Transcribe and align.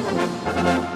Thank 0.00 0.82
you. 0.82 0.87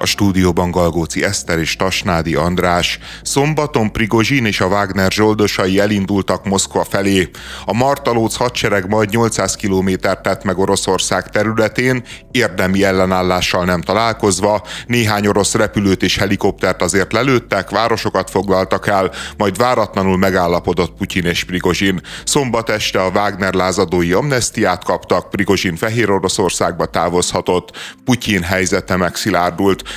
A 0.00 0.06
stúdióban 0.06 0.70
Galgóci 0.70 1.24
Eszter 1.24 1.58
és 1.58 1.76
Tasnádi 1.76 2.34
András. 2.34 2.98
Szombaton 3.22 3.92
Prigozsin 3.92 4.46
és 4.46 4.60
a 4.60 4.66
Wagner 4.66 5.12
zsoldosai 5.12 5.78
elindultak 5.78 6.44
Moszkva 6.44 6.84
felé. 6.84 7.30
A 7.64 7.72
Martalóc 7.72 8.36
hadsereg 8.36 8.88
majd 8.88 9.10
800 9.10 9.54
kilométert 9.54 10.22
tett 10.22 10.44
meg 10.44 10.58
Oroszország 10.58 11.28
területén, 11.28 12.02
érdemi 12.30 12.84
ellenállással 12.84 13.64
nem 13.64 13.80
találkozva, 13.80 14.62
néhány 14.86 15.26
orosz 15.26 15.54
repülőt 15.54 16.02
és 16.02 16.16
helikoptert 16.16 16.82
azért 16.82 17.12
lelőttek, 17.12 17.70
városokat 17.70 18.30
foglaltak 18.30 18.86
el, 18.86 19.10
majd 19.36 19.56
váratlanul 19.56 20.18
megállapodott 20.18 20.96
Putyin 20.96 21.24
és 21.24 21.44
Prigozsin. 21.44 22.00
Szombat 22.24 22.70
este 22.70 23.02
a 23.02 23.10
Wagner 23.10 23.54
lázadói 23.54 24.12
amnestiát 24.12 24.84
kaptak, 24.84 25.30
Prigozsin 25.30 25.76
Fehér 25.76 26.10
Oroszországba 26.10 26.86
távozhatott, 26.86 27.76
Putyin 28.04 28.42
helyzete 28.42 28.96
megszilárdult. 28.96 29.88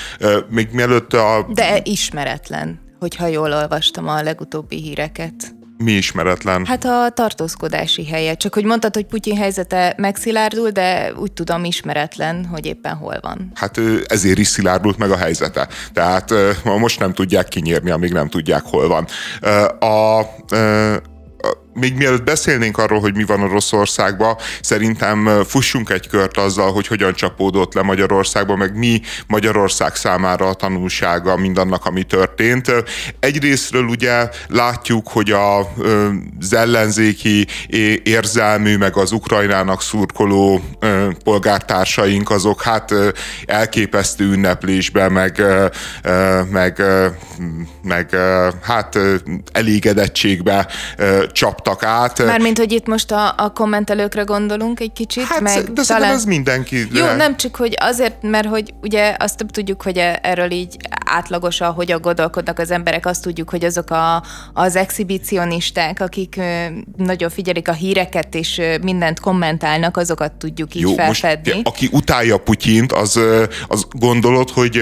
Még 0.49 0.69
mielőtt 0.71 1.13
a... 1.13 1.47
De 1.53 1.79
ismeretlen, 1.83 2.79
hogyha 2.99 3.27
jól 3.27 3.53
olvastam 3.53 4.07
a 4.07 4.21
legutóbbi 4.21 4.81
híreket. 4.81 5.55
Mi 5.77 5.91
ismeretlen? 5.91 6.65
Hát 6.65 6.85
a 6.85 7.09
tartózkodási 7.13 8.05
helye. 8.05 8.33
Csak 8.33 8.53
hogy 8.53 8.63
mondtad, 8.63 8.93
hogy 8.93 9.05
Putyin 9.05 9.37
helyzete 9.37 9.93
megszilárdul, 9.97 10.69
de 10.69 11.13
úgy 11.15 11.31
tudom 11.31 11.63
ismeretlen, 11.63 12.45
hogy 12.45 12.65
éppen 12.65 12.95
hol 12.95 13.17
van. 13.21 13.51
Hát 13.53 13.79
ezért 14.07 14.37
is 14.37 14.47
szilárdult 14.47 14.97
meg 14.97 15.11
a 15.11 15.17
helyzete. 15.17 15.67
Tehát 15.93 16.33
most 16.63 16.99
nem 16.99 17.13
tudják 17.13 17.47
kinyírni, 17.47 17.89
amíg 17.89 18.11
nem 18.11 18.29
tudják, 18.29 18.63
hol 18.63 18.87
van. 18.87 19.07
A, 19.79 20.19
a 20.19 20.29
még 21.73 21.95
mielőtt 21.95 22.23
beszélnénk 22.23 22.77
arról, 22.77 22.99
hogy 22.99 23.15
mi 23.15 23.23
van 23.23 23.41
Oroszországban, 23.41 24.35
szerintem 24.61 25.43
fussunk 25.47 25.89
egy 25.89 26.07
kört 26.07 26.37
azzal, 26.37 26.71
hogy 26.71 26.87
hogyan 26.87 27.13
csapódott 27.13 27.73
le 27.73 27.81
Magyarországba, 27.81 28.55
meg 28.55 28.77
mi 28.77 29.01
Magyarország 29.27 29.95
számára 29.95 30.47
a 30.47 30.53
tanulsága 30.53 31.37
mindannak, 31.37 31.85
ami 31.85 32.03
történt. 32.03 32.71
Egyrésztről 33.19 33.83
ugye 33.83 34.29
látjuk, 34.47 35.07
hogy 35.07 35.31
a, 35.31 35.59
az 36.39 36.53
ellenzéki 36.53 37.47
érzelmű, 38.03 38.77
meg 38.77 38.97
az 38.97 39.11
Ukrajnának 39.11 39.81
szurkoló 39.81 40.61
polgártársaink, 41.23 42.29
azok 42.29 42.61
hát 42.61 42.93
elképesztő 43.45 44.31
ünneplésbe, 44.31 45.09
meg, 45.09 45.41
meg, 46.51 46.81
meg 47.83 48.09
hát 48.61 48.99
elégedettségbe 49.51 50.67
csap 51.31 51.62
kaptak 51.63 51.89
át. 51.89 52.25
Mármint, 52.25 52.57
hogy 52.57 52.71
itt 52.71 52.87
most 52.87 53.11
a, 53.11 53.33
a 53.37 53.53
kommentelőkre 53.53 54.21
gondolunk 54.21 54.79
egy 54.79 54.93
kicsit, 54.93 55.23
hát, 55.23 55.41
meg 55.41 55.73
de 55.73 55.81
talán... 55.83 56.13
ez 56.13 56.23
mindenki. 56.23 56.87
Jó, 56.91 57.05
nem 57.05 57.37
csak, 57.37 57.55
hogy 57.55 57.77
azért, 57.79 58.21
mert 58.21 58.47
hogy 58.47 58.73
ugye 58.81 59.15
azt 59.19 59.45
tudjuk, 59.51 59.81
hogy 59.81 59.97
e- 59.97 60.19
erről 60.23 60.51
így 60.51 60.77
átlagosan, 61.05 61.71
hogyan 61.71 62.01
gondolkodnak 62.01 62.59
az 62.59 62.71
emberek, 62.71 63.05
azt 63.05 63.21
tudjuk, 63.21 63.49
hogy 63.49 63.63
azok 63.63 63.89
a, 63.89 64.23
az 64.53 64.75
exhibicionisták, 64.75 65.99
akik 65.99 66.41
nagyon 66.97 67.29
figyelik 67.29 67.67
a 67.67 67.73
híreket 67.73 68.35
és 68.35 68.61
mindent 68.81 69.19
kommentálnak, 69.19 69.97
azokat 69.97 70.31
tudjuk 70.31 70.75
így 70.75 70.81
Jó, 70.81 70.93
felfedni. 70.93 71.51
Most, 71.53 71.67
aki 71.67 71.89
utálja 71.91 72.37
Putyint, 72.37 72.91
az, 72.91 73.19
az 73.67 73.87
gondolod, 73.91 74.49
hogy 74.49 74.81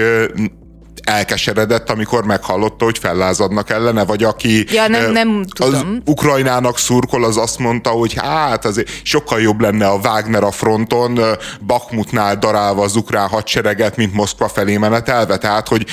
elkeseredett, 1.02 1.90
amikor 1.90 2.24
meghallotta, 2.24 2.84
hogy 2.84 2.98
fellázadnak 2.98 3.70
ellene, 3.70 4.04
vagy 4.04 4.22
aki 4.22 4.64
ja, 4.72 4.88
nem, 4.88 5.12
nem 5.12 5.44
tudom. 5.44 5.74
az 5.74 5.84
Ukrajnának 6.04 6.78
szurkol, 6.78 7.24
az 7.24 7.36
azt 7.36 7.58
mondta, 7.58 7.90
hogy 7.90 8.14
hát 8.14 8.64
azért 8.64 8.90
sokkal 9.02 9.40
jobb 9.40 9.60
lenne 9.60 9.86
a 9.86 9.98
Wagner 10.02 10.42
a 10.42 10.50
fronton, 10.50 11.20
Bakmutnál 11.66 12.36
darálva 12.36 12.82
az 12.82 12.96
ukrán 12.96 13.28
hadsereget, 13.28 13.96
mint 13.96 14.14
Moszkva 14.14 14.48
felé 14.48 14.76
menetelve, 14.76 15.38
tehát 15.38 15.68
hogy 15.68 15.86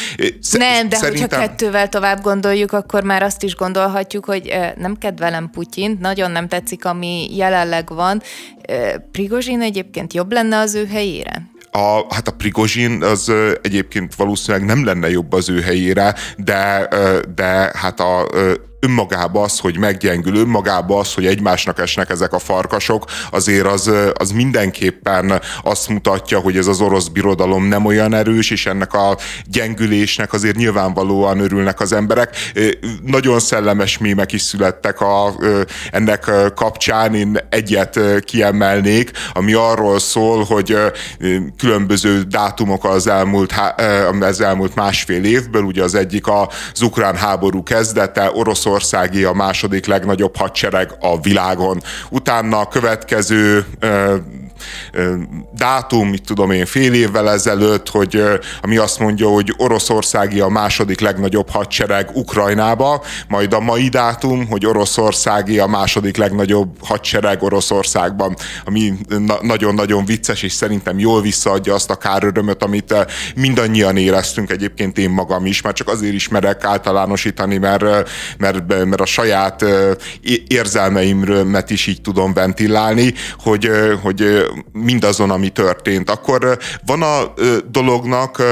Nem, 0.52 0.90
de 0.90 0.96
szerintem... 0.96 1.30
hogyha 1.30 1.48
kettővel 1.48 1.90
tovább 1.90 2.22
gondoljuk, 2.22 2.72
akkor 2.72 3.04
már 3.04 3.24
azt 3.24 3.44
is 3.44 3.56
gondolhatjuk, 3.56 4.26
hogy 4.26 4.54
nem 4.78 4.96
kedvelem 4.96 5.50
Putyin, 5.50 5.98
nagyon 6.02 6.32
nem 6.32 6.48
tetszik, 6.48 6.86
ami 6.86 7.36
jelenleg 7.36 7.90
van. 7.94 8.22
Prigozsin 9.12 9.62
egyébként 9.62 10.14
jobb 10.14 10.32
lenne 10.32 10.58
az 10.58 10.76
ő 10.76 10.88
helyére? 10.88 11.50
A, 11.72 12.14
hát 12.14 12.28
a 12.28 12.32
Prigozsin 12.32 13.04
az 13.04 13.32
egyébként 13.62 14.16
valószínűleg 14.16 14.68
nem 14.68 14.86
lenne 14.86 15.10
jobb 15.10 15.34
az 15.34 15.50
ő 15.50 15.62
helyére, 15.62 16.16
de, 16.38 16.88
de 17.36 17.72
hát 17.74 18.00
a 18.00 18.28
önmagába 18.80 19.42
az, 19.42 19.60
hogy 19.60 19.78
meggyengül, 19.78 20.36
önmagába 20.36 21.00
az, 21.00 21.14
hogy 21.14 21.26
egymásnak 21.26 21.80
esnek 21.80 22.10
ezek 22.10 22.34
a 22.34 22.40
farkasok, 22.40 23.06
azért 23.32 23.66
az, 23.66 23.92
az 24.14 24.32
mindenképpen 24.32 25.42
azt 25.64 25.90
mutatja, 25.90 26.40
hogy 26.40 26.58
ez 26.58 26.68
az 26.68 26.82
orosz 26.82 27.08
birodalom 27.08 27.66
nem 27.66 27.86
olyan 27.86 28.14
erős, 28.14 28.52
és 28.52 28.66
ennek 28.66 28.94
a 28.94 29.18
gyengülésnek 29.46 30.34
azért 30.34 30.56
nyilvánvalóan 30.56 31.40
örülnek 31.40 31.80
az 31.80 31.94
emberek. 31.94 32.36
Nagyon 33.06 33.40
szellemes 33.40 33.98
mémek 33.98 34.32
is 34.32 34.42
születtek 34.42 35.02
a, 35.02 35.34
ennek 35.92 36.32
kapcsán, 36.56 37.16
én 37.16 37.38
egyet 37.50 38.00
kiemelnék, 38.26 39.12
ami 39.34 39.54
arról 39.54 40.00
szól, 40.00 40.44
hogy 40.44 40.78
különböző 41.58 42.22
dátumok 42.22 42.86
az 42.86 43.08
elmúlt, 43.08 43.54
az 44.20 44.42
elmúlt 44.42 44.76
másfél 44.76 45.24
évből, 45.24 45.64
ugye 45.64 45.84
az 45.84 45.96
egyik 45.96 46.28
az 46.28 46.82
ukrán 46.82 47.16
háború 47.16 47.64
kezdete, 47.64 48.32
orosz 48.34 48.66
Oroszországi 48.70 49.24
a 49.24 49.34
második 49.34 49.86
legnagyobb 49.86 50.38
hadsereg 50.38 50.96
a 51.00 51.22
világon. 51.22 51.82
Utána 52.10 52.60
a 52.60 52.68
következő 52.68 53.66
dátum, 55.56 56.10
mit 56.10 56.24
tudom 56.26 56.52
én, 56.52 56.66
fél 56.66 56.94
évvel 56.94 57.30
ezelőtt, 57.30 57.90
hogy 57.90 58.24
ami 58.62 58.78
azt 58.78 59.00
mondja, 59.00 59.28
hogy 59.28 59.54
Oroszországi 59.58 60.40
a 60.40 60.48
második 60.48 61.00
legnagyobb 61.00 61.50
hadsereg 61.50 62.10
Ukrajnába, 62.14 63.04
majd 63.28 63.54
a 63.54 63.60
mai 63.60 63.88
dátum, 63.88 64.48
hogy 64.48 64.66
Oroszországi 64.66 65.60
a 65.60 65.68
második 65.68 66.18
legnagyobb 66.18 66.70
hadsereg 66.82 67.44
Oroszországban, 67.44 68.36
ami 68.66 68.94
na- 69.08 69.40
nagyon-nagyon 69.42 70.06
vicces, 70.06 70.44
és 70.44 70.54
szerintem 70.54 71.00
jól 71.00 71.22
visszaadja 71.22 71.74
azt 71.74 71.90
a 71.90 71.96
kárörömöt, 71.96 72.64
amit 72.64 72.96
mindannyian 73.36 73.98
éreztünk, 73.98 74.52
egyébként 74.52 74.98
én 74.98 75.10
magam 75.10 75.46
is, 75.46 75.62
már 75.62 75.74
csak 75.74 75.88
azért 75.88 76.14
ismerek 76.14 76.64
általánosítani, 76.64 77.58
mert, 77.58 78.10
mert, 78.38 78.68
mert 78.68 79.02
a 79.02 79.06
saját 79.06 79.66
érzelmeimről 80.48 81.46
is 81.68 81.88
így 81.88 82.02
tudom 82.02 82.34
ventilálni, 82.34 83.14
hogy, 83.38 83.70
hogy 84.02 84.46
mindazon, 84.72 85.30
ami 85.30 85.50
történt. 85.50 86.10
Akkor 86.10 86.58
van 86.86 87.02
a 87.02 87.34
dolognak 87.72 88.44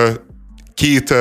két 0.73 1.13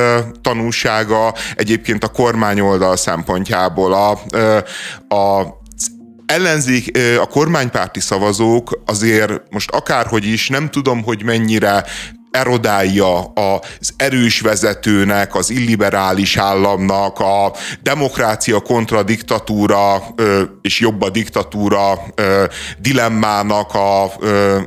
tanulsága 0.42 1.34
egyébként 1.54 2.04
a 2.04 2.08
kormányoldal 2.08 2.96
szempontjából. 2.96 3.92
A, 3.92 4.10
a 5.14 5.56
ellenzék, 6.26 6.98
a 7.20 7.26
kormánypárti 7.26 8.00
szavazók 8.00 8.80
azért 8.86 9.42
most 9.50 9.70
akárhogy 9.70 10.24
is, 10.24 10.48
nem 10.48 10.70
tudom, 10.70 11.02
hogy 11.02 11.22
mennyire 11.22 11.84
erodálja 12.36 13.24
az 13.24 13.94
erős 13.96 14.40
vezetőnek, 14.40 15.34
az 15.34 15.50
illiberális 15.50 16.36
államnak, 16.36 17.18
a 17.18 17.52
demokrácia 17.82 18.60
kontra 18.60 19.02
diktatúra 19.02 20.02
és 20.62 20.80
jobb 20.80 21.02
a 21.02 21.10
diktatúra 21.10 21.98
dilemmának 22.78 23.74
a, 23.74 24.12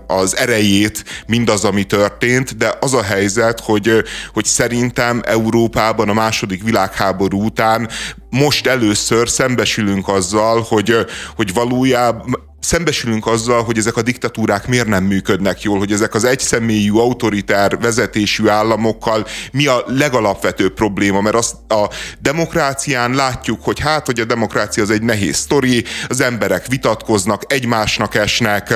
az 0.07 0.37
erejét, 0.37 1.03
mindaz, 1.27 1.65
ami 1.65 1.83
történt, 1.83 2.57
de 2.57 2.73
az 2.79 2.93
a 2.93 3.03
helyzet, 3.03 3.59
hogy, 3.59 4.03
hogy 4.33 4.45
szerintem 4.45 5.21
Európában 5.25 6.09
a 6.09 6.13
második 6.13 6.63
világháború 6.63 7.43
után 7.43 7.89
most 8.29 8.67
először 8.67 9.29
szembesülünk 9.29 10.07
azzal, 10.07 10.65
hogy, 10.69 10.95
hogy 11.35 11.53
valójában 11.53 12.48
szembesülünk 12.59 13.27
azzal, 13.27 13.63
hogy 13.63 13.77
ezek 13.77 13.97
a 13.97 14.01
diktatúrák 14.01 14.67
miért 14.67 14.87
nem 14.87 15.03
működnek 15.03 15.61
jól, 15.61 15.77
hogy 15.77 15.91
ezek 15.91 16.13
az 16.13 16.23
egyszemélyű, 16.23 16.91
autoritár 16.91 17.77
vezetésű 17.79 18.47
államokkal 18.47 19.27
mi 19.51 19.67
a 19.67 19.83
legalapvetőbb 19.87 20.73
probléma, 20.73 21.21
mert 21.21 21.35
azt 21.35 21.55
a 21.67 21.89
demokrácián 22.19 23.13
látjuk, 23.13 23.63
hogy 23.63 23.79
hát, 23.79 24.05
hogy 24.05 24.19
a 24.19 24.25
demokrácia 24.25 24.83
az 24.83 24.89
egy 24.89 25.01
nehéz 25.01 25.35
sztori, 25.35 25.83
az 26.07 26.21
emberek 26.21 26.65
vitatkoznak, 26.65 27.43
egymásnak 27.47 28.15
esnek, 28.15 28.73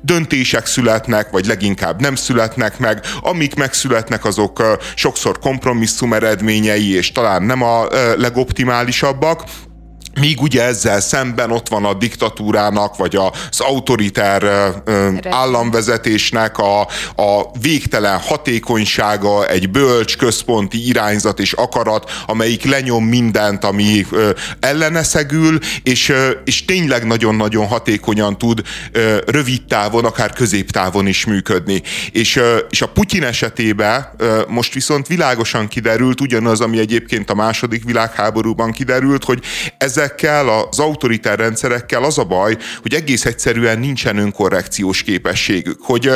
döntések 0.00 0.66
születnek, 0.66 1.30
vagy 1.30 1.46
leginkább 1.46 2.00
nem 2.00 2.14
születnek 2.14 2.78
meg, 2.78 3.00
amik 3.20 3.54
megszületnek, 3.54 4.24
azok 4.24 4.62
sokszor 4.94 5.38
kompromisszum 5.38 6.12
eredményei, 6.12 6.94
és 6.94 7.12
talán 7.12 7.42
nem 7.42 7.62
a 7.62 7.86
legoptimálisabbak, 8.16 9.42
Míg 10.20 10.40
ugye 10.40 10.62
ezzel 10.62 11.00
szemben 11.00 11.50
ott 11.50 11.68
van 11.68 11.84
a 11.84 11.94
diktatúrának, 11.94 12.96
vagy 12.96 13.16
az 13.16 13.60
autoriter 13.60 14.72
államvezetésnek 15.30 16.58
a, 16.58 16.80
a 17.16 17.50
végtelen 17.60 18.18
hatékonysága, 18.18 19.48
egy 19.48 19.70
bölcs 19.70 20.16
központi 20.16 20.88
irányzat 20.88 21.40
és 21.40 21.52
akarat, 21.52 22.10
amelyik 22.26 22.64
lenyom 22.64 23.04
mindent, 23.04 23.64
ami 23.64 24.06
ellene 24.60 25.02
szegül, 25.02 25.58
és, 25.82 26.12
és 26.44 26.64
tényleg 26.64 27.06
nagyon-nagyon 27.06 27.66
hatékonyan 27.66 28.38
tud 28.38 28.62
rövid 29.26 29.64
távon, 29.64 30.04
akár 30.04 30.32
középtávon 30.32 31.06
is 31.06 31.24
működni. 31.24 31.82
És, 32.12 32.40
és 32.70 32.82
a 32.82 32.88
Putyin 32.88 33.24
esetében 33.24 34.08
most 34.48 34.74
viszont 34.74 35.06
világosan 35.06 35.68
kiderült, 35.68 36.20
ugyanaz, 36.20 36.60
ami 36.60 36.78
egyébként 36.78 37.30
a 37.30 37.34
második 37.34 37.84
világháborúban 37.84 38.72
kiderült, 38.72 39.24
hogy 39.24 39.42
ezek 39.78 40.05
ezekkel 40.06 40.48
az 40.48 40.78
autoritár 40.78 41.38
rendszerekkel 41.38 42.04
az 42.04 42.18
a 42.18 42.24
baj, 42.24 42.56
hogy 42.82 42.94
egész 42.94 43.24
egyszerűen 43.24 43.78
nincsen 43.78 44.16
önkorrekciós 44.16 45.02
képességük. 45.02 45.80
Hogy 45.82 46.10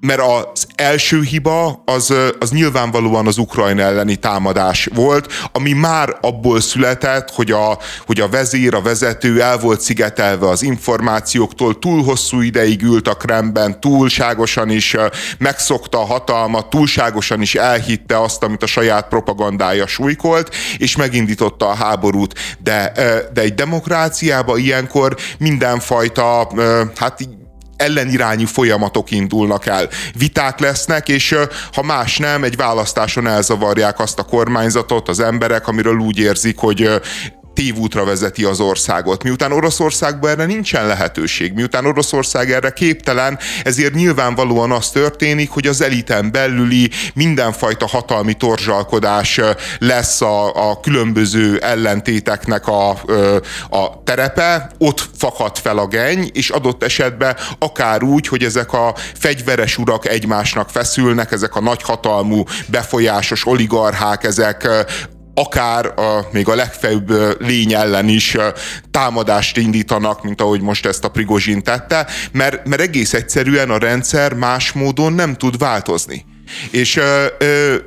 mert 0.00 0.20
az 0.20 0.66
első 0.74 1.22
hiba 1.22 1.82
az, 1.84 2.14
az 2.38 2.50
nyilvánvalóan 2.50 3.26
az 3.26 3.38
Ukrajna 3.38 3.82
elleni 3.82 4.16
támadás 4.16 4.88
volt, 4.94 5.32
ami 5.52 5.72
már 5.72 6.16
abból 6.20 6.60
született, 6.60 7.30
hogy 7.30 7.50
a, 7.50 7.78
hogy 8.06 8.20
a 8.20 8.28
vezér, 8.28 8.74
a 8.74 8.82
vezető 8.82 9.42
el 9.42 9.58
volt 9.58 9.80
szigetelve 9.80 10.48
az 10.48 10.62
információktól, 10.62 11.78
túl 11.78 12.02
hosszú 12.02 12.40
ideig 12.40 12.82
ült 12.82 13.08
a 13.08 13.14
Kremben, 13.14 13.80
túlságosan 13.80 14.70
is 14.70 14.96
megszokta 15.38 16.00
a 16.00 16.06
hatalmat, 16.06 16.70
túlságosan 16.70 17.40
is 17.40 17.54
elhitte 17.54 18.20
azt, 18.20 18.42
amit 18.42 18.62
a 18.62 18.66
saját 18.66 19.08
propagandája 19.08 19.86
súlykolt, 19.86 20.54
és 20.76 20.96
megindította 20.96 21.68
a 21.68 21.74
háborút. 21.74 22.34
De, 22.58 22.92
de 23.32 23.40
egy 23.40 23.54
demokráciában 23.54 24.58
ilyenkor 24.58 25.16
mindenfajta, 25.38 26.48
hát 26.96 27.20
ellenirányú 27.78 28.46
folyamatok 28.46 29.10
indulnak 29.10 29.66
el. 29.66 29.88
Viták 30.14 30.58
lesznek, 30.58 31.08
és 31.08 31.36
ha 31.72 31.82
más 31.82 32.18
nem, 32.18 32.44
egy 32.44 32.56
választáson 32.56 33.26
elzavarják 33.26 34.00
azt 34.00 34.18
a 34.18 34.22
kormányzatot 34.22 35.08
az 35.08 35.20
emberek, 35.20 35.68
amiről 35.68 35.96
úgy 35.96 36.18
érzik, 36.18 36.58
hogy 36.58 36.90
tévútra 37.54 38.04
vezeti 38.04 38.44
az 38.44 38.60
országot. 38.60 39.22
Miután 39.22 39.52
Oroszországban 39.52 40.30
erre 40.30 40.44
nincsen 40.44 40.86
lehetőség, 40.86 41.52
miután 41.52 41.86
Oroszország 41.86 42.52
erre 42.52 42.70
képtelen, 42.70 43.38
ezért 43.64 43.94
nyilvánvalóan 43.94 44.70
az 44.70 44.90
történik, 44.90 45.50
hogy 45.50 45.66
az 45.66 45.80
eliten 45.80 46.32
belüli 46.32 46.90
mindenfajta 47.14 47.86
hatalmi 47.86 48.34
torzsalkodás 48.34 49.40
lesz 49.78 50.20
a, 50.20 50.70
a 50.70 50.80
különböző 50.80 51.58
ellentéteknek 51.58 52.66
a, 52.66 52.90
a 53.70 54.02
terepe, 54.04 54.70
ott 54.78 55.08
fakad 55.16 55.58
fel 55.58 55.78
a 55.78 55.86
geny, 55.86 56.30
és 56.32 56.50
adott 56.50 56.82
esetben 56.82 57.36
akár 57.58 58.02
úgy, 58.02 58.28
hogy 58.28 58.44
ezek 58.44 58.72
a 58.72 58.94
fegyveres 59.14 59.78
urak 59.78 60.08
egymásnak 60.08 60.70
feszülnek, 60.70 61.32
ezek 61.32 61.56
a 61.56 61.60
nagyhatalmú, 61.60 62.42
befolyásos 62.66 63.46
oligarchák, 63.46 64.24
ezek 64.24 64.68
akár 65.38 65.86
a, 65.86 66.28
még 66.32 66.48
a 66.48 66.54
legfőbb 66.54 67.12
lény 67.40 67.74
ellen 67.74 68.08
is 68.08 68.36
támadást 68.90 69.56
indítanak, 69.56 70.22
mint 70.22 70.40
ahogy 70.40 70.60
most 70.60 70.86
ezt 70.86 71.04
a 71.04 71.08
Prigozsin 71.08 71.62
tette, 71.62 72.06
mert, 72.32 72.68
mert 72.68 72.80
egész 72.80 73.14
egyszerűen 73.14 73.70
a 73.70 73.78
rendszer 73.78 74.32
más 74.32 74.72
módon 74.72 75.12
nem 75.12 75.34
tud 75.34 75.58
változni. 75.58 76.24
És, 76.70 77.00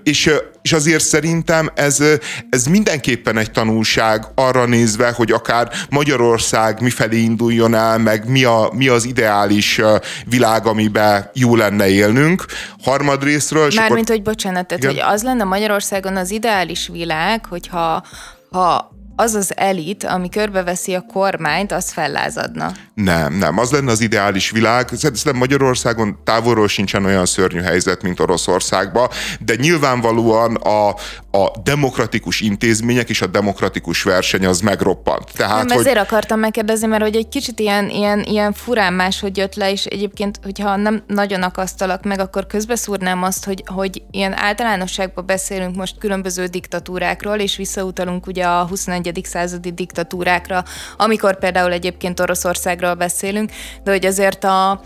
és, 0.03 0.29
és 0.61 0.73
azért 0.73 1.03
szerintem 1.03 1.69
ez, 1.75 2.03
ez 2.49 2.65
mindenképpen 2.65 3.37
egy 3.37 3.51
tanulság 3.51 4.25
arra 4.35 4.65
nézve, 4.65 5.11
hogy 5.11 5.31
akár 5.31 5.71
Magyarország 5.89 6.81
mifelé 6.81 7.17
induljon 7.17 7.73
el, 7.73 7.97
meg 7.97 8.29
mi, 8.29 8.43
a, 8.43 8.71
mi 8.73 8.87
az 8.87 9.05
ideális 9.05 9.81
világ, 10.25 10.65
amiben 10.65 11.29
jó 11.33 11.55
lenne 11.55 11.89
élnünk. 11.89 12.45
Harmadrésztről... 12.83 13.67
Mármint, 13.75 13.89
akkor... 13.89 14.05
hogy 14.15 14.21
bocsánat, 14.21 14.67
tehát, 14.67 14.85
hogy 14.85 15.13
az 15.13 15.23
lenne 15.23 15.43
Magyarországon 15.43 16.15
az 16.15 16.31
ideális 16.31 16.89
világ, 16.91 17.45
hogyha 17.45 18.03
ha 18.51 18.90
az 19.21 19.33
az 19.33 19.57
elit, 19.57 20.03
ami 20.03 20.29
körbeveszi 20.29 20.93
a 20.93 21.05
kormányt, 21.13 21.71
az 21.71 21.91
fellázadna. 21.91 22.71
Nem, 22.93 23.33
nem. 23.33 23.57
Az 23.57 23.71
lenne 23.71 23.91
az 23.91 24.01
ideális 24.01 24.51
világ. 24.51 24.89
Szerintem 24.93 25.35
Magyarországon 25.35 26.19
távolról 26.23 26.67
sincsen 26.67 27.05
olyan 27.05 27.25
szörnyű 27.25 27.61
helyzet, 27.61 28.01
mint 28.01 28.19
Oroszországban, 28.19 29.09
de 29.39 29.55
nyilvánvalóan 29.55 30.55
a, 30.55 30.89
a 31.37 31.51
demokratikus 31.63 32.39
intézmények 32.39 33.09
és 33.09 33.21
a 33.21 33.27
demokratikus 33.27 34.03
verseny 34.03 34.45
az 34.45 34.59
megroppant. 34.59 35.31
Tehát, 35.35 35.65
nem, 35.65 35.77
ezért 35.77 35.97
hogy... 35.97 36.05
akartam 36.07 36.39
megkérdezni, 36.39 36.87
mert 36.87 37.03
hogy 37.03 37.15
egy 37.15 37.27
kicsit 37.27 37.59
ilyen, 37.59 37.89
ilyen, 37.89 38.23
ilyen 38.23 38.53
furán 38.53 38.93
máshogy 38.93 39.37
jött 39.37 39.55
le, 39.55 39.71
és 39.71 39.85
egyébként, 39.85 40.39
hogyha 40.43 40.75
nem 40.75 41.03
nagyon 41.07 41.41
akasztalak 41.41 42.03
meg, 42.03 42.19
akkor 42.19 42.47
közbeszúrnám 42.47 43.23
azt, 43.23 43.45
hogy, 43.45 43.63
hogy 43.65 44.01
ilyen 44.11 44.33
általánosságban 44.37 45.25
beszélünk 45.25 45.75
most 45.75 45.97
különböző 45.97 46.45
diktatúrákról, 46.45 47.37
és 47.37 47.55
visszautalunk 47.55 48.27
ugye 48.27 48.45
a 48.45 48.65
21 48.67 49.10
századi 49.25 49.71
diktatúrákra, 49.71 50.63
amikor 50.97 51.39
például 51.39 51.71
egyébként 51.71 52.19
Oroszországról 52.19 52.93
beszélünk, 52.93 53.51
de 53.83 53.91
hogy 53.91 54.05
azért 54.05 54.43
a 54.43 54.81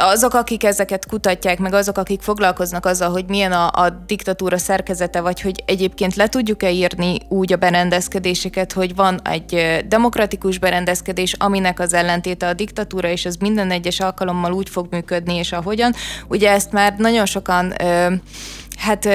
azok, 0.00 0.34
akik 0.34 0.64
ezeket 0.64 1.06
kutatják, 1.06 1.58
meg 1.58 1.72
azok, 1.72 1.98
akik 1.98 2.20
foglalkoznak 2.20 2.86
azzal, 2.86 3.10
hogy 3.10 3.24
milyen 3.28 3.52
a, 3.52 3.66
a 3.66 3.90
diktatúra 4.06 4.58
szerkezete, 4.58 5.20
vagy 5.20 5.40
hogy 5.40 5.62
egyébként 5.66 6.14
le 6.14 6.28
tudjuk-e 6.28 6.70
írni 6.70 7.18
úgy 7.28 7.52
a 7.52 7.56
berendezkedéseket, 7.56 8.72
hogy 8.72 8.94
van 8.94 9.20
egy 9.24 9.84
demokratikus 9.88 10.58
berendezkedés, 10.58 11.34
aminek 11.38 11.80
az 11.80 11.92
ellentéte 11.92 12.46
a 12.46 12.52
diktatúra, 12.52 13.08
és 13.08 13.24
ez 13.24 13.36
minden 13.36 13.70
egyes 13.70 14.00
alkalommal 14.00 14.52
úgy 14.52 14.68
fog 14.68 14.86
működni, 14.90 15.34
és 15.34 15.52
ahogyan. 15.52 15.92
Ugye 16.28 16.50
ezt 16.50 16.72
már 16.72 16.94
nagyon 16.96 17.26
sokan 17.26 17.74
hát 18.76 19.08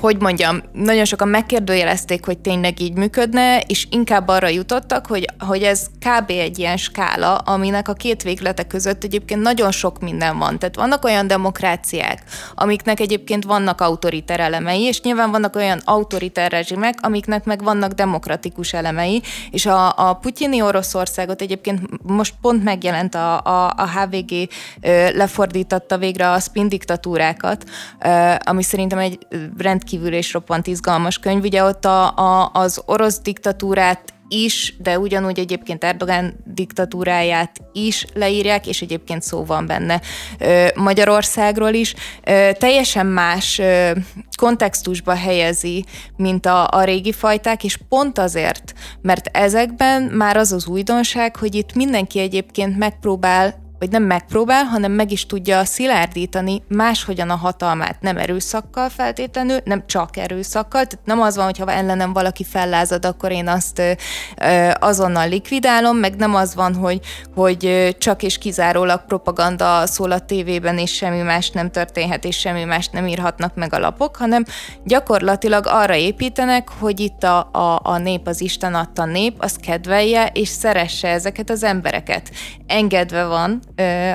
hogy 0.00 0.20
mondjam, 0.20 0.62
nagyon 0.72 1.04
sokan 1.04 1.28
megkérdőjelezték, 1.28 2.24
hogy 2.24 2.38
tényleg 2.38 2.80
így 2.80 2.96
működne, 2.96 3.60
és 3.60 3.86
inkább 3.90 4.28
arra 4.28 4.48
jutottak, 4.48 5.06
hogy, 5.06 5.26
hogy 5.38 5.62
ez 5.62 5.86
kb. 5.98 6.30
egy 6.30 6.58
ilyen 6.58 6.76
skála, 6.76 7.36
aminek 7.36 7.88
a 7.88 7.92
két 7.92 8.22
véglete 8.22 8.62
között 8.66 9.04
egyébként 9.04 9.42
nagyon 9.42 9.70
sok 9.70 10.00
minden 10.00 10.38
van. 10.38 10.58
Tehát 10.58 10.76
vannak 10.76 11.04
olyan 11.04 11.26
demokráciák, 11.26 12.22
amiknek 12.54 13.00
egyébként 13.00 13.44
vannak 13.44 13.80
autoriter 13.80 14.40
elemei, 14.40 14.80
és 14.80 15.00
nyilván 15.00 15.30
vannak 15.30 15.56
olyan 15.56 15.80
autoriter 15.84 16.50
rezsimek, 16.50 16.98
amiknek 17.00 17.44
meg 17.44 17.62
vannak 17.62 17.92
demokratikus 17.92 18.72
elemei, 18.72 19.22
és 19.50 19.66
a, 19.66 20.08
a 20.08 20.14
putyini 20.14 20.62
Oroszországot 20.62 21.40
egyébként 21.40 21.80
most 22.02 22.34
pont 22.40 22.64
megjelent 22.64 23.14
a, 23.14 23.40
a, 23.40 23.72
a 23.76 23.88
HVG 23.88 24.48
lefordította 25.14 25.98
végre 25.98 26.30
a 26.30 26.40
spin 26.40 26.68
diktatúrákat, 26.68 27.64
ami 28.44 28.62
szerintem 28.62 28.98
egy 28.98 29.18
rendkívül 29.62 30.12
és 30.12 30.32
roppant 30.32 30.66
izgalmas 30.66 31.18
könyv. 31.18 31.42
Ugye 31.42 31.64
ott 31.64 31.84
a, 31.84 32.16
a, 32.16 32.50
az 32.52 32.82
orosz 32.86 33.20
diktatúrát 33.20 34.12
is, 34.28 34.74
de 34.78 34.98
ugyanúgy 34.98 35.38
egyébként 35.38 35.84
Erdogán 35.84 36.34
diktatúráját 36.44 37.60
is 37.72 38.06
leírják, 38.14 38.66
és 38.66 38.82
egyébként 38.82 39.22
szó 39.22 39.44
van 39.44 39.66
benne 39.66 40.00
Magyarországról 40.74 41.72
is. 41.72 41.94
Teljesen 42.58 43.06
más 43.06 43.60
kontextusba 44.36 45.14
helyezi, 45.14 45.84
mint 46.16 46.46
a, 46.46 46.68
a 46.70 46.84
régi 46.84 47.12
fajták, 47.12 47.64
és 47.64 47.78
pont 47.88 48.18
azért, 48.18 48.72
mert 49.02 49.36
ezekben 49.36 50.02
már 50.02 50.36
az 50.36 50.52
az 50.52 50.66
újdonság, 50.66 51.36
hogy 51.36 51.54
itt 51.54 51.74
mindenki 51.74 52.18
egyébként 52.18 52.78
megpróbál 52.78 53.61
vagy 53.82 53.90
nem 53.90 54.02
megpróbál, 54.02 54.64
hanem 54.64 54.92
meg 54.92 55.12
is 55.12 55.26
tudja 55.26 55.64
szilárdítani 55.64 56.62
máshogyan 56.68 57.30
a 57.30 57.36
hatalmát, 57.36 58.00
nem 58.00 58.16
erőszakkal 58.16 58.88
feltétlenül, 58.88 59.58
nem 59.64 59.86
csak 59.86 60.16
erőszakkal, 60.16 60.84
tehát 60.84 61.04
nem 61.04 61.20
az 61.20 61.36
van, 61.36 61.44
hogyha 61.44 61.72
ellenem 61.72 62.12
valaki 62.12 62.44
fellázad, 62.44 63.04
akkor 63.04 63.32
én 63.32 63.48
azt 63.48 63.82
azonnal 64.78 65.28
likvidálom, 65.28 65.96
meg 65.96 66.16
nem 66.16 66.34
az 66.34 66.54
van, 66.54 66.74
hogy, 66.74 67.00
hogy 67.34 67.94
csak 67.98 68.22
és 68.22 68.38
kizárólag 68.38 69.04
propaganda 69.06 69.86
szól 69.86 70.10
a 70.10 70.18
tévében, 70.18 70.78
és 70.78 70.94
semmi 70.94 71.22
más 71.22 71.50
nem 71.50 71.70
történhet, 71.70 72.24
és 72.24 72.38
semmi 72.38 72.64
más 72.64 72.88
nem 72.88 73.06
írhatnak 73.06 73.54
meg 73.54 73.72
a 73.72 73.78
lapok, 73.78 74.16
hanem 74.16 74.44
gyakorlatilag 74.84 75.64
arra 75.66 75.94
építenek, 75.94 76.68
hogy 76.78 77.00
itt 77.00 77.22
a, 77.22 77.48
a, 77.52 77.80
a 77.82 77.98
nép, 77.98 78.26
az 78.26 78.40
Isten 78.40 78.74
adta 78.74 79.04
nép, 79.04 79.34
az 79.38 79.56
kedvelje, 79.56 80.30
és 80.32 80.48
szeresse 80.48 81.08
ezeket 81.08 81.50
az 81.50 81.62
embereket. 81.62 82.30
Engedve 82.66 83.24
van 83.24 83.60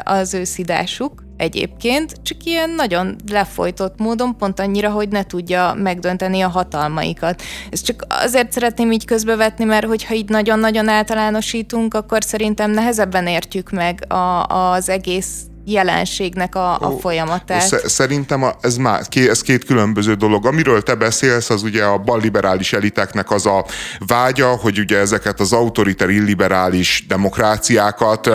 az 0.03 0.33
ő 0.33 0.43
szidásuk 0.43 1.23
egyébként, 1.37 2.13
csak 2.23 2.43
ilyen 2.43 2.69
nagyon 2.69 3.15
lefolytott 3.31 3.99
módon, 3.99 4.37
pont 4.37 4.59
annyira, 4.59 4.89
hogy 4.89 5.09
ne 5.09 5.23
tudja 5.23 5.73
megdönteni 5.77 6.41
a 6.41 6.47
hatalmaikat. 6.47 7.41
Ezt 7.69 7.85
csak 7.85 8.05
azért 8.09 8.51
szeretném 8.51 8.91
így 8.91 9.05
közbevetni, 9.05 9.63
mert 9.63 9.85
hogyha 9.85 10.13
így 10.13 10.29
nagyon-nagyon 10.29 10.87
általánosítunk, 10.87 11.93
akkor 11.93 12.23
szerintem 12.23 12.71
nehezebben 12.71 13.27
értjük 13.27 13.69
meg 13.69 14.11
a, 14.13 14.43
az 14.43 14.89
egész 14.89 15.47
jelenségnek 15.67 16.55
a, 16.55 16.79
a 16.79 16.97
folyamatát. 17.00 17.88
Szerintem 17.88 18.43
a, 18.43 18.51
ez 18.62 18.77
már 18.77 19.01
ez 19.12 19.41
két 19.41 19.65
különböző 19.65 20.13
dolog. 20.13 20.45
Amiről 20.45 20.83
te 20.83 20.95
beszélsz, 20.95 21.50
az 21.50 21.63
ugye 21.63 21.83
a 21.83 21.97
balliberális 21.97 22.74
eliteknek 22.74 23.31
az 23.31 23.45
a 23.45 23.65
vágya, 24.07 24.47
hogy 24.47 24.79
ugye 24.79 24.97
ezeket 24.97 25.39
az 25.39 25.53
autoriter 25.53 26.09
illiberális 26.09 27.05
demokráciákat 27.07 28.29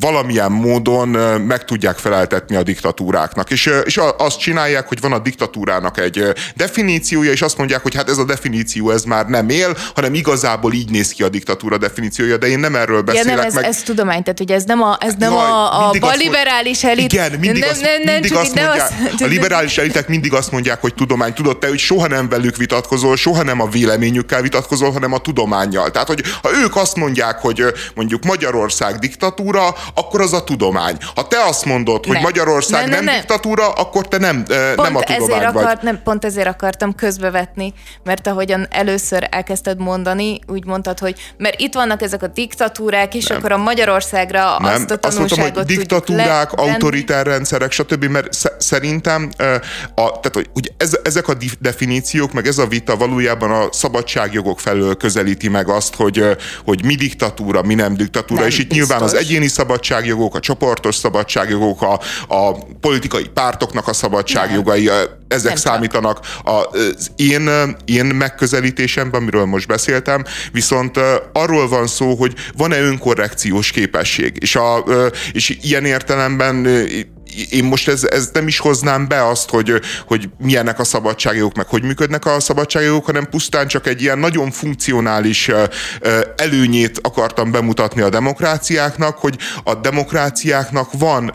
valamilyen 0.00 0.52
módon 0.52 1.08
meg 1.40 1.64
tudják 1.64 1.96
feleltetni 1.96 2.56
a 2.56 2.62
diktatúráknak. 2.62 3.50
És, 3.50 3.70
és 3.84 4.00
azt 4.18 4.38
csinálják, 4.38 4.88
hogy 4.88 5.00
van 5.00 5.12
a 5.12 5.18
diktatúrának 5.18 5.98
egy 5.98 6.32
definíciója, 6.56 7.30
és 7.30 7.42
azt 7.42 7.58
mondják, 7.58 7.82
hogy 7.82 7.94
hát 7.94 8.08
ez 8.08 8.18
a 8.18 8.24
definíció 8.24 8.90
ez 8.90 9.04
már 9.04 9.26
nem 9.26 9.48
él, 9.48 9.76
hanem 9.94 10.14
igazából 10.14 10.72
így 10.72 10.90
néz 10.90 11.12
ki 11.12 11.22
a 11.22 11.28
diktatúra 11.28 11.78
definíciója, 11.78 12.36
de 12.36 12.46
én 12.46 12.58
nem 12.58 12.76
erről 12.76 13.02
beszélek. 13.02 13.28
Ja, 13.28 13.34
nem, 13.36 13.44
ez, 13.44 13.54
meg... 13.54 13.64
ez 13.64 13.82
tudomány, 13.82 14.22
tehát 14.22 14.38
hogy 14.38 14.50
ez 14.50 14.64
nem 14.64 14.82
a, 14.82 14.96
ez 15.00 15.14
nem 15.18 15.32
Jaj, 15.32 15.40
a, 15.40 15.88
a 15.88 15.90
balliberális 16.00 16.27
elit. 16.82 17.12
Igen, 17.12 17.30
mindig, 17.30 17.62
nem, 17.62 17.70
azt, 17.70 17.80
nem, 17.80 18.02
nem, 18.02 18.12
mindig 18.12 18.34
azt 18.34 18.54
mondják, 18.54 18.92
azt... 19.12 19.22
a 19.22 19.26
liberális 19.26 19.78
elitek 19.78 20.08
mindig 20.08 20.32
azt 20.32 20.50
mondják, 20.50 20.80
hogy 20.80 20.94
tudomány. 20.94 21.32
Tudod 21.32 21.58
te, 21.58 21.68
hogy 21.68 21.78
soha 21.78 22.06
nem 22.06 22.28
velük 22.28 22.56
vitatkozol, 22.56 23.16
soha 23.16 23.42
nem 23.42 23.60
a 23.60 23.68
véleményükkel 23.68 24.42
vitatkozol, 24.42 24.90
hanem 24.90 25.12
a 25.12 25.18
tudományjal. 25.18 25.90
Tehát, 25.90 26.06
hogy 26.08 26.22
ha 26.42 26.50
ők 26.64 26.76
azt 26.76 26.96
mondják, 26.96 27.38
hogy 27.38 27.62
mondjuk 27.94 28.24
Magyarország 28.24 28.98
diktatúra, 28.98 29.74
akkor 29.94 30.20
az 30.20 30.32
a 30.32 30.44
tudomány. 30.44 30.96
Ha 31.14 31.28
te 31.28 31.44
azt 31.44 31.64
mondod, 31.64 32.06
hogy 32.06 32.16
ne. 32.16 32.20
Magyarország 32.20 32.84
ne, 32.84 32.88
ne, 32.88 32.94
nem 32.94 33.04
ne. 33.04 33.12
diktatúra, 33.12 33.72
akkor 33.72 34.08
te 34.08 34.18
nem, 34.18 34.44
pont 34.44 34.76
nem 34.76 34.96
a 34.96 35.00
tudomány 35.00 35.30
ezért 35.30 35.52
vagy. 35.52 35.62
Akart, 35.64 35.82
nem, 35.82 36.00
pont 36.04 36.24
ezért 36.24 36.46
akartam 36.46 36.94
közbevetni, 36.94 37.72
mert 38.04 38.26
ahogyan 38.26 38.66
először 38.70 39.26
elkezdted 39.30 39.78
mondani, 39.78 40.38
úgy 40.46 40.64
mondtad, 40.64 40.98
hogy 40.98 41.14
mert 41.36 41.60
itt 41.60 41.74
vannak 41.74 42.02
ezek 42.02 42.22
a 42.22 42.26
diktatúrák, 42.26 43.14
és 43.14 43.26
nem. 43.26 43.38
akkor 43.38 43.52
a 43.52 43.56
Magyarországra 43.56 44.56
nem. 44.58 44.74
azt 44.74 44.90
a 44.90 44.96
tanulságot 44.96 45.30
azt 45.30 45.38
mondtam, 45.38 45.64
hogy 45.64 45.66
diktatúrák, 46.18 46.52
autoritár 46.52 47.26
rendszerek, 47.26 47.72
stb., 47.72 48.04
mert 48.04 48.28
szerintem 48.58 49.30
a, 49.94 50.20
tehát, 50.20 50.30
hogy 50.32 50.50
ugye 50.54 50.70
ez, 50.76 50.98
ezek 51.02 51.28
a 51.28 51.36
definíciók, 51.60 52.32
meg 52.32 52.46
ez 52.46 52.58
a 52.58 52.66
vita 52.66 52.96
valójában 52.96 53.50
a 53.50 53.68
szabadságjogok 53.72 54.60
felől 54.60 54.96
közelíti 54.96 55.48
meg 55.48 55.68
azt, 55.68 55.94
hogy, 55.94 56.24
hogy 56.64 56.84
mi 56.84 56.94
diktatúra, 56.94 57.62
mi 57.62 57.74
nem 57.74 57.94
diktatúra, 57.94 58.40
nem 58.40 58.48
és 58.48 58.58
itt 58.58 58.68
biztos. 58.68 58.86
nyilván 58.86 59.02
az 59.02 59.14
egyéni 59.14 59.46
szabadságjogok, 59.46 60.34
a 60.34 60.40
csoportos 60.40 60.94
szabadságjogok, 60.94 61.82
a, 61.82 62.00
a 62.34 62.64
politikai 62.80 63.28
pártoknak 63.34 63.88
a 63.88 63.92
szabadságjogai, 63.92 64.84
nem. 64.84 65.06
ezek 65.28 65.46
nem 65.46 65.56
számítanak. 65.56 66.20
Az 66.42 67.10
én, 67.16 67.50
én 67.84 68.04
megközelítésemben, 68.04 69.20
amiről 69.20 69.44
most 69.44 69.66
beszéltem, 69.66 70.24
viszont 70.52 71.00
arról 71.32 71.68
van 71.68 71.86
szó, 71.86 72.14
hogy 72.14 72.34
van-e 72.56 72.80
önkorrekciós 72.80 73.70
képesség, 73.70 74.36
és, 74.40 74.56
a, 74.56 74.84
és 75.32 75.58
ilyen 75.62 75.84
értelemben 76.08 76.66
én 77.50 77.64
most 77.64 77.88
ez, 77.88 78.04
ez 78.04 78.30
nem 78.32 78.46
is 78.46 78.58
hoznám 78.58 79.08
be 79.08 79.26
azt, 79.26 79.50
hogy, 79.50 79.80
hogy 80.06 80.28
milyenek 80.38 80.78
a 80.78 80.84
szabadságjogok, 80.84 81.56
meg 81.56 81.66
hogy 81.66 81.82
működnek 81.82 82.26
a 82.26 82.40
szabadságjogok, 82.40 83.04
hanem 83.04 83.28
pusztán 83.30 83.66
csak 83.66 83.86
egy 83.86 84.02
ilyen 84.02 84.18
nagyon 84.18 84.50
funkcionális 84.50 85.50
előnyét 86.36 86.98
akartam 87.02 87.50
bemutatni 87.50 88.00
a 88.00 88.08
demokráciáknak, 88.08 89.18
hogy 89.18 89.38
a 89.64 89.74
demokráciáknak 89.74 90.90
van 90.92 91.34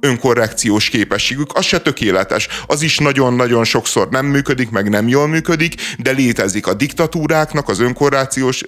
önkorrekciós 0.00 0.88
képességük, 0.88 1.50
az 1.54 1.64
se 1.64 1.80
tökéletes, 1.80 2.48
az 2.66 2.82
is 2.82 2.98
nagyon-nagyon 2.98 3.64
sokszor 3.64 4.08
nem 4.08 4.26
működik, 4.26 4.70
meg 4.70 4.88
nem 4.88 5.08
jól 5.08 5.28
működik, 5.28 5.74
de 5.98 6.10
létezik 6.10 6.66
a 6.66 6.74
diktatúráknak 6.74 7.68
az 7.68 7.80
önkorrekciós 7.80 8.62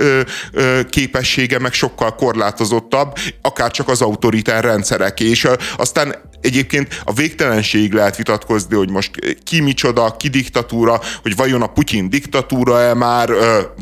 képessége, 0.91 1.59
meg 1.59 1.73
sokkal 1.73 2.15
korlátozottabb, 2.15 3.17
akár 3.43 3.71
csak 3.71 3.89
az 3.89 4.03
autoritár 4.03 4.65
rendszerek, 4.65 5.21
és 5.21 5.49
aztán 5.77 6.15
Egyébként 6.41 7.01
a 7.05 7.13
végtelenség 7.13 7.93
lehet 7.93 8.17
vitatkozni, 8.17 8.77
hogy 8.77 8.91
most 8.91 9.11
ki 9.45 9.61
micsoda, 9.61 10.17
ki 10.19 10.29
diktatúra, 10.29 11.01
hogy 11.23 11.37
vajon 11.37 11.63
a 11.63 11.67
Putyin 11.67 12.11
diktatúra-e 12.11 12.95
már, 12.95 13.31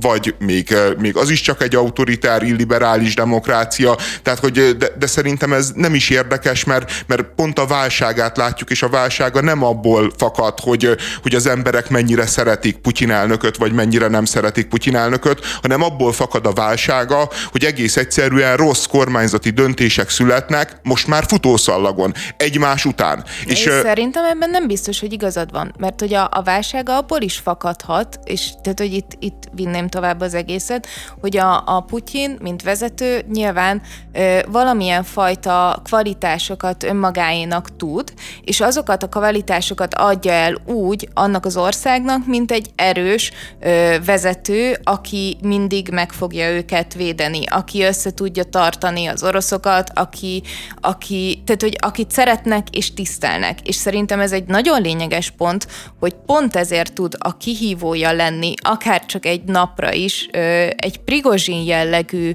vagy 0.00 0.34
még, 0.38 0.76
még 0.98 1.16
az 1.16 1.30
is 1.30 1.40
csak 1.40 1.62
egy 1.62 1.74
autoritár, 1.74 2.42
illiberális 2.42 3.14
demokrácia. 3.14 3.96
Tehát, 4.22 4.38
hogy 4.38 4.76
de, 4.76 4.88
de 4.98 5.06
szerintem 5.06 5.52
ez 5.52 5.70
nem 5.74 5.94
is 5.94 6.10
érdekes, 6.10 6.64
mert, 6.64 7.04
mert 7.06 7.22
pont 7.22 7.58
a 7.58 7.66
válságát 7.66 8.36
látjuk, 8.36 8.70
és 8.70 8.82
a 8.82 8.88
válsága 8.88 9.40
nem 9.40 9.64
abból 9.64 10.12
fakad, 10.16 10.60
hogy, 10.60 10.96
hogy 11.22 11.34
az 11.34 11.46
emberek 11.46 11.90
mennyire 11.90 12.26
szeretik 12.26 12.76
Putyin 12.76 13.10
elnököt, 13.10 13.56
vagy 13.56 13.72
mennyire 13.72 14.08
nem 14.08 14.24
szeretik 14.24 14.66
Putyin 14.66 14.96
elnököt, 14.96 15.44
hanem 15.62 15.82
abból 15.82 16.12
fakad 16.12 16.46
a 16.46 16.52
válsága, 16.52 17.28
hogy 17.50 17.64
egész 17.64 17.96
egyszerűen 17.96 18.56
rossz 18.56 18.84
kormányzati 18.84 19.50
döntések 19.50 20.10
születnek, 20.10 20.76
most 20.82 21.06
már 21.06 21.24
futószallagon. 21.28 22.14
Egy 22.36 22.53
egymás 22.54 22.84
után. 22.84 23.24
És, 23.44 23.66
és 23.66 23.72
szerintem 23.82 24.24
ebben 24.24 24.50
nem 24.50 24.66
biztos, 24.66 25.00
hogy 25.00 25.12
igazad 25.12 25.50
van, 25.50 25.74
mert 25.78 26.00
hogy 26.00 26.14
a, 26.14 26.28
a 26.32 26.42
válság 26.42 26.88
abból 26.88 27.20
is 27.20 27.36
fakadhat, 27.36 28.18
és 28.24 28.50
tehát, 28.62 28.78
hogy 28.78 28.92
itt, 28.92 29.10
itt 29.18 29.42
vinném 29.52 29.88
tovább 29.88 30.20
az 30.20 30.34
egészet, 30.34 30.86
hogy 31.20 31.36
a, 31.36 31.62
a 31.66 31.80
Putyin, 31.80 32.38
mint 32.42 32.62
vezető, 32.62 33.24
nyilván 33.32 33.82
ö, 34.12 34.38
valamilyen 34.50 35.02
fajta 35.02 35.80
kvalitásokat 35.84 36.82
önmagáénak 36.82 37.76
tud, 37.76 38.12
és 38.44 38.60
azokat 38.60 39.02
a 39.02 39.08
kvalitásokat 39.08 39.94
adja 39.94 40.32
el 40.32 40.54
úgy 40.64 41.08
annak 41.14 41.44
az 41.44 41.56
országnak, 41.56 42.26
mint 42.26 42.50
egy 42.50 42.70
erős 42.76 43.32
ö, 43.60 43.96
vezető, 44.04 44.78
aki 44.84 45.36
mindig 45.42 45.88
meg 45.92 46.12
fogja 46.12 46.50
őket 46.50 46.94
védeni, 46.94 47.46
aki 47.46 47.82
össze 47.82 48.10
tudja 48.10 48.44
tartani 48.44 49.06
az 49.06 49.22
oroszokat, 49.22 49.90
aki, 49.94 50.42
aki 50.80 51.42
tehát, 51.46 51.62
hogy 51.62 51.76
akit 51.80 52.10
szeret 52.10 52.33
szeretnek 52.34 52.76
és 52.76 52.94
tisztelnek. 52.94 53.68
És 53.68 53.74
szerintem 53.74 54.20
ez 54.20 54.32
egy 54.32 54.44
nagyon 54.46 54.82
lényeges 54.82 55.30
pont, 55.30 55.66
hogy 55.98 56.14
pont 56.26 56.56
ezért 56.56 56.92
tud 56.92 57.14
a 57.18 57.36
kihívója 57.36 58.12
lenni, 58.12 58.54
akár 58.62 59.06
csak 59.06 59.26
egy 59.26 59.44
napra 59.44 59.92
is, 59.92 60.28
egy 60.76 61.00
prigozsin 61.04 61.64
jellegű 61.64 62.32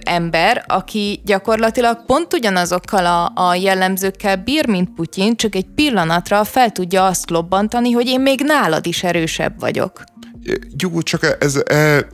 ember, 0.00 0.64
aki 0.66 1.20
gyakorlatilag 1.24 2.04
pont 2.04 2.32
ugyanazokkal 2.32 3.06
a, 3.06 3.48
a 3.48 3.54
jellemzőkkel 3.54 4.36
bír, 4.36 4.68
mint 4.68 4.94
Putyin, 4.94 5.36
csak 5.36 5.54
egy 5.54 5.66
pillanatra 5.74 6.44
fel 6.44 6.70
tudja 6.70 7.06
azt 7.06 7.30
lobbantani, 7.30 7.90
hogy 7.90 8.06
én 8.06 8.20
még 8.20 8.40
nálad 8.40 8.86
is 8.86 9.02
erősebb 9.02 9.60
vagyok. 9.60 10.04
Jó, 10.78 11.02
csak 11.02 11.36
ez, 11.40 11.56
ez 11.64 12.04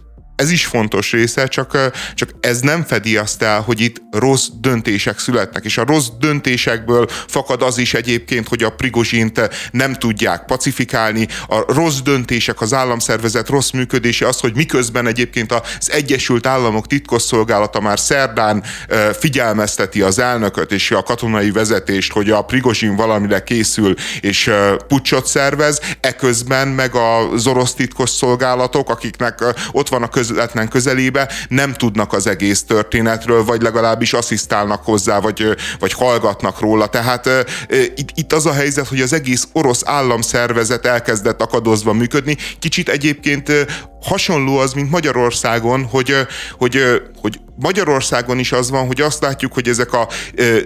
ez 0.43 0.51
is 0.51 0.67
fontos 0.67 1.13
része, 1.13 1.47
csak, 1.47 1.91
csak 2.15 2.31
ez 2.41 2.61
nem 2.61 2.85
fedi 2.85 3.17
azt 3.17 3.43
el, 3.43 3.61
hogy 3.61 3.81
itt 3.81 4.03
rossz 4.11 4.47
döntések 4.61 5.19
születnek, 5.19 5.65
és 5.65 5.79
a 5.79 5.85
rossz 5.85 6.07
döntésekből 6.21 7.07
fakad 7.27 7.63
az 7.63 7.79
is 7.79 7.95
egyébként, 7.95 8.49
hogy 8.49 8.63
a 8.63 8.71
Prigozsint 8.71 9.51
nem 9.71 9.95
tudják 9.95 10.45
pacifikálni, 10.45 11.29
a 11.49 11.73
rossz 11.73 11.99
döntések, 11.99 12.61
az 12.61 12.73
államszervezet 12.73 13.49
rossz 13.49 13.71
működése, 13.71 14.27
az, 14.27 14.41
hogy 14.41 14.55
miközben 14.55 15.07
egyébként 15.07 15.53
az 15.53 15.91
Egyesült 15.91 16.47
Államok 16.47 16.87
titkosszolgálata 16.87 17.81
már 17.81 17.99
szerdán 17.99 18.65
figyelmezteti 19.19 20.03
az 20.03 20.19
elnököt 20.19 20.73
és 20.73 20.91
a 20.91 21.03
katonai 21.03 21.51
vezetést, 21.51 22.13
hogy 22.13 22.31
a 22.31 22.43
Prigozsin 22.43 22.97
valamire 22.97 23.43
készül 23.43 23.95
és 24.21 24.51
pucsot 24.89 25.27
szervez, 25.27 25.81
eközben 26.01 26.69
meg 26.69 26.95
az 26.95 27.47
orosz 27.47 27.75
titkosszolgálatok, 27.75 28.91
akiknek 28.91 29.45
ott 29.73 29.89
van 29.89 30.03
a 30.03 30.09
köz 30.09 30.32
közvetlen 30.33 30.69
közelébe 30.69 31.33
nem 31.49 31.73
tudnak 31.73 32.13
az 32.13 32.27
egész 32.27 32.63
történetről, 32.63 33.45
vagy 33.45 33.63
legalábbis 33.63 34.13
asszisztálnak 34.13 34.85
hozzá, 34.85 35.21
vagy, 35.21 35.57
vagy 35.79 35.93
hallgatnak 35.93 36.61
róla. 36.61 36.87
Tehát 36.87 37.29
itt, 37.95 38.09
itt 38.15 38.33
az 38.33 38.47
a 38.47 38.53
helyzet, 38.53 38.89
hogy 38.89 39.01
az 39.01 39.13
egész 39.13 39.49
orosz 39.53 39.83
államszervezet 39.85 40.87
elkezdett 40.87 41.43
akadozva 41.43 41.93
működni. 41.93 42.37
Kicsit 42.59 42.89
egyébként 42.89 43.53
hasonló 44.03 44.59
az, 44.59 44.73
mint 44.73 44.91
Magyarországon, 44.91 45.85
hogy, 45.85 46.15
hogy, 46.59 46.79
hogy 47.21 47.41
Magyarországon 47.63 48.39
is 48.39 48.53
az 48.53 48.71
van, 48.71 48.87
hogy 48.87 49.01
azt 49.01 49.23
látjuk, 49.23 49.53
hogy 49.53 49.69
ezek 49.69 49.93
a, 49.93 50.09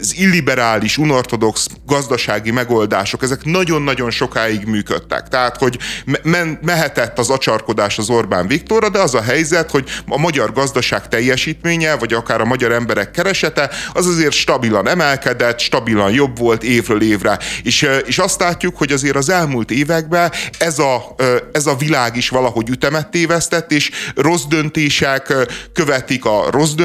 az 0.00 0.14
illiberális, 0.16 0.98
unortodox 0.98 1.66
gazdasági 1.86 2.50
megoldások, 2.50 3.22
ezek 3.22 3.44
nagyon-nagyon 3.44 4.10
sokáig 4.10 4.64
működtek. 4.64 5.28
Tehát, 5.28 5.56
hogy 5.56 5.78
mehetett 6.60 7.18
az 7.18 7.30
acsarkodás 7.30 7.98
az 7.98 8.10
Orbán 8.10 8.46
Viktorra, 8.46 8.88
de 8.88 8.98
az 8.98 9.14
a 9.14 9.22
helyzet, 9.22 9.70
hogy 9.70 9.88
a 10.08 10.18
magyar 10.18 10.52
gazdaság 10.52 11.08
teljesítménye, 11.08 11.94
vagy 11.94 12.12
akár 12.12 12.40
a 12.40 12.44
magyar 12.44 12.72
emberek 12.72 13.10
keresete, 13.10 13.70
az 13.92 14.06
azért 14.06 14.32
stabilan 14.32 14.88
emelkedett, 14.88 15.58
stabilan 15.58 16.12
jobb 16.12 16.38
volt 16.38 16.62
évről 16.62 17.02
évre. 17.02 17.38
És, 17.62 17.88
és 18.06 18.18
azt 18.18 18.40
látjuk, 18.40 18.76
hogy 18.76 18.92
azért 18.92 19.16
az 19.16 19.28
elmúlt 19.28 19.70
években 19.70 20.32
ez 20.58 20.78
a, 20.78 21.14
ez 21.52 21.66
a 21.66 21.76
világ 21.76 22.16
is 22.16 22.28
valahogy 22.28 22.68
ütemet 22.68 23.10
tévesztett, 23.10 23.72
és 23.72 23.90
rossz 24.14 24.44
döntések 24.48 25.34
követik 25.72 26.24
a 26.24 26.50
rossz 26.50 26.70
döntéseket, 26.70 26.84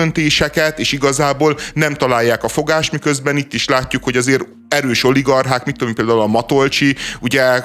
és 0.80 0.92
igazából 0.92 1.58
nem 1.74 1.94
találják 1.94 2.44
a 2.44 2.48
fogást, 2.48 2.92
miközben 2.92 3.38
itt 3.38 3.54
is 3.54 3.68
látjuk, 3.68 4.04
hogy 4.04 4.18
azért 4.18 4.46
erős 4.72 5.04
oligarchák, 5.04 5.66
mit 5.66 5.78
tudom, 5.78 5.94
például 5.94 6.20
a 6.22 6.28
Matolcsi, 6.28 6.96
ugye 7.20 7.64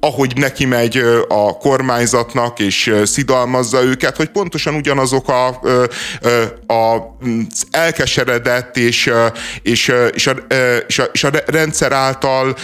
ahogy 0.00 0.32
neki 0.36 0.64
megy 0.64 0.96
a 1.28 1.56
kormányzatnak, 1.56 2.58
és 2.58 2.94
szidalmazza 3.04 3.82
őket, 3.82 4.16
hogy 4.16 4.28
pontosan 4.28 4.74
ugyanazok 4.74 5.28
a, 5.28 5.46
a, 6.66 6.74
a 6.74 7.16
elkeseredett 7.70 8.76
és, 8.76 9.10
és, 9.62 9.92
és, 10.12 10.26
a, 10.26 10.32
és, 10.86 10.98
a, 10.98 11.04
és 11.12 11.24
a 11.24 11.30
rendszer 11.46 11.92
által 11.92 12.56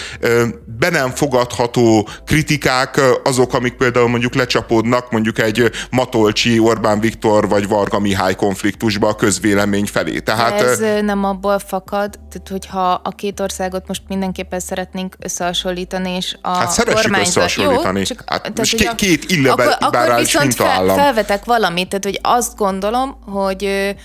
be 0.65 0.89
nem 0.89 1.09
fogadható 1.09 2.07
kritikák 2.25 3.01
azok, 3.23 3.53
amik 3.53 3.73
például 3.73 4.07
mondjuk 4.07 4.35
lecsapódnak 4.35 5.11
mondjuk 5.11 5.39
egy 5.39 5.71
Matolcsi, 5.89 6.59
Orbán 6.59 6.99
Viktor 6.99 7.47
vagy 7.47 7.67
Varga 7.67 7.99
Mihály 7.99 8.35
konfliktusba 8.35 9.07
a 9.07 9.15
közvélemény 9.15 9.85
felé. 9.85 10.19
Tehát, 10.19 10.61
ez 10.61 10.79
nem 11.01 11.23
abból 11.23 11.59
fakad, 11.59 12.19
tehát 12.29 12.47
hogyha 12.49 12.91
a 13.03 13.09
két 13.09 13.39
országot 13.39 13.80
most 13.87 14.01
mindenképpen 14.07 14.59
szeretnénk 14.59 15.15
összehasonlítani, 15.19 16.11
és 16.11 16.37
a 16.41 16.49
Hát 16.49 16.71
szeressük 16.71 17.01
kormányzat... 17.01 17.27
összehasonlítani. 17.27 17.99
Jó, 17.99 18.05
csak, 18.05 18.23
hát, 18.25 18.41
tehát, 18.41 18.57
most 18.57 18.95
két 18.95 19.31
illeberális 19.31 19.75
akkor, 19.79 19.99
akkor 19.99 20.19
viszont 20.19 20.55
fel, 20.55 20.85
felvetek 20.85 21.45
valamit, 21.45 21.87
tehát 21.89 22.03
hogy 22.03 22.19
azt 22.21 22.57
gondolom, 22.57 23.17
hogy 23.25 23.95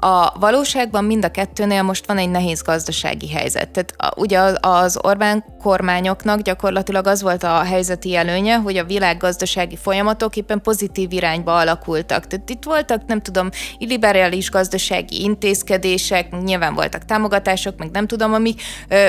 a 0.00 0.38
valóságban 0.38 1.04
mind 1.04 1.24
a 1.24 1.30
kettőnél 1.30 1.82
most 1.82 2.06
van 2.06 2.18
egy 2.18 2.30
nehéz 2.30 2.62
gazdasági 2.62 3.30
helyzet. 3.30 3.68
Tehát 3.68 3.94
ugye 4.16 4.40
az 4.60 4.98
Orbán 5.02 5.44
kormányoknak 5.62 6.40
gyakorlatilag 6.40 7.06
az 7.06 7.22
volt 7.22 7.42
a 7.42 7.62
helyzeti 7.62 8.16
előnye, 8.16 8.56
hogy 8.56 8.76
a 8.76 8.84
világgazdasági 8.84 9.76
folyamatok 9.76 10.36
éppen 10.36 10.62
pozitív 10.62 11.12
irányba 11.12 11.56
alakultak. 11.56 12.26
Tehát 12.26 12.50
itt 12.50 12.64
voltak, 12.64 13.06
nem 13.06 13.22
tudom, 13.22 13.48
illiberális 13.78 14.50
gazdasági 14.50 15.22
intézkedések, 15.22 16.42
nyilván 16.42 16.74
voltak 16.74 17.04
támogatások, 17.04 17.76
meg 17.76 17.90
nem 17.90 18.06
tudom, 18.06 18.32
amik 18.32 18.62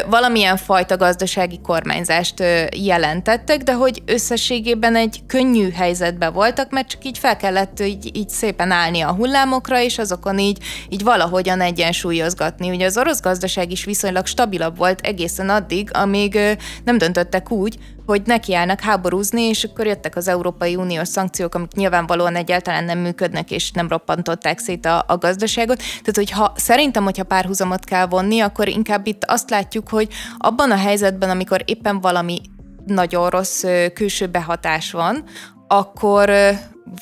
valamilyen 0.10 0.58
fajta 0.58 0.98
gazdasági 0.98 1.60
kormányzást 1.64 2.44
jelentettek, 2.76 3.64
de 3.64 3.74
hogy 3.74 4.02
összességében 4.06 4.96
egy 4.96 5.20
könnyű 5.28 5.72
helyzetben 5.72 6.34
voltak, 6.34 6.72
mert 6.72 6.88
csak 6.88 7.06
így 7.06 7.18
fel 7.18 7.38
kellett 7.38 7.80
így, 7.80 8.16
így 8.16 8.30
szépen 8.30 8.72
állni 8.72 9.02
a 9.02 9.12
hullámokra, 9.12 9.82
és 9.82 9.98
azokon 9.98 10.40
így 10.40 10.58
így 10.90 11.04
valahogyan 11.04 11.62
egyensúlyozgatni. 11.62 12.70
Ugye 12.70 12.86
az 12.86 12.98
orosz 12.98 13.22
gazdaság 13.22 13.72
is 13.72 13.86
viszonylag 13.86 14.26
stabilabb 14.26 14.78
volt 14.78 15.02
egészen 15.02 15.50
addig, 15.50 15.90
amíg 15.94 16.40
nem 16.84 16.98
döntöttek 16.98 17.52
úgy, 17.52 17.78
hogy 18.06 18.22
nekiállnak 18.26 18.80
háborúzni, 18.80 19.42
és 19.42 19.64
akkor 19.64 19.86
jöttek 19.86 20.16
az 20.16 20.28
Európai 20.28 20.76
Uniós 20.76 21.08
szankciók, 21.08 21.56
amik 21.56 21.72
nyilvánvalóan 21.72 22.36
egyáltalán 22.36 22.84
nem 22.84 23.00
működnek, 23.00 23.52
és 23.52 23.72
nem 23.72 23.88
roppantották 23.88 24.60
szét 24.60 24.86
a, 24.86 25.04
a 25.08 25.18
gazdaságot. 25.18 25.78
Tehát, 25.78 26.16
hogyha 26.16 26.54
szerintem, 26.56 27.04
hogyha 27.04 27.24
párhuzamot 27.24 27.84
kell 27.84 28.06
vonni, 28.06 28.40
akkor 28.40 28.68
inkább 28.68 29.08
itt 29.08 29.24
azt 29.26 29.50
látjuk, 29.50 29.90
hogy 29.90 30.08
abban 30.38 30.72
a 30.72 30.78
helyzetben, 30.78 31.30
amikor 31.30 31.62
éppen 31.66 32.02
valami 32.02 32.42
nagyon 32.86 33.30
rossz 33.30 33.64
külső 33.94 34.28
behatás 34.28 34.92
van, 34.92 35.24
akkor 35.68 36.32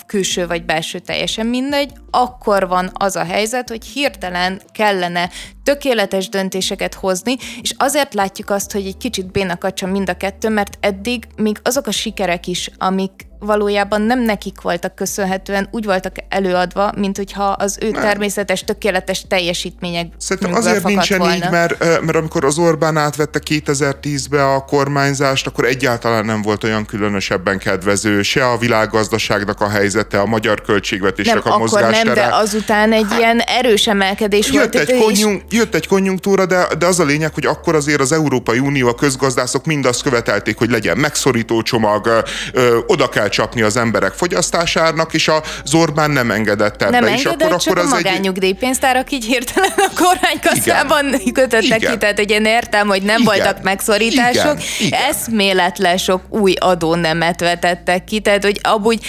külső 0.05 0.47
vagy 0.47 0.65
belső, 0.65 0.99
teljesen 0.99 1.45
mindegy, 1.45 1.91
akkor 2.11 2.67
van 2.67 2.89
az 2.93 3.15
a 3.15 3.23
helyzet, 3.23 3.69
hogy 3.69 3.85
hirtelen 3.85 4.61
kellene 4.71 5.29
tökéletes 5.63 6.29
döntéseket 6.29 6.93
hozni, 6.93 7.35
és 7.61 7.73
azért 7.77 8.13
látjuk 8.13 8.49
azt, 8.49 8.71
hogy 8.71 8.85
egy 8.85 8.97
kicsit 8.97 9.31
bénakacsa 9.31 9.87
mind 9.87 10.09
a 10.09 10.17
kettő, 10.17 10.49
mert 10.49 10.77
eddig 10.79 11.27
még 11.35 11.57
azok 11.63 11.87
a 11.87 11.91
sikerek 11.91 12.47
is, 12.47 12.71
amik 12.77 13.28
valójában 13.39 14.01
nem 14.01 14.21
nekik 14.21 14.61
voltak 14.61 14.95
köszönhetően, 14.95 15.67
úgy 15.71 15.85
voltak 15.85 16.15
előadva, 16.29 16.91
mint 16.97 17.17
hogyha 17.17 17.43
az 17.43 17.77
ő 17.81 17.89
nem. 17.89 18.01
természetes, 18.01 18.63
tökéletes 18.63 19.25
teljesítmények 19.27 20.07
Szerintem 20.17 20.57
azért 20.57 20.83
nincsen 20.83 21.19
volna. 21.19 21.35
így, 21.35 21.49
mert, 21.49 21.79
mert 21.79 22.15
amikor 22.15 22.45
az 22.45 22.57
Orbán 22.57 22.97
átvette 22.97 23.39
2010-be 23.45 24.53
a 24.53 24.65
kormányzást, 24.65 25.47
akkor 25.47 25.65
egyáltalán 25.65 26.25
nem 26.25 26.41
volt 26.41 26.63
olyan 26.63 26.85
különösebben 26.85 27.57
kedvező, 27.57 28.21
se 28.21 28.45
a 28.45 28.57
világgazdaságnak 28.57 29.61
a 29.61 29.69
helyzete, 29.69 30.19
a 30.19 30.25
magyar 30.25 30.61
költségvetésnek 30.61 31.43
nem, 31.43 31.53
a 31.53 31.57
mozgástere. 31.57 32.03
nem, 32.03 32.13
de 32.13 32.35
azután 32.35 32.93
egy 32.93 33.05
hát, 33.09 33.19
ilyen 33.19 33.39
erős 33.39 33.87
emelkedés 33.87 34.51
jött 34.51 34.73
volt. 34.73 34.89
Egy 34.89 34.97
konjunk, 34.97 35.43
és... 35.49 35.57
Jött 35.57 35.75
egy 35.75 35.87
konjunktúra, 35.87 36.45
de, 36.45 36.67
de 36.79 36.85
az 36.85 36.99
a 36.99 37.03
lényeg, 37.03 37.33
hogy 37.33 37.45
akkor 37.45 37.75
azért 37.75 38.01
az 38.01 38.11
Európai 38.11 38.59
Unió, 38.59 38.87
a 38.87 38.95
közgazdászok 38.95 39.65
mind 39.65 39.85
azt 39.85 40.01
követelték, 40.01 40.57
hogy 40.57 40.69
legyen 40.69 40.97
megszorító 40.97 41.61
csomag, 41.61 42.23
ö, 42.53 42.77
oda 42.87 43.09
kell 43.09 43.28
csapni 43.29 43.61
az 43.61 43.77
emberek 43.77 44.13
fogyasztásának, 44.13 45.13
és 45.13 45.27
a 45.27 45.43
Zorbán 45.65 46.11
nem 46.11 46.31
engedett 46.31 46.81
ebbe. 46.81 46.99
Nem 46.99 47.13
és 47.13 47.23
engedett, 47.23 47.47
akkor, 47.47 47.61
csak 47.61 47.77
akkor 47.77 47.85
a 47.85 47.89
magányugdíjpénztárak 47.89 49.11
így 49.11 49.25
hirtelen 49.25 49.73
a 49.75 49.89
kormánykasszában 49.95 51.15
kötöttek 51.33 51.79
ki, 51.79 51.97
tehát 51.97 52.17
hogy 52.17 52.31
én 52.31 52.45
értem, 52.45 52.87
hogy 52.87 53.01
nem 53.01 53.21
Igen. 53.21 53.35
voltak 53.35 53.63
megszorítások, 53.63 54.57
Igen. 54.79 54.99
Eszméletlen 55.09 55.97
sok 55.97 56.21
új 56.29 56.53
adónemet 56.59 57.39
vetettek 57.39 58.03
ki, 58.03 58.19
tehát 58.19 58.43
hogy 58.43 58.59
abúgy 58.63 58.99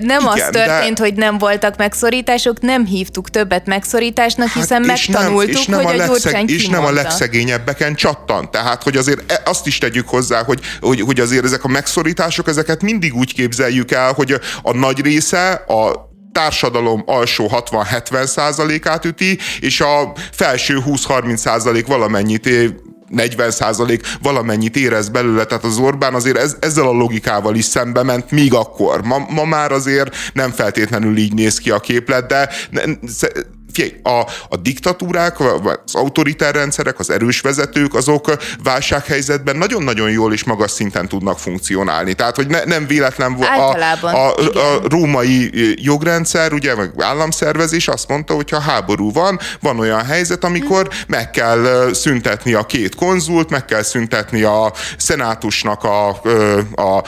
nem 0.00 0.20
Igen, 0.20 0.32
az 0.32 0.48
történt, 0.50 0.96
de... 0.96 1.02
hogy 1.02 1.14
nem 1.14 1.38
voltak 1.38 1.76
megszorítások, 1.76 2.60
nem 2.60 2.86
hívtuk 2.86 3.30
többet 3.30 3.66
megszorításnak, 3.66 4.48
hát 4.48 4.56
hiszen 4.56 4.82
megtanultuk, 4.82 5.52
nem, 5.52 5.60
és 5.60 5.66
nem 5.66 5.82
hogy 5.82 6.00
a, 6.00 6.02
a 6.02 6.06
legszeg, 6.06 6.50
És 6.50 6.66
nem 6.66 6.84
a 6.84 6.90
legszegényebbeken 6.90 7.94
csattan. 7.94 8.50
Tehát, 8.50 8.82
hogy 8.82 8.96
azért 8.96 9.32
e- 9.32 9.42
azt 9.44 9.66
is 9.66 9.78
tegyük 9.78 10.08
hozzá, 10.08 10.42
hogy, 10.42 10.60
hogy, 10.80 11.00
hogy 11.00 11.20
azért 11.20 11.44
ezek 11.44 11.64
a 11.64 11.68
megszorítások, 11.68 12.48
ezeket 12.48 12.82
mindig 12.82 13.14
úgy 13.14 13.34
képzeljük 13.66 13.90
el, 13.90 14.12
hogy 14.12 14.40
a 14.62 14.76
nagy 14.76 15.00
része 15.00 15.50
a 15.52 16.10
társadalom 16.32 17.02
alsó 17.06 17.50
60-70 17.52 18.26
százalékát 18.26 19.04
üti, 19.04 19.38
és 19.60 19.80
a 19.80 20.12
felső 20.32 20.78
20-30 20.86 21.36
százalék 21.36 21.86
valamennyit 21.86 22.48
40 23.08 23.50
százalék 23.50 24.06
valamennyit 24.22 24.76
érez 24.76 25.08
belőle, 25.08 25.44
tehát 25.44 25.64
az 25.64 25.78
Orbán 25.78 26.14
azért 26.14 26.36
ez, 26.36 26.56
ezzel 26.60 26.86
a 26.86 26.92
logikával 26.92 27.54
is 27.54 27.64
szembe 27.64 28.02
ment, 28.02 28.30
míg 28.30 28.54
akkor. 28.54 29.02
Ma, 29.02 29.26
ma 29.28 29.44
már 29.44 29.72
azért 29.72 30.16
nem 30.32 30.50
feltétlenül 30.50 31.16
így 31.16 31.34
néz 31.34 31.58
ki 31.58 31.70
a 31.70 31.80
képlet, 31.80 32.26
de 32.26 32.48
a, 34.02 34.20
a 34.48 34.56
diktatúrák, 34.56 35.40
az 35.40 35.94
autoritár 35.94 36.54
rendszerek, 36.54 36.98
az 36.98 37.10
erős 37.10 37.40
vezetők, 37.40 37.94
azok 37.94 38.36
válsághelyzetben 38.62 39.56
nagyon-nagyon 39.56 40.10
jól 40.10 40.32
és 40.32 40.44
magas 40.44 40.70
szinten 40.70 41.08
tudnak 41.08 41.38
funkcionálni. 41.38 42.14
Tehát, 42.14 42.36
hogy 42.36 42.46
ne, 42.46 42.64
nem 42.64 42.86
véletlen 42.86 43.32
a, 43.32 43.70
a, 44.02 44.34
a 44.34 44.34
római 44.88 45.50
jogrendszer, 45.84 46.52
ugye, 46.52 46.74
meg 46.74 46.90
államszervezés 46.98 47.88
azt 47.88 48.08
mondta, 48.08 48.34
hogy 48.34 48.50
ha 48.50 48.60
háború 48.60 49.12
van, 49.12 49.38
van 49.60 49.78
olyan 49.78 50.04
helyzet, 50.04 50.44
amikor 50.44 50.88
meg 51.06 51.30
kell 51.30 51.90
szüntetni 51.92 52.52
a 52.52 52.66
két 52.66 52.94
konzult, 52.94 53.50
meg 53.50 53.64
kell 53.64 53.82
szüntetni 53.82 54.42
a 54.42 54.72
szenátusnak 54.96 55.84
a, 55.84 56.08
a, 56.74 56.82
a 56.82 57.04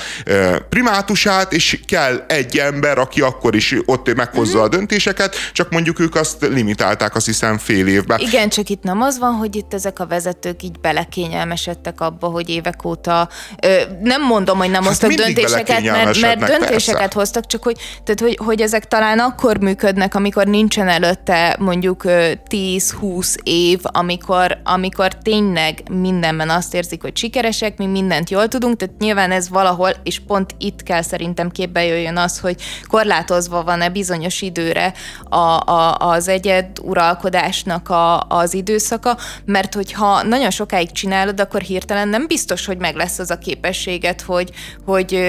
primátusát, 0.69 1.53
és 1.53 1.81
kell 1.87 2.25
egy 2.29 2.59
ember, 2.59 2.99
aki 2.99 3.21
akkor 3.21 3.55
is 3.55 3.75
ott 3.85 4.15
meghozza 4.15 4.63
a 4.63 4.69
döntéseket, 4.69 5.37
csak 5.53 5.71
mondjuk 5.71 6.01
ők 6.01 6.15
azt 6.15 6.49
limitálták 6.59 7.15
azt 7.15 7.27
hiszem 7.27 7.59
fél 7.59 7.87
évben. 7.87 8.19
Igen, 8.19 8.49
csak 8.49 8.69
itt 8.69 8.83
nem 8.83 9.03
az 9.03 9.19
van, 9.19 9.35
hogy 9.35 9.57
itt 9.57 9.75
ezek 9.75 9.99
a 9.99 10.07
vezetők 10.07 10.63
így 10.63 10.81
belekényelmesedtek 10.81 12.01
abba, 12.01 12.27
hogy 12.27 12.49
évek 12.49 12.85
óta, 12.85 13.29
ö, 13.63 13.81
nem 14.03 14.23
mondom, 14.23 14.59
hogy 14.59 14.71
nem 14.71 14.83
hát 14.83 14.91
hoztak 14.91 15.13
döntéseket, 15.13 15.83
mert, 15.83 16.21
mert 16.21 16.39
döntéseket 16.45 17.01
persze. 17.01 17.19
hoztak, 17.19 17.47
csak 17.47 17.63
hogy, 17.63 17.77
tehát, 18.05 18.21
hogy, 18.21 18.39
hogy 18.45 18.61
ezek 18.61 18.89
talán 18.89 19.19
akkor 19.19 19.59
működnek, 19.59 20.15
amikor 20.15 20.47
nincsen 20.47 20.89
előtte 20.89 21.57
mondjuk 21.59 22.03
10-20 22.07 23.35
év, 23.43 23.81
amikor, 23.83 24.59
amikor 24.65 25.15
tényleg 25.15 25.83
mindenben 25.91 26.51
azt 26.51 26.75
érzik, 26.75 27.03
hogy 27.03 27.17
sikeresek, 27.17 27.77
mi 27.77 27.87
mindent 27.87 28.31
jól 28.31 28.49
tudunk, 28.49 28.77
tehát 28.77 28.95
nyilván 28.99 29.31
ez 29.31 29.49
valahol, 29.49 29.91
és 30.03 30.21
pont 30.27 30.55
itt 30.59 30.83
kell 30.83 31.03
szerintem 31.03 31.51
képbe 31.51 31.85
jöjjön 31.85 32.17
az, 32.17 32.39
hogy 32.39 32.57
korlátozva 32.89 33.63
van-e 33.63 33.89
bizonyos 33.89 34.43
időre 34.43 34.93
a, 35.25 35.37
a, 35.37 35.97
az 35.99 36.29
egy 36.29 36.48
egyed 36.49 36.79
uralkodásnak 36.83 37.89
a, 37.89 38.21
az 38.21 38.55
időszaka, 38.55 39.19
mert 39.45 39.75
hogyha 39.75 40.23
nagyon 40.23 40.51
sokáig 40.51 40.91
csinálod, 40.91 41.41
akkor 41.41 41.61
hirtelen 41.61 42.09
nem 42.09 42.27
biztos, 42.27 42.67
hogy 42.67 42.79
meg 42.79 42.95
lesz 42.95 43.19
az 43.19 43.31
a 43.31 43.39
képességet, 43.39 44.21
hogy, 44.21 44.51
hogy, 44.85 45.21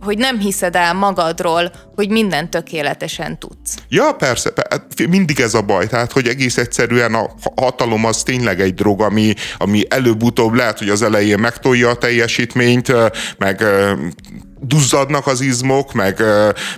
hogy 0.00 0.18
nem 0.18 0.38
hiszed 0.38 0.76
el 0.76 0.94
magadról, 0.94 1.72
hogy 1.94 2.08
minden 2.08 2.50
tökéletesen 2.50 3.38
tudsz. 3.38 3.76
Ja, 3.88 4.12
persze, 4.12 4.52
hát 4.70 5.06
mindig 5.08 5.40
ez 5.40 5.54
a 5.54 5.62
baj, 5.62 5.86
tehát 5.86 6.12
hogy 6.12 6.26
egész 6.26 6.56
egyszerűen 6.56 7.14
a 7.14 7.30
hatalom 7.56 8.04
az 8.04 8.22
tényleg 8.22 8.60
egy 8.60 8.74
drog, 8.74 9.00
ami, 9.00 9.34
ami 9.58 9.82
előbb-utóbb 9.88 10.52
lehet, 10.52 10.78
hogy 10.78 10.88
az 10.88 11.02
elején 11.02 11.38
megtolja 11.38 11.88
a 11.88 11.94
teljesítményt, 11.94 12.92
meg 13.38 13.64
duzzadnak 14.60 15.26
az 15.26 15.40
izmok, 15.40 15.92
meg, 15.92 16.22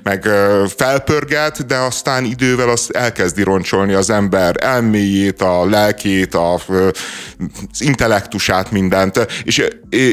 meg 0.03 0.29
felpörget, 0.77 1.66
de 1.66 1.77
aztán 1.77 2.25
idővel 2.25 2.69
azt 2.69 2.90
elkezdi 2.90 3.43
roncsolni 3.43 3.93
az 3.93 4.11
ember 4.11 4.55
elméjét, 4.59 5.43
a 5.43 5.64
lelkét, 5.64 6.35
a, 6.35 6.55
az 6.55 7.81
intellektusát, 7.81 8.71
mindent. 8.71 9.27
És 9.45 9.64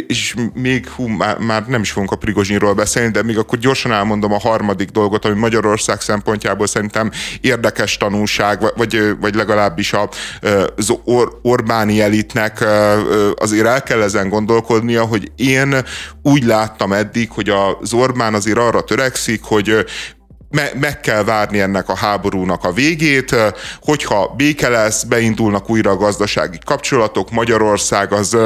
és 0.07 0.35
még, 0.53 0.87
hú, 0.87 1.07
már, 1.07 1.37
már 1.37 1.65
nem 1.67 1.81
is 1.81 1.91
fogunk 1.91 2.11
a 2.11 2.15
Prigozsinról 2.15 2.73
beszélni, 2.73 3.11
de 3.11 3.23
még 3.23 3.37
akkor 3.37 3.59
gyorsan 3.59 3.91
elmondom 3.91 4.33
a 4.33 4.39
harmadik 4.39 4.89
dolgot, 4.89 5.25
ami 5.25 5.39
Magyarország 5.39 6.01
szempontjából 6.01 6.67
szerintem 6.67 7.11
érdekes 7.41 7.97
tanulság, 7.97 8.59
vagy, 8.75 9.15
vagy 9.19 9.35
legalábbis 9.35 9.93
az 10.75 10.89
Or- 11.03 11.35
Orbáni 11.41 12.01
elitnek 12.01 12.65
azért 13.35 13.65
el 13.67 13.83
kell 13.83 14.01
ezen 14.01 14.29
gondolkodnia, 14.29 15.03
hogy 15.03 15.31
én 15.35 15.75
úgy 16.21 16.43
láttam 16.43 16.93
eddig, 16.93 17.31
hogy 17.31 17.49
az 17.49 17.93
Orbán 17.93 18.33
azért 18.33 18.57
arra 18.57 18.81
törekszik, 18.81 19.43
hogy 19.43 19.85
me- 20.49 20.73
meg 20.73 20.99
kell 20.99 21.23
várni 21.23 21.60
ennek 21.60 21.89
a 21.89 21.95
háborúnak 21.95 22.63
a 22.63 22.71
végét, 22.71 23.36
hogyha 23.81 24.33
béke 24.38 24.69
lesz, 24.69 25.03
beindulnak 25.03 25.69
újra 25.69 25.91
a 25.91 25.95
gazdasági 25.95 26.57
kapcsolatok, 26.65 27.31
Magyarország 27.31 28.13
az 28.13 28.38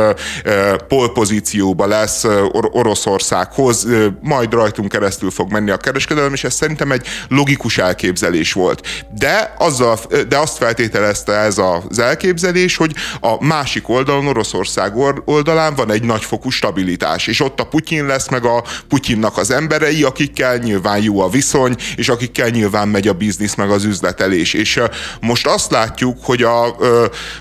polpozícióba 0.87 1.85
lesz 1.85 2.23
Or- 2.23 2.69
Oroszországhoz, 2.71 3.87
majd 4.21 4.53
rajtunk 4.53 4.89
keresztül 4.89 5.31
fog 5.31 5.51
menni 5.51 5.69
a 5.69 5.77
kereskedelem, 5.77 6.33
és 6.33 6.43
ez 6.43 6.53
szerintem 6.53 6.91
egy 6.91 7.07
logikus 7.27 7.77
elképzelés 7.77 8.53
volt. 8.53 8.87
De, 9.17 9.53
azzal, 9.57 9.99
de 10.27 10.37
azt 10.37 10.57
feltételezte 10.57 11.33
ez 11.33 11.57
az 11.89 11.99
elképzelés, 11.99 12.75
hogy 12.75 12.95
a 13.19 13.45
másik 13.45 13.89
oldalon, 13.89 14.27
Oroszország 14.27 14.93
oldalán 15.25 15.75
van 15.75 15.91
egy 15.91 16.03
nagyfokú 16.03 16.49
stabilitás, 16.49 17.27
és 17.27 17.39
ott 17.39 17.59
a 17.59 17.65
Putyin 17.65 18.05
lesz, 18.05 18.29
meg 18.29 18.45
a 18.45 18.63
Putyinnak 18.87 19.37
az 19.37 19.51
emberei, 19.51 20.03
akikkel 20.03 20.57
nyilván 20.57 21.01
jó 21.01 21.21
a 21.21 21.29
viszony, 21.29 21.75
és 21.95 22.10
akikkel 22.10 22.49
nyilván 22.49 22.88
megy 22.88 23.08
a 23.08 23.13
biznisz, 23.13 23.56
meg 23.56 23.69
az 23.69 23.84
üzletelés. 23.84 24.54
És 24.54 24.82
most 25.21 25.47
azt 25.47 25.71
látjuk, 25.71 26.17
hogy, 26.21 26.43
a, 26.43 26.75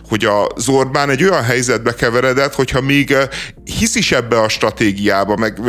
hogy 0.09 0.25
a 0.25 0.47
Zorbán 0.57 1.11
egy 1.11 1.23
olyan 1.23 1.43
helyzetbe 1.43 1.95
keveredett, 1.95 2.55
hogyha 2.55 2.81
még 2.81 3.17
hisz 3.65 3.95
is 3.95 4.13
ebbe 4.13 4.41
a 4.41 4.49
stratégiába, 4.49 5.37
meg 5.37 5.61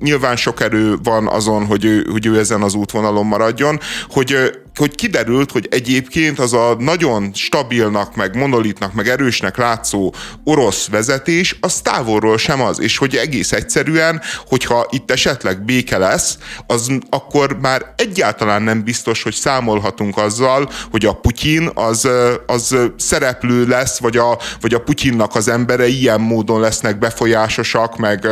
nyilván 0.00 0.36
sok 0.36 0.60
erő 0.60 0.96
van 1.02 1.28
azon, 1.28 1.66
hogy 1.66 1.84
ő, 1.84 2.06
hogy 2.10 2.26
ő 2.26 2.38
ezen 2.38 2.62
az 2.62 2.74
útvonalon 2.74 3.26
maradjon, 3.26 3.80
hogy 4.10 4.50
hogy 4.78 4.94
kiderült, 4.94 5.50
hogy 5.50 5.68
egyébként 5.70 6.38
az 6.38 6.52
a 6.52 6.76
nagyon 6.78 7.30
stabilnak, 7.34 8.16
meg 8.16 8.36
monolitnak, 8.36 8.92
meg 8.92 9.08
erősnek 9.08 9.56
látszó 9.56 10.14
orosz 10.44 10.88
vezetés, 10.88 11.56
az 11.60 11.80
távolról 11.80 12.38
sem 12.38 12.60
az, 12.60 12.80
és 12.80 12.96
hogy 12.96 13.16
egész 13.16 13.52
egyszerűen, 13.52 14.20
hogyha 14.46 14.86
itt 14.90 15.10
esetleg 15.10 15.64
béke 15.64 15.98
lesz, 15.98 16.38
az 16.66 16.92
akkor 17.10 17.58
már 17.60 17.94
egyáltalán 17.96 18.62
nem 18.62 18.84
biztos, 18.84 19.22
hogy 19.22 19.34
számolhatunk 19.34 20.16
azzal, 20.16 20.70
hogy 20.90 21.06
a 21.06 21.12
Putyin 21.12 21.70
az, 21.74 22.08
az 22.46 22.76
szereplő 22.96 23.66
lesz, 23.66 23.98
vagy 23.98 24.16
a, 24.16 24.38
vagy 24.60 24.74
a 24.74 24.80
Putyinnak 24.80 25.34
az 25.34 25.48
emberei 25.48 26.00
ilyen 26.00 26.20
módon 26.20 26.60
lesznek 26.60 26.98
befolyásosak, 26.98 27.96
meg, 27.96 28.28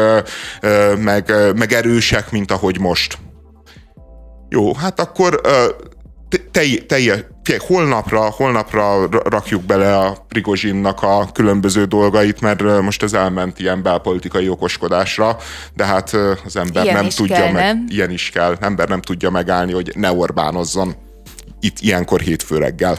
meg, 0.98 1.32
meg 1.56 1.72
erősek, 1.72 2.30
mint 2.30 2.50
ahogy 2.50 2.78
most. 2.80 3.18
Jó, 4.48 4.74
hát 4.74 5.00
akkor 5.00 5.40
teljes, 6.86 7.24
holnapra, 7.58 8.20
holnapra 8.20 9.08
rakjuk 9.10 9.62
bele 9.62 9.98
a 9.98 10.24
Prigozsinnak 10.28 11.02
a 11.02 11.28
különböző 11.32 11.84
dolgait, 11.84 12.40
mert 12.40 12.80
most 12.80 13.02
ez 13.02 13.12
elment 13.12 13.58
ilyen 13.58 13.82
belpolitikai 13.82 14.48
okoskodásra, 14.48 15.36
de 15.74 15.84
hát 15.84 16.12
az 16.44 16.56
ember 16.56 16.84
ilyen 16.84 16.96
nem 16.96 17.08
tudja 17.08 17.36
kell, 17.36 17.52
meg, 17.52 17.62
nem? 17.62 17.84
ilyen 17.88 18.10
is 18.10 18.30
kell, 18.30 18.56
ember 18.60 18.88
nem 18.88 19.00
tudja 19.00 19.30
megállni, 19.30 19.72
hogy 19.72 19.92
ne 19.94 20.12
Orbánozzon 20.12 20.94
itt 21.60 21.80
ilyenkor 21.80 22.20
hétfő 22.20 22.58
reggel. 22.58 22.98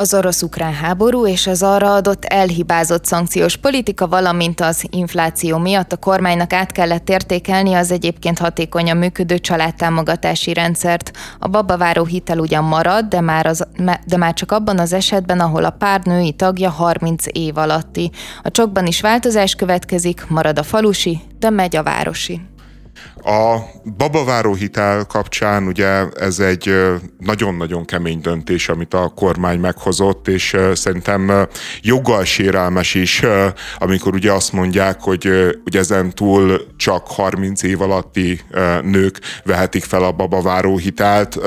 Az 0.00 0.14
orosz-ukrán 0.14 0.72
háború 0.72 1.26
és 1.26 1.46
az 1.46 1.62
arra 1.62 1.94
adott 1.94 2.24
elhibázott 2.24 3.04
szankciós 3.04 3.56
politika, 3.56 4.08
valamint 4.08 4.60
az 4.60 4.84
infláció 4.90 5.58
miatt 5.58 5.92
a 5.92 5.96
kormánynak 5.96 6.52
át 6.52 6.72
kellett 6.72 7.08
értékelni 7.08 7.74
az 7.74 7.90
egyébként 7.90 8.38
hatékonyan 8.38 8.96
működő 8.96 9.38
családtámogatási 9.38 10.52
rendszert. 10.52 11.10
A 11.38 11.48
babaváró 11.48 12.04
hitel 12.04 12.38
ugyan 12.38 12.64
marad, 12.64 13.04
de 13.04 13.20
már, 13.20 13.46
az, 13.46 13.66
de 14.06 14.16
már 14.16 14.34
csak 14.34 14.52
abban 14.52 14.78
az 14.78 14.92
esetben, 14.92 15.40
ahol 15.40 15.64
a 15.64 15.70
pár 15.70 16.00
női 16.04 16.32
tagja 16.32 16.70
30 16.70 17.24
év 17.32 17.56
alatti. 17.56 18.10
A 18.42 18.50
csokban 18.50 18.86
is 18.86 19.00
változás 19.00 19.54
következik, 19.54 20.26
marad 20.28 20.58
a 20.58 20.62
falusi, 20.62 21.20
de 21.38 21.50
megy 21.50 21.76
a 21.76 21.82
városi. 21.82 22.40
A 23.22 23.58
babaváró 23.96 24.54
hitel 24.54 25.04
kapcsán 25.04 25.66
ugye 25.66 26.06
ez 26.08 26.38
egy 26.38 26.74
nagyon-nagyon 27.18 27.84
kemény 27.84 28.20
döntés, 28.20 28.68
amit 28.68 28.94
a 28.94 29.12
kormány 29.16 29.58
meghozott, 29.58 30.28
és 30.28 30.56
szerintem 30.74 31.48
joggal 31.82 32.24
sérelmes 32.24 32.94
is, 32.94 33.22
amikor 33.78 34.14
ugye 34.14 34.32
azt 34.32 34.52
mondják, 34.52 35.00
hogy 35.00 35.28
ugye 35.64 35.78
ezen 35.78 36.14
túl 36.14 36.66
csak 36.76 37.06
30 37.06 37.62
év 37.62 37.80
alatti 37.80 38.40
nők 38.82 39.20
vehetik 39.44 39.84
fel 39.84 40.02
a 40.02 40.12
babaváró 40.12 40.76
hitelt 40.76 41.38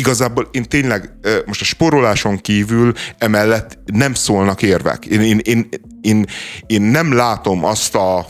igazából 0.00 0.48
én 0.50 0.62
tényleg 0.62 1.10
most 1.46 1.60
a 1.60 1.64
sporoláson 1.64 2.38
kívül 2.38 2.92
emellett 3.18 3.78
nem 3.84 4.14
szólnak 4.14 4.62
érvek. 4.62 5.06
Én, 5.06 5.20
én, 5.20 5.38
én, 5.42 5.68
én, 6.00 6.26
én 6.66 6.82
nem 6.82 7.12
látom 7.12 7.64
azt 7.64 7.94
a 7.94 8.26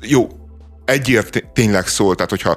jó, 0.00 0.28
egyért 0.86 1.44
tényleg 1.52 1.86
szól, 1.86 2.14
tehát 2.14 2.30
hogyha 2.30 2.56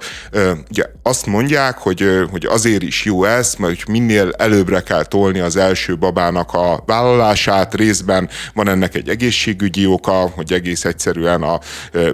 ugye 0.69 0.85
azt 1.03 1.25
mondják, 1.25 1.77
hogy, 1.77 2.25
hogy 2.31 2.45
azért 2.45 2.81
is 2.81 3.05
jó 3.05 3.23
ez, 3.23 3.55
mert 3.55 3.83
hogy 3.83 3.93
minél 3.93 4.31
előbbre 4.37 4.81
kell 4.81 5.05
tolni 5.05 5.39
az 5.39 5.55
első 5.55 5.97
babának 5.97 6.53
a 6.53 6.83
vállalását, 6.85 7.73
részben 7.73 8.29
van 8.53 8.69
ennek 8.69 8.95
egy 8.95 9.09
egészségügyi 9.09 9.85
oka, 9.85 10.11
hogy 10.11 10.53
egész 10.53 10.85
egyszerűen 10.85 11.41
a 11.41 11.59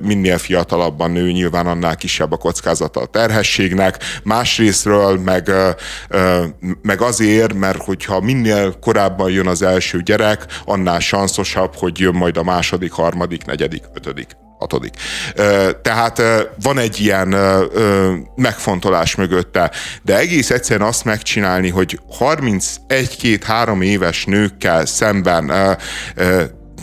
minél 0.02 0.38
fiatalabban 0.38 1.12
nő, 1.12 1.32
nyilván 1.32 1.68
annál 1.68 1.96
kisebb 1.96 2.32
a 2.32 2.38
kockázata 2.38 3.02
a 3.02 3.06
terhességnek, 3.06 4.04
másrésztről 4.24 5.20
meg, 5.20 5.52
meg 6.82 7.02
azért, 7.02 7.54
mert 7.54 7.84
hogyha 7.84 8.20
minél 8.20 8.80
korábban 8.82 9.32
jön 9.32 9.48
az 9.48 9.62
első 9.62 10.02
gyerek, 10.02 10.46
annál 10.66 11.00
sanszosabb, 11.00 11.76
hogy 11.76 12.00
jön 12.00 12.16
majd 12.16 12.38
a 12.38 12.44
második, 12.44 12.92
harmadik, 12.92 13.46
negyedik, 13.46 13.84
ötödik 13.94 14.44
hatodik. 14.60 14.94
Tehát 15.82 16.22
van 16.62 16.78
egy 16.78 17.00
ilyen 17.00 17.36
megfontolás 18.36 19.16
mögötte, 19.16 19.72
de 20.02 20.18
egész 20.18 20.50
egyszerűen 20.50 20.88
azt 20.88 21.06
megcsinálni, 21.06 21.70
hogy 21.70 22.00
31-2-3 22.20 23.84
éves 23.84 24.26
nőkkel 24.26 24.86
szemben 24.86 25.78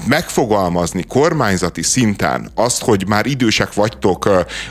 megfogalmazni 0.06 1.04
kormányzati 1.08 1.82
szinten 1.82 2.50
azt, 2.54 2.82
hogy 2.82 3.08
már 3.08 3.26
idősek 3.26 3.74
vagytok 3.74 4.26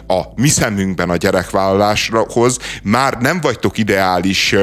a 0.08 0.22
mi 0.36 0.48
szemünkben 0.48 1.10
a 1.10 1.16
gyerekvállaláshoz, 1.16 2.58
már 2.84 3.18
nem 3.18 3.42
vagytok 3.42 3.78
ideális 3.78 4.56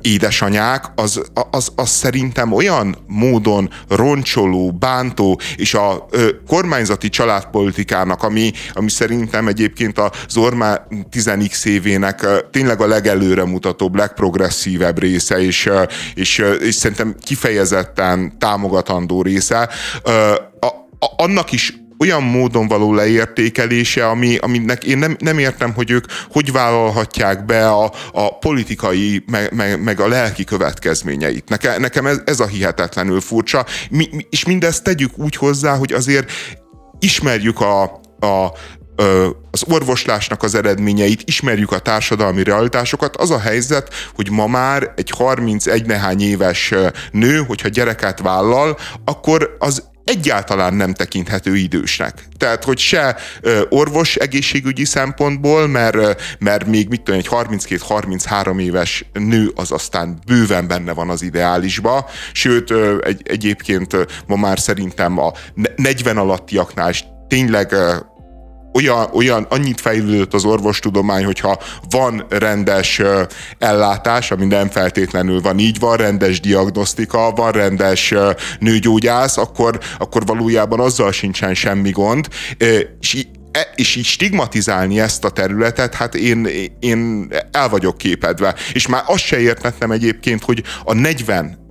édesanyák, 0.00 0.84
az, 0.94 1.22
az, 1.50 1.72
az 1.76 1.88
szerintem 1.88 2.52
olyan 2.52 2.96
módon 3.06 3.70
roncsoló, 3.88 4.72
bántó, 4.72 5.40
és 5.56 5.74
a 5.74 6.08
kormányzati 6.46 7.08
családpolitikának, 7.08 8.22
ami, 8.22 8.52
ami 8.72 8.90
szerintem 8.90 9.48
egyébként 9.48 9.98
az 9.98 10.36
Ormá 10.36 10.86
10x 11.12 11.64
évének 11.64 12.26
tényleg 12.50 12.80
a 12.80 12.86
legelőre 12.86 13.44
mutatóbb, 13.44 13.94
legprogresszívebb 13.94 14.98
része, 14.98 15.42
és, 15.42 15.70
és, 16.14 16.42
és 16.60 16.74
szerintem 16.74 17.14
kifejezetten 17.22 18.38
támogatandó 18.38 19.22
része, 19.22 19.65
a, 20.02 20.10
a, 20.66 21.14
annak 21.16 21.52
is 21.52 21.74
olyan 21.98 22.22
módon 22.22 22.68
való 22.68 22.94
leértékelése, 22.94 24.08
ami, 24.08 24.36
aminek 24.36 24.84
én 24.84 24.98
nem, 24.98 25.16
nem 25.18 25.38
értem, 25.38 25.72
hogy 25.74 25.90
ők 25.90 26.04
hogy 26.30 26.52
vállalhatják 26.52 27.44
be 27.44 27.68
a, 27.68 27.92
a 28.12 28.38
politikai, 28.38 29.24
meg, 29.26 29.52
meg, 29.54 29.82
meg 29.82 30.00
a 30.00 30.08
lelki 30.08 30.44
következményeit. 30.44 31.48
Neke, 31.48 31.78
nekem 31.78 32.06
ez, 32.06 32.20
ez 32.24 32.40
a 32.40 32.46
hihetetlenül 32.46 33.20
furcsa, 33.20 33.66
mi, 33.90 34.08
mi, 34.12 34.26
és 34.30 34.44
mindezt 34.44 34.84
tegyük 34.84 35.18
úgy 35.18 35.36
hozzá, 35.36 35.76
hogy 35.76 35.92
azért 35.92 36.32
ismerjük 36.98 37.60
a, 37.60 37.82
a 38.20 38.52
az 39.50 39.64
orvoslásnak 39.68 40.42
az 40.42 40.54
eredményeit, 40.54 41.22
ismerjük 41.24 41.72
a 41.72 41.78
társadalmi 41.78 42.42
realitásokat. 42.42 43.16
Az 43.16 43.30
a 43.30 43.38
helyzet, 43.38 43.94
hogy 44.14 44.30
ma 44.30 44.46
már 44.46 44.92
egy 44.96 45.10
31 45.10 45.86
nehány 45.86 46.20
éves 46.20 46.74
nő, 47.10 47.36
hogyha 47.36 47.68
gyereket 47.68 48.20
vállal, 48.20 48.78
akkor 49.04 49.56
az 49.58 49.82
egyáltalán 50.06 50.74
nem 50.74 50.94
tekinthető 50.94 51.56
idősnek. 51.56 52.28
Tehát, 52.36 52.64
hogy 52.64 52.78
se 52.78 53.16
orvos 53.68 54.16
egészségügyi 54.16 54.84
szempontból, 54.84 55.66
mert, 55.66 56.22
mert 56.38 56.66
még 56.66 56.88
mit 56.88 57.02
tudom, 57.02 57.20
egy 57.20 57.28
32-33 57.30 58.60
éves 58.60 59.04
nő 59.12 59.52
az 59.54 59.72
aztán 59.72 60.18
bőven 60.26 60.68
benne 60.68 60.92
van 60.92 61.10
az 61.10 61.22
ideálisba, 61.22 62.10
sőt, 62.32 62.72
egy, 63.00 63.22
egyébként 63.24 63.96
ma 64.26 64.36
már 64.36 64.58
szerintem 64.58 65.18
a 65.18 65.32
40 65.76 66.16
alattiaknál 66.16 66.92
tényleg 67.28 67.74
olyan, 68.76 69.08
olyan, 69.12 69.46
annyit 69.48 69.80
fejlődött 69.80 70.34
az 70.34 70.44
orvostudomány, 70.44 71.24
hogyha 71.24 71.58
van 71.90 72.26
rendes 72.28 73.02
ellátás, 73.58 74.30
ami 74.30 74.46
nem 74.46 74.68
feltétlenül 74.68 75.40
van 75.40 75.58
így, 75.58 75.78
van 75.78 75.96
rendes 75.96 76.40
diagnosztika, 76.40 77.30
van 77.30 77.52
rendes 77.52 78.14
nőgyógyász, 78.58 79.36
akkor, 79.36 79.78
akkor 79.98 80.26
valójában 80.26 80.80
azzal 80.80 81.12
sincsen 81.12 81.54
semmi 81.54 81.90
gond, 81.90 82.28
és 82.98 83.26
E, 83.56 83.72
és 83.74 83.96
így 83.96 84.04
stigmatizálni 84.04 85.00
ezt 85.00 85.24
a 85.24 85.30
területet, 85.30 85.94
hát 85.94 86.14
én, 86.14 86.48
én 86.80 87.28
el 87.50 87.68
vagyok 87.68 87.98
képedve. 87.98 88.54
És 88.72 88.86
már 88.86 89.02
azt 89.06 89.24
se 89.24 89.38
értettem 89.38 89.90
egyébként, 89.90 90.44
hogy 90.44 90.62
a 90.84 90.94
40, 90.94 91.66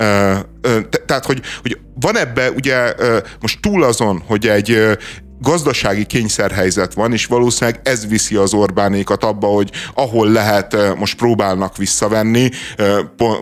tehát 1.06 1.26
hogy, 1.26 1.41
hogy 1.62 1.78
van 2.00 2.18
ebbe 2.18 2.52
ugye 2.52 2.94
most 3.41 3.60
túl 3.62 3.84
azon, 3.84 4.24
hogy 4.28 4.48
egy 4.48 4.98
gazdasági 5.41 6.06
kényszerhelyzet 6.06 6.93
van, 6.93 7.13
és 7.13 7.26
valószínűleg 7.26 7.80
ez 7.84 8.08
viszi 8.08 8.36
az 8.36 8.54
Orbánékat 8.54 9.24
abba, 9.24 9.48
hogy 9.48 9.71
ahol 9.93 10.32
lehet, 10.32 10.98
most 10.98 11.17
próbálnak 11.17 11.78
visszavenni. 11.78 12.50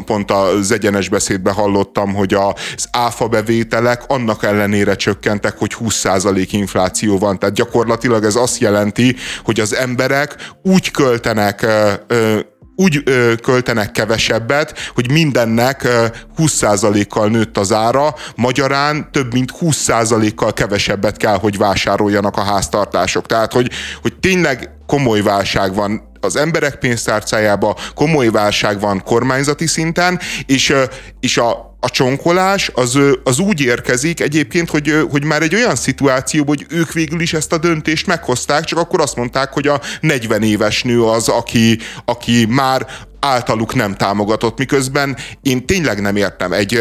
Pont 0.05 0.31
az 0.31 0.71
egyenes 0.71 1.09
beszédben 1.09 1.53
hallottam, 1.53 2.13
hogy 2.13 2.33
az 2.33 2.87
áfa 2.91 3.27
bevételek 3.27 4.03
annak 4.07 4.43
ellenére 4.43 4.95
csökkentek, 4.95 5.57
hogy 5.57 5.75
20% 5.79 6.47
infláció 6.51 7.17
van. 7.17 7.39
Tehát 7.39 7.55
gyakorlatilag 7.55 8.23
ez 8.23 8.35
azt 8.35 8.59
jelenti, 8.59 9.15
hogy 9.43 9.59
az 9.59 9.75
emberek 9.75 10.35
úgy 10.63 10.91
költenek 10.91 11.65
úgy 12.75 13.01
ö, 13.05 13.33
költenek 13.41 13.91
kevesebbet, 13.91 14.91
hogy 14.93 15.11
mindennek 15.11 15.83
ö, 15.83 16.05
20%-kal 16.37 17.27
nőtt 17.27 17.57
az 17.57 17.71
ára, 17.71 18.15
magyarán 18.35 19.11
több 19.11 19.33
mint 19.33 19.51
20%-kal 19.59 20.53
kevesebbet 20.53 21.17
kell, 21.17 21.37
hogy 21.37 21.57
vásároljanak 21.57 22.37
a 22.37 22.43
háztartások. 22.43 23.25
Tehát, 23.25 23.53
hogy, 23.53 23.71
hogy 24.01 24.13
tényleg 24.19 24.69
komoly 24.93 25.21
válság 25.21 25.73
van 25.73 26.11
az 26.19 26.35
emberek 26.35 26.75
pénztárcájába, 26.75 27.77
komoly 27.95 28.29
válság 28.29 28.79
van 28.79 29.03
kormányzati 29.03 29.67
szinten, 29.67 30.19
és, 30.45 30.73
és 31.19 31.37
a, 31.37 31.77
a 31.79 31.89
csonkolás 31.89 32.71
az, 32.73 32.99
az 33.23 33.39
úgy 33.39 33.61
érkezik 33.61 34.19
egyébként, 34.19 34.69
hogy, 34.69 35.05
hogy 35.11 35.23
már 35.23 35.41
egy 35.41 35.55
olyan 35.55 35.75
szituáció, 35.75 36.43
hogy 36.47 36.65
ők 36.69 36.91
végül 36.91 37.21
is 37.21 37.33
ezt 37.33 37.53
a 37.53 37.57
döntést 37.57 38.07
meghozták, 38.07 38.63
csak 38.63 38.79
akkor 38.79 39.01
azt 39.01 39.15
mondták, 39.15 39.53
hogy 39.53 39.67
a 39.67 39.81
40 40.01 40.43
éves 40.43 40.83
nő 40.83 41.03
az, 41.03 41.27
aki, 41.27 41.79
aki 42.05 42.45
már 42.49 42.87
általuk 43.23 43.75
nem 43.75 43.95
támogatott, 43.95 44.57
miközben 44.57 45.17
én 45.41 45.65
tényleg 45.65 46.01
nem 46.01 46.15
értem. 46.15 46.53
Egy 46.53 46.79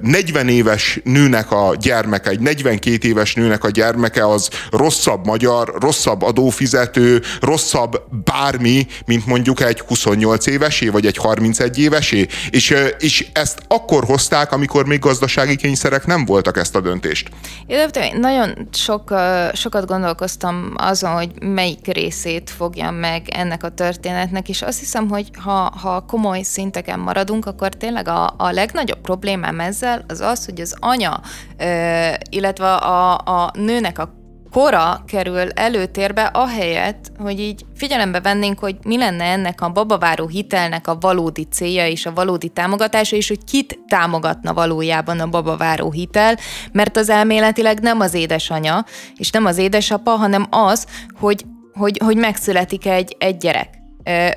40 0.00 0.48
éves 0.48 1.00
nőnek 1.04 1.50
a 1.50 1.74
gyermeke, 1.80 2.30
egy 2.30 2.40
42 2.40 3.08
éves 3.08 3.34
nőnek 3.34 3.64
a 3.64 3.70
gyermeke 3.70 4.28
az 4.28 4.48
rosszabb 4.70 5.26
magyar, 5.26 5.74
rosszabb 5.80 6.22
adófizető, 6.22 7.22
rosszabb 7.40 8.02
bármi, 8.24 8.86
mint 9.06 9.26
mondjuk 9.26 9.60
egy 9.60 9.80
28 9.80 10.46
évesé, 10.46 10.88
vagy 10.88 11.06
egy 11.06 11.16
31 11.16 11.78
évesé, 11.78 12.26
és, 12.50 12.74
és 12.98 13.26
ezt 13.32 13.58
akkor 13.68 14.04
hozták, 14.04 14.52
amikor 14.52 14.86
még 14.86 14.98
gazdasági 14.98 15.56
kényszerek 15.56 16.06
nem 16.06 16.24
voltak 16.24 16.56
ezt 16.56 16.76
a 16.76 16.80
döntést. 16.80 17.28
Én 17.66 17.88
nagyon 18.20 18.68
sok, 18.72 19.14
sokat 19.52 19.86
gondolkoztam 19.86 20.72
azon, 20.76 21.10
hogy 21.10 21.30
melyik 21.40 21.86
részét 21.86 22.50
fogja 22.56 22.90
meg 22.90 23.22
ennek 23.28 23.62
a 23.62 23.68
történetnek, 23.68 24.48
és 24.48 24.62
azt 24.62 24.78
hiszem, 24.78 25.08
hogy 25.08 25.30
ha 25.44 25.55
ha, 25.64 26.04
komoly 26.06 26.42
szinteken 26.42 26.98
maradunk, 26.98 27.46
akkor 27.46 27.68
tényleg 27.68 28.08
a, 28.08 28.34
a 28.36 28.50
legnagyobb 28.50 29.00
problémám 29.00 29.60
ezzel 29.60 30.04
az 30.08 30.20
az, 30.20 30.44
hogy 30.44 30.60
az 30.60 30.76
anya, 30.80 31.20
ö, 31.58 32.10
illetve 32.30 32.74
a, 32.74 33.14
a 33.14 33.50
nőnek 33.54 33.98
a 33.98 34.14
kora 34.56 35.02
kerül 35.06 35.50
előtérbe, 35.50 36.22
ahelyett, 36.22 37.12
hogy 37.18 37.40
így 37.40 37.64
figyelembe 37.74 38.20
vennénk, 38.20 38.58
hogy 38.58 38.76
mi 38.82 38.96
lenne 38.96 39.24
ennek 39.24 39.60
a 39.60 39.68
babaváró 39.68 40.26
hitelnek 40.26 40.88
a 40.88 40.98
valódi 41.00 41.46
célja 41.50 41.86
és 41.86 42.06
a 42.06 42.12
valódi 42.12 42.48
támogatása, 42.48 43.16
és 43.16 43.28
hogy 43.28 43.44
kit 43.44 43.78
támogatna 43.88 44.54
valójában 44.54 45.20
a 45.20 45.26
babaváró 45.26 45.90
hitel, 45.90 46.36
mert 46.72 46.96
az 46.96 47.08
elméletileg 47.08 47.80
nem 47.80 48.00
az 48.00 48.14
édesanya, 48.14 48.84
és 49.16 49.30
nem 49.30 49.44
az 49.44 49.58
édesapa, 49.58 50.10
hanem 50.10 50.46
az, 50.50 50.86
hogy, 51.18 51.44
hogy, 51.72 52.00
hogy 52.04 52.16
megszületik 52.16 52.86
egy, 52.86 53.16
egy 53.18 53.36
gyerek 53.36 53.85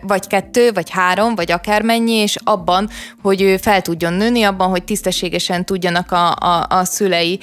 vagy 0.01 0.27
kettő, 0.27 0.71
vagy 0.71 0.89
három, 0.89 1.35
vagy 1.35 1.51
akármennyi, 1.51 2.13
és 2.13 2.35
abban, 2.43 2.89
hogy 3.21 3.41
ő 3.41 3.57
fel 3.57 3.81
tudjon 3.81 4.13
nőni, 4.13 4.43
abban, 4.43 4.69
hogy 4.69 4.83
tisztességesen 4.83 5.65
tudjanak 5.65 6.11
a, 6.11 6.35
a, 6.35 6.65
a 6.69 6.83
szülei 6.83 7.39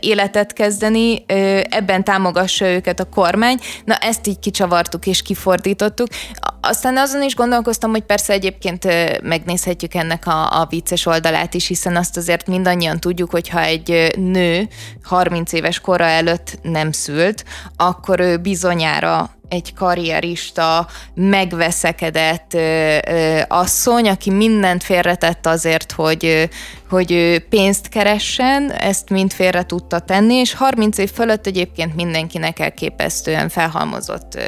életet 0.00 0.52
kezdeni, 0.52 1.24
ebben 1.68 2.04
támogassa 2.04 2.66
őket 2.66 3.00
a 3.00 3.04
kormány. 3.04 3.58
Na 3.84 3.94
ezt 3.94 4.26
így 4.26 4.38
kicsavartuk 4.38 5.06
és 5.06 5.22
kifordítottuk. 5.22 6.08
Aztán 6.60 6.96
azon 6.96 7.22
is 7.22 7.34
gondolkoztam, 7.34 7.90
hogy 7.90 8.02
persze 8.02 8.32
egyébként 8.32 8.86
megnézhetjük 9.22 9.94
ennek 9.94 10.26
a, 10.26 10.60
a 10.60 10.66
vicces 10.70 11.06
oldalát 11.06 11.54
is, 11.54 11.66
hiszen 11.66 11.96
azt 11.96 12.16
azért 12.16 12.46
mindannyian 12.46 13.00
tudjuk, 13.00 13.30
hogy 13.30 13.48
ha 13.48 13.60
egy 13.60 14.12
nő 14.16 14.68
30 15.02 15.52
éves 15.52 15.80
kora 15.80 16.04
előtt 16.04 16.58
nem 16.62 16.92
szült, 16.92 17.44
akkor 17.76 18.20
ő 18.20 18.36
bizonyára 18.36 19.35
egy 19.48 19.74
karrierista, 19.74 20.86
megveszekedett 21.14 22.54
ö, 22.54 22.98
ö, 23.08 23.40
asszony, 23.48 24.08
aki 24.08 24.30
mindent 24.30 24.82
félretett 24.82 25.46
azért, 25.46 25.92
hogy, 25.92 26.48
hogy 26.90 27.42
pénzt 27.48 27.88
keressen, 27.88 28.70
ezt 28.70 29.10
mind 29.10 29.32
félre 29.32 29.66
tudta 29.66 29.98
tenni, 29.98 30.34
és 30.34 30.54
30 30.54 30.98
év 30.98 31.10
fölött 31.12 31.46
egyébként 31.46 31.94
mindenkinek 31.94 32.58
elképesztően 32.58 33.48
felhalmozott 33.48 34.38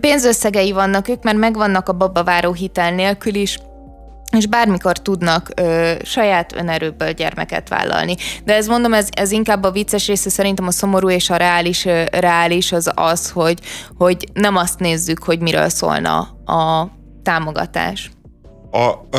pénzösszegei 0.00 0.72
vannak 0.72 1.08
ők, 1.08 1.22
mert 1.22 1.36
megvannak 1.36 1.88
a 1.88 1.92
babaváró 1.92 2.52
hitel 2.52 2.90
nélkül 2.90 3.34
is, 3.34 3.58
és 4.30 4.46
bármikor 4.46 4.98
tudnak 4.98 5.50
ö, 5.56 5.92
saját 6.02 6.54
önerőből 6.56 7.12
gyermeket 7.12 7.68
vállalni. 7.68 8.16
De 8.44 8.54
ez 8.54 8.66
mondom, 8.66 8.92
ez, 8.92 9.08
ez 9.10 9.30
inkább 9.30 9.64
a 9.64 9.70
vicces 9.70 10.06
része, 10.06 10.30
szerintem 10.30 10.66
a 10.66 10.70
szomorú 10.70 11.10
és 11.10 11.30
a 11.30 11.36
reális, 11.36 11.84
ö, 11.84 12.02
reális 12.10 12.72
az 12.72 12.90
az, 12.94 13.30
hogy, 13.30 13.58
hogy 13.96 14.28
nem 14.32 14.56
azt 14.56 14.78
nézzük, 14.78 15.22
hogy 15.22 15.40
miről 15.40 15.68
szólna 15.68 16.18
a 16.44 16.90
támogatás. 17.22 18.10
A, 18.70 19.16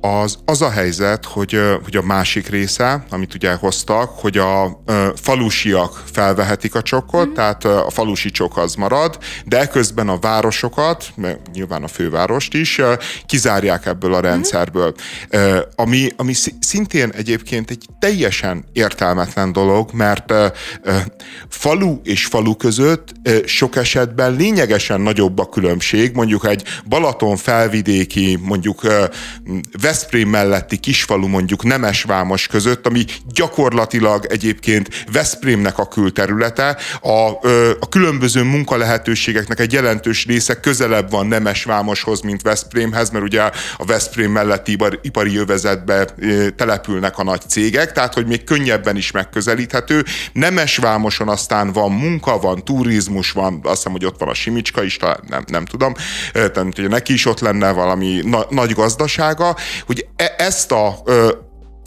az, 0.00 0.38
az 0.44 0.62
a 0.62 0.70
helyzet, 0.70 1.24
hogy, 1.24 1.60
hogy 1.84 1.96
a 1.96 2.02
másik 2.02 2.48
része, 2.48 3.04
amit 3.10 3.34
ugye 3.34 3.52
hoztak, 3.52 4.10
hogy 4.10 4.38
a 4.38 4.82
falusiak 5.14 6.02
felvehetik 6.12 6.74
a 6.74 6.82
csokot, 6.82 7.28
mm. 7.28 7.32
tehát 7.32 7.64
a 7.64 7.90
falusi 7.90 8.30
csok 8.30 8.56
az 8.56 8.74
marad, 8.74 9.18
de 9.44 9.66
közben 9.66 10.08
a 10.08 10.18
városokat, 10.18 11.12
nyilván 11.52 11.82
a 11.82 11.88
fővárost 11.88 12.54
is, 12.54 12.80
kizárják 13.26 13.86
ebből 13.86 14.14
a 14.14 14.18
mhm. 14.18 14.26
rendszerből. 14.26 14.94
Mm. 15.36 15.56
Ami, 15.74 16.12
ami 16.16 16.32
szintén 16.60 17.10
egyébként 17.10 17.70
egy 17.70 17.86
teljesen 17.98 18.64
értelmetlen 18.72 19.52
dolog, 19.52 19.90
mert 19.92 20.32
falu 21.48 22.00
és 22.02 22.26
falu 22.26 22.56
között 22.56 23.12
sok 23.44 23.76
esetben 23.76 24.34
lényegesen 24.36 25.00
nagyobb 25.00 25.38
a 25.38 25.48
különbség, 25.48 26.14
mondjuk 26.14 26.46
egy 26.46 26.62
Balaton 26.88 27.36
felvidéki, 27.36 28.38
mondjuk 28.42 28.80
Veszprém 29.86 30.28
melletti 30.28 30.76
kisfalu 30.76 31.26
mondjuk 31.26 31.62
Nemesvámos 31.62 32.46
között, 32.46 32.86
ami 32.86 33.04
gyakorlatilag 33.34 34.26
egyébként 34.28 35.04
Veszprémnek 35.12 35.78
a 35.78 35.88
külterülete, 35.88 36.76
a, 37.00 37.30
a 37.80 37.88
különböző 37.88 38.42
munkalehetőségeknek 38.42 39.60
egy 39.60 39.72
jelentős 39.72 40.26
része 40.26 40.60
közelebb 40.60 41.10
van 41.10 41.26
Nemesvámoshoz, 41.26 42.20
mint 42.20 42.42
Veszprémhez, 42.42 43.10
mert 43.10 43.24
ugye 43.24 43.42
a 43.76 43.84
Veszprém 43.84 44.30
melletti 44.30 44.72
ipar, 44.72 44.98
ipari 45.02 45.32
jövezetbe 45.32 46.04
települnek 46.56 47.18
a 47.18 47.24
nagy 47.24 47.42
cégek, 47.48 47.92
tehát 47.92 48.14
hogy 48.14 48.26
még 48.26 48.44
könnyebben 48.44 48.96
is 48.96 49.10
megközelíthető. 49.10 50.04
Nemesvámoson 50.32 51.28
aztán 51.28 51.72
van 51.72 51.92
munka, 51.92 52.38
van 52.38 52.64
turizmus, 52.64 53.30
van, 53.30 53.60
azt 53.62 53.76
hiszem, 53.76 53.92
hogy 53.92 54.04
ott 54.04 54.18
van 54.18 54.28
a 54.28 54.34
Simicska 54.34 54.82
is, 54.82 54.96
talán 54.96 55.20
nem, 55.28 55.44
nem 55.46 55.64
tudom, 55.64 55.94
tehát 56.32 56.56
hogy 56.56 56.88
neki 56.88 57.12
is 57.12 57.26
ott 57.26 57.40
lenne 57.40 57.72
valami 57.72 58.20
na, 58.24 58.46
nagy 58.50 58.72
gazdasága, 58.72 59.56
hogy 59.86 60.06
e- 60.16 60.34
ezt 60.38 60.72
a 60.72 60.98
ö, 61.04 61.32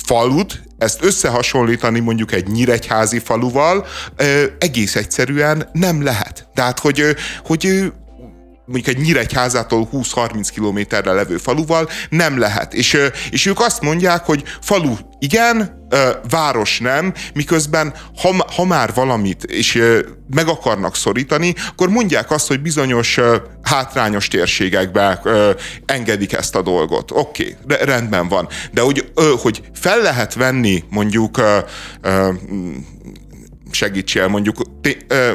falut, 0.05 0.61
ezt 0.77 1.03
összehasonlítani 1.03 1.99
mondjuk 1.99 2.31
egy 2.31 2.47
nyíregyházi 2.47 3.19
faluval 3.19 3.85
ö, 4.15 4.43
egész 4.59 4.95
egyszerűen 4.95 5.69
nem 5.73 6.03
lehet. 6.03 6.47
Tehát, 6.53 6.79
hogy, 6.79 7.15
hogy 7.45 7.91
mondjuk 8.71 8.95
egy 8.95 9.03
Nyíregyházától 9.03 9.89
20-30 9.93 10.47
kilométerre 10.53 11.11
levő 11.11 11.37
faluval 11.37 11.89
nem 12.09 12.37
lehet. 12.37 12.73
És, 12.73 12.97
és 13.29 13.45
ők 13.45 13.59
azt 13.59 13.81
mondják, 13.81 14.25
hogy 14.25 14.43
falu 14.61 14.95
igen, 15.19 15.87
város 16.29 16.79
nem, 16.79 17.13
miközben 17.33 17.93
ha, 18.21 18.45
ha 18.55 18.65
már 18.65 18.93
valamit 18.93 19.43
és 19.43 19.83
meg 20.35 20.47
akarnak 20.47 20.95
szorítani, 20.95 21.53
akkor 21.69 21.89
mondják 21.89 22.31
azt, 22.31 22.47
hogy 22.47 22.61
bizonyos 22.61 23.19
hátrányos 23.61 24.27
térségekbe 24.27 25.21
engedik 25.85 26.33
ezt 26.33 26.55
a 26.55 26.61
dolgot. 26.61 27.11
Oké, 27.11 27.57
okay, 27.63 27.85
rendben 27.85 28.27
van. 28.27 28.47
De 28.71 28.81
hogy, 28.81 29.11
hogy 29.41 29.61
fel 29.73 30.01
lehet 30.01 30.33
venni 30.33 30.83
mondjuk 30.89 31.41
segítsél, 33.71 34.27
mondjuk, 34.27 34.55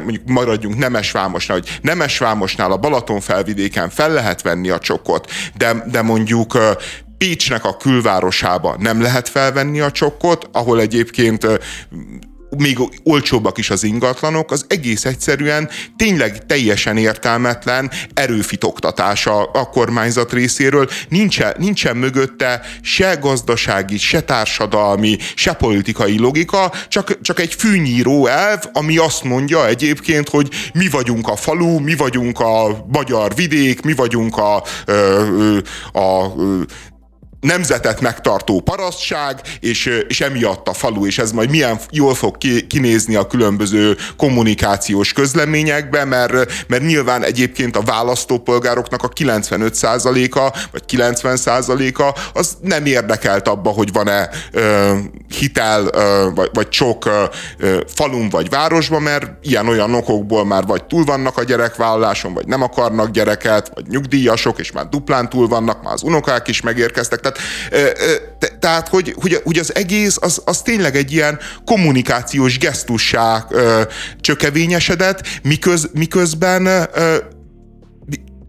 mondjuk 0.03 0.27
maradjunk 0.27 0.79
Nemesvámosnál, 0.79 1.59
hogy 1.59 1.79
Nemesvámosnál 1.83 2.73
a 2.73 2.77
Balaton 2.77 3.21
felvidéken 3.21 3.91
fel 3.91 4.13
lehet 4.13 4.43
venni 4.43 4.71
a 4.71 4.79
csokot, 4.79 5.31
de, 5.57 5.85
de 5.87 6.03
mondjuk 6.03 6.59
Pécsnek 7.19 7.65
a 7.65 7.77
külvárosába 7.77 8.77
nem 8.79 9.03
lehet 9.03 9.29
felvenni 9.29 9.81
a 9.81 9.91
csokkot, 9.91 10.49
ahol 10.53 10.81
egyébként 10.81 11.47
még 12.61 12.79
olcsóbbak 13.03 13.59
is 13.59 13.71
az 13.71 13.83
ingatlanok, 13.85 14.51
az 14.51 14.65
egész 14.69 15.05
egyszerűen 15.05 15.69
tényleg 15.97 16.47
teljesen 16.47 16.97
értelmetlen 16.97 17.91
erőfitoktatása 18.15 19.43
a 19.43 19.69
kormányzat 19.69 20.33
részéről. 20.33 20.89
Nincsen, 21.09 21.55
nincsen 21.59 21.97
mögötte 21.97 22.61
se 22.83 23.15
gazdasági, 23.15 23.99
se 23.99 24.21
társadalmi, 24.21 25.17
se 25.35 25.53
politikai 25.53 26.19
logika, 26.19 26.73
csak, 26.89 27.21
csak 27.21 27.41
egy 27.41 27.55
fűnyíró 27.55 28.27
elv, 28.27 28.61
ami 28.73 28.97
azt 28.97 29.25
mondja 29.25 29.67
egyébként, 29.67 30.29
hogy 30.29 30.49
mi 30.75 30.89
vagyunk 30.89 31.29
a 31.29 31.37
falu, 31.37 31.79
mi 31.79 31.95
vagyunk 31.95 32.41
a 32.41 32.85
magyar 32.93 33.35
vidék, 33.35 33.83
mi 33.83 33.93
vagyunk 33.93 34.37
a, 34.37 34.63
a, 35.93 36.01
a 36.01 36.35
nemzetet 37.45 38.01
megtartó 38.01 38.61
parasztság, 38.61 39.41
és, 39.61 39.87
és 40.09 40.25
a 40.65 40.73
falu, 40.73 41.07
és 41.07 41.19
ez 41.19 41.33
majd 41.33 41.51
milyen 41.51 41.81
jól 41.91 42.15
fog 42.15 42.37
kinézni 42.69 43.15
a 43.15 43.27
különböző 43.27 43.97
kommunikációs 44.17 45.13
közleményekbe, 45.13 46.05
mert, 46.05 46.65
mert 46.67 46.83
nyilván 46.83 47.25
egyébként 47.25 47.77
a 47.77 47.83
választópolgároknak 47.83 49.03
a 49.03 49.09
95%-a, 49.09 50.59
vagy 50.73 50.83
90%-a 50.93 52.19
az 52.35 52.57
nem 52.61 52.87
érdekelt 52.87 53.49
abba, 53.49 53.71
hogy 53.71 53.93
van-e 53.93 54.29
ö, 54.53 54.93
hitel, 55.39 55.89
ö, 55.93 56.29
vagy, 56.35 56.51
vagy 56.53 56.73
sok 56.73 57.05
ö, 57.59 57.81
falun 57.95 58.29
vagy 58.29 58.49
városban, 58.49 59.03
mert 59.03 59.31
ilyen-olyan 59.43 59.95
okokból 59.95 60.45
már 60.45 60.67
vagy 60.67 60.85
túl 60.85 61.05
vannak 61.05 61.39
a 61.39 61.43
gyerekvállaláson, 61.43 62.35
vagy 62.35 62.47
nem 62.47 62.63
akarnak 62.63 63.11
gyereket, 63.11 63.71
vagy 63.75 63.87
nyugdíjasok, 63.89 64.59
és 64.59 64.73
már 64.73 64.89
duplán 64.89 65.29
túl 65.29 65.49
vannak, 65.49 65.83
már 65.83 65.93
az 65.93 66.03
unokák 66.03 66.49
is 66.49 66.61
megérkeztek. 66.61 67.21
Tehát 67.21 67.34
tehát, 68.39 68.59
tehát 68.59 68.89
hogy, 68.89 69.15
hogy, 69.21 69.41
hogy 69.45 69.59
az 69.59 69.75
egész 69.75 70.17
az, 70.21 70.43
az 70.45 70.63
tényleg 70.63 70.97
egy 70.97 71.13
ilyen 71.13 71.39
kommunikációs 71.65 72.59
gesztussá 72.59 73.47
csökevényesedett, 74.21 75.27
miköz, 75.43 75.91
miközben 75.93 76.63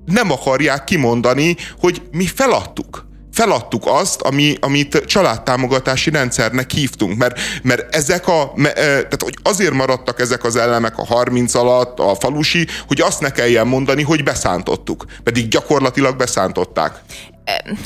nem 0.06 0.32
akarják 0.32 0.84
kimondani, 0.84 1.56
hogy 1.80 2.02
mi 2.12 2.26
feladtuk 2.26 3.06
feladtuk 3.36 3.84
azt, 3.86 4.22
ami, 4.22 4.56
amit 4.60 5.04
családtámogatási 5.06 6.10
rendszernek 6.10 6.72
hívtunk, 6.72 7.18
mert, 7.18 7.40
mert 7.64 7.96
ezek 7.96 8.28
a, 8.28 8.52
tehát 8.74 9.22
hogy 9.24 9.38
azért 9.44 9.74
maradtak 9.74 10.20
ezek 10.20 10.44
az 10.44 10.56
elemek 10.56 10.98
a 10.98 11.06
30 11.06 11.56
alatt, 11.56 12.00
a 12.00 12.16
falusi, 12.20 12.68
hogy 12.88 13.02
azt 13.02 13.20
ne 13.20 13.30
kelljen 13.30 13.68
mondani, 13.68 14.04
hogy 14.04 14.24
beszántottuk, 14.24 15.06
pedig 15.24 15.48
gyakorlatilag 15.48 16.18
beszántották. 16.18 17.02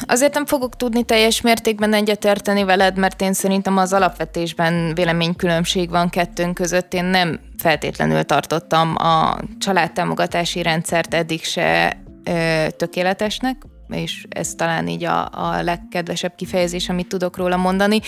Azért 0.07 0.33
nem 0.33 0.45
fogok 0.45 0.75
tudni 0.75 1.03
teljes 1.03 1.41
mértékben 1.41 1.93
egyetérteni 1.93 2.63
veled, 2.63 2.97
mert 2.97 3.21
én 3.21 3.33
szerintem 3.33 3.77
az 3.77 3.93
alapvetésben 3.93 4.93
véleménykülönbség 4.95 5.89
van 5.89 6.09
kettőnk 6.09 6.53
között. 6.53 6.93
Én 6.93 7.05
nem 7.05 7.39
feltétlenül 7.57 8.23
tartottam 8.23 8.95
a 8.97 9.37
családtámogatási 9.59 10.61
rendszert 10.61 11.13
eddig 11.13 11.43
se 11.43 11.97
ö, 12.23 12.67
tökéletesnek, 12.77 13.61
és 13.87 14.25
ez 14.29 14.53
talán 14.55 14.87
így 14.87 15.03
a, 15.03 15.29
a 15.31 15.61
legkedvesebb 15.61 16.35
kifejezés, 16.35 16.89
amit 16.89 17.07
tudok 17.07 17.37
róla 17.37 17.57
mondani. 17.57 17.99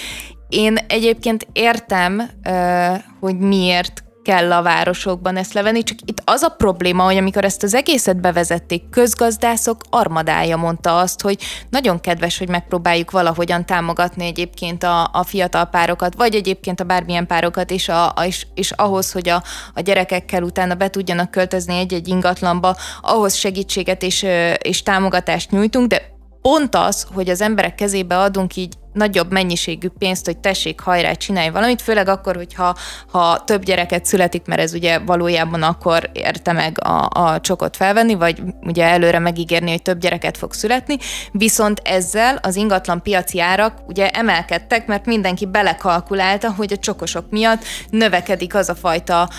Én 0.49 0.77
egyébként 0.87 1.47
értem, 1.53 2.29
ö, 2.43 2.93
hogy 3.19 3.37
miért 3.37 4.03
kell 4.23 4.51
a 4.51 4.61
városokban 4.61 5.37
ezt 5.37 5.53
levenni, 5.53 5.83
csak 5.83 5.97
itt 6.05 6.21
az 6.25 6.41
a 6.41 6.49
probléma, 6.49 7.03
hogy 7.03 7.17
amikor 7.17 7.45
ezt 7.45 7.63
az 7.63 7.73
egészet 7.73 8.21
bevezették, 8.21 8.89
közgazdászok 8.89 9.81
armadája 9.89 10.57
mondta 10.57 10.97
azt, 10.97 11.21
hogy 11.21 11.37
nagyon 11.69 11.99
kedves, 11.99 12.37
hogy 12.37 12.49
megpróbáljuk 12.49 13.11
valahogyan 13.11 13.65
támogatni 13.65 14.25
egyébként 14.25 14.83
a, 14.83 15.09
a 15.13 15.23
fiatal 15.23 15.65
párokat, 15.65 16.15
vagy 16.15 16.35
egyébként 16.35 16.79
a 16.79 16.83
bármilyen 16.83 17.27
párokat, 17.27 17.71
és, 17.71 17.89
a, 17.89 18.05
a, 18.15 18.25
és, 18.25 18.47
és 18.53 18.71
ahhoz, 18.71 19.11
hogy 19.11 19.29
a, 19.29 19.43
a 19.73 19.81
gyerekekkel 19.81 20.43
utána 20.43 20.75
be 20.75 20.89
tudjanak 20.89 21.31
költözni 21.31 21.77
egy-egy 21.77 22.07
ingatlanba, 22.07 22.75
ahhoz 23.01 23.33
segítséget 23.33 24.03
és, 24.03 24.25
és 24.57 24.83
támogatást 24.83 25.51
nyújtunk, 25.51 25.87
de 25.87 26.01
pont 26.41 26.75
az, 26.75 27.07
hogy 27.13 27.29
az 27.29 27.41
emberek 27.41 27.75
kezébe 27.75 28.17
adunk 28.17 28.55
így 28.55 28.73
nagyobb 28.93 29.31
mennyiségű 29.31 29.87
pénzt, 29.87 30.25
hogy 30.25 30.37
tessék, 30.37 30.79
hajrá, 30.79 31.13
csinálj 31.13 31.49
valamit, 31.49 31.81
főleg 31.81 32.07
akkor, 32.07 32.35
hogyha 32.35 32.75
ha 33.11 33.43
több 33.43 33.63
gyereket 33.63 34.05
születik, 34.05 34.45
mert 34.45 34.61
ez 34.61 34.73
ugye 34.73 34.99
valójában 34.99 35.63
akkor 35.63 36.09
érte 36.13 36.51
meg 36.51 36.77
a, 36.83 37.07
a 37.09 37.39
csokot 37.41 37.75
felvenni, 37.75 38.13
vagy 38.13 38.41
ugye 38.61 38.85
előre 38.85 39.19
megígérni, 39.19 39.69
hogy 39.69 39.81
több 39.81 39.99
gyereket 39.99 40.37
fog 40.37 40.53
születni, 40.53 40.97
viszont 41.31 41.81
ezzel 41.83 42.39
az 42.41 42.55
ingatlan 42.55 43.01
piaci 43.01 43.39
árak 43.39 43.73
ugye 43.87 44.09
emelkedtek, 44.09 44.87
mert 44.87 45.05
mindenki 45.05 45.45
belekalkulálta, 45.45 46.53
hogy 46.53 46.73
a 46.73 46.77
csokosok 46.77 47.29
miatt 47.29 47.63
növekedik 47.89 48.55
az 48.55 48.69
a 48.69 48.75
fajta 48.75 49.29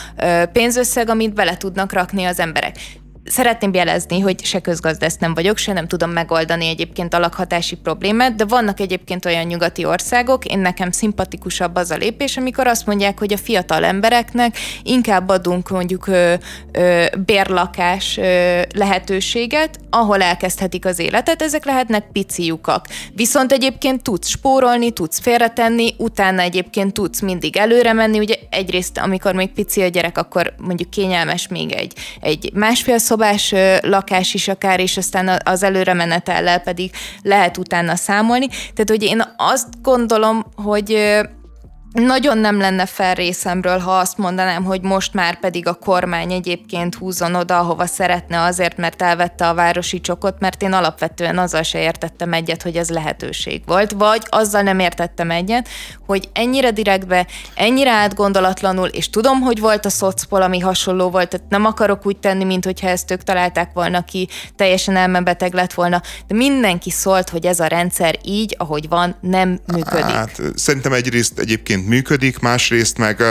pénzösszeg, 0.53 1.09
amit 1.09 1.35
bele 1.35 1.57
tudnak 1.57 1.93
rakni 1.93 2.25
az 2.25 2.41
emberek. 2.41 2.77
Szeretném 3.25 3.75
jelezni, 3.75 4.21
hogy 4.21 4.45
se 4.45 4.61
közgazdász 4.61 5.17
nem 5.17 5.35
vagyok, 5.35 5.57
se 5.57 5.73
nem 5.73 5.87
tudom 5.87 6.11
megoldani 6.11 6.67
egyébként 6.67 7.15
a 7.15 7.19
lakhatási 7.19 7.77
problémát, 7.77 8.35
de 8.35 8.45
vannak 8.45 8.81
egyébként 8.81 9.25
olyan 9.25 9.47
nyugati 9.47 9.85
országok, 9.85 10.45
én 10.45 10.59
nekem 10.59 10.91
szimpatikusabb 10.91 11.77
az 11.77 11.91
a 11.91 11.97
lépés, 11.97 12.37
amikor 12.37 12.67
azt 12.67 12.87
mondják, 12.87 13.19
hogy 13.19 13.33
a 13.33 13.37
fiatal 13.37 13.85
embereknek 13.85 14.57
inkább 14.83 15.29
adunk 15.29 15.69
mondjuk 15.69 16.07
ö, 16.07 16.35
ö, 16.73 17.05
bérlakás 17.25 18.17
ö, 18.17 18.61
lehetőséget, 18.75 19.79
ahol 19.91 20.23
elkezdhetik 20.23 20.85
az 20.85 20.99
életet, 20.99 21.43
ezek 21.43 21.65
lehetnek 21.65 22.05
pici 22.13 22.45
lyukak. 22.45 22.87
Viszont 23.15 23.53
egyébként 23.53 24.03
tudsz 24.03 24.29
spórolni, 24.29 24.91
tudsz 24.91 25.21
félretenni, 25.21 25.95
utána 25.99 26.41
egyébként 26.41 26.93
tudsz 26.93 27.21
mindig 27.21 27.57
előre 27.57 27.93
menni, 27.93 28.19
ugye 28.19 28.35
egyrészt, 28.51 28.99
amikor 28.99 29.35
még 29.35 29.53
pici 29.53 29.83
a 29.83 29.89
gyerek, 29.89 30.19
akkor 30.19 30.55
mondjuk 30.59 30.91
kényelmes 30.91 31.49
még 31.49 31.73
egy, 31.73 31.93
egy 32.21 32.51
másfél 32.55 32.99
szobás 33.13 33.55
lakás 33.81 34.35
is 34.35 34.49
akár, 34.49 34.81
és 34.81 34.97
aztán 34.97 35.41
az 35.45 35.63
előre 35.63 35.95
menetellel 35.95 36.61
pedig 36.61 36.91
lehet 37.23 37.57
utána 37.57 37.97
számolni. 37.97 38.47
Tehát, 38.49 38.89
hogy 38.89 39.03
én 39.03 39.23
azt 39.37 39.69
gondolom, 39.83 40.45
hogy 40.55 41.19
nagyon 41.93 42.39
nem 42.39 42.59
lenne 42.59 42.87
fel 42.87 43.15
részemről, 43.15 43.79
ha 43.79 43.99
azt 43.99 44.19
mondanám, 44.19 44.65
hogy 44.65 44.81
most 44.83 45.15
már 45.15 45.41
pedig 45.41 45.67
a 45.67 45.75
kormány 45.75 46.33
egyébként 46.33 46.95
húzzon 46.95 47.35
oda, 47.35 47.59
ahova 47.59 47.87
szeretne 47.87 48.43
azért, 48.43 48.77
mert 48.77 49.03
elvette 49.03 49.49
a 49.49 49.55
városi 49.55 50.01
csokot, 50.01 50.41
mert 50.41 50.63
én 50.63 50.73
alapvetően 50.73 51.39
azzal 51.39 51.63
se 51.63 51.81
értettem 51.81 52.33
egyet, 52.33 52.63
hogy 52.63 52.77
ez 52.77 52.91
lehetőség 52.91 53.63
volt, 53.67 53.91
vagy 53.91 54.23
azzal 54.29 54.63
nem 54.63 54.79
értettem 54.79 55.31
egyet, 55.31 55.69
hogy 56.07 56.29
ennyire 56.33 56.71
direktbe, 56.71 57.27
ennyire 57.55 57.91
átgondolatlanul, 57.91 58.89
és 58.89 59.11
tudom, 59.11 59.41
hogy 59.41 59.61
volt 59.61 59.85
a 59.85 59.91
szocpol, 59.91 60.43
ami 60.43 60.59
hasonló 60.59 61.11
volt, 61.11 61.29
tehát 61.29 61.49
nem 61.49 61.65
akarok 61.65 62.07
úgy 62.07 62.17
tenni, 62.17 62.45
mint 62.45 62.65
hogyha 62.65 62.89
ezt 62.89 63.11
ők 63.11 63.23
találták 63.23 63.73
volna 63.73 64.05
ki, 64.05 64.29
teljesen 64.57 64.97
elmebeteg 64.97 65.55
lett 65.55 65.73
volna, 65.73 66.03
de 66.27 66.35
mindenki 66.35 66.91
szólt, 66.91 67.29
hogy 67.29 67.47
ez 67.47 67.61
a 67.61 67.67
rendszer 67.67 68.19
így, 68.25 68.55
ahogy 68.59 68.89
van, 68.89 69.17
nem 69.21 69.61
működik. 69.67 70.05
Hát, 70.05 70.41
szerintem 70.55 70.93
egyrészt 70.93 71.39
egyébként 71.39 71.82
működik, 71.87 72.39
másrészt 72.39 72.99
meg 72.99 73.23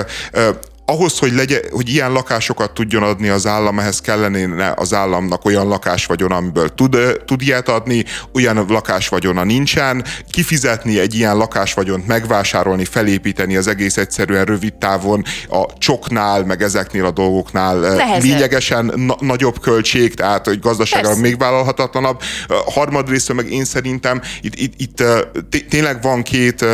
ahhoz, 0.86 1.20
hogy, 1.20 1.34
legye, 1.34 1.62
hogy 1.72 1.90
ilyen 1.90 2.12
lakásokat 2.12 2.74
tudjon 2.74 3.04
adni 3.04 3.30
az 3.30 3.46
állam, 3.46 3.80
ehhez 3.80 4.02
kellene 4.02 4.74
az 4.76 4.94
államnak 4.94 5.46
olyan 5.46 5.68
lakásvagyona, 5.68 6.36
amiből 6.36 6.70
tud, 6.70 6.98
tud 7.26 7.42
ilyet 7.42 7.70
adni, 7.70 8.06
olyan 8.34 8.66
lakásvagyona 8.68 9.44
nincsen. 9.44 10.06
Kifizetni 10.32 11.00
egy 11.00 11.16
ilyen 11.16 11.38
lakásvagyont, 11.38 12.08
megvásárolni, 12.08 12.86
felépíteni 12.86 13.56
az 13.56 13.68
egész 13.68 13.98
egyszerűen 13.98 14.46
rövid 14.46 14.74
távon 14.74 15.24
a 15.50 15.66
csoknál, 15.78 16.44
meg 16.46 16.62
ezeknél 16.62 17.06
a 17.06 17.12
dolgoknál 17.12 17.80
Nehezebb. 17.80 18.24
lényegesen 18.24 18.92
na- 18.96 19.18
nagyobb 19.20 19.60
költség, 19.60 20.14
tehát 20.14 20.46
hogy 20.46 20.60
gazdaságra 20.60 21.16
még 21.16 21.38
vállalhatatlanabb. 21.38 22.22
Harmadrészt 22.66 23.34
meg 23.34 23.52
én 23.52 23.66
szerintem 23.66 24.22
itt, 24.42 24.56
itt, 24.56 24.74
itt 24.78 25.04
tényleg 25.70 26.02
van 26.02 26.24
két 26.24 26.66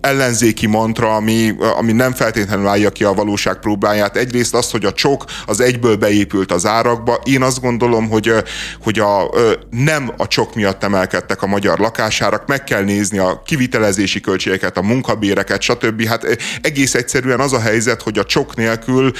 ellenzéki 0.00 0.66
mantra, 0.66 1.14
ami, 1.14 1.54
ami 1.78 1.92
nem 1.92 2.12
feltétlenül 2.12 2.66
állja 2.66 2.90
ki 2.98 3.04
a 3.04 3.12
valóság 3.12 3.58
próbáját. 3.58 4.16
Egyrészt 4.16 4.54
az, 4.54 4.70
hogy 4.70 4.84
a 4.84 4.92
csok 4.92 5.24
az 5.46 5.60
egyből 5.60 5.96
beépült 5.96 6.52
az 6.52 6.66
árakba. 6.66 7.20
Én 7.24 7.42
azt 7.42 7.60
gondolom, 7.60 8.08
hogy, 8.08 8.32
hogy 8.82 8.98
a, 8.98 9.30
nem 9.70 10.12
a 10.16 10.26
csok 10.26 10.54
miatt 10.54 10.84
emelkedtek 10.84 11.42
a 11.42 11.46
magyar 11.46 11.78
lakásárak, 11.78 12.46
meg 12.46 12.64
kell 12.64 12.82
nézni 12.82 13.18
a 13.18 13.42
kivitelezési 13.46 14.20
költségeket, 14.20 14.76
a 14.76 14.82
munkabéreket, 14.82 15.62
stb. 15.62 16.06
Hát 16.06 16.38
egész 16.60 16.94
egyszerűen 16.94 17.40
az 17.40 17.52
a 17.52 17.60
helyzet, 17.60 18.02
hogy 18.02 18.18
a 18.18 18.24
csok 18.24 18.56
nélkül 18.56 19.12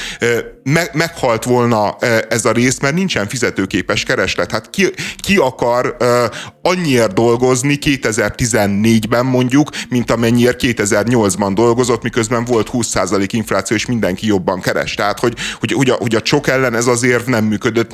me- 0.62 0.94
meghalt 0.94 1.44
volna 1.44 1.96
ez 2.28 2.44
a 2.44 2.52
rész, 2.52 2.78
mert 2.78 2.94
nincsen 2.94 3.28
fizetőképes 3.28 4.04
kereslet. 4.04 4.50
Hát 4.50 4.70
ki, 4.70 4.86
ki 5.16 5.36
akar 5.36 5.96
annyiért 6.62 7.12
dolgozni 7.12 7.78
2014-ben 7.80 9.26
mondjuk, 9.26 9.70
mint 9.88 10.10
amennyiért 10.10 10.60
2008-ban 10.62 11.50
dolgozott, 11.54 12.02
miközben 12.02 12.44
volt 12.44 12.70
20% 12.72 13.28
infláció 13.30 13.67
és 13.70 13.86
mindenki 13.86 14.26
jobban 14.26 14.60
keres. 14.60 14.94
Tehát, 14.94 15.18
hogy, 15.18 15.34
hogy, 15.58 15.72
hogy, 15.72 15.90
a, 15.90 15.94
hogy 15.94 16.14
a 16.14 16.20
csok 16.20 16.48
ellen 16.48 16.74
ez 16.74 16.86
az 16.86 17.02
érv 17.02 17.26
nem 17.26 17.44
működött, 17.44 17.92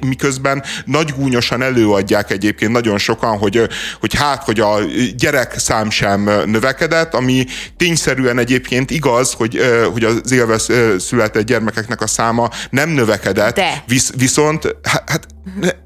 miközben 0.00 0.62
nagy 0.84 1.12
gúnyosan 1.16 1.62
előadják 1.62 2.30
egyébként 2.30 2.72
nagyon 2.72 2.98
sokan, 2.98 3.38
hogy, 3.38 3.68
hogy 4.00 4.14
hát, 4.14 4.44
hogy 4.44 4.60
a 4.60 4.78
gyerek 5.16 5.58
szám 5.58 5.90
sem 5.90 6.30
növekedett, 6.46 7.14
ami 7.14 7.46
tényszerűen 7.76 8.38
egyébként 8.38 8.90
igaz, 8.90 9.32
hogy, 9.32 9.60
hogy 9.92 10.04
az 10.04 10.32
élve 10.32 10.58
született 10.98 11.46
gyermekeknek 11.46 12.00
a 12.00 12.06
száma 12.06 12.50
nem 12.70 12.90
növekedett, 12.90 13.54
De. 13.54 13.82
Visz, 13.86 14.12
viszont 14.16 14.76
hát 15.06 15.26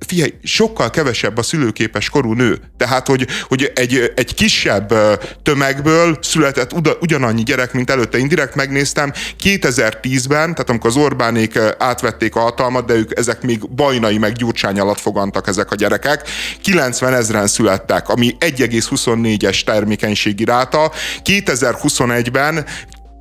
figyelj, 0.06 0.34
sokkal 0.42 0.90
kevesebb 0.90 1.36
a 1.36 1.42
szülőképes 1.42 2.10
korú 2.10 2.32
nő. 2.32 2.60
Tehát, 2.76 3.06
hogy, 3.06 3.26
hogy 3.42 3.72
egy, 3.74 4.12
egy 4.14 4.34
kisebb 4.34 4.94
tömegből 5.42 6.18
született 6.22 6.72
ugyanannyi 7.00 7.42
gyerek, 7.42 7.72
mint 7.72 7.90
előtte. 7.90 8.18
Én 8.18 8.28
direkt 8.28 8.54
megnéztem, 8.54 9.12
2010-ben, 9.42 10.50
tehát 10.50 10.70
amikor 10.70 10.90
az 10.90 10.96
Orbánék 10.96 11.58
átvették 11.78 12.34
a 12.34 12.40
hatalmat, 12.40 12.86
de 12.86 12.94
ők 12.94 13.18
ezek 13.18 13.42
még 13.42 13.68
bajnai 13.70 14.18
meg 14.18 14.32
gyurcsány 14.32 14.80
alatt 14.80 15.00
fogantak 15.00 15.48
ezek 15.48 15.70
a 15.70 15.74
gyerekek, 15.74 16.28
90 16.62 17.14
ezeren 17.14 17.46
születtek, 17.46 18.08
ami 18.08 18.36
1,24-es 18.40 19.64
termékenységi 19.64 20.44
ráta. 20.44 20.92
2021-ben 21.24 22.64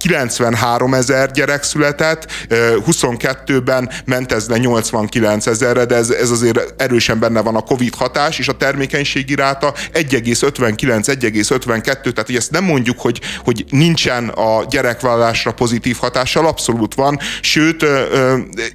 93 0.05 0.93
ezer 0.93 1.31
gyerek 1.31 1.63
született, 1.63 2.31
22-ben 2.49 3.89
ment 4.05 4.31
ez 4.31 4.47
le 4.47 4.57
89 4.57 5.47
ezerre, 5.47 5.85
de 5.85 5.95
ez, 5.95 6.09
ez 6.09 6.29
azért 6.29 6.73
erősen 6.81 7.19
benne 7.19 7.41
van 7.41 7.55
a 7.55 7.61
Covid 7.61 7.95
hatás, 7.95 8.39
és 8.39 8.47
a 8.47 8.57
termékenységi 8.57 9.35
ráta 9.35 9.73
1,59-1,52, 9.93 11.83
tehát 11.83 12.25
hogy 12.25 12.35
ezt 12.35 12.51
nem 12.51 12.63
mondjuk, 12.63 12.99
hogy, 12.99 13.21
hogy 13.43 13.65
nincsen 13.69 14.27
a 14.27 14.65
gyerekvállalásra 14.69 15.51
pozitív 15.51 15.97
hatással, 15.99 16.47
abszolút 16.47 16.93
van, 16.93 17.19
sőt, 17.41 17.85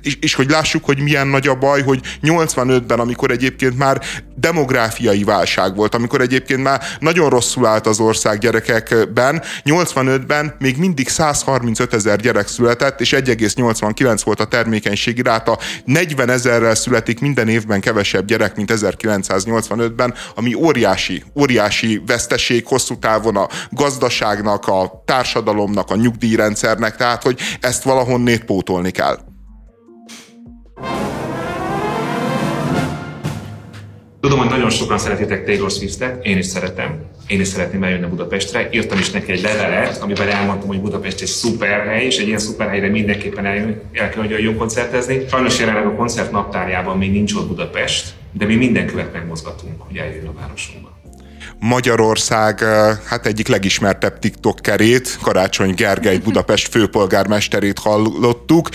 és, 0.03 0.17
és 0.21 0.35
hogy 0.35 0.51
lássuk, 0.51 0.85
hogy 0.85 0.99
milyen 0.99 1.27
nagy 1.27 1.49
a 1.49 1.55
baj, 1.55 1.83
hogy 1.83 2.01
85-ben, 2.23 3.01
amikor 3.01 3.31
egyébként 3.31 3.79
már 3.79 4.01
demográfiai 4.41 5.25
válság 5.25 5.75
volt, 5.75 5.95
amikor 5.95 6.21
egyébként 6.21 6.63
már 6.63 6.83
nagyon 6.99 7.31
rosszul 7.31 7.67
állt 7.67 7.87
az 7.87 8.01
ország 8.01 8.39
gyerekekben, 8.39 9.43
85-ben 9.65 10.55
még 10.59 10.77
mindig 10.77 11.09
135 11.21 11.95
ezer 11.95 12.21
gyerek 12.21 12.49
született, 12.49 13.01
és 13.01 13.11
1,89 13.11 14.21
volt 14.25 14.41
a 14.41 14.45
termékenységi 14.45 15.23
ráta. 15.23 15.59
40 15.85 16.31
ezerrel 16.31 16.75
születik 16.75 17.21
minden 17.21 17.49
évben 17.49 17.81
kevesebb 17.81 18.25
gyerek, 18.25 18.57
mint 18.57 18.73
1985-ben, 18.75 20.15
ami 20.35 20.55
óriási, 20.55 21.25
óriási 21.41 22.03
veszteség 22.07 22.67
hosszú 22.67 22.99
távon 22.99 23.37
a 23.37 23.49
gazdaságnak, 23.71 24.67
a 24.67 25.03
társadalomnak, 25.05 25.91
a 25.91 25.97
nyugdíjrendszernek, 25.97 26.97
tehát 26.97 27.23
hogy 27.23 27.39
ezt 27.61 27.83
valahonnét 27.83 28.45
pótolni 28.45 28.91
kell. 28.91 29.30
Tudom, 34.21 34.39
hogy 34.39 34.49
nagyon 34.49 34.71
sokan 34.71 34.99
szeretitek 34.99 35.45
Taylor 35.45 35.71
Swift-et, 35.71 36.25
én 36.27 36.39
is 36.39 36.47
szeretem. 36.47 36.99
Én 37.27 37.41
is 37.41 37.49
szeretném 37.49 37.83
eljönni 37.83 38.07
Budapestre. 38.07 38.69
Írtam 38.73 38.99
is 38.99 39.11
neki 39.11 39.33
egy 39.33 39.43
levelet, 39.43 40.03
amiben 40.03 40.29
elmondtam, 40.29 40.69
hogy 40.69 40.81
Budapest 40.81 41.21
egy 41.21 41.27
szuper 41.27 41.87
hely, 41.87 42.05
és 42.05 42.19
egy 42.19 42.27
ilyen 42.27 42.39
szuper 42.39 42.69
helyre 42.69 42.89
mindenképpen 42.89 43.47
el, 43.47 43.83
el 43.93 44.09
kell, 44.09 44.21
hogy 44.21 44.31
jöjjön 44.31 44.57
koncertezni. 44.57 45.25
Sajnos 45.31 45.59
jelenleg 45.59 45.87
a 45.87 45.95
koncert 45.95 46.31
naptárjában 46.31 46.99
még 46.99 47.13
nincs 47.13 47.35
ott 47.35 47.49
Budapest, 47.49 48.15
de 48.33 48.45
mi 48.47 48.55
minden 48.55 48.87
követ 48.87 49.13
megmozgatunk, 49.13 49.81
hogy 49.81 49.97
eljöjjön 49.97 50.27
a 50.27 50.33
városunkba. 50.41 50.89
Magyarország 51.59 52.59
hát 53.05 53.27
egyik 53.27 53.49
legismertebb 53.49 54.19
TikTokkerét, 54.19 55.19
Karácsony 55.23 55.75
Gergely 55.75 56.19
Budapest 56.19 56.69
főpolgármesterét 56.69 57.79
hallottuk 57.79 58.69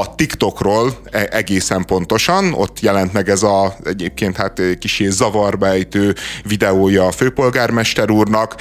a 0.00 0.14
TikTokról 0.14 0.96
e, 1.10 1.28
egészen 1.30 1.84
pontosan, 1.84 2.52
ott 2.52 2.80
jelent 2.80 3.12
meg 3.12 3.28
ez 3.28 3.42
a 3.42 3.76
egyébként 3.84 4.36
hát 4.36 4.60
kisé 4.78 5.08
zavarbejtő 5.08 6.14
videója 6.44 7.06
a 7.06 7.12
főpolgármester 7.12 8.10
úrnak, 8.10 8.54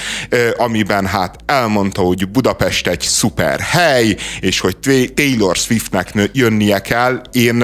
amiben 0.58 1.06
hát 1.06 1.36
elmondta, 1.46 2.02
hogy 2.02 2.30
Budapest 2.30 2.88
egy 2.88 3.02
szuper 3.02 3.60
hely, 3.60 4.16
és 4.40 4.60
hogy 4.60 4.78
Taylor 5.14 5.56
Swiftnek 5.56 6.30
jönnie 6.34 6.80
kell. 6.80 7.22
Én 7.32 7.64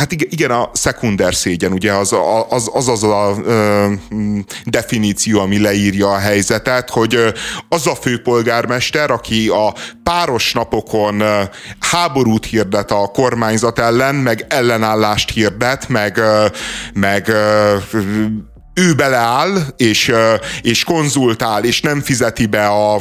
Hát 0.00 0.12
igen, 0.12 0.50
a 0.50 0.70
szekunder 0.72 1.34
szégyen, 1.34 1.72
ugye 1.72 1.92
az 1.92 2.14
az, 2.48 2.70
az, 2.72 2.88
az 2.88 3.02
a 3.02 3.34
ö, 3.44 3.86
definíció, 4.64 5.40
ami 5.40 5.58
leírja 5.58 6.10
a 6.10 6.18
helyzetet, 6.18 6.90
hogy 6.90 7.32
az 7.68 7.86
a 7.86 7.94
főpolgármester, 7.94 9.10
aki 9.10 9.48
a 9.48 9.74
páros 10.02 10.52
napokon 10.52 11.22
háborút 11.80 12.46
hirdet 12.46 12.90
a 12.90 13.10
kormányzat 13.12 13.78
ellen, 13.78 14.14
meg 14.14 14.46
ellenállást 14.48 15.30
hirdet, 15.30 15.88
meg, 15.88 16.20
meg 16.92 17.32
ő 18.80 18.94
beleáll, 18.94 19.58
és, 19.76 20.12
és 20.62 20.84
konzultál, 20.84 21.64
és 21.64 21.80
nem 21.80 22.00
fizeti 22.00 22.46
be 22.46 22.66
a, 22.66 22.94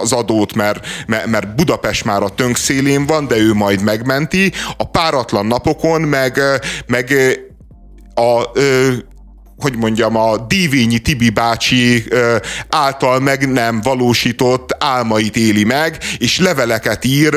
az 0.00 0.12
adót, 0.12 0.54
mert, 0.54 0.86
mert 1.06 1.54
Budapest 1.54 2.04
már 2.04 2.22
a 2.22 2.28
tönk 2.28 2.56
szélén 2.56 3.06
van, 3.06 3.26
de 3.26 3.36
ő 3.36 3.52
majd 3.52 3.82
megmenti. 3.82 4.52
A 4.76 4.88
páratlan 4.88 5.46
napokon 5.46 6.00
meg, 6.00 6.40
meg 6.86 7.14
a 8.14 8.42
hogy 9.64 9.76
mondjam, 9.76 10.16
a 10.16 10.36
Dívényi 10.36 10.98
Tibi 10.98 11.30
bácsi 11.30 12.04
által 12.68 13.20
meg 13.20 13.52
nem 13.52 13.80
valósított 13.80 14.76
álmait 14.78 15.36
éli 15.36 15.64
meg, 15.64 15.98
és 16.18 16.38
leveleket 16.38 17.04
ír 17.04 17.34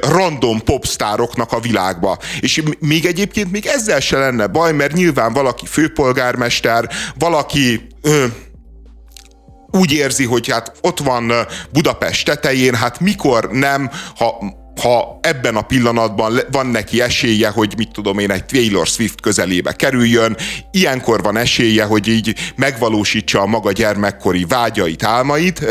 random 0.00 0.60
popstároknak 0.64 1.52
a 1.52 1.60
világba. 1.60 2.18
És 2.40 2.62
még 2.78 3.06
egyébként 3.06 3.50
még 3.50 3.66
ezzel 3.66 4.00
se 4.00 4.18
lenne 4.18 4.46
baj, 4.46 4.72
mert 4.72 4.92
nyilván 4.92 5.32
valaki 5.32 5.66
főpolgármester, 5.66 6.88
valaki 7.18 7.86
úgy 9.70 9.92
érzi, 9.92 10.24
hogy 10.24 10.50
hát 10.50 10.72
ott 10.80 10.98
van 10.98 11.32
Budapest 11.72 12.24
tetején, 12.24 12.74
hát 12.74 13.00
mikor 13.00 13.50
nem, 13.50 13.90
ha 14.16 14.60
ha 14.82 15.18
ebben 15.20 15.56
a 15.56 15.62
pillanatban 15.62 16.40
van 16.50 16.66
neki 16.66 17.00
esélye, 17.00 17.48
hogy 17.48 17.74
mit 17.76 17.92
tudom 17.92 18.18
én, 18.18 18.30
egy 18.30 18.44
Taylor 18.44 18.86
Swift 18.86 19.20
közelébe 19.20 19.72
kerüljön, 19.72 20.36
ilyenkor 20.70 21.22
van 21.22 21.36
esélye, 21.36 21.84
hogy 21.84 22.08
így 22.08 22.34
megvalósítsa 22.56 23.40
a 23.40 23.46
maga 23.46 23.72
gyermekkori 23.72 24.44
vágyait, 24.48 25.04
álmait, 25.04 25.66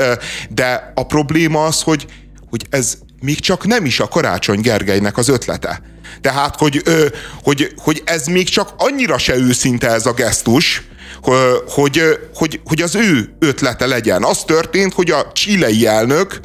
de 0.50 0.92
a 0.96 1.06
probléma 1.06 1.66
az, 1.66 1.82
hogy, 1.82 2.06
hogy 2.50 2.66
ez 2.70 2.98
még 3.22 3.40
csak 3.40 3.66
nem 3.66 3.86
is 3.86 4.00
a 4.00 4.08
Karácsony 4.08 4.62
Gergelynek 4.62 5.18
az 5.18 5.28
ötlete. 5.28 5.82
Tehát, 6.22 6.56
hogy, 6.56 6.84
hogy, 7.44 7.74
hogy 7.78 8.02
ez 8.06 8.28
még 8.28 8.50
csak 8.50 8.74
annyira 8.78 9.18
se 9.18 9.36
őszinte 9.36 9.88
ez 9.88 10.06
a 10.06 10.14
gesztus, 10.14 10.82
hogy, 11.68 12.02
hogy, 12.36 12.62
hogy 12.66 12.82
az 12.82 12.96
ő 12.96 13.36
ötlete 13.40 13.86
legyen. 13.86 14.24
Az 14.24 14.44
történt, 14.44 14.94
hogy 14.94 15.12
a 15.12 15.32
csilei 15.34 15.88
elnök 15.88 16.40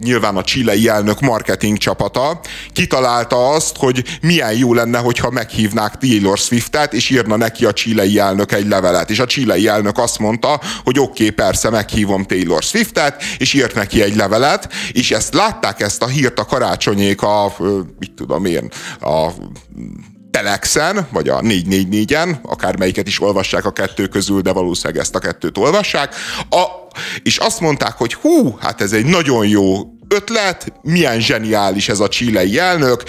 nyilván 0.00 0.36
a 0.36 0.42
csilei 0.42 0.88
elnök 0.88 1.20
marketing 1.20 1.76
csapata 1.78 2.40
kitalálta 2.72 3.48
azt, 3.48 3.76
hogy 3.76 4.04
milyen 4.20 4.56
jó 4.56 4.74
lenne, 4.74 4.98
hogyha 4.98 5.30
meghívnák 5.30 5.98
Taylor 5.98 6.38
Swiftet, 6.38 6.92
és 6.92 7.10
írna 7.10 7.36
neki 7.36 7.64
a 7.64 7.72
csilei 7.72 8.18
elnök 8.18 8.52
egy 8.52 8.66
levelet. 8.66 9.10
És 9.10 9.18
a 9.18 9.26
csilei 9.26 9.68
elnök 9.68 9.98
azt 9.98 10.18
mondta, 10.18 10.60
hogy 10.84 10.98
oké, 10.98 11.22
okay, 11.22 11.30
persze, 11.34 11.70
meghívom 11.70 12.24
Taylor 12.24 12.62
Swiftet, 12.62 13.22
és 13.38 13.52
írt 13.52 13.74
neki 13.74 14.02
egy 14.02 14.16
levelet, 14.16 14.72
és 14.92 15.10
ezt 15.10 15.34
látták 15.34 15.80
ezt 15.80 16.02
a 16.02 16.06
hírt 16.06 16.38
a 16.38 16.44
karácsonyék 16.44 17.22
a, 17.22 17.54
mit 17.98 18.12
tudom 18.12 18.44
én, 18.44 18.70
a 19.00 19.28
Telexen, 20.30 21.06
vagy 21.10 21.28
a 21.28 21.40
444-en, 21.40 22.40
akármelyiket 22.42 23.06
is 23.06 23.20
olvassák 23.20 23.64
a 23.64 23.70
kettő 23.70 24.06
közül, 24.06 24.40
de 24.40 24.52
valószínűleg 24.52 25.02
ezt 25.02 25.14
a 25.14 25.18
kettőt 25.18 25.58
olvassák, 25.58 26.14
a, 26.50 26.79
és 27.22 27.36
azt 27.36 27.60
mondták, 27.60 27.92
hogy 27.92 28.14
hú, 28.14 28.56
hát 28.60 28.80
ez 28.80 28.92
egy 28.92 29.06
nagyon 29.06 29.46
jó 29.46 29.64
ötlet, 30.08 30.72
milyen 30.82 31.20
zseniális 31.20 31.88
ez 31.88 32.00
a 32.00 32.08
csilei 32.08 32.58
elnök, 32.58 33.02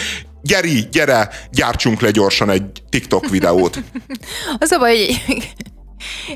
Geri, 0.43 0.88
gyere, 0.91 1.29
gyártsunk 1.51 2.01
le 2.01 2.11
gyorsan 2.11 2.49
egy 2.49 2.84
TikTok 2.89 3.29
videót. 3.29 3.82
az 4.59 4.71
a 4.71 4.77
baj, 4.77 4.97
hogy 5.25 5.53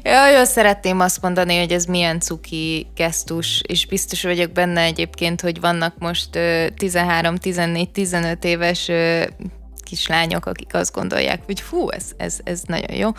Jaj, 0.04 0.46
szeretném 0.46 1.00
azt 1.00 1.22
mondani, 1.22 1.60
hogy 1.60 1.72
ez 1.72 1.86
milyen 1.86 2.20
cuki 2.20 2.88
gesztus, 2.96 3.62
és 3.68 3.86
biztos 3.86 4.24
vagyok 4.24 4.52
benne 4.52 4.82
egyébként, 4.82 5.42
hogy 5.42 5.60
vannak 5.60 5.98
most 6.00 6.30
13, 6.78 7.36
14, 7.36 7.90
15 7.90 8.44
éves 8.44 8.90
kislányok, 9.84 10.46
akik 10.46 10.74
azt 10.74 10.94
gondolják, 10.94 11.42
hogy 11.46 11.60
fú, 11.60 11.90
ez, 11.90 12.06
ez, 12.18 12.38
ez 12.44 12.62
nagyon 12.66 12.96
jó. 12.96 13.10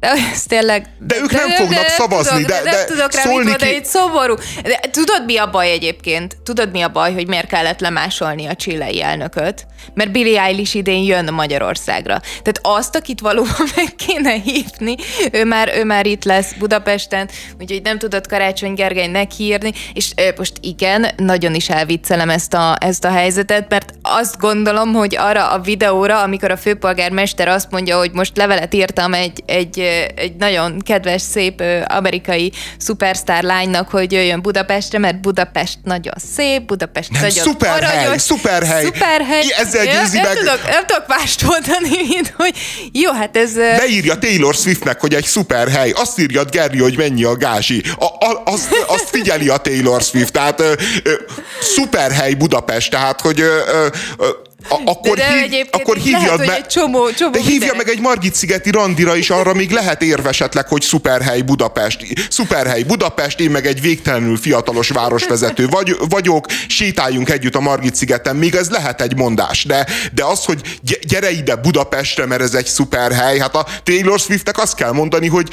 De 0.00 0.08
ez 0.32 0.42
tényleg... 0.42 0.86
De 0.98 1.16
ők 1.16 1.30
nem 1.30 1.50
fognak 1.50 1.88
szavazni, 1.88 2.44
tudok, 2.44 2.48
de, 2.48 2.62
de, 2.62 2.70
de 2.70 2.84
tudok 2.84 3.14
rá 3.14 3.22
szólni 3.22 3.38
mit 3.38 3.44
ki... 3.44 3.50
mondani, 3.50 3.72
hogy 3.72 3.84
szomorú. 3.84 4.34
De 4.62 4.80
tudod, 4.90 5.24
mi 5.24 5.36
a 5.36 5.50
baj 5.50 5.70
egyébként? 5.70 6.36
Tudod, 6.44 6.70
mi 6.70 6.82
a 6.82 6.88
baj, 6.88 7.12
hogy 7.12 7.26
miért 7.26 7.46
kellett 7.46 7.80
lemásolni 7.80 8.46
a 8.46 8.54
csilei 8.54 9.02
elnököt? 9.02 9.66
Mert 9.94 10.12
Billy 10.12 10.38
Eilish 10.38 10.76
idén 10.76 11.02
jön 11.02 11.34
Magyarországra. 11.34 12.20
Tehát 12.20 12.60
azt, 12.62 12.96
akit 12.96 13.20
valóban 13.20 13.66
meg 13.76 13.94
kéne 13.94 14.32
hívni, 14.32 14.96
ő 15.32 15.44
már, 15.44 15.72
ő 15.76 15.84
már 15.84 16.06
itt 16.06 16.24
lesz 16.24 16.52
Budapesten, 16.58 17.28
úgyhogy 17.58 17.82
nem 17.82 17.98
tudott 17.98 18.26
Karácsony 18.26 18.74
Gergelynek 18.74 19.30
hírni, 19.30 19.72
és 19.92 20.12
most 20.36 20.52
igen, 20.60 21.06
nagyon 21.16 21.54
is 21.54 21.68
elviccelem 21.68 22.30
ezt 22.30 22.54
a, 22.54 22.76
ezt 22.80 23.04
a 23.04 23.10
helyzetet, 23.10 23.68
mert 23.68 23.92
azt 24.02 24.38
gondolom, 24.38 24.92
hogy 24.92 25.16
arra 25.16 25.50
a 25.50 25.60
videóra, 25.60 26.22
amikor 26.22 26.50
a 26.50 26.56
főpolgármester 26.56 27.48
azt 27.48 27.70
mondja, 27.70 27.98
hogy 27.98 28.10
most 28.12 28.36
levelet 28.36 28.74
írtam 28.74 29.14
egy, 29.14 29.42
egy, 29.46 29.78
egy 30.16 30.36
nagyon 30.38 30.78
kedves, 30.78 31.22
szép 31.22 31.62
amerikai 31.86 32.52
szupersztár 32.78 33.42
lánynak, 33.42 33.88
hogy 33.90 34.12
jöjjön 34.12 34.42
Budapestre, 34.42 34.98
mert 34.98 35.20
Budapest 35.20 35.78
nagyon 35.84 36.14
szép, 36.36 36.62
Budapest 36.62 37.10
Nem, 37.10 37.20
nagyon 37.20 37.44
szuperhely, 37.44 37.98
aranyos, 38.04 38.22
szuperhely. 38.22 38.84
szuperhely. 38.84 39.44
Ezzel 39.58 39.84
Ja, 39.84 40.00
győzi 40.00 40.16
nem 40.16 40.26
meg- 40.26 40.36
Tudok, 40.36 40.62
nem 40.68 40.86
tudok 40.86 41.06
mást 41.06 41.42
mondani, 41.42 41.88
mint 42.08 42.34
hogy 42.36 42.54
jó, 42.92 43.12
hát 43.12 43.36
ez... 43.36 43.56
ö, 43.56 43.76
Leírja 43.76 44.18
Taylor 44.18 44.54
Swiftnek, 44.54 45.00
hogy 45.00 45.14
egy 45.14 45.24
szuper 45.24 45.68
hely. 45.68 45.90
Azt 45.90 46.18
írja 46.18 46.44
Gerri, 46.44 46.78
hogy 46.78 46.96
mennyi 46.96 47.24
a 47.24 47.36
gázsi. 47.36 47.82
A, 47.98 48.04
a, 48.04 48.42
azt, 48.44 48.68
azt 48.86 49.08
figyeli 49.10 49.48
a 49.48 49.56
Taylor 49.56 50.02
Swift. 50.02 50.32
Tehát 50.32 50.60
ö, 50.60 50.72
ö, 51.02 51.12
szuper 51.60 52.12
hely 52.12 52.32
Budapest. 52.34 52.90
Tehát, 52.90 53.20
hogy 53.20 53.40
ö, 53.40 53.58
ö, 53.66 53.86
ö, 54.18 54.28
a, 54.70 54.80
akkor, 54.84 55.16
de 55.16 55.32
hív, 55.32 55.42
egyébként 55.42 55.74
akkor 55.74 55.96
hívjad 55.96 56.22
lehet, 56.22 56.36
meg, 56.46 56.56
egy 56.56 56.66
csomó- 56.66 57.10
csomó 57.10 57.30
de 57.30 57.40
hívja 57.40 57.74
meg 57.74 57.88
egy 57.88 58.00
Margit-szigeti 58.00 58.70
randira 58.70 59.16
is, 59.16 59.30
arra 59.30 59.54
még 59.54 59.70
lehet 59.70 60.02
érv 60.02 60.26
esetleg, 60.26 60.68
hogy 60.68 60.82
szuperhely 60.82 61.40
Budapest. 61.40 62.06
Szuperhely 62.30 62.82
Budapest, 62.82 63.40
én 63.40 63.50
meg 63.50 63.66
egy 63.66 63.80
végtelenül 63.80 64.36
fiatalos 64.36 64.88
városvezető 64.88 65.66
vagy, 65.68 65.96
vagyok, 66.08 66.46
sétáljunk 66.68 67.30
együtt 67.30 67.54
a 67.54 67.60
Margit-szigeten, 67.60 68.36
még 68.36 68.54
ez 68.54 68.70
lehet 68.70 69.00
egy 69.00 69.16
mondás, 69.16 69.64
de, 69.64 69.86
de 70.12 70.24
az, 70.24 70.44
hogy 70.44 70.60
gy- 70.82 71.06
gyere 71.06 71.30
ide 71.30 71.56
Budapestre, 71.56 72.26
mert 72.26 72.42
ez 72.42 72.54
egy 72.54 72.66
szuperhely, 72.66 73.38
hát 73.38 73.54
a 73.54 73.66
Taylor 73.84 74.18
Swiftnek 74.18 74.58
azt 74.58 74.74
kell 74.74 74.92
mondani, 74.92 75.28
hogy, 75.28 75.48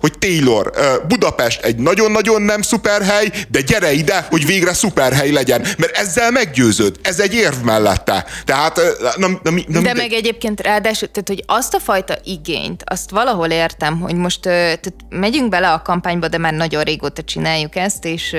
hogy 0.00 0.12
Taylor, 0.18 0.70
Budapest 1.08 1.62
egy 1.62 1.76
nagyon-nagyon 1.76 2.42
nem 2.42 2.62
szuperhely, 2.62 3.30
de 3.48 3.60
gyere 3.60 3.92
ide, 3.92 4.26
hogy 4.30 4.46
végre 4.46 4.74
szuperhely 4.74 5.30
legyen, 5.30 5.66
mert 5.78 5.96
ezzel 5.96 6.30
meggyőződ, 6.30 6.96
ez 7.02 7.20
egy 7.20 7.34
érv 7.34 7.62
mellette. 7.64 8.25
Tehát, 8.44 8.80
na, 9.16 9.28
na, 9.28 9.38
na, 9.42 9.50
na, 9.66 9.80
De 9.80 9.94
meg 9.94 10.12
egyébként 10.12 10.60
ráadásul, 10.60 11.10
tehát 11.10 11.28
hogy 11.28 11.42
azt 11.46 11.74
a 11.74 11.80
fajta 11.80 12.14
igényt, 12.24 12.82
azt 12.86 13.10
valahol 13.10 13.50
értem, 13.50 14.00
hogy 14.00 14.14
most 14.14 14.40
tehát 14.40 14.94
megyünk 15.08 15.48
bele 15.48 15.72
a 15.72 15.82
kampányba, 15.82 16.28
de 16.28 16.38
már 16.38 16.52
nagyon 16.52 16.82
régóta 16.82 17.22
csináljuk 17.22 17.76
ezt, 17.76 18.04
és 18.04 18.36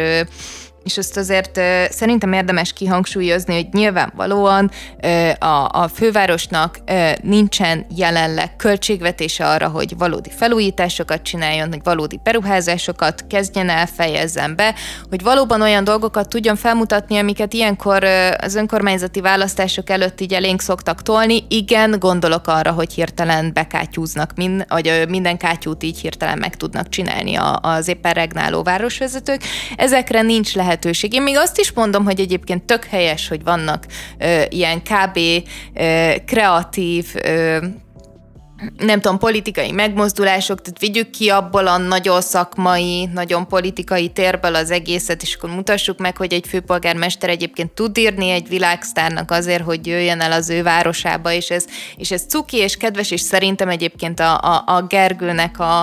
és 0.87 0.97
azt 0.97 1.17
azért 1.17 1.59
szerintem 1.89 2.33
érdemes 2.33 2.73
kihangsúlyozni, 2.73 3.53
hogy 3.53 3.67
nyilvánvalóan 3.71 4.71
a, 5.39 5.67
a 5.71 5.89
fővárosnak 5.93 6.79
nincsen 7.21 7.85
jelenleg 7.95 8.55
költségvetése 8.55 9.47
arra, 9.47 9.67
hogy 9.67 9.97
valódi 9.97 10.29
felújításokat 10.37 11.21
csináljon, 11.21 11.67
hogy 11.67 11.81
valódi 11.83 12.19
beruházásokat 12.23 13.25
kezdjen 13.29 13.69
el, 13.69 13.85
fejezzen 13.85 14.55
be, 14.55 14.75
hogy 15.09 15.23
valóban 15.23 15.61
olyan 15.61 15.83
dolgokat 15.83 16.29
tudjon 16.29 16.55
felmutatni, 16.55 17.17
amiket 17.17 17.53
ilyenkor 17.53 18.03
az 18.37 18.55
önkormányzati 18.55 19.21
választások 19.21 19.89
előtt 19.89 20.21
így 20.21 20.33
elénk 20.33 20.61
szoktak 20.61 21.01
tolni. 21.01 21.45
Igen, 21.47 21.95
gondolok 21.99 22.47
arra, 22.47 22.71
hogy 22.71 22.93
hirtelen 22.93 23.53
bekátyúznak, 23.53 24.31
min, 24.35 24.65
vagy 24.67 25.05
minden 25.09 25.37
kátyút 25.37 25.83
így 25.83 25.99
hirtelen 25.99 26.37
meg 26.37 26.55
tudnak 26.55 26.89
csinálni 26.89 27.37
az 27.61 27.87
éppen 27.87 28.13
regnáló 28.13 28.63
városvezetők. 28.63 29.41
Ezekre 29.75 30.21
nincs 30.21 30.55
lehetőség. 30.77 31.13
Én 31.13 31.21
még 31.21 31.37
azt 31.37 31.59
is 31.59 31.71
mondom, 31.71 32.03
hogy 32.03 32.19
egyébként 32.19 32.63
tök 32.63 32.85
helyes, 32.85 33.27
hogy 33.27 33.43
vannak 33.43 33.85
ö, 34.17 34.41
ilyen 34.49 34.81
kb. 34.81 35.19
Ö, 35.73 36.13
kreatív 36.25 37.05
ö, 37.23 37.57
nem 38.77 39.01
tudom, 39.01 39.17
politikai 39.17 39.71
megmozdulások, 39.71 40.61
tehát 40.61 40.79
vigyük 40.79 41.09
ki 41.09 41.29
abból 41.29 41.67
a 41.67 41.77
nagyon 41.77 42.21
szakmai, 42.21 43.09
nagyon 43.13 43.47
politikai 43.47 44.09
térből 44.09 44.55
az 44.55 44.71
egészet, 44.71 45.21
és 45.21 45.35
akkor 45.35 45.49
mutassuk 45.49 45.97
meg, 45.97 46.17
hogy 46.17 46.33
egy 46.33 46.47
főpolgármester 46.47 47.29
egyébként 47.29 47.71
tud 47.71 47.97
írni 47.97 48.29
egy 48.29 48.47
világsztárnak 48.47 49.31
azért, 49.31 49.63
hogy 49.63 49.87
jöjjön 49.87 50.19
el 50.19 50.31
az 50.31 50.49
ő 50.49 50.63
városába, 50.63 51.31
és 51.31 51.49
ez, 51.49 51.65
és 51.95 52.11
ez 52.11 52.23
cuki 52.27 52.57
és 52.57 52.77
kedves, 52.77 53.11
és 53.11 53.21
szerintem 53.21 53.69
egyébként 53.69 54.19
a, 54.19 54.37
a, 54.37 54.63
a 54.65 54.81
Gergőnek 54.81 55.59
a, 55.59 55.79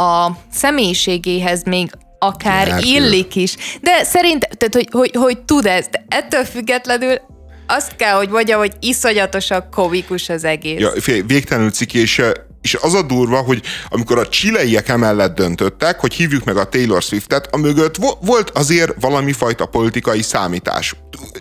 a 0.00 0.36
személyiségéhez 0.50 1.64
még 1.64 1.90
akár 2.22 2.66
Gergő. 2.66 2.86
illik 2.86 3.36
is. 3.36 3.56
De 3.80 4.04
szerint, 4.04 4.48
tehát, 4.56 4.74
hogy, 4.74 4.88
hogy, 4.90 5.10
hogy 5.14 5.38
tud 5.38 5.66
ez, 5.66 5.86
de 5.90 6.04
ettől 6.08 6.44
függetlenül 6.44 7.20
azt 7.66 7.96
kell, 7.96 8.14
hogy 8.14 8.28
mondjam, 8.28 8.58
hogy 8.58 8.72
iszonyatosan 8.80 9.64
komikus 9.70 10.28
az 10.28 10.44
egész. 10.44 10.78
Ja, 10.80 10.90
fél- 11.00 11.26
végtelenül 11.26 11.70
ciki, 11.70 11.98
és, 11.98 12.18
eh, 12.18 12.30
és 12.62 12.74
az 12.74 12.94
a 12.94 13.02
durva, 13.02 13.36
hogy 13.36 13.62
amikor 13.88 14.18
a 14.18 14.28
csileiek 14.28 14.88
emellett 14.88 15.34
döntöttek, 15.34 16.00
hogy 16.00 16.14
hívjuk 16.14 16.44
meg 16.44 16.56
a 16.56 16.68
Taylor 16.68 17.02
Swiftet, 17.02 17.48
a 17.50 17.56
mögött 17.56 17.96
vo- 17.96 18.18
volt 18.20 18.50
azért 18.50 18.92
valami 19.00 19.32
fajta 19.32 19.66
politikai 19.66 20.22
számítás. 20.22 20.94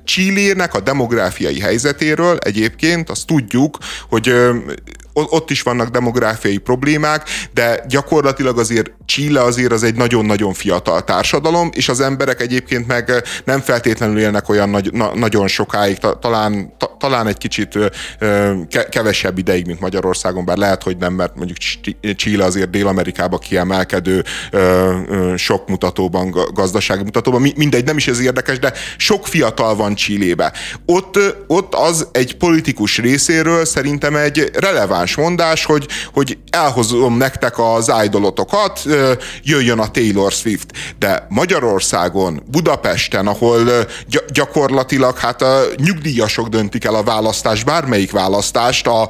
Csillének 0.03 0.73
a 0.73 0.79
demográfiai 0.79 1.59
helyzetéről 1.59 2.37
egyébként 2.37 3.09
azt 3.09 3.25
tudjuk, 3.25 3.77
hogy 4.09 4.29
o- 4.29 4.53
ott 5.13 5.49
is 5.49 5.61
vannak 5.61 5.89
demográfiai 5.89 6.57
problémák, 6.57 7.29
de 7.53 7.83
gyakorlatilag 7.87 8.59
azért 8.59 8.91
Chile 9.05 9.41
azért 9.43 9.71
az 9.71 9.83
egy 9.83 9.95
nagyon-nagyon 9.95 10.53
fiatal 10.53 11.03
társadalom, 11.03 11.69
és 11.73 11.89
az 11.89 11.99
emberek 11.99 12.41
egyébként 12.41 12.87
meg 12.87 13.11
nem 13.43 13.59
feltétlenül 13.59 14.19
élnek 14.19 14.49
olyan 14.49 14.69
nagy, 14.69 14.93
na, 14.93 15.15
nagyon 15.15 15.47
sokáig, 15.47 15.97
ta, 15.97 16.19
talán, 16.19 16.73
ta, 16.77 16.90
talán 17.01 17.27
egy 17.27 17.37
kicsit 17.37 17.77
kevesebb 18.89 19.37
ideig, 19.37 19.65
mint 19.65 19.79
Magyarországon, 19.79 20.45
bár 20.45 20.57
lehet, 20.57 20.83
hogy 20.83 20.97
nem, 20.97 21.13
mert 21.13 21.35
mondjuk 21.35 21.57
Ch- 21.57 22.15
Chile 22.15 22.43
azért 22.43 22.69
Dél-Amerikába 22.69 23.37
kiemelkedő 23.37 24.23
sok 25.35 25.67
mutatóban, 25.67 26.29
ga- 26.29 26.53
gazdasági 26.53 27.03
mutatóban, 27.03 27.41
Mi- 27.41 27.53
mindegy, 27.55 27.85
nem 27.85 27.97
is 27.97 28.07
ez 28.07 28.19
érdekes, 28.19 28.59
de 28.59 28.73
sok 28.97 29.27
fiatal 29.27 29.75
van 29.75 29.95
Chilébe. 29.95 30.53
Ott, 30.85 31.19
ott 31.47 31.75
az 31.75 32.07
egy 32.11 32.37
politikus 32.37 32.97
részéről 32.97 33.65
szerintem 33.65 34.15
egy 34.15 34.51
releváns 34.53 35.15
mondás, 35.15 35.65
hogy, 35.65 35.87
hogy 36.13 36.37
elhozom 36.49 37.17
nektek 37.17 37.59
az 37.59 37.91
idolotokat, 38.03 38.81
jöjjön 39.43 39.79
a 39.79 39.91
Taylor 39.91 40.31
Swift. 40.31 40.71
De 40.99 41.25
Magyarországon, 41.29 42.43
Budapesten, 42.51 43.27
ahol 43.27 43.59
gyakorlatilag 44.33 45.17
hát 45.17 45.41
a 45.41 45.61
nyugdíjasok 45.75 46.47
döntik 46.47 46.83
el 46.85 46.90
a 46.95 47.03
választást, 47.03 47.65
bármelyik 47.65 48.11
választást, 48.11 48.87
a 48.87 49.07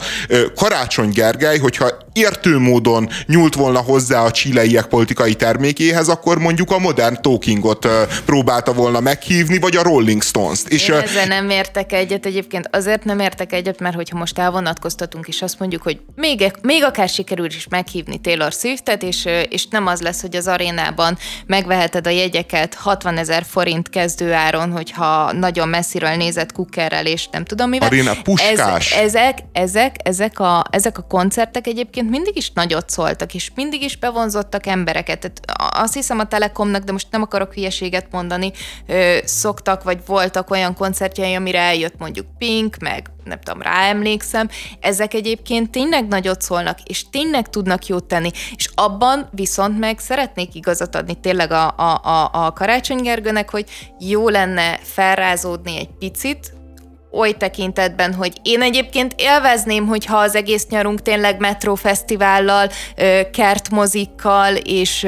Karácsony 0.55 1.09
Gergely, 1.09 1.57
hogyha 1.57 1.89
értő 2.14 2.57
módon 2.57 3.09
nyúlt 3.26 3.55
volna 3.55 3.80
hozzá 3.80 4.24
a 4.24 4.32
csileiek 4.32 4.86
politikai 4.86 5.34
termékéhez, 5.34 6.07
akkor 6.07 6.38
mondjuk 6.38 6.72
a 6.72 6.80
Modern 6.80 7.22
Talkingot 7.22 7.88
próbálta 8.26 8.74
volna 8.74 8.99
meghívni, 8.99 9.59
vagy 9.59 9.76
a 9.76 9.84
Rolling 9.84 10.24
Stones-t. 10.24 10.68
És, 10.68 10.88
Én 10.88 10.95
ezzel 10.95 11.26
nem 11.26 11.49
értek 11.49 11.91
egyet, 11.91 12.26
egyébként 12.26 12.70
azért 12.72 13.03
nem 13.03 13.20
értek 13.20 13.53
egyet, 13.53 13.80
mert 13.80 13.95
hogyha 13.95 14.18
most 14.18 14.39
elvonatkoztatunk, 14.39 15.28
és 15.28 15.41
azt 15.41 15.59
mondjuk, 15.59 15.82
hogy 15.82 15.99
még, 16.16 16.51
még 16.62 16.84
akár 16.84 17.09
sikerül 17.09 17.45
is 17.45 17.68
meghívni 17.70 18.18
Taylor 18.18 18.51
Swiftet, 18.51 19.03
és, 19.03 19.28
és 19.49 19.68
nem 19.68 19.88
az 19.88 20.01
lesz, 20.01 20.22
hogy 20.22 20.36
az 20.36 20.47
arénában 20.47 21.18
megveheted 21.45 22.07
a 22.07 22.09
jegyeket 22.09 22.74
60 22.74 23.18
ezer 23.18 23.43
forint 23.49 23.89
kezdőáron, 23.89 24.72
hogyha 24.72 25.32
nagyon 25.32 25.70
messziről 25.70 26.16
nézett 26.16 26.51
kukerrel, 26.51 27.05
és 27.05 27.28
nem 27.32 27.45
tudom 27.45 27.70
mivel. 27.70 27.88
Aréna 27.88 28.22
puskás. 28.24 28.91
Ez, 28.91 28.99
ezek, 29.01 29.38
ezek, 29.53 29.95
ezek, 30.03 30.39
a, 30.39 30.66
ezek 30.70 30.97
a 30.97 31.01
koncertek 31.01 31.68
egyébként 31.68 32.01
mindig 32.06 32.38
is 32.38 32.52
nagyot 32.52 32.89
szóltak, 32.89 33.34
és 33.34 33.52
mindig 33.56 33.82
is 33.82 33.97
bevonzottak 33.97 34.66
embereket. 34.66 35.20
Tehát 35.20 35.74
azt 35.76 35.93
hiszem 35.93 36.20
a 36.20 36.28
Telekomnak, 36.28 36.84
de 36.84 36.91
most 36.91 37.08
nem 37.12 37.22
akarok 37.22 37.54
hülyeséget 37.54 38.08
mondani, 38.12 38.52
ö, 38.88 39.18
szoktak, 39.24 39.84
vagy 39.84 39.99
voltak 40.06 40.49
olyan 40.49 40.76
koncertjei, 40.76 41.34
amire 41.34 41.60
eljött 41.60 41.97
mondjuk 41.97 42.26
Pink, 42.38 42.78
meg 42.78 43.10
nem 43.24 43.39
tudom, 43.39 43.62
ráemlékszem, 43.62 44.49
ezek 44.80 45.14
egyébként 45.14 45.72
tényleg 45.72 46.08
nagyot 46.08 46.41
szólnak, 46.41 46.82
és 46.84 47.10
tényleg 47.10 47.49
tudnak 47.49 47.86
jót 47.86 48.04
tenni, 48.04 48.32
és 48.56 48.70
abban 48.76 49.30
viszont 49.32 49.80
meg 49.80 49.99
szeretnék 49.99 50.56
igazat 50.56 50.95
adni 50.95 51.20
tényleg 51.20 51.52
a, 51.52 51.74
a, 51.78 52.02
a, 52.04 52.30
a 52.45 52.54
Karácsony 52.54 53.02
Gergőnek, 53.02 53.49
hogy 53.49 53.66
jó 53.99 54.30
lenne 54.30 54.80
felrázódni 54.84 55.78
egy 55.78 55.89
picit, 55.99 56.54
oly 57.12 57.32
tekintetben, 57.32 58.14
hogy 58.14 58.34
én 58.41 58.62
egyébként 58.62 59.14
élvezném, 59.18 59.88
hogyha 59.88 60.18
az 60.18 60.36
egész 60.36 60.68
nyarunk 60.70 61.01
tényleg 61.01 61.39
metrófesztivállal, 61.39 62.70
kertmozikkal, 63.34 64.55
és, 64.55 65.07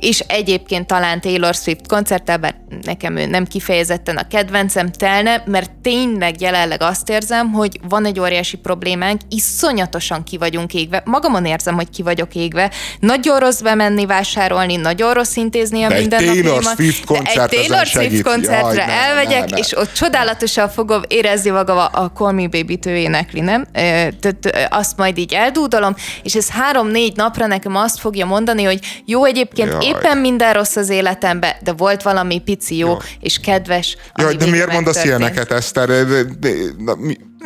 és 0.00 0.20
egyébként 0.20 0.86
talán 0.86 1.20
Taylor 1.20 1.54
Swift 1.54 1.86
koncerttel, 1.86 2.36
bár 2.36 2.54
nekem 2.82 3.16
ő 3.16 3.26
nem 3.26 3.44
kifejezetten 3.44 4.16
a 4.16 4.28
kedvencem 4.28 4.92
telne, 4.92 5.42
mert 5.46 5.70
tényleg 5.82 6.40
jelenleg 6.40 6.82
azt 6.82 7.08
érzem, 7.10 7.52
hogy 7.52 7.80
van 7.88 8.04
egy 8.04 8.20
óriási 8.20 8.56
problémánk, 8.56 9.20
iszonyatosan 9.28 10.24
ki 10.24 10.36
vagyunk 10.36 10.74
égve. 10.74 11.02
Magamon 11.04 11.44
érzem, 11.44 11.74
hogy 11.74 11.90
ki 11.90 12.02
vagyok 12.02 12.34
égve. 12.34 12.70
Nagyon 13.00 13.38
rossz 13.38 13.60
bemenni 13.60 14.06
vásárolni, 14.06 14.76
nagyon 14.76 15.14
rossz 15.14 15.36
intézni 15.36 15.82
a 15.82 15.88
mindennapjaimat. 15.88 16.44
Taylor 16.44 16.74
Swift 16.76 17.04
koncert 17.04 17.52
egy 17.52 17.66
Taylor 17.66 17.86
Swift 17.86 18.22
koncertre 18.22 18.84
Jaj, 18.86 19.08
elmegyek, 19.08 19.44
ne, 19.44 19.54
ne. 19.54 19.58
és 19.58 19.76
ott 19.76 19.92
csodálatosan 19.92 20.68
fogom 20.68 21.02
érezni 21.08 21.35
magam 21.44 21.76
a, 21.76 21.88
a 21.92 22.10
Call 22.14 22.32
Me 22.32 22.48
Baby-t 22.48 22.86
ő 22.86 22.96
énekli, 22.96 23.40
nem? 23.40 23.66
Tehát 23.72 24.68
azt 24.70 24.96
majd 24.96 25.18
így 25.18 25.32
eldúdolom, 25.32 25.94
és 26.22 26.34
ez 26.34 26.50
három-négy 26.50 27.16
napra 27.16 27.46
nekem 27.46 27.76
azt 27.76 27.98
fogja 27.98 28.26
mondani, 28.26 28.64
hogy 28.64 28.78
jó, 29.04 29.24
egyébként 29.24 29.72
Jaj. 29.72 29.84
éppen 29.86 30.18
minden 30.18 30.52
rossz 30.52 30.76
az 30.76 30.88
életemben, 30.88 31.52
de 31.62 31.72
volt 31.72 32.02
valami 32.02 32.38
pici 32.38 32.76
jó, 32.76 32.88
jó. 32.88 32.96
és 33.20 33.38
kedves. 33.38 33.96
Jaj, 34.14 34.34
de 34.34 34.46
miért 34.46 34.72
mondasz 34.72 35.04
ilyeneket, 35.04 35.52
Eszter? 35.52 35.90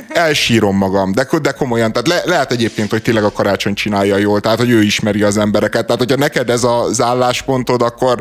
Elsírom 0.08 0.76
magam, 0.76 1.12
de, 1.12 1.26
de 1.42 1.50
komolyan, 1.50 1.92
tehát 1.92 2.08
le, 2.08 2.32
lehet 2.32 2.52
egyébként, 2.52 2.90
hogy 2.90 3.02
tényleg 3.02 3.24
a 3.24 3.32
karácsony 3.32 3.74
csinálja 3.74 4.16
jól, 4.16 4.40
tehát 4.40 4.58
hogy 4.58 4.70
ő 4.70 4.82
ismeri 4.82 5.22
az 5.22 5.36
embereket, 5.36 5.86
tehát 5.86 6.00
hogyha 6.00 6.16
neked 6.16 6.50
ez 6.50 6.64
az 6.64 7.00
álláspontod, 7.02 7.82
akkor 7.82 8.20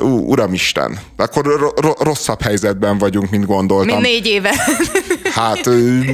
ú, 0.00 0.30
uramisten, 0.30 0.98
akkor 1.16 1.72
rosszabb 1.98 2.42
helyzetben 2.42 2.98
vagyunk, 2.98 3.30
mint 3.30 3.46
gondoltam. 3.46 4.00
Mint 4.00 4.00
négy 4.00 4.26
éve. 4.26 4.50
Hát, 5.34 5.66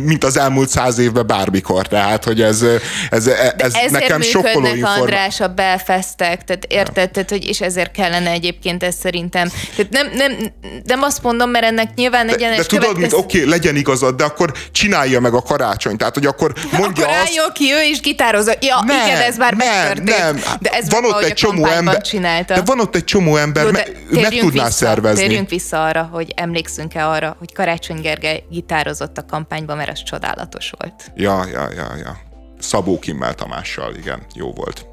mint 0.05 0.25
az 0.25 0.37
elmúlt 0.37 0.69
száz 0.69 0.99
évben 0.99 1.27
bármikor, 1.27 1.87
tehát, 1.87 2.25
hogy 2.25 2.43
ez, 2.43 2.65
ez, 3.11 3.27
ez 3.27 3.91
nekem 3.91 4.21
sokkoló 4.21 4.67
információ. 4.67 5.03
András 5.03 5.41
a 5.41 5.49
belfesztek, 5.49 6.45
tehát 6.45 6.65
érted, 6.69 7.11
tehát, 7.11 7.31
hogy, 7.31 7.49
és 7.49 7.61
ezért 7.61 7.91
kellene 7.91 8.31
egyébként 8.31 8.83
ez 8.83 8.95
szerintem. 9.01 9.49
Tehát 9.77 9.93
nem, 9.93 10.11
nem, 10.15 10.53
nem 10.85 11.03
azt 11.03 11.23
mondom, 11.23 11.51
mert 11.51 11.65
ennek 11.65 11.95
nyilván 11.95 12.29
egy 12.29 12.37
De, 12.37 12.57
de 12.57 12.65
tudod, 12.65 12.85
következ... 12.85 13.13
oké, 13.13 13.39
okay, 13.39 13.51
legyen 13.51 13.77
igazad, 13.77 14.17
de 14.17 14.25
akkor 14.25 14.53
csinálja 14.73 15.21
meg 15.21 15.35
a 15.35 15.43
karácsony, 15.43 15.97
tehát, 15.97 16.15
hogy 16.15 16.27
akkor 16.27 16.53
mondja 16.79 17.05
akkor 17.05 17.17
azt... 17.17 17.53
ki, 17.53 17.73
ő 17.73 17.83
is 17.83 18.01
gitározza. 18.01 18.53
Ja, 18.61 18.83
nem, 18.87 19.07
igen, 19.07 19.21
ez 19.21 19.37
már 19.37 19.53
nem, 19.53 19.69
megtörtént. 19.69 20.19
Nem, 20.19 20.41
de 20.61 20.71
ez 20.71 20.91
van 20.91 21.05
ott 21.05 21.23
egy 21.23 21.33
csomó 21.33 21.67
ember, 21.67 22.01
csinálta. 22.01 22.55
de 22.55 22.63
van 22.65 22.81
ott 22.81 22.95
egy 22.95 23.05
csomó 23.05 23.37
ember, 23.37 23.65
Jó, 23.65 24.21
meg 24.21 24.39
tudná 24.39 24.65
vissza, 24.65 24.77
szervezni. 24.77 25.21
Térjünk 25.27 25.49
vissza 25.49 25.85
arra, 25.85 26.09
hogy 26.13 26.33
emlékszünk-e 26.37 27.09
arra, 27.09 27.37
hogy 27.39 27.53
Karácsony 27.53 28.01
Gergely 28.01 28.43
gitározott 28.51 29.04
a 29.19 29.25
kampányban, 29.27 29.77
mert 29.77 29.91
ez 29.91 30.03
csodálatos 30.03 30.73
volt. 30.79 31.13
Ja, 31.15 31.47
ja, 31.47 31.73
ja, 31.73 31.97
ja. 31.97 32.17
Szabó 32.59 32.99
Kimmel 32.99 33.35
Tamással, 33.35 33.95
igen, 33.95 34.23
jó 34.35 34.53
volt. 34.53 34.87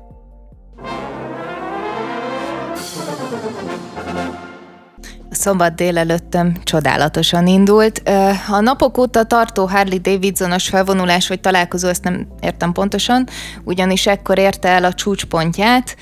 A 5.29 5.35
szombat 5.35 5.75
délelőttem 5.75 6.55
csodálatosan 6.63 7.47
indult. 7.47 8.01
A 8.49 8.59
napok 8.59 8.97
óta 8.97 9.23
tartó 9.23 9.65
Harley 9.65 9.99
Davidsonos 9.99 10.67
felvonulás 10.67 11.27
vagy 11.27 11.39
találkozó, 11.39 11.87
ezt 11.87 12.03
nem 12.03 12.27
értem 12.41 12.71
pontosan, 12.71 13.27
ugyanis 13.63 14.07
ekkor 14.07 14.37
érte 14.37 14.69
el 14.69 14.83
a 14.83 14.93
csúcspontját, 14.93 15.95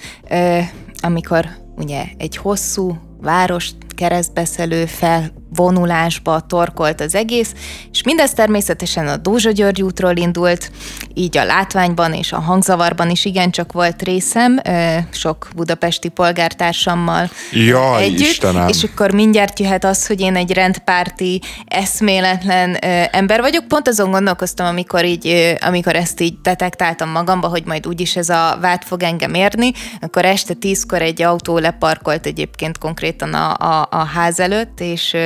amikor 1.01 1.45
ugye 1.77 2.03
egy 2.17 2.37
hosszú 2.37 2.97
várost 3.21 3.75
keresztbeszelő 3.99 4.85
fel 4.85 5.31
vonulásba 5.55 6.39
torkolt 6.39 7.01
az 7.01 7.15
egész, 7.15 7.53
és 7.91 8.03
mindez 8.03 8.33
természetesen 8.33 9.07
a 9.07 9.17
Dózsa 9.17 9.51
György 9.51 9.81
útról 9.81 10.15
indult, 10.15 10.71
így 11.13 11.37
a 11.37 11.43
látványban 11.43 12.13
és 12.13 12.31
a 12.31 12.39
hangzavarban 12.39 13.09
is 13.09 13.25
igencsak 13.25 13.71
volt 13.71 14.01
részem, 14.01 14.61
sok 15.11 15.47
budapesti 15.55 16.09
polgártársammal 16.09 17.29
Jaj, 17.51 18.03
együtt, 18.03 18.19
Istenem. 18.19 18.67
és 18.67 18.83
akkor 18.83 19.11
mindjárt 19.11 19.59
jöhet 19.59 19.83
az, 19.83 20.07
hogy 20.07 20.21
én 20.21 20.35
egy 20.35 20.51
rendpárti, 20.51 21.41
eszméletlen 21.65 22.75
ember 23.11 23.41
vagyok. 23.41 23.67
Pont 23.67 23.87
azon 23.87 24.11
gondolkoztam, 24.11 24.65
amikor, 24.65 25.05
így, 25.05 25.55
amikor 25.59 25.95
ezt 25.95 26.21
így 26.21 26.41
detektáltam 26.41 27.09
magamba, 27.09 27.47
hogy 27.47 27.63
majd 27.65 27.87
úgyis 27.87 28.15
ez 28.15 28.29
a 28.29 28.57
vád 28.61 28.83
fog 28.83 29.03
engem 29.03 29.33
érni, 29.33 29.71
akkor 30.01 30.25
este 30.25 30.53
tízkor 30.53 31.01
egy 31.01 31.21
autó 31.21 31.57
leparkolt 31.57 32.25
egyébként 32.25 32.77
konkrétan 32.77 33.33
a, 33.33 33.53
a, 33.53 33.87
a 33.89 34.03
ház 34.05 34.39
előtt, 34.39 34.79
és 34.79 35.17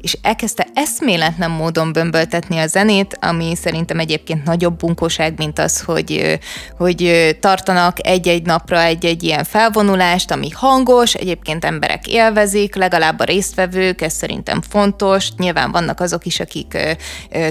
és 0.00 0.18
elkezdte 0.22 0.66
eszméletlen 0.74 1.50
módon 1.50 1.92
bömböltetni 1.92 2.58
a 2.58 2.66
zenét, 2.66 3.18
ami 3.20 3.54
szerintem 3.56 3.98
egyébként 3.98 4.44
nagyobb 4.44 4.76
bunkóság, 4.76 5.34
mint 5.36 5.58
az, 5.58 5.80
hogy, 5.80 6.38
hogy 6.76 7.36
tartanak 7.40 8.06
egy-egy 8.06 8.42
napra 8.42 8.82
egy-egy 8.82 9.22
ilyen 9.22 9.44
felvonulást, 9.44 10.30
ami 10.30 10.50
hangos, 10.50 11.14
egyébként 11.14 11.64
emberek 11.64 12.06
élvezik, 12.06 12.74
legalább 12.74 13.20
a 13.20 13.24
résztvevők, 13.24 14.00
ez 14.00 14.12
szerintem 14.12 14.62
fontos, 14.68 15.30
nyilván 15.36 15.70
vannak 15.70 16.00
azok 16.00 16.26
is, 16.26 16.40
akik 16.40 16.78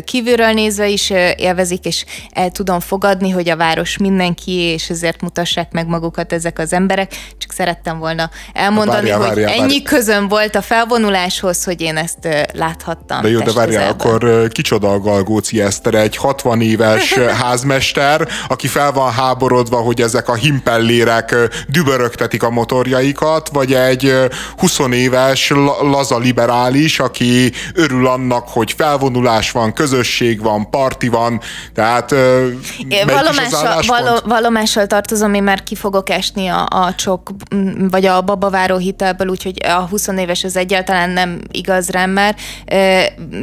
kívülről 0.06 0.52
nézve 0.52 0.88
is 0.88 1.10
élvezik, 1.36 1.86
és 1.86 2.06
el 2.32 2.50
tudom 2.50 2.80
fogadni, 2.80 3.30
hogy 3.30 3.50
a 3.50 3.56
város 3.56 3.98
mindenki, 3.98 4.52
és 4.52 4.90
ezért 4.90 5.22
mutassák 5.22 5.72
meg 5.72 5.88
magukat 5.88 6.34
ezek 6.34 6.60
az 6.60 6.74
emberek, 6.74 7.12
csak 7.38 7.52
szerettem 7.52 8.00
volna 8.00 8.30
elmondani, 8.54 9.10
várjál, 9.10 9.18
hogy 9.18 9.28
várjál, 9.28 9.64
ennyi 9.64 9.82
közön 9.82 10.28
volt 10.52 10.66
a 10.66 10.68
felvonuláshoz, 10.68 11.64
hogy 11.64 11.82
én 11.82 11.98
ezt 11.98 12.48
láthattam. 12.54 13.22
De 13.22 13.30
jó, 13.30 13.40
de 13.40 13.52
várjál, 13.52 13.90
akkor 13.90 14.48
kicsoda 14.48 14.92
a 14.92 15.00
Galgóci 15.00 15.62
Eszter, 15.62 15.94
egy 15.94 16.16
60 16.16 16.62
éves 16.62 17.14
házmester, 17.44 18.28
aki 18.48 18.68
fel 18.68 18.92
van 18.92 19.12
háborodva, 19.12 19.78
hogy 19.78 20.02
ezek 20.02 20.30
a 20.30 20.34
himpellérek 20.34 21.36
dübörögtetik 21.68 22.44
a 22.44 22.50
motorjaikat, 22.50 23.50
vagy 23.54 23.74
egy 23.74 24.14
20 24.58 24.80
éves 24.92 25.54
laza 25.82 26.18
liberális, 26.18 27.00
aki 27.00 27.52
örül 27.74 28.08
annak, 28.08 28.48
hogy 28.48 28.74
felvonulás 28.78 29.52
van, 29.52 29.74
közösség 29.74 30.42
van, 30.42 30.70
parti 30.70 31.08
van, 31.08 31.42
tehát 31.74 32.16
valomással, 33.06 33.82
való, 33.88 34.20
valomással 34.26 34.88
tartozom, 34.88 35.34
én 35.34 35.44
már 35.44 35.64
ki 35.64 35.76
fogok 35.76 36.10
esni 36.10 36.48
a, 36.48 36.68
a 36.70 36.96
csok, 36.96 37.30
vagy 37.90 38.06
a 38.06 38.22
babaváró 38.22 38.78
hitelből, 38.78 39.28
úgyhogy 39.28 39.66
a 39.66 39.88
20 39.90 40.08
éves 40.08 40.37
az 40.44 40.56
egyáltalán 40.56 41.10
nem 41.10 41.40
igaz 41.52 41.90
rám 41.90 42.10
már, 42.10 42.36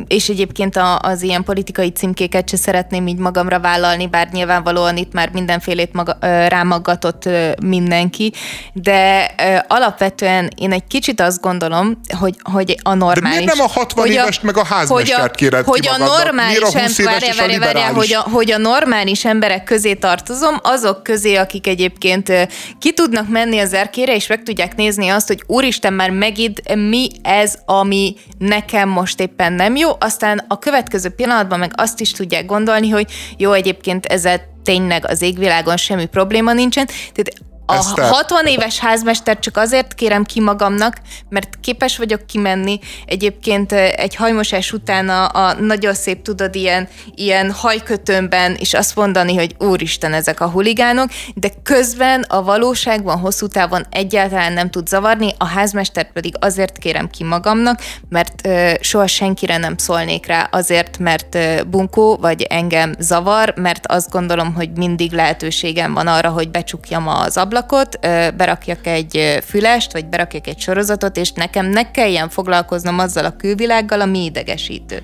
és 0.07 0.29
egyébként 0.29 0.79
az 0.99 1.23
ilyen 1.23 1.45
politikai 1.45 1.91
címkéket 1.91 2.49
se 2.49 2.57
szeretném 2.57 3.07
így 3.07 3.19
magamra 3.19 3.61
vállalni, 3.61 4.07
bár 4.07 4.29
nyilvánvalóan 4.33 4.97
itt 4.97 5.13
már 5.13 5.31
mindenfélét 5.31 5.93
maga, 5.93 6.17
rámaggatott 6.49 7.29
mindenki, 7.63 8.33
de 8.73 9.35
alapvetően 9.69 10.51
én 10.57 10.73
egy 10.73 10.87
kicsit 10.87 11.21
azt 11.21 11.41
gondolom, 11.41 12.01
hogy, 12.19 12.37
hogy 12.43 12.77
a 12.83 12.95
normális... 12.95 13.39
De 13.39 13.45
miért 13.45 13.57
nem 13.57 13.67
a 13.67 13.69
60 13.69 14.07
évest 14.07 14.43
meg 14.43 14.57
a 14.57 14.65
házmestert 14.65 15.35
kéred 15.35 15.65
hogy 15.65 15.89
a 15.89 15.97
normális, 15.97 16.59
a 16.59 16.81
20 16.81 16.99
éves 16.99 17.37
várja, 17.37 17.59
várja, 17.59 17.93
hogy, 17.93 18.15
a, 18.15 18.21
hogy 18.31 18.51
a 18.51 18.59
normális 18.59 19.25
emberek 19.25 19.65
közé 19.65 19.95
tartozom, 19.95 20.59
azok 20.63 21.03
közé, 21.03 21.35
akik 21.35 21.67
egyébként 21.67 22.33
ki 22.79 22.93
tudnak 22.93 23.29
menni 23.29 23.59
az 23.59 23.73
erkére, 23.73 24.15
és 24.15 24.27
meg 24.27 24.43
tudják 24.43 24.77
nézni 24.77 25.09
azt, 25.09 25.27
hogy 25.27 25.43
úristen, 25.47 25.93
már 25.93 26.11
megint 26.11 26.63
mi 26.89 27.09
ez, 27.23 27.59
ami 27.65 28.15
nekem 28.39 28.89
most 28.89 29.21
éppen 29.21 29.53
nem 29.53 29.77
jó, 29.77 29.91
aztán 29.99 30.45
a 30.49 30.59
következő 30.59 31.09
pillanatban 31.09 31.59
meg 31.59 31.73
azt 31.77 32.01
is 32.01 32.13
tudják 32.13 32.47
gondolni, 32.47 32.89
hogy 32.89 33.13
jó, 33.37 33.53
egyébként 33.53 34.07
ezzel 34.07 34.41
tényleg 34.63 35.07
az 35.07 35.23
égvilágon 35.23 35.77
semmi 35.77 36.07
probléma 36.07 36.53
nincsen. 36.53 36.87
Tehát 36.87 37.33
a 37.67 37.75
Eszter. 37.75 38.11
60 38.11 38.47
éves 38.47 38.79
házmester 38.79 39.39
csak 39.39 39.57
azért 39.57 39.95
kérem 39.95 40.25
ki 40.25 40.41
magamnak, 40.41 40.97
mert 41.29 41.59
képes 41.61 41.97
vagyok 41.97 42.27
kimenni 42.27 42.79
egyébként 43.07 43.73
egy 43.73 44.15
hajmosás 44.15 44.73
után 44.73 45.09
a, 45.09 45.29
a 45.33 45.53
nagyon 45.53 45.95
szép, 45.95 46.23
tudod, 46.23 46.55
ilyen, 46.55 46.89
ilyen 47.15 47.51
hajkötőmben, 47.51 48.55
és 48.55 48.75
azt 48.75 48.97
mondani, 48.97 49.35
hogy 49.35 49.55
úristen, 49.59 50.13
ezek 50.13 50.41
a 50.41 50.49
huligánok, 50.49 51.09
de 51.35 51.49
közben 51.63 52.23
a 52.29 52.43
valóságban 52.43 53.19
hosszú 53.19 53.47
távon 53.47 53.87
egyáltalán 53.91 54.53
nem 54.53 54.71
tud 54.71 54.87
zavarni, 54.87 55.35
a 55.39 55.47
házmestert 55.47 56.13
pedig 56.13 56.35
azért 56.41 56.79
kérem 56.79 57.11
ki 57.11 57.25
magamnak, 57.25 57.81
mert 58.09 58.47
ö, 58.47 58.73
soha 58.81 59.07
senkire 59.07 59.57
nem 59.57 59.77
szólnék 59.77 60.27
rá 60.27 60.49
azért, 60.51 60.99
mert 60.99 61.35
ö, 61.35 61.63
bunkó 61.67 62.17
vagy 62.17 62.43
engem 62.43 62.95
zavar, 62.99 63.55
mert 63.57 63.87
azt 63.87 64.11
gondolom, 64.11 64.55
hogy 64.55 64.71
mindig 64.77 65.13
lehetőségem 65.13 65.95
van 65.95 66.07
arra, 66.07 66.29
hogy 66.29 66.51
becsukjam 66.51 67.09
az 67.09 67.37
ablakot, 67.37 67.54
ablakot, 67.57 67.99
berakjak 68.37 68.87
egy 68.87 69.39
fülest, 69.47 69.93
vagy 69.93 70.07
berakjak 70.07 70.47
egy 70.47 70.61
sorozatot, 70.61 71.17
és 71.17 71.33
nekem 71.33 71.67
ne 71.67 71.91
kelljen 71.91 72.29
foglalkoznom 72.29 72.99
azzal 72.99 73.25
a 73.25 73.37
külvilággal, 73.37 74.01
ami 74.01 74.25
idegesítő. 74.25 75.03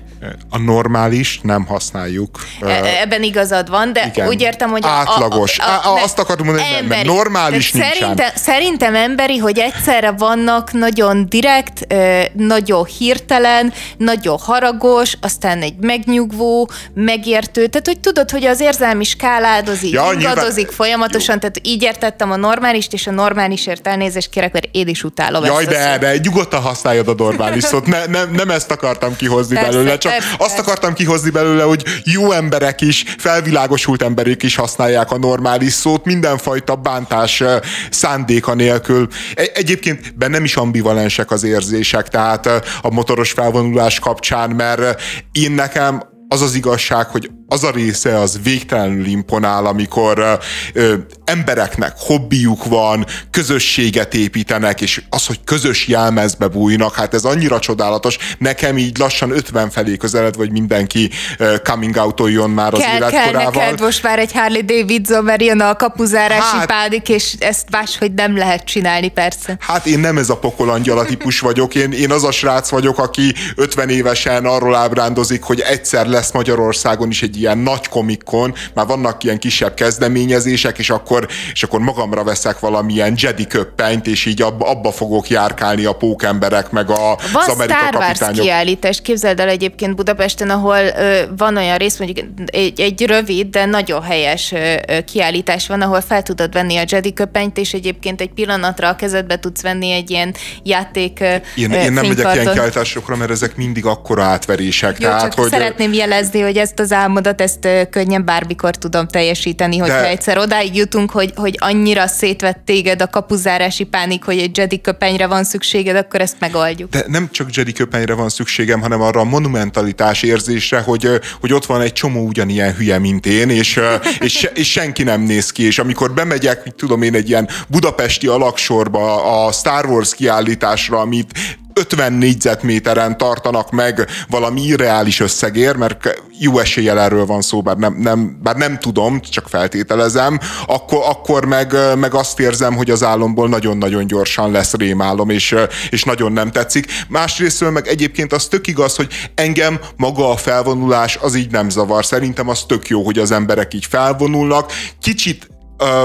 A 0.49 0.57
normális 0.57 1.39
nem 1.43 1.65
használjuk. 1.65 2.39
E- 2.61 2.99
ebben 3.01 3.23
igazad 3.23 3.69
van, 3.69 3.93
de 3.93 4.11
Igen. 4.13 4.27
úgy 4.27 4.41
értem, 4.41 4.69
hogy... 4.69 4.81
Átlagos. 4.85 5.59
A, 5.59 5.63
a, 5.63 5.89
a, 5.89 5.95
a, 5.95 6.03
azt 6.03 6.19
akartam 6.19 6.45
mondani, 6.45 6.67
hogy 6.73 6.87
nem, 6.87 7.05
normális 7.05 7.71
nincsen. 7.71 7.91
Szerintem, 7.91 8.29
szerintem 8.35 8.95
emberi, 8.95 9.37
hogy 9.37 9.59
egyszerre 9.59 10.11
vannak 10.11 10.71
nagyon 10.71 11.25
direkt, 11.29 11.87
nagyon 12.33 12.85
hirtelen, 12.85 13.73
nagyon 13.97 14.37
haragos, 14.37 15.17
aztán 15.21 15.61
egy 15.61 15.75
megnyugvó, 15.79 16.69
megértő, 16.93 17.67
tehát 17.67 17.87
hogy 17.87 17.99
tudod, 17.99 18.29
hogy 18.29 18.45
az 18.45 18.59
érzelmi 18.59 19.03
skáládozik, 19.03 19.93
ja, 19.93 20.09
ingadozik 20.13 20.55
nyilván... 20.55 20.75
folyamatosan, 20.75 21.39
tehát 21.39 21.59
így 21.63 21.83
értettem 21.83 22.31
a 22.31 22.35
normálist, 22.41 22.93
és 22.93 23.07
a 23.07 23.11
normálisért 23.11 23.87
elnézést 23.87 24.29
kérek, 24.29 24.53
mert 24.53 24.67
én 24.71 24.87
is 24.87 25.03
utálom 25.03 25.45
Jaj, 25.45 25.65
ezt 25.65 25.69
de, 25.69 25.97
de 25.97 26.17
nyugodtan 26.17 26.61
használjad 26.61 27.07
a 27.07 27.13
normális 27.17 27.63
szót, 27.63 27.85
ne, 27.85 28.05
nem, 28.05 28.31
nem 28.31 28.49
ezt 28.49 28.71
akartam 28.71 29.15
kihozni 29.15 29.55
persze, 29.55 29.71
belőle, 29.71 29.97
csak 29.97 30.11
persze, 30.11 30.35
azt 30.37 30.59
akartam 30.59 30.93
kihozni 30.93 31.29
belőle, 31.29 31.63
hogy 31.63 31.83
jó 32.03 32.31
emberek 32.31 32.81
is, 32.81 33.05
felvilágosult 33.17 34.01
emberek 34.01 34.43
is 34.43 34.55
használják 34.55 35.11
a 35.11 35.17
normális 35.17 35.73
szót, 35.73 36.05
mindenfajta 36.05 36.75
bántás 36.75 37.43
szándéka 37.89 38.53
nélkül. 38.53 39.07
Egyébként 39.53 40.17
bennem 40.17 40.43
is 40.43 40.55
ambivalensek 40.55 41.31
az 41.31 41.43
érzések, 41.43 42.07
tehát 42.07 42.45
a 42.81 42.91
motoros 42.91 43.31
felvonulás 43.31 43.99
kapcsán, 43.99 44.49
mert 44.49 45.01
én 45.31 45.51
nekem 45.51 46.03
az 46.27 46.41
az 46.41 46.55
igazság, 46.55 47.07
hogy 47.07 47.29
az 47.51 47.63
a 47.63 47.71
része 47.71 48.19
az 48.19 48.39
végtelenül 48.43 49.05
imponál, 49.05 49.65
amikor 49.65 50.39
ö, 50.73 50.93
embereknek 51.25 51.93
hobbiuk 51.97 52.65
van, 52.65 53.05
közösséget 53.31 54.13
építenek, 54.13 54.81
és 54.81 55.01
az, 55.09 55.25
hogy 55.25 55.39
közös 55.43 55.87
jelmezbe 55.87 56.47
bújnak, 56.47 56.95
hát 56.95 57.13
ez 57.13 57.23
annyira 57.23 57.59
csodálatos. 57.59 58.17
Nekem 58.37 58.77
így 58.77 58.97
lassan 58.97 59.31
50 59.31 59.69
felé 59.69 59.97
közeled, 59.97 60.35
vagy 60.35 60.51
mindenki 60.51 61.09
ö, 61.37 61.55
coming 61.63 61.95
out 61.95 62.19
már 62.47 62.73
az 62.73 62.79
kell, 62.79 62.95
életkorával. 62.95 63.51
Kell 63.51 63.61
neked 63.61 63.79
most 63.79 64.03
már 64.03 64.19
egy 64.19 64.31
Harley 64.31 64.61
Davidson, 64.61 65.23
mert 65.23 65.41
jön 65.41 65.59
a 65.59 65.75
kapuzárási 65.75 66.57
hát, 66.57 66.65
pádik, 66.65 67.09
és 67.09 67.35
ezt 67.39 67.67
máshogy 67.71 68.13
nem 68.13 68.37
lehet 68.37 68.63
csinálni, 68.63 69.09
persze. 69.09 69.57
Hát 69.59 69.85
én 69.85 69.99
nem 69.99 70.17
ez 70.17 70.29
a 70.29 70.37
pokolangyala 70.37 71.05
típus 71.05 71.39
vagyok, 71.39 71.75
én, 71.75 71.91
én 71.91 72.11
az 72.11 72.23
a 72.23 72.31
srác 72.31 72.69
vagyok, 72.69 72.97
aki 72.97 73.33
50 73.55 73.89
évesen 73.89 74.45
arról 74.45 74.75
ábrándozik, 74.75 75.43
hogy 75.43 75.59
egyszer 75.59 76.07
lesz 76.07 76.31
Magyarországon 76.31 77.09
is 77.09 77.21
egy 77.21 77.39
ilyen 77.41 77.57
nagy 77.57 77.87
komikon, 77.87 78.53
már 78.73 78.85
vannak 78.85 79.23
ilyen 79.23 79.39
kisebb 79.39 79.73
kezdeményezések, 79.73 80.77
és 80.77 80.89
akkor, 80.89 81.27
és 81.53 81.63
akkor 81.63 81.79
magamra 81.79 82.23
veszek 82.23 82.59
valamilyen 82.59 83.13
Jedi 83.17 83.47
köppenyt, 83.47 84.07
és 84.07 84.25
így 84.25 84.41
abba, 84.41 84.69
abba 84.69 84.91
fogok 84.91 85.29
járkálni 85.29 85.85
a 85.85 85.93
pókemberek, 85.93 86.71
meg 86.71 86.89
a, 86.89 87.17
van 87.33 87.43
az 87.45 87.47
Amerika 87.47 87.77
Star 87.77 87.95
Wars 87.95 88.07
kapitányok. 88.07 88.45
kiállítás, 88.45 89.01
képzeld 89.01 89.39
el 89.39 89.49
egyébként 89.49 89.95
Budapesten, 89.95 90.49
ahol 90.49 90.77
ö, 90.77 91.21
van 91.37 91.57
olyan 91.57 91.77
rész, 91.77 91.97
mondjuk 91.97 92.27
egy, 92.45 92.79
egy 92.79 93.05
rövid, 93.05 93.47
de 93.47 93.65
nagyon 93.65 94.01
helyes 94.01 94.51
ö, 94.51 94.75
kiállítás 95.05 95.67
van, 95.67 95.81
ahol 95.81 96.01
fel 96.01 96.23
tudod 96.23 96.53
venni 96.53 96.77
a 96.77 96.83
Jedi 96.87 97.13
köpenyt, 97.13 97.57
és 97.57 97.73
egyébként 97.73 98.21
egy 98.21 98.31
pillanatra 98.33 98.87
a 98.87 98.95
kezedbe 98.95 99.39
tudsz 99.39 99.61
venni 99.61 99.91
egy 99.91 100.09
ilyen 100.09 100.35
játék 100.63 101.19
Én, 101.55 101.71
én 101.71 101.93
nem 101.93 102.05
megyek 102.05 102.33
ilyen 102.33 102.53
kiállításokra, 102.53 103.15
mert 103.15 103.31
ezek 103.31 103.55
mindig 103.55 103.85
akkora 103.85 104.23
átverések. 104.23 104.99
Jó, 104.99 105.07
tehát, 105.07 105.21
csak 105.21 105.33
hogy... 105.33 105.49
szeretném 105.49 105.93
jelezni, 105.93 106.41
hogy 106.41 106.57
ezt 106.57 106.79
az 106.79 106.91
álmodat, 106.91 107.30
ezt 107.39 107.67
könnyen 107.89 108.25
bármikor 108.25 108.75
tudom 108.75 109.07
teljesíteni, 109.07 109.77
hogyha 109.77 110.01
De... 110.01 110.07
egyszer 110.07 110.37
odáig 110.37 110.75
jutunk, 110.75 111.11
hogy, 111.11 111.33
hogy 111.35 111.55
annyira 111.59 112.07
szétvett 112.07 112.61
téged 112.65 113.01
a 113.01 113.07
kapuzárási 113.07 113.83
pánik, 113.83 114.23
hogy 114.23 114.37
egy 114.37 114.57
Jedi 114.57 114.81
köpenyre 114.81 115.27
van 115.27 115.43
szükséged, 115.43 115.95
akkor 115.95 116.21
ezt 116.21 116.35
megoldjuk. 116.39 116.89
De 116.89 117.03
nem 117.07 117.29
csak 117.31 117.55
Jedi 117.55 117.71
köpenyre 117.71 118.13
van 118.13 118.29
szükségem, 118.29 118.81
hanem 118.81 119.01
arra 119.01 119.19
a 119.19 119.23
monumentalitás 119.23 120.23
érzésre, 120.23 120.79
hogy, 120.79 121.09
hogy 121.39 121.53
ott 121.53 121.65
van 121.65 121.81
egy 121.81 121.93
csomó 121.93 122.25
ugyanilyen 122.25 122.75
hülye, 122.75 122.99
mint 122.99 123.25
én, 123.25 123.49
és, 123.49 123.79
és, 124.19 124.49
és 124.53 124.71
senki 124.71 125.03
nem 125.03 125.21
néz 125.21 125.51
ki, 125.51 125.65
és 125.65 125.79
amikor 125.79 126.13
bemegyek, 126.13 126.75
tudom 126.75 127.01
én, 127.01 127.15
egy 127.15 127.29
ilyen 127.29 127.49
budapesti 127.67 128.27
alaksorba 128.27 129.23
a 129.45 129.51
Star 129.51 129.85
Wars 129.85 130.15
kiállításra, 130.15 130.99
amit 130.99 131.31
50 131.73 132.13
négyzetméteren 132.13 133.17
tartanak 133.17 133.71
meg 133.71 134.07
valami 134.29 134.61
irreális 134.61 135.19
összegér, 135.19 135.75
mert 135.75 136.21
jó 136.39 136.59
eséllyel 136.59 136.99
erről 136.99 137.25
van 137.25 137.41
szó, 137.41 137.61
bár 137.61 137.75
nem, 137.75 137.95
nem, 137.97 138.39
bár 138.43 138.55
nem 138.55 138.79
tudom, 138.79 139.19
csak 139.21 139.49
feltételezem, 139.49 140.39
akkor, 140.65 140.99
akkor 141.05 141.45
meg, 141.45 141.75
meg 141.97 142.13
azt 142.13 142.39
érzem, 142.39 142.75
hogy 142.75 142.89
az 142.89 143.03
álomból 143.03 143.49
nagyon-nagyon 143.49 144.07
gyorsan 144.07 144.51
lesz 144.51 144.73
rémálom, 144.73 145.29
és, 145.29 145.55
és 145.89 146.03
nagyon 146.03 146.31
nem 146.31 146.51
tetszik. 146.51 146.85
Másrésztről 147.07 147.71
meg 147.71 147.87
egyébként 147.87 148.33
az 148.33 148.45
tök 148.45 148.67
igaz, 148.67 148.95
hogy 148.95 149.07
engem 149.35 149.79
maga 149.97 150.29
a 150.29 150.37
felvonulás 150.37 151.17
az 151.21 151.35
így 151.35 151.51
nem 151.51 151.69
zavar. 151.69 152.05
Szerintem 152.05 152.49
az 152.49 152.63
tök 152.67 152.87
jó, 152.87 153.03
hogy 153.03 153.19
az 153.19 153.31
emberek 153.31 153.73
így 153.73 153.85
felvonulnak. 153.85 154.71
Kicsit 155.01 155.49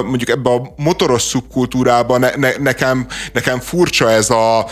mondjuk 0.04 0.28
ebbe 0.28 0.50
a 0.50 0.72
motoros 0.76 1.22
szubkultúrában 1.22 2.20
ne, 2.20 2.30
ne, 2.36 2.50
nekem, 2.58 3.06
nekem 3.32 3.60
furcsa 3.60 4.10
ez 4.10 4.30
a 4.30 4.66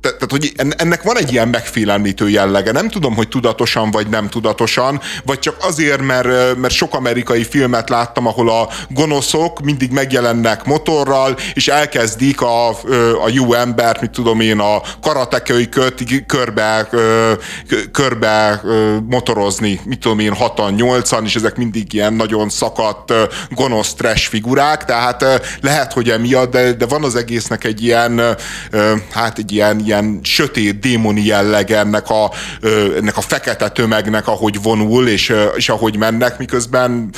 tehát, 0.00 0.30
hogy 0.30 0.52
ennek 0.76 1.02
van 1.02 1.18
egy 1.18 1.32
ilyen 1.32 1.48
megfélemlítő 1.48 2.28
jellege. 2.28 2.72
Nem 2.72 2.88
tudom, 2.88 3.14
hogy 3.14 3.28
tudatosan 3.28 3.90
vagy 3.90 4.08
nem 4.08 4.28
tudatosan, 4.28 5.00
vagy 5.24 5.38
csak 5.38 5.56
azért, 5.60 6.00
mert, 6.00 6.56
mert 6.56 6.74
sok 6.74 6.94
amerikai 6.94 7.44
filmet 7.44 7.88
láttam, 7.88 8.26
ahol 8.26 8.50
a 8.50 8.68
gonoszok 8.88 9.60
mindig 9.60 9.90
megjelennek 9.90 10.64
motorral, 10.64 11.36
és 11.54 11.68
elkezdik 11.68 12.40
a, 12.40 12.68
a 13.24 13.28
jó 13.32 13.54
embert, 13.54 14.00
mit 14.00 14.10
tudom 14.10 14.40
én, 14.40 14.58
a 14.58 14.82
karatekölyköt 15.00 16.04
körbe, 16.26 16.88
körbe 17.92 18.62
motorozni, 19.08 19.80
mit 19.84 20.00
tudom 20.00 20.18
én, 20.18 20.34
hatan, 20.34 20.72
nyolcan, 20.72 21.24
és 21.24 21.34
ezek 21.34 21.56
mindig 21.56 21.92
ilyen 21.92 22.12
nagyon 22.12 22.48
szakadt, 22.48 23.12
gonosz 23.50 23.94
trash 23.94 24.28
figurák, 24.28 24.84
tehát 24.84 25.24
lehet, 25.60 25.92
hogy 25.92 26.10
emiatt, 26.10 26.50
de, 26.50 26.72
de 26.72 26.86
van 26.86 27.04
az 27.04 27.16
egésznek 27.16 27.64
egy 27.64 27.82
ilyen, 27.84 28.36
hát 29.10 29.38
egy 29.38 29.52
ilyen, 29.52 29.89
ilyen 29.90 30.20
sötét, 30.22 30.78
démoni 30.80 31.24
jelleg 31.24 31.70
ennek 31.70 32.10
a, 32.10 32.30
ennek 32.96 33.16
a 33.16 33.20
fekete 33.20 33.68
tömegnek, 33.68 34.28
ahogy 34.28 34.62
vonul, 34.62 35.08
és, 35.08 35.34
és 35.56 35.68
ahogy 35.68 35.96
mennek, 35.96 36.38
miközben 36.38 37.10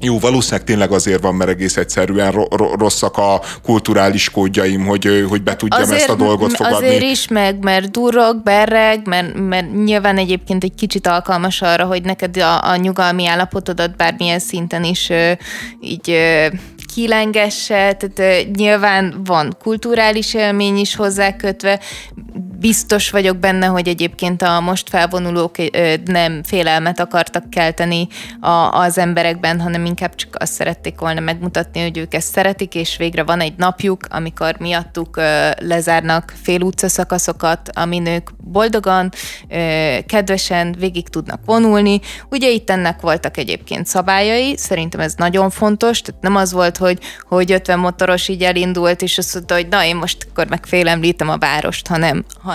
jó, 0.00 0.18
valószínűleg 0.18 0.66
tényleg 0.66 0.92
azért 0.92 1.22
van, 1.22 1.34
mert 1.34 1.50
egész 1.50 1.76
egyszerűen 1.76 2.32
rosszak 2.78 3.16
a 3.16 3.40
kulturális 3.62 4.30
kódjaim, 4.30 4.86
hogy, 4.86 5.26
hogy 5.28 5.42
be 5.42 5.56
tudjam 5.56 5.82
azért, 5.82 6.00
ezt 6.00 6.08
a 6.08 6.14
dolgot 6.14 6.52
fogadni. 6.52 6.86
Azért 6.86 7.02
is 7.02 7.28
meg, 7.28 7.58
mert 7.62 7.90
durrog, 7.90 8.42
berreg, 8.42 9.06
mert, 9.06 9.34
mert 9.34 9.72
nyilván 9.84 10.18
egyébként 10.18 10.64
egy 10.64 10.74
kicsit 10.74 11.06
alkalmas 11.06 11.62
arra, 11.62 11.84
hogy 11.84 12.02
neked 12.02 12.36
a, 12.36 12.70
a 12.70 12.76
nyugalmi 12.76 13.26
állapotodat 13.26 13.96
bármilyen 13.96 14.38
szinten 14.38 14.84
is 14.84 15.10
így 15.80 16.18
kilengesse, 16.94 17.96
tehát 17.98 18.46
nyilván 18.56 19.24
van 19.24 19.56
kulturális 19.62 20.34
élmény 20.34 20.76
is 20.76 20.94
hozzá 20.94 21.36
kötve, 21.36 21.80
biztos 22.64 23.10
vagyok 23.10 23.36
benne, 23.36 23.66
hogy 23.66 23.88
egyébként 23.88 24.42
a 24.42 24.60
most 24.60 24.88
felvonulók 24.88 25.56
nem 26.04 26.42
félelmet 26.42 27.00
akartak 27.00 27.50
kelteni 27.50 28.08
az 28.70 28.98
emberekben, 28.98 29.60
hanem 29.60 29.84
inkább 29.84 30.14
csak 30.14 30.36
azt 30.38 30.52
szerették 30.52 30.98
volna 30.98 31.20
megmutatni, 31.20 31.82
hogy 31.82 31.98
ők 31.98 32.14
ezt 32.14 32.32
szeretik, 32.32 32.74
és 32.74 32.96
végre 32.96 33.22
van 33.22 33.40
egy 33.40 33.52
napjuk, 33.56 34.06
amikor 34.10 34.56
miattuk 34.58 35.20
lezárnak 35.58 36.34
fél 36.42 36.60
utca 36.60 36.88
szakaszokat, 36.88 37.70
amin 37.74 38.06
ők 38.06 38.30
boldogan, 38.36 39.12
kedvesen 40.06 40.74
végig 40.78 41.08
tudnak 41.08 41.40
vonulni. 41.44 42.00
Ugye 42.30 42.50
itt 42.50 42.70
ennek 42.70 43.00
voltak 43.00 43.36
egyébként 43.36 43.86
szabályai, 43.86 44.56
szerintem 44.56 45.00
ez 45.00 45.14
nagyon 45.16 45.50
fontos, 45.50 46.00
tehát 46.00 46.22
nem 46.22 46.36
az 46.36 46.52
volt, 46.52 46.76
hogy, 46.76 46.98
hogy 47.28 47.52
50 47.52 47.78
motoros 47.78 48.28
így 48.28 48.42
elindult, 48.42 49.02
és 49.02 49.18
azt 49.18 49.34
mondta, 49.34 49.54
hogy 49.54 49.68
na, 49.68 49.84
én 49.84 49.96
most 49.96 50.26
akkor 50.30 50.46
meg 50.46 50.66
félemlítem 50.66 51.28
a 51.28 51.38
várost, 51.38 51.86
hanem, 51.86 52.24
hanem, 52.42 52.53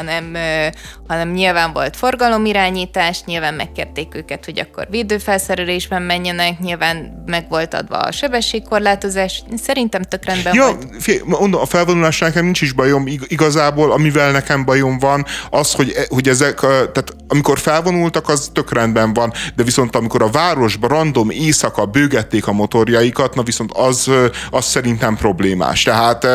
hanem 1.08 1.32
nyilván 1.32 1.74
volt 1.74 1.95
forgalomirányítás, 1.95 3.24
nyilván 3.26 3.54
megkérték 3.54 4.16
őket, 4.16 4.45
hogy 4.45 4.60
akkor 4.60 4.88
védőfelszerelésben 4.89 6.02
menjenek, 6.02 6.60
nyilván 6.60 7.24
meg 7.26 7.45
volt 7.50 7.74
adva 7.74 7.97
a 7.97 8.12
sebességkorlátozás, 8.12 9.43
szerintem 9.64 10.02
tök 10.02 10.26
rendben 10.26 10.54
ja, 10.54 10.64
volt. 10.64 10.88
Fél, 11.00 11.22
mondom, 11.26 11.62
a 11.62 11.66
felvonulás 11.66 12.20
nekem 12.20 12.43
nincs 12.43 12.62
is 12.62 12.72
bajom, 12.72 13.08
igazából 13.28 13.91
amivel 13.91 14.32
nekem 14.32 14.66
bajom 14.66 15.00
van, 15.00 15.26
az, 15.50 15.74
hogy, 15.74 15.93
e, 15.95 16.06
hogy 16.10 16.28
ezek, 16.28 16.60
tehát 16.60 17.16
amikor 17.28 17.60
felvonultak, 17.60 18.30
az 18.30 18.50
tök 18.54 18.74
rendben 18.74 19.14
van, 19.14 19.34
de 19.56 19.64
viszont 19.64 19.95
amikor 19.95 20.22
a 20.22 20.30
városba 20.30 20.88
random 20.88 21.30
éjszaka 21.30 21.86
bőgették 21.86 22.47
a 22.47 22.52
motorjaikat, 22.52 23.36
na 23.36 23.43
viszont 23.43 23.72
az, 23.74 24.12
az 24.50 24.66
szerintem 24.66 25.16
problémás. 25.16 25.84
Tehát 25.84 26.28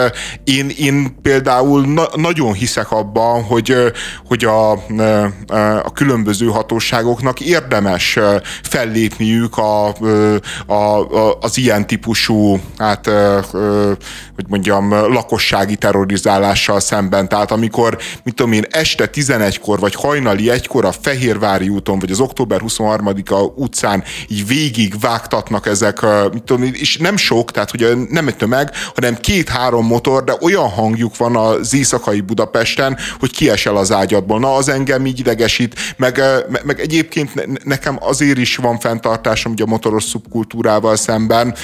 én, 0.44 0.70
én 0.78 1.16
például 1.22 1.86
na, 1.86 2.08
nagyon 2.14 2.52
hiszek 2.52 2.90
abban, 2.90 3.43
hogy, 3.48 3.76
hogy 4.26 4.44
a, 4.44 4.70
a 5.82 5.92
különböző 5.94 6.46
hatóságoknak 6.46 7.40
érdemes 7.40 8.18
fellépniük 8.62 9.56
a, 9.56 9.86
a, 10.66 10.74
a, 10.74 11.38
az 11.40 11.58
ilyen 11.58 11.86
típusú, 11.86 12.60
hát, 12.78 13.10
hogy 14.34 14.46
mondjam, 14.48 14.90
lakossági 14.90 15.76
terrorizálással 15.76 16.80
szemben. 16.80 17.28
Tehát 17.28 17.50
amikor, 17.50 17.98
mit 18.22 18.34
tudom 18.34 18.52
én, 18.52 18.64
este 18.70 19.10
11-kor 19.12 19.78
vagy 19.78 19.94
hajnali 19.94 20.50
egykor 20.50 20.84
a 20.84 20.92
Fehérvári 20.92 21.68
úton, 21.68 21.98
vagy 21.98 22.10
az 22.10 22.20
október 22.20 22.60
23-a 22.66 23.52
utcán 23.56 24.04
így 24.28 24.46
végig 24.46 25.00
vágtatnak 25.00 25.66
ezek, 25.66 26.00
mit 26.32 26.42
tudom, 26.42 26.62
és 26.62 26.96
nem 26.96 27.16
sok, 27.16 27.50
tehát 27.50 27.70
hogy 27.70 27.96
nem 28.10 28.26
egy 28.26 28.36
tömeg, 28.36 28.70
hanem 28.94 29.16
két-három 29.16 29.86
motor, 29.86 30.24
de 30.24 30.36
olyan 30.40 30.68
hangjuk 30.68 31.16
van 31.16 31.36
az 31.36 31.74
éjszakai 31.74 32.20
Budapesten, 32.20 32.96
hogy 33.18 33.33
kiesel 33.34 33.76
az 33.76 33.92
ágyadból. 33.92 34.38
Na, 34.38 34.54
az 34.54 34.68
engem 34.68 35.06
így 35.06 35.18
idegesít, 35.18 35.94
meg, 35.96 36.22
meg 36.64 36.80
egyébként 36.80 37.64
nekem 37.64 37.98
azért 38.00 38.38
is 38.38 38.56
van 38.56 38.78
fenntartásom 38.78 39.52
ugye 39.52 39.64
a 39.64 39.66
motoros 39.66 40.04
szubkultúrával 40.04 40.96
szemben, 40.96 41.54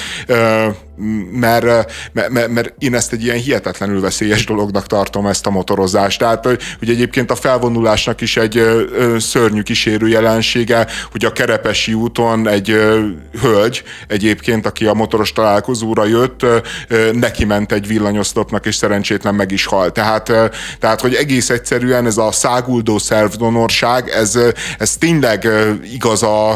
mert, 1.31 1.91
mert, 2.13 2.47
mert 2.47 2.73
én 2.77 2.95
ezt 2.95 3.13
egy 3.13 3.23
ilyen 3.23 3.37
hihetetlenül 3.37 4.01
veszélyes 4.01 4.45
dolognak 4.45 4.87
tartom 4.87 5.25
ezt 5.25 5.45
a 5.45 5.49
motorozást. 5.49 6.19
Tehát, 6.19 6.45
hogy 6.45 6.89
egyébként 6.89 7.31
a 7.31 7.35
felvonulásnak 7.35 8.21
is 8.21 8.37
egy 8.37 8.63
szörnyű 9.17 9.61
kísérő 9.61 10.07
jelensége, 10.07 10.87
hogy 11.11 11.25
a 11.25 11.31
Kerepesi 11.31 11.93
úton 11.93 12.47
egy 12.47 12.67
hölgy 13.41 13.83
egyébként, 14.07 14.65
aki 14.65 14.85
a 14.85 14.93
motoros 14.93 15.33
találkozóra 15.33 16.05
jött, 16.05 16.45
neki 17.13 17.45
ment 17.45 17.71
egy 17.71 17.87
villanyoszlopnak, 17.87 18.65
és 18.65 18.75
szerencsétlen 18.75 19.35
meg 19.35 19.51
is 19.51 19.65
halt. 19.65 19.93
Tehát, 19.93 20.31
tehát, 20.79 21.01
hogy 21.01 21.13
egész 21.13 21.49
egyszerűen 21.61 22.05
ez 22.05 22.17
a 22.17 22.31
száguldó 22.31 22.97
szervdonorság, 22.97 24.09
ez, 24.09 24.39
ez 24.77 24.97
tényleg 24.97 25.47
igaz 25.93 26.23
a, 26.23 26.51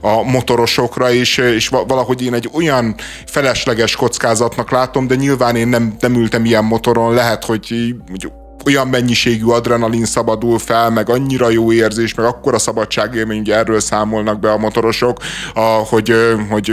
a 0.00 0.22
motorosokra, 0.22 1.12
és, 1.12 1.36
és 1.36 1.68
valahogy 1.68 2.22
én 2.22 2.34
egy 2.34 2.50
olyan 2.52 2.94
felesleges 3.26 3.96
kockázatnak 3.96 4.70
látom, 4.70 5.06
de 5.06 5.14
nyilván 5.14 5.56
én 5.56 5.68
nem, 5.68 5.96
nem 6.00 6.14
ültem 6.14 6.44
ilyen 6.44 6.64
motoron, 6.64 7.14
lehet, 7.14 7.44
hogy, 7.44 7.94
hogy 8.10 8.30
olyan 8.64 8.88
mennyiségű 8.88 9.44
adrenalin 9.44 10.04
szabadul 10.04 10.58
fel, 10.58 10.90
meg 10.90 11.08
annyira 11.08 11.50
jó 11.50 11.72
érzés, 11.72 12.14
meg 12.14 12.26
akkora 12.26 12.58
szabadságélmény, 12.58 13.38
ugye 13.38 13.56
erről 13.56 13.80
számolnak 13.80 14.40
be 14.40 14.52
a 14.52 14.58
motorosok, 14.58 15.18
a, 15.54 15.60
hogy, 15.60 16.14
hogy, 16.50 16.72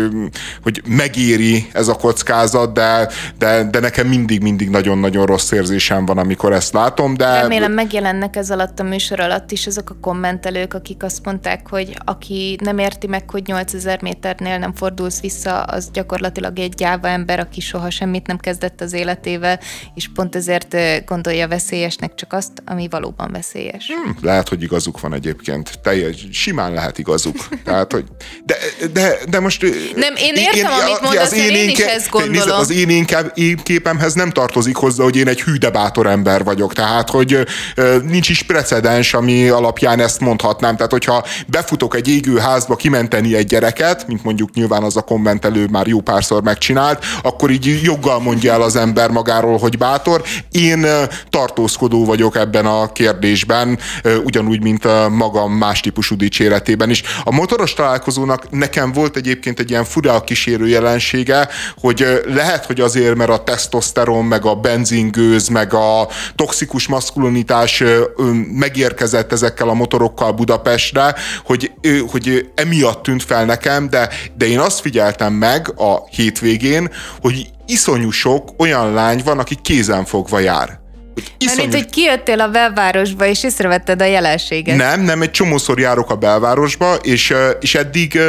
hogy 0.63 0.81
megéri 0.87 1.67
ez 1.71 1.87
a 1.87 1.95
kockázat, 1.95 2.73
de, 2.73 3.09
de, 3.37 3.63
de 3.63 3.79
nekem 3.79 4.07
mindig-mindig 4.07 4.69
nagyon-nagyon 4.69 5.25
rossz 5.25 5.51
érzésem 5.51 6.05
van, 6.05 6.17
amikor 6.17 6.53
ezt 6.53 6.73
látom, 6.73 7.13
de... 7.13 7.41
Remélem 7.41 7.71
megjelennek 7.71 8.35
ez 8.35 8.51
alatt 8.51 8.79
a 8.79 8.83
műsor 8.83 9.19
alatt 9.19 9.51
is 9.51 9.67
azok 9.67 9.89
a 9.89 9.95
kommentelők, 10.01 10.73
akik 10.73 11.03
azt 11.03 11.25
mondták, 11.25 11.69
hogy 11.69 11.97
aki 12.05 12.57
nem 12.63 12.77
érti 12.77 13.07
meg, 13.07 13.29
hogy 13.29 13.43
8000 13.45 14.01
méternél 14.01 14.57
nem 14.57 14.73
fordulsz 14.73 15.21
vissza, 15.21 15.61
az 15.61 15.89
gyakorlatilag 15.93 16.59
egy 16.59 16.73
gyáva 16.73 17.07
ember, 17.07 17.39
aki 17.39 17.61
soha 17.61 17.89
semmit 17.89 18.27
nem 18.27 18.37
kezdett 18.37 18.81
az 18.81 18.93
életével, 18.93 19.59
és 19.95 20.09
pont 20.13 20.35
ezért 20.35 20.75
gondolja 21.05 21.47
veszély 21.47 21.76
veszélyesnek 21.77 22.15
csak 22.15 22.33
azt, 22.33 22.51
ami 22.65 22.87
valóban 22.89 23.31
veszélyes. 23.31 23.87
Hmm, 23.87 24.17
lehet, 24.21 24.49
hogy 24.49 24.63
igazuk 24.63 24.99
van 24.99 25.13
egyébként. 25.13 25.79
Teljes, 25.83 26.27
simán 26.31 26.73
lehet 26.73 26.97
igazuk. 26.97 27.35
Tehát, 27.65 27.91
hogy, 27.91 28.05
de, 28.45 28.55
de, 28.93 29.17
de 29.29 29.39
most... 29.39 29.61
Nem, 29.95 30.15
én 30.15 30.33
értem, 30.35 30.55
én, 30.55 30.65
amit 30.65 31.01
mondasz, 31.01 31.31
az 31.31 31.33
én, 31.33 31.55
én 31.55 31.69
is 31.69 31.79
ezt 31.79 32.09
gondolom. 32.09 32.35
Nézd, 32.35 32.49
az 32.49 32.71
én, 32.71 32.89
én, 32.89 33.05
én 33.33 33.57
képemhez 33.63 34.13
nem 34.13 34.31
tartozik 34.31 34.75
hozzá, 34.75 35.03
hogy 35.03 35.15
én 35.15 35.27
egy 35.27 35.41
hű, 35.41 35.53
de 35.53 35.69
bátor 35.69 36.07
ember 36.07 36.43
vagyok. 36.43 36.73
Tehát, 36.73 37.09
hogy 37.09 37.47
nincs 38.03 38.29
is 38.29 38.43
precedens, 38.43 39.13
ami 39.13 39.49
alapján 39.49 39.99
ezt 39.99 40.19
mondhatnám. 40.19 40.75
Tehát, 40.75 40.91
hogyha 40.91 41.25
befutok 41.47 41.95
egy 41.95 42.07
égő 42.07 42.37
házba 42.37 42.75
kimenteni 42.75 43.35
egy 43.35 43.47
gyereket, 43.47 44.07
mint 44.07 44.23
mondjuk 44.23 44.53
nyilván 44.53 44.83
az 44.83 44.97
a 44.97 45.01
kommentelő 45.01 45.67
már 45.71 45.87
jó 45.87 45.99
párszor 45.99 46.43
megcsinált, 46.43 47.05
akkor 47.21 47.49
így 47.49 47.79
joggal 47.83 48.19
mondja 48.19 48.53
el 48.53 48.61
az 48.61 48.75
ember 48.75 49.09
magáról, 49.09 49.57
hogy 49.57 49.77
bátor. 49.77 50.23
Én 50.51 50.85
tartó 51.29 51.66
tartózkodó 51.67 52.05
vagyok 52.05 52.35
ebben 52.35 52.65
a 52.65 52.91
kérdésben, 52.91 53.79
ugyanúgy, 54.23 54.61
mint 54.61 54.85
a 54.85 55.09
magam 55.09 55.51
más 55.51 55.79
típusú 55.79 56.15
dicséretében 56.15 56.89
is. 56.89 57.03
A 57.23 57.31
motoros 57.31 57.73
találkozónak 57.73 58.49
nekem 58.49 58.91
volt 58.91 59.15
egyébként 59.15 59.59
egy 59.59 59.69
ilyen 59.69 59.83
fura 59.83 60.21
kísérő 60.21 60.67
jelensége, 60.67 61.47
hogy 61.79 62.21
lehet, 62.25 62.65
hogy 62.65 62.81
azért, 62.81 63.15
mert 63.15 63.29
a 63.29 63.43
tesztoszteron, 63.43 64.25
meg 64.25 64.45
a 64.45 64.55
benzingőz, 64.55 65.47
meg 65.47 65.73
a 65.73 66.07
toxikus 66.35 66.87
maszkulinitás 66.87 67.83
megérkezett 68.51 69.31
ezekkel 69.31 69.69
a 69.69 69.73
motorokkal 69.73 70.31
Budapestre, 70.31 71.15
hogy, 71.45 71.71
hogy 72.11 72.49
emiatt 72.55 73.03
tűnt 73.03 73.23
fel 73.23 73.45
nekem, 73.45 73.89
de, 73.89 74.09
de 74.37 74.47
én 74.47 74.59
azt 74.59 74.79
figyeltem 74.79 75.33
meg 75.33 75.73
a 75.75 76.07
hétvégén, 76.09 76.89
hogy 77.21 77.49
iszonyú 77.65 78.09
sok 78.09 78.49
olyan 78.57 78.93
lány 78.93 79.21
van, 79.23 79.39
aki 79.39 79.55
kézenfogva 79.61 80.39
jár. 80.39 80.86
Iszonyos... 81.37 81.61
Mert 81.61 81.73
hogy 81.73 81.89
kijöttél 81.89 82.41
a 82.41 82.49
belvárosba, 82.49 83.25
és 83.25 83.43
észrevetted 83.43 84.01
a 84.01 84.05
jelenséget. 84.05 84.77
Nem, 84.77 85.01
nem, 85.01 85.21
egy 85.21 85.31
csomószor 85.31 85.79
járok 85.79 86.11
a 86.11 86.15
belvárosba, 86.15 86.95
és, 86.95 87.33
és 87.59 87.75
eddig 87.75 88.19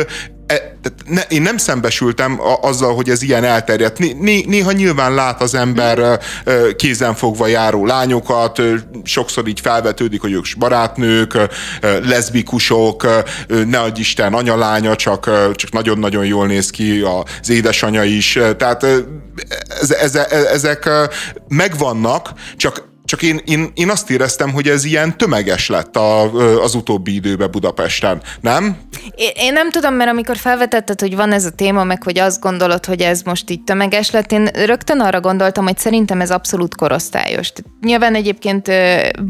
e, 0.48 0.78
ne, 1.06 1.22
én 1.28 1.42
nem 1.42 1.56
szembesültem 1.56 2.40
a, 2.40 2.68
azzal, 2.68 2.94
hogy 2.94 3.08
ez 3.08 3.22
ilyen 3.22 3.44
elterjedt. 3.44 3.98
Né, 3.98 4.44
néha 4.46 4.72
nyilván 4.72 5.14
lát 5.14 5.42
az 5.42 5.54
ember 5.54 6.20
kézenfogva 6.76 7.46
járó 7.46 7.86
lányokat, 7.86 8.62
sokszor 9.04 9.48
így 9.48 9.60
felvetődik, 9.60 10.20
hogy 10.20 10.32
ők 10.32 10.44
barátnők, 10.58 11.38
leszbikusok, 12.02 13.06
ne 13.66 13.80
adj 13.80 14.00
Isten 14.00 14.34
anyalánya, 14.34 14.96
csak, 14.96 15.30
csak 15.54 15.72
nagyon-nagyon 15.72 16.24
jól 16.24 16.46
néz 16.46 16.70
ki 16.70 17.00
az 17.40 17.50
édesanyja 17.50 18.04
is. 18.04 18.38
Tehát 18.56 18.86
ezek 20.52 20.88
megvannak, 21.48 22.32
csak 22.56 22.87
csak 23.08 23.22
én, 23.22 23.40
én, 23.44 23.70
én 23.74 23.90
azt 23.90 24.10
éreztem, 24.10 24.52
hogy 24.52 24.68
ez 24.68 24.84
ilyen 24.84 25.16
tömeges 25.18 25.68
lett 25.68 25.96
a, 25.96 26.32
az 26.62 26.74
utóbbi 26.74 27.14
időben 27.14 27.50
Budapesten, 27.50 28.22
nem? 28.40 28.76
Én, 29.14 29.30
én 29.34 29.52
nem 29.52 29.70
tudom, 29.70 29.94
mert 29.94 30.10
amikor 30.10 30.36
felvetetted, 30.36 31.00
hogy 31.00 31.16
van 31.16 31.32
ez 31.32 31.44
a 31.44 31.50
téma, 31.50 31.84
meg 31.84 32.02
hogy 32.02 32.18
azt 32.18 32.40
gondolod, 32.40 32.86
hogy 32.86 33.00
ez 33.00 33.22
most 33.22 33.50
így 33.50 33.64
tömeges 33.64 34.10
lett, 34.10 34.32
én 34.32 34.44
rögtön 34.44 35.00
arra 35.00 35.20
gondoltam, 35.20 35.64
hogy 35.64 35.78
szerintem 35.78 36.20
ez 36.20 36.30
abszolút 36.30 36.76
korosztályos. 36.76 37.52
Nyilván 37.80 38.14
egyébként 38.14 38.70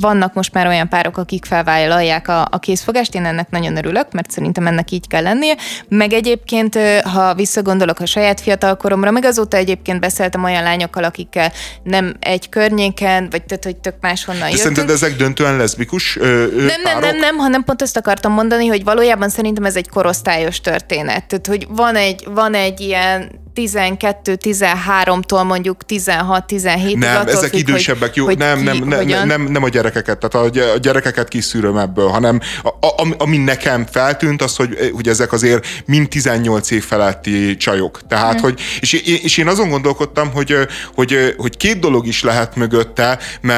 vannak 0.01 0.35
most 0.35 0.53
már 0.53 0.67
olyan 0.67 0.89
párok, 0.89 1.17
akik 1.17 1.45
felvállalják 1.45 2.29
a, 2.29 2.49
a 2.51 2.59
készfogást, 2.59 3.15
én 3.15 3.25
ennek 3.25 3.51
nagyon 3.51 3.77
örülök, 3.77 4.13
mert 4.13 4.31
szerintem 4.31 4.67
ennek 4.67 4.91
így 4.91 5.09
kell 5.09 5.23
lennie. 5.23 5.57
Meg 5.89 6.13
egyébként, 6.13 6.79
ha 7.03 7.35
visszagondolok 7.35 8.01
a 8.01 8.07
saját 8.07 8.41
fiatalkoromra, 8.41 9.11
meg 9.11 9.25
azóta 9.25 9.57
egyébként 9.57 10.01
beszéltem 10.01 10.45
olyan 10.45 10.63
lányokkal, 10.63 11.05
akikkel 11.05 11.53
nem 11.83 12.15
egy 12.21 12.49
környéken, 12.49 13.29
vagy 13.31 13.45
tehát, 13.45 13.68
hogy 13.69 13.77
tök 13.77 13.95
máshonnan 14.01 14.49
jöttünk. 14.49 14.61
szerinted 14.61 14.91
ezek 14.91 15.17
döntően 15.17 15.57
leszbikus 15.57 16.17
ö, 16.17 16.25
ö, 16.27 16.65
Nem, 16.65 16.81
nem, 16.83 16.99
nem, 17.01 17.17
nem, 17.17 17.37
hanem 17.37 17.65
pont 17.65 17.83
ezt 17.83 17.97
akartam 17.97 18.33
mondani, 18.33 18.67
hogy 18.67 18.85
valójában 18.85 19.29
szerintem 19.29 19.65
ez 19.65 19.77
egy 19.77 19.89
korosztályos 19.89 20.61
történet. 20.61 21.27
Tehát, 21.27 21.47
hogy 21.47 21.67
van 21.69 21.97
egy, 21.97 22.27
van 22.31 22.55
egy 22.55 22.81
ilyen 22.81 23.31
12-13-tól 23.67 25.45
mondjuk 25.45 25.81
16-17 25.89 26.99
Nem, 26.99 27.27
ezek 27.27 27.51
függ, 27.51 27.59
idősebbek, 27.59 28.15
jó, 28.15 28.25
hogy 28.25 28.39
nem, 28.39 28.63
nem, 28.63 28.77
nem, 28.77 29.07
nem, 29.07 29.27
nem, 29.27 29.43
nem 29.43 29.63
a 29.63 29.69
gyerekeket, 29.69 30.19
tehát 30.19 30.47
a 30.47 30.79
gyerekeket 30.79 31.29
kiszűröm 31.29 31.77
ebből, 31.77 32.09
hanem 32.09 32.41
a, 32.63 32.69
a, 32.87 33.15
ami 33.19 33.37
nekem 33.37 33.87
feltűnt, 33.91 34.43
az, 34.43 34.57
hogy, 34.57 34.91
hogy 34.95 35.09
ezek 35.09 35.33
azért 35.33 35.67
mind 35.87 36.09
18 36.09 36.71
év 36.71 36.85
feletti 36.85 37.57
csajok. 37.57 38.01
Tehát, 38.09 38.33
hmm. 38.33 38.43
hogy, 38.43 38.61
és, 38.81 38.93
és 38.93 39.37
én 39.37 39.49
azon 39.49 39.69
gondolkodtam, 39.69 40.31
hogy, 40.33 40.57
hogy, 40.95 41.35
hogy 41.37 41.57
két 41.57 41.79
dolog 41.79 42.07
is 42.07 42.23
lehet 42.23 42.57
mögötte, 42.57 43.19
mert, 43.41 43.58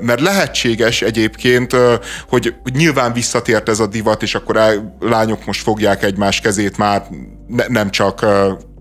mert 0.00 0.20
lehetséges 0.20 1.02
egyébként, 1.02 1.76
hogy, 2.28 2.54
nyilván 2.72 3.12
visszatért 3.12 3.68
ez 3.68 3.80
a 3.80 3.86
divat, 3.86 4.22
és 4.22 4.34
akkor 4.34 4.56
a 4.56 4.68
lányok 5.00 5.44
most 5.44 5.62
fogják 5.62 6.02
egymás 6.02 6.40
kezét 6.40 6.76
már 6.76 7.02
ne, 7.46 7.64
nem 7.68 7.90
csak 7.90 8.26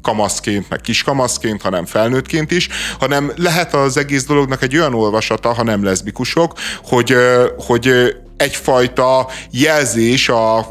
kamaszként, 0.02 0.70
meg 0.70 0.82
kiskamaszként, 0.82 1.62
hanem 1.62 1.86
felnőttként 1.86 2.52
is, 2.52 2.70
hanem 3.00 3.32
lehet 3.36 3.74
az 3.74 3.98
egész 3.98 4.26
dolognak 4.26 4.62
egy 4.62 4.78
olyan 4.78 4.94
olvasata, 4.94 5.54
ha 5.54 5.64
nem 5.64 5.84
leszbikusok, 5.84 6.54
hogy, 6.84 7.16
hogy 7.58 8.16
egyfajta 8.38 9.28
jelzés 9.52 10.30
a 10.30 10.70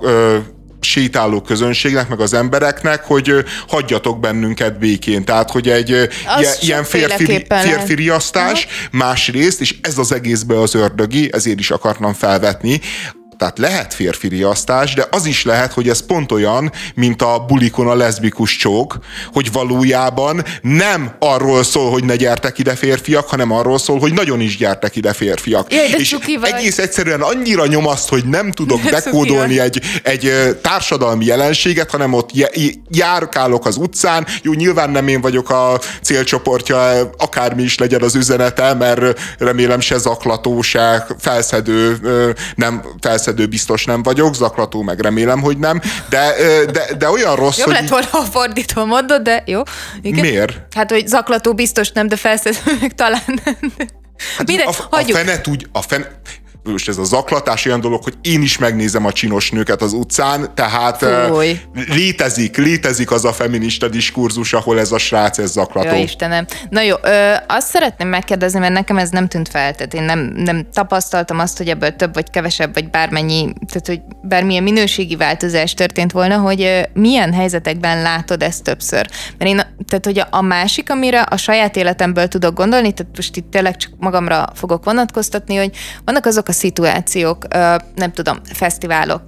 sétáló 0.85 1.41
közönségnek, 1.41 2.09
meg 2.09 2.21
az 2.21 2.35
embereknek, 2.35 3.05
hogy 3.05 3.33
hagyjatok 3.69 4.21
bennünket 4.21 4.79
békén. 4.79 5.25
Tehát, 5.25 5.51
hogy 5.51 5.69
egy 5.69 6.09
az 6.37 6.59
ilyen 6.61 6.85
férfi, 6.85 7.47
férfi 7.49 7.95
riasztás, 7.95 8.67
másrészt, 8.91 9.61
és 9.61 9.75
ez 9.81 9.99
az 9.99 10.13
egészbe 10.13 10.61
az 10.61 10.75
ördögi, 10.75 11.31
ezért 11.33 11.59
is 11.59 11.71
akartam 11.71 12.13
felvetni, 12.13 12.81
Tehát 13.39 13.59
lehet 13.59 13.95
férfi 13.95 14.29
riasztás, 14.29 14.95
de 14.95 15.07
az 15.11 15.27
is 15.27 15.45
lehet, 15.45 15.73
hogy 15.73 15.89
ez 15.89 16.07
pont 16.07 16.33
olyan, 16.33 16.73
mint 16.95 17.23
a 17.23 17.45
bulikon 17.49 17.89
a 17.89 17.95
leszbikus 17.95 18.57
csók, 18.57 18.99
hogy 19.33 19.53
valójában 19.53 20.45
nem 20.63 21.15
arról 21.19 21.63
szól, 21.63 21.91
hogy 21.91 22.05
ne 22.05 22.17
gyertek 22.17 22.59
ide 22.59 22.75
férfiak, 22.75 23.29
hanem 23.29 23.51
arról 23.51 23.79
szól, 23.79 23.99
hogy 23.99 24.13
nagyon 24.13 24.41
is 24.41 24.57
gyertek 24.57 24.97
ide 24.97 25.13
férfiak. 25.13 25.73
Jaj, 25.73 25.89
de 25.89 25.97
és 25.97 26.17
egész 26.43 26.79
egyszerűen 26.79 27.21
annyira 27.21 27.67
nyom 27.67 27.87
azt, 27.87 28.09
hogy 28.09 28.25
nem 28.25 28.51
tudok 28.51 28.81
dekódolni 28.97 29.61
egy, 29.61 29.81
egy 30.03 30.33
társadalmi 30.63 31.25
jelenséget, 31.25 31.91
hanem 31.91 32.13
ott 32.13 32.31
járkálok 32.91 33.67
az 33.67 33.77
utcán. 33.77 34.27
Jó, 34.43 34.53
nyilván 34.53 34.91
nem 34.91 35.09
én 35.09 35.21
vagyok 35.21 35.51
a 35.51 35.81
célcsoportja, 36.03 37.11
akármi 37.19 37.63
is 37.63 37.79
legyen 37.79 38.03
az 38.03 38.15
üzenete, 38.15 38.75
mert 38.75 39.21
remélem 39.39 39.81
se 39.81 39.99
zaklató, 39.99 40.63
se 40.63 41.07
felszedő, 41.19 41.99
nem 42.55 42.83
felszedő 43.01 43.24
biztos 43.33 43.85
nem 43.85 44.03
vagyok, 44.03 44.35
zaklató 44.35 44.83
meg 44.83 45.01
remélem, 45.01 45.41
hogy 45.41 45.59
nem, 45.59 45.81
de, 46.09 46.35
de, 46.73 46.95
de 46.99 47.11
olyan 47.11 47.37
rossz, 47.37 47.59
Jobb 47.59 47.67
hogy... 47.67 47.77
lett 47.81 47.89
volna, 47.89 48.07
ha 48.11 48.23
fordítva 48.23 48.85
mondod, 48.85 49.23
de 49.23 49.43
jó. 49.47 49.63
Igen? 50.03 50.21
Miért? 50.21 50.75
Hát, 50.75 50.91
hogy 50.91 51.07
zaklató 51.07 51.55
biztos 51.55 51.91
nem, 51.91 52.09
de 52.09 52.17
felszedő 52.17 52.59
meg 52.81 52.95
talán 52.95 53.23
nem. 53.45 53.73
Hát 54.37 54.47
Mire? 54.47 54.65
a, 54.65 54.75
a 54.91 55.03
fene 55.03 55.41
úgy, 55.51 55.67
a 55.73 55.83
fene, 55.83 56.07
most 56.73 56.89
ez 56.89 56.99
a 56.99 57.05
zaklatás 57.05 57.67
olyan 57.67 57.81
dolog, 57.81 58.03
hogy 58.03 58.15
én 58.23 58.43
is 58.43 58.59
megnézem 58.59 59.05
a 59.05 59.13
csinos 59.13 59.51
nőket 59.51 59.83
az 59.83 59.93
utcán, 59.93 60.55
tehát 60.55 61.05
Fúj. 61.29 61.61
létezik, 61.89 62.57
létezik 62.57 63.11
az 63.11 63.25
a 63.25 63.33
feminista 63.33 63.89
diskurzus, 63.89 64.53
ahol 64.53 64.79
ez 64.79 64.93
a 64.93 64.99
srác, 64.99 65.39
ez 65.39 65.51
zaklató. 65.51 65.95
Jó, 65.95 66.03
Istenem. 66.03 66.47
Na 66.71 66.81
jó, 66.81 66.95
ö, 67.03 67.33
azt 67.49 67.69
szeretném 67.69 68.09
megkérdezni, 68.09 68.59
mert 68.59 68.73
nekem 68.73 68.99
ez 68.99 69.11
nem 69.11 69.29
tűnt 69.29 69.49
fel, 69.49 69.75
tehát 69.75 69.95
én 69.95 70.03
nem, 70.03 70.19
nem 70.19 70.67
tapasztaltam 70.73 71.39
azt, 71.39 71.57
hogy 71.57 71.69
ebből 71.69 71.97
több 71.97 72.15
vagy 72.15 72.31
kevesebb, 72.31 72.75
vagy 72.75 72.91
bármennyi, 72.91 73.53
tehát 73.67 73.87
hogy 73.87 74.01
bármilyen 74.23 74.63
minőségi 74.63 75.17
változás 75.17 75.75
történt 75.75 76.13
volna, 76.13 76.37
hogy 76.37 76.63
ö, 76.63 76.81
milyen 76.93 77.33
helyzetekben 77.33 78.03
látod 78.03 78.43
ezt 78.43 78.63
többször. 78.63 79.09
Mert 79.39 79.51
én, 79.51 79.57
tehát 79.89 80.05
hogy 80.05 80.19
a, 80.19 80.27
a 80.31 80.43
másik, 80.43 80.91
amire 80.91 81.21
a 81.21 81.37
saját 81.37 81.77
életemből 81.77 82.29
tudok 82.29 82.55
gondolni, 82.55 82.93
tehát 82.93 83.17
most 83.17 83.37
itt 83.37 83.51
tényleg 83.51 83.77
csak 83.77 83.91
magamra 83.99 84.49
fogok 84.55 84.85
vonatkoztatni, 84.85 85.57
hogy 85.57 85.71
vannak 86.05 86.27
azok 86.27 86.49
a 86.49 86.53
szituációk, 86.55 87.47
nem 87.95 88.13
tudom, 88.13 88.39
fesztiválok, 88.53 89.23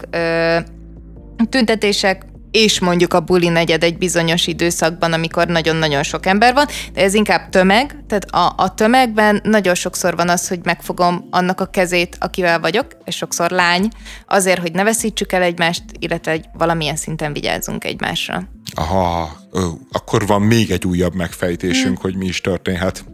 tüntetések, 1.48 2.24
és 2.50 2.80
mondjuk 2.80 3.14
a 3.14 3.20
buli 3.20 3.48
negyed 3.48 3.82
egy 3.82 3.98
bizonyos 3.98 4.46
időszakban, 4.46 5.12
amikor 5.12 5.46
nagyon-nagyon 5.46 6.02
sok 6.02 6.26
ember 6.26 6.54
van, 6.54 6.66
de 6.92 7.02
ez 7.02 7.14
inkább 7.14 7.48
tömeg, 7.48 8.04
tehát 8.06 8.24
a, 8.24 8.62
a 8.62 8.74
tömegben 8.74 9.40
nagyon 9.42 9.74
sokszor 9.74 10.16
van 10.16 10.28
az, 10.28 10.48
hogy 10.48 10.60
megfogom 10.62 11.26
annak 11.30 11.60
a 11.60 11.66
kezét, 11.66 12.16
akivel 12.20 12.60
vagyok, 12.60 12.86
és 13.04 13.16
sokszor 13.16 13.50
lány, 13.50 13.88
azért, 14.26 14.60
hogy 14.60 14.72
ne 14.72 14.82
veszítsük 14.82 15.32
el 15.32 15.42
egymást, 15.42 15.82
illetve 15.98 16.30
egy 16.30 16.44
valamilyen 16.52 16.96
szinten 16.96 17.32
vigyázzunk 17.32 17.84
egymásra. 17.84 18.42
Aha, 18.74 19.36
ö, 19.50 19.66
akkor 19.92 20.26
van 20.26 20.42
még 20.42 20.70
egy 20.70 20.86
újabb 20.86 21.14
megfejtésünk, 21.14 22.00
hmm. 22.00 22.02
hogy 22.02 22.16
mi 22.16 22.26
is 22.26 22.40
történhet 22.40 23.04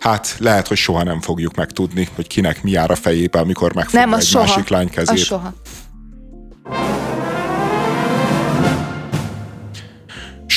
hát 0.00 0.34
lehet, 0.38 0.68
hogy 0.68 0.76
soha 0.76 1.02
nem 1.02 1.20
fogjuk 1.20 1.54
megtudni, 1.54 2.08
hogy 2.14 2.26
kinek 2.26 2.62
mi 2.62 2.70
jár 2.70 2.90
a 2.90 2.94
fejébe, 2.94 3.38
amikor 3.38 3.74
megfogja 3.74 4.00
nem, 4.00 4.14
egy 4.18 4.24
soha. 4.26 4.44
másik 4.44 4.68
lány 4.68 4.90
kezét. 4.90 5.18
Az 5.18 5.20
soha. 5.20 5.54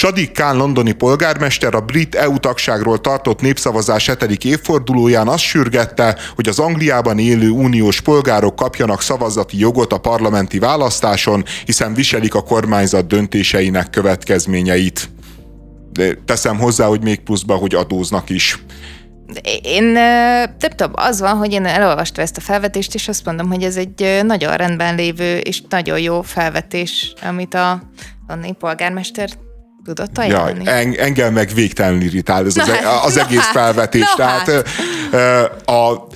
Sadik 0.04 0.32
Kán 0.32 0.56
londoni 0.56 0.92
polgármester 0.92 1.76
a 1.76 1.82
brit 1.82 2.16
EU 2.16 2.38
tagságról 2.38 3.02
tartott 3.02 3.42
népszavazás 3.42 4.06
7. 4.20 4.46
évfordulóján 4.46 5.28
azt 5.28 5.44
sürgette, 5.44 6.18
hogy 6.36 6.48
az 6.48 6.60
Angliában 6.60 7.20
élő 7.20 7.50
uniós 7.50 8.02
polgárok 8.02 8.56
kapjanak 8.56 9.02
szavazati 9.02 9.60
jogot 9.60 9.94
a 9.94 9.98
parlamenti 9.98 10.60
választáson, 10.60 11.44
hiszen 11.66 11.94
viselik 11.94 12.36
a 12.36 12.42
kormányzat 12.42 13.08
döntéseinek 13.08 13.90
következményeit. 13.90 15.10
De 15.92 16.18
teszem 16.26 16.60
hozzá, 16.60 16.86
hogy 16.86 17.02
még 17.02 17.20
pluszba, 17.20 17.56
hogy 17.56 17.76
adóznak 17.76 18.30
is. 18.30 18.64
Én 19.62 19.84
nem 19.84 20.58
tudom, 20.58 20.92
az 20.96 21.20
van, 21.20 21.38
hogy 21.38 21.52
én 21.52 21.66
elolvastam 21.66 22.24
ezt 22.24 22.38
a 22.38 22.42
felvetést, 22.42 22.94
és 22.94 23.08
azt 23.08 23.26
mondom, 23.26 23.48
hogy 23.48 23.64
ez 23.64 23.76
egy 23.76 24.22
nagyon 24.24 24.56
rendben 24.56 24.96
lévő 24.96 25.38
és 25.38 25.62
nagyon 25.70 26.00
jó 26.00 26.22
felvetés, 26.22 27.14
amit 27.22 27.54
a 27.54 27.82
Londoni 28.28 28.54
polgármester 28.54 29.30
tudott 29.84 30.18
ajánlani. 30.18 30.64
Ja, 30.64 30.72
en, 30.72 30.94
engem 30.94 31.34
meg 31.34 31.50
végtelenül 31.54 32.02
irritál 32.02 32.46
ez 32.46 32.58
az, 32.58 32.70
hát, 32.70 33.04
az 33.08 33.18
egész 33.18 33.40
hát, 33.40 33.52
felvetés. 33.52 34.14
Tehát 34.16 34.52
hát. 35.12 35.68
a, 35.68 36.08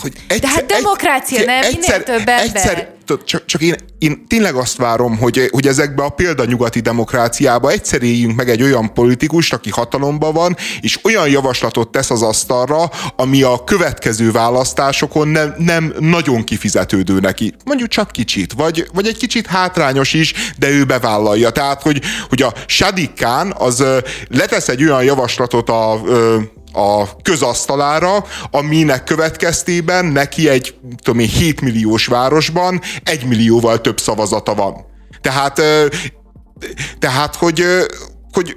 hogy 0.00 0.12
egyszer, 0.26 0.38
De 0.40 0.48
hát 0.48 0.66
demokrácia, 0.66 1.38
egy, 1.38 1.46
nem? 1.46 1.62
Egyszer, 1.62 1.98
Minél 1.98 2.02
több 2.02 2.28
ember. 2.28 2.40
Egyszer, 2.40 2.94
csak, 3.24 3.44
csak 3.44 3.60
én, 3.60 3.74
én 3.98 4.26
tényleg 4.28 4.54
azt 4.54 4.76
várom, 4.76 5.18
hogy, 5.18 5.48
hogy 5.50 5.66
ezekbe 5.66 6.02
a 6.02 6.08
példanyugati 6.08 6.80
demokráciába 6.80 7.70
egyszer 7.70 8.02
éljünk 8.02 8.36
meg 8.36 8.48
egy 8.48 8.62
olyan 8.62 8.94
politikust, 8.94 9.52
aki 9.52 9.70
hatalomban 9.70 10.32
van, 10.32 10.56
és 10.80 10.98
olyan 11.02 11.28
javaslatot 11.28 11.88
tesz 11.88 12.10
az 12.10 12.22
asztalra, 12.22 12.90
ami 13.16 13.42
a 13.42 13.64
következő 13.64 14.30
választásokon 14.30 15.28
nem, 15.28 15.54
nem 15.58 15.94
nagyon 15.98 16.44
kifizetődő 16.44 17.20
neki. 17.20 17.54
Mondjuk 17.64 17.88
csak 17.88 18.10
kicsit, 18.10 18.52
vagy, 18.52 18.88
vagy 18.92 19.06
egy 19.06 19.16
kicsit 19.16 19.46
hátrányos 19.46 20.12
is, 20.12 20.32
de 20.58 20.68
ő 20.68 20.84
bevállalja. 20.84 21.50
Tehát, 21.50 21.82
hogy, 21.82 22.02
hogy 22.28 22.42
a 22.42 22.52
Sadik 22.66 23.14
Khan 23.14 23.54
az 23.58 23.84
letesz 24.28 24.68
egy 24.68 24.82
olyan 24.82 25.04
javaslatot 25.04 25.68
a 25.68 26.00
a 26.72 27.16
közasztalára, 27.22 28.24
aminek 28.50 29.04
következtében 29.04 30.04
neki 30.04 30.48
egy 30.48 30.74
tudom 31.02 31.20
én, 31.20 31.28
7 31.28 31.60
milliós 31.60 32.06
városban 32.06 32.80
egy 33.04 33.24
millióval 33.24 33.80
több 33.80 34.00
szavazata 34.00 34.54
van. 34.54 34.84
Tehát, 35.20 35.60
tehát 36.98 37.36
hogy, 37.36 37.64
hogy 38.32 38.56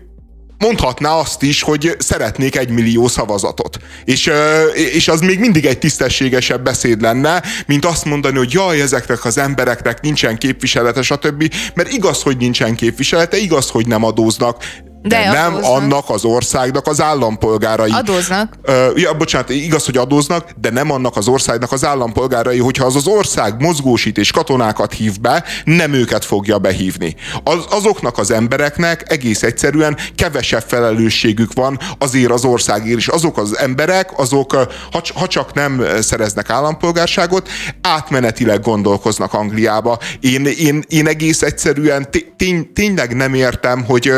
mondhatná 0.57 1.11
azt 1.11 1.41
is, 1.41 1.61
hogy 1.61 1.95
szeretnék 1.99 2.57
egy 2.57 2.69
millió 2.69 3.07
szavazatot. 3.07 3.79
És, 4.03 4.31
és 4.73 5.07
az 5.07 5.19
még 5.19 5.39
mindig 5.39 5.65
egy 5.65 5.79
tisztességesebb 5.79 6.63
beszéd 6.63 7.01
lenne, 7.01 7.43
mint 7.65 7.85
azt 7.85 8.05
mondani, 8.05 8.37
hogy 8.37 8.53
jaj, 8.53 8.81
ezeknek 8.81 9.25
az 9.25 9.37
embereknek 9.37 10.01
nincsen 10.01 10.37
képviselete, 10.37 11.01
stb. 11.01 11.53
Mert 11.73 11.91
igaz, 11.91 12.21
hogy 12.21 12.37
nincsen 12.37 12.75
képviselete, 12.75 13.37
igaz, 13.37 13.69
hogy 13.69 13.87
nem 13.87 14.03
adóznak, 14.03 14.63
de, 15.07 15.31
nem 15.31 15.53
adóznak. 15.53 15.81
annak 15.81 16.09
az 16.09 16.25
országnak 16.25 16.87
az 16.87 17.01
állampolgárai. 17.01 17.91
Adóznak. 17.91 18.53
Uh, 18.67 18.75
ja, 18.95 19.13
bocsánat, 19.13 19.49
igaz, 19.49 19.85
hogy 19.85 19.97
adóznak, 19.97 20.49
de 20.61 20.69
nem 20.69 20.91
annak 20.91 21.17
az 21.17 21.27
országnak 21.27 21.71
az 21.71 21.85
állampolgárai, 21.85 22.57
hogyha 22.57 22.85
az 22.85 22.95
az 22.95 23.07
ország 23.07 23.61
mozgósít 23.61 24.17
és 24.17 24.31
katonákat 24.31 24.93
hív 24.93 25.19
be, 25.19 25.43
nem 25.63 25.93
őket 25.93 26.25
fogja 26.25 26.57
behívni. 26.57 27.15
Az, 27.43 27.65
azoknak 27.69 28.17
az 28.17 28.31
embereknek 28.31 29.11
egész 29.11 29.43
egyszerűen 29.43 29.97
kevesebb 30.15 30.63
felelősségük 30.67 31.53
van 31.53 31.79
azért 31.97 32.31
az 32.31 32.45
országért 32.45 32.97
is. 32.97 33.07
Azok 33.07 33.37
az 33.37 33.57
emberek, 33.57 34.19
azok, 34.19 34.51
ha, 34.91 35.01
ha 35.15 35.27
csak 35.27 35.53
nem 35.53 35.85
szereznek 35.99 36.49
állampolgárságot, 36.49 37.49
átmenetileg 37.81 38.61
gondolkoznak 38.61 39.33
Angliába. 39.33 39.99
Én, 40.19 40.45
én, 40.45 40.83
én 40.87 41.07
egész 41.07 41.41
egyszerűen 41.41 42.07
tény, 42.37 42.73
tényleg 42.73 43.15
nem 43.15 43.33
értem, 43.33 43.83
hogy, 43.83 44.11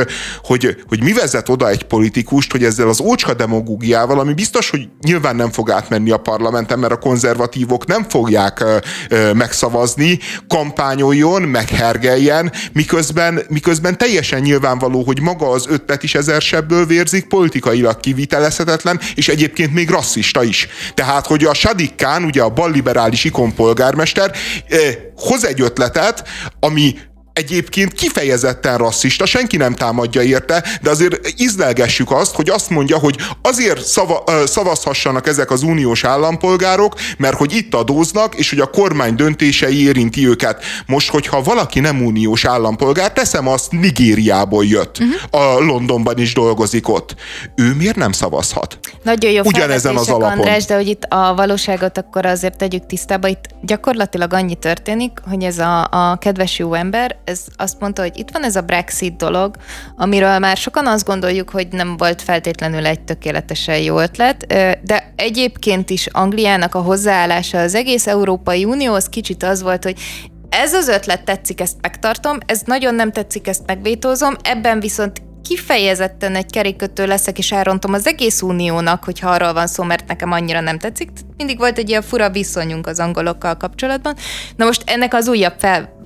hogy 0.43 0.76
hogy 0.87 1.03
mi 1.03 1.13
vezet 1.13 1.49
oda 1.49 1.69
egy 1.69 1.83
politikust, 1.83 2.51
hogy 2.51 2.63
ezzel 2.63 2.87
az 2.87 2.99
ócska 2.99 3.33
demagógiával, 3.33 4.19
ami 4.19 4.33
biztos, 4.33 4.69
hogy 4.69 4.89
nyilván 5.01 5.35
nem 5.35 5.51
fog 5.51 5.71
átmenni 5.71 6.11
a 6.11 6.17
parlamenten, 6.17 6.79
mert 6.79 6.91
a 6.93 6.97
konzervatívok 6.97 7.85
nem 7.85 8.05
fogják 8.09 8.59
ö, 8.59 8.77
ö, 9.09 9.33
megszavazni, 9.33 10.19
kampányoljon, 10.47 11.41
meghergeljen, 11.41 12.51
miközben, 12.73 13.41
miközben 13.49 13.97
teljesen 13.97 14.41
nyilvánvaló, 14.41 15.03
hogy 15.03 15.21
maga 15.21 15.49
az 15.49 15.65
ötlet 15.69 16.03
is 16.03 16.15
ezer 16.15 16.41
sebből 16.41 16.85
vérzik, 16.85 17.27
politikailag 17.27 17.99
kivitelezhetetlen, 17.99 18.99
és 19.15 19.27
egyébként 19.27 19.73
még 19.73 19.89
rasszista 19.89 20.43
is. 20.43 20.67
Tehát, 20.93 21.27
hogy 21.27 21.43
a 21.43 21.53
Sadik 21.53 21.95
Khan, 21.95 22.23
ugye 22.23 22.41
a 22.41 22.49
balliberális 22.49 23.23
ikonpolgármester, 23.23 24.31
hoz 25.15 25.45
egy 25.45 25.61
ötletet, 25.61 26.23
ami 26.59 26.95
egyébként 27.37 27.93
kifejezetten 27.93 28.77
rasszista, 28.77 29.25
senki 29.25 29.57
nem 29.57 29.75
támadja 29.75 30.21
érte, 30.21 30.63
de 30.81 30.89
azért 30.89 31.33
izlelgessük 31.35 32.11
azt, 32.11 32.35
hogy 32.35 32.49
azt 32.49 32.69
mondja, 32.69 32.97
hogy 32.97 33.15
azért 33.41 33.85
szava, 33.85 34.23
szavazhassanak 34.45 35.27
ezek 35.27 35.51
az 35.51 35.63
uniós 35.63 36.03
állampolgárok, 36.03 36.93
mert 37.17 37.37
hogy 37.37 37.53
itt 37.53 37.73
adóznak, 37.73 38.35
és 38.35 38.49
hogy 38.49 38.59
a 38.59 38.65
kormány 38.65 39.15
döntései 39.15 39.83
érinti 39.83 40.27
őket. 40.27 40.63
Most, 40.85 41.09
hogyha 41.09 41.41
valaki 41.41 41.79
nem 41.79 42.05
uniós 42.05 42.45
állampolgár, 42.45 43.13
teszem 43.13 43.47
azt, 43.47 43.71
Nigériából 43.71 44.65
jött, 44.65 44.97
uh-huh. 44.99 45.41
a 45.41 45.59
Londonban 45.59 46.17
is 46.17 46.33
dolgozik 46.33 46.89
ott. 46.89 47.15
Ő 47.55 47.73
miért 47.73 47.95
nem 47.95 48.11
szavazhat? 48.11 48.79
Nagyon 49.03 49.31
jó 49.31 49.41
Ugyanezen 49.43 49.95
az 49.95 50.09
alapon. 50.09 50.37
András, 50.37 50.65
de 50.65 50.75
hogy 50.75 50.87
itt 50.87 51.03
a 51.03 51.33
valóságot 51.35 51.97
akkor 51.97 52.25
azért 52.25 52.57
tegyük 52.57 52.85
tisztába, 52.85 53.27
itt 53.27 53.45
gyakorlatilag 53.61 54.33
annyi 54.33 54.55
történik, 54.55 55.11
hogy 55.29 55.43
ez 55.43 55.59
a, 55.59 55.87
a 55.91 56.17
kedves 56.17 56.59
jó 56.59 56.73
ember 56.73 57.15
ez 57.27 57.41
azt 57.55 57.79
mondta, 57.79 58.01
hogy 58.01 58.17
itt 58.17 58.29
van 58.31 58.43
ez 58.43 58.55
a 58.55 58.61
Brexit 58.61 59.15
dolog, 59.15 59.55
amiről 59.95 60.39
már 60.39 60.57
sokan 60.57 60.87
azt 60.87 61.05
gondoljuk, 61.05 61.49
hogy 61.49 61.67
nem 61.71 61.97
volt 61.97 62.21
feltétlenül 62.21 62.85
egy 62.85 63.01
tökéletesen 63.01 63.77
jó 63.77 63.99
ötlet, 63.99 64.47
de 64.83 65.13
egyébként 65.15 65.89
is 65.89 66.07
Angliának 66.07 66.75
a 66.75 66.81
hozzáállása 66.81 67.59
az 67.59 67.75
egész 67.75 68.07
Európai 68.07 68.65
Unióhoz 68.65 69.09
kicsit 69.09 69.43
az 69.43 69.61
volt, 69.61 69.83
hogy 69.83 69.99
ez 70.49 70.73
az 70.73 70.87
ötlet 70.87 71.23
tetszik, 71.23 71.61
ezt 71.61 71.75
megtartom, 71.81 72.37
ez 72.45 72.61
nagyon 72.65 72.95
nem 72.95 73.11
tetszik, 73.11 73.47
ezt 73.47 73.65
megvétózom, 73.65 74.35
ebben 74.41 74.79
viszont 74.79 75.21
kifejezetten 75.47 76.35
egy 76.35 76.51
kerékötő 76.51 77.05
leszek, 77.05 77.37
és 77.37 77.51
elrontom 77.51 77.93
az 77.93 78.07
egész 78.07 78.41
uniónak, 78.41 79.03
hogyha 79.03 79.29
arról 79.29 79.53
van 79.53 79.67
szó, 79.67 79.83
mert 79.83 80.07
nekem 80.07 80.31
annyira 80.31 80.59
nem 80.59 80.79
tetszik. 80.79 81.09
Mindig 81.37 81.57
volt 81.57 81.77
egy 81.77 81.89
ilyen 81.89 82.01
fura 82.01 82.29
viszonyunk 82.29 82.87
az 82.87 82.99
angolokkal 82.99 83.57
kapcsolatban. 83.57 84.15
Na 84.55 84.65
most 84.65 84.83
ennek 84.85 85.13
az 85.13 85.27
újabb, 85.27 85.59
fel, 85.59 85.96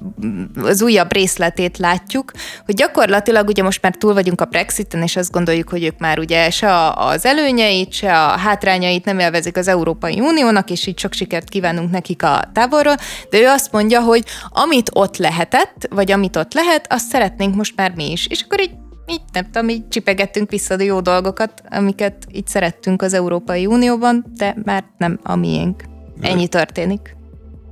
az 0.61 0.81
újabb 0.81 1.13
részletét 1.13 1.77
látjuk, 1.77 2.31
hogy 2.65 2.75
gyakorlatilag 2.75 3.47
ugye 3.47 3.63
most 3.63 3.81
már 3.81 3.95
túl 3.95 4.13
vagyunk 4.13 4.41
a 4.41 4.45
Brexiten, 4.45 5.01
és 5.01 5.15
azt 5.15 5.31
gondoljuk, 5.31 5.69
hogy 5.69 5.83
ők 5.83 5.99
már 5.99 6.19
ugye 6.19 6.49
se 6.49 6.89
az 6.89 7.25
előnyeit, 7.25 7.93
se 7.93 8.23
a 8.23 8.37
hátrányait 8.37 9.05
nem 9.05 9.19
élvezik 9.19 9.57
az 9.57 9.67
Európai 9.67 10.19
Uniónak, 10.19 10.69
és 10.69 10.87
így 10.87 10.99
sok 10.99 11.13
sikert 11.13 11.49
kívánunk 11.49 11.91
nekik 11.91 12.23
a 12.23 12.49
távolról, 12.53 12.95
de 13.29 13.39
ő 13.39 13.47
azt 13.47 13.71
mondja, 13.71 14.01
hogy 14.01 14.23
amit 14.49 14.89
ott 14.93 15.17
lehetett, 15.17 15.87
vagy 15.89 16.11
amit 16.11 16.35
ott 16.35 16.53
lehet, 16.53 16.93
azt 16.93 17.07
szeretnénk 17.07 17.55
most 17.55 17.75
már 17.75 17.91
mi 17.95 18.11
is. 18.11 18.27
És 18.27 18.41
akkor 18.41 18.61
így 18.61 18.71
így 19.07 19.21
nem 19.33 19.45
tudom, 19.51 19.69
így 19.69 19.87
csipegettünk 19.87 20.49
vissza 20.49 20.75
a 20.75 20.81
jó 20.81 20.99
dolgokat, 20.99 21.61
amiket 21.69 22.25
így 22.31 22.47
szerettünk 22.47 23.01
az 23.01 23.13
Európai 23.13 23.65
Unióban, 23.65 24.25
de 24.35 24.55
már 24.63 24.83
nem 24.97 25.19
a 25.23 25.35
miénk. 25.35 25.83
Ennyi 26.21 26.47
történik. 26.47 27.15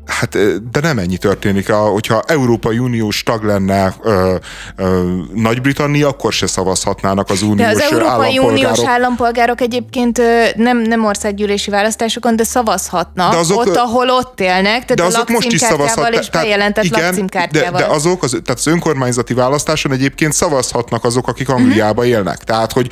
Hát, 0.10 0.38
de 0.72 0.80
nem 0.80 0.98
ennyi 0.98 1.18
történik. 1.18 1.72
Hogyha 1.72 2.22
Európai 2.28 2.80
Uniós 2.80 3.24
tag 3.24 3.44
lenne 3.44 3.94
Nagy-Britannia, 5.34 6.08
akkor 6.08 6.34
se 6.34 6.48
szavazhatnának 6.48 7.30
az 7.30 7.42
uniós 7.42 7.58
De 7.58 7.86
az 7.86 7.92
Európai. 7.92 8.38
Uniós 8.38 8.80
állampolgárok 8.86 9.62
egyébként 9.62 10.22
nem, 10.56 10.78
nem 10.78 11.06
országgyűlési 11.06 11.70
választásokon, 11.70 12.36
de 12.36 12.44
szavazhatnak 12.44 13.32
de 13.32 13.38
azok, 13.38 13.60
ott, 13.60 13.76
ahol 13.76 14.10
ott 14.10 14.40
élnek, 14.40 14.86
tehát 14.86 14.94
de 14.94 15.04
azok 15.04 15.30
most 15.30 15.52
is 15.52 15.60
szavazhatnak. 15.60 16.22
és 16.22 16.30
bejelentett 16.30 16.84
igen, 16.84 17.30
de, 17.52 17.72
de 17.72 17.86
azok, 17.86 18.24
az, 18.24 18.30
tehát 18.30 18.60
az 18.60 18.68
önkormányzati 18.68 19.34
választáson 19.34 19.92
egyébként 19.92 20.34
szavazhatnak 20.34 21.04
azok, 21.04 21.28
akik 21.28 21.50
Angliába 21.50 22.02
uh-huh. 22.02 22.08
élnek. 22.08 22.38
Tehát, 22.38 22.72
hogy 22.72 22.90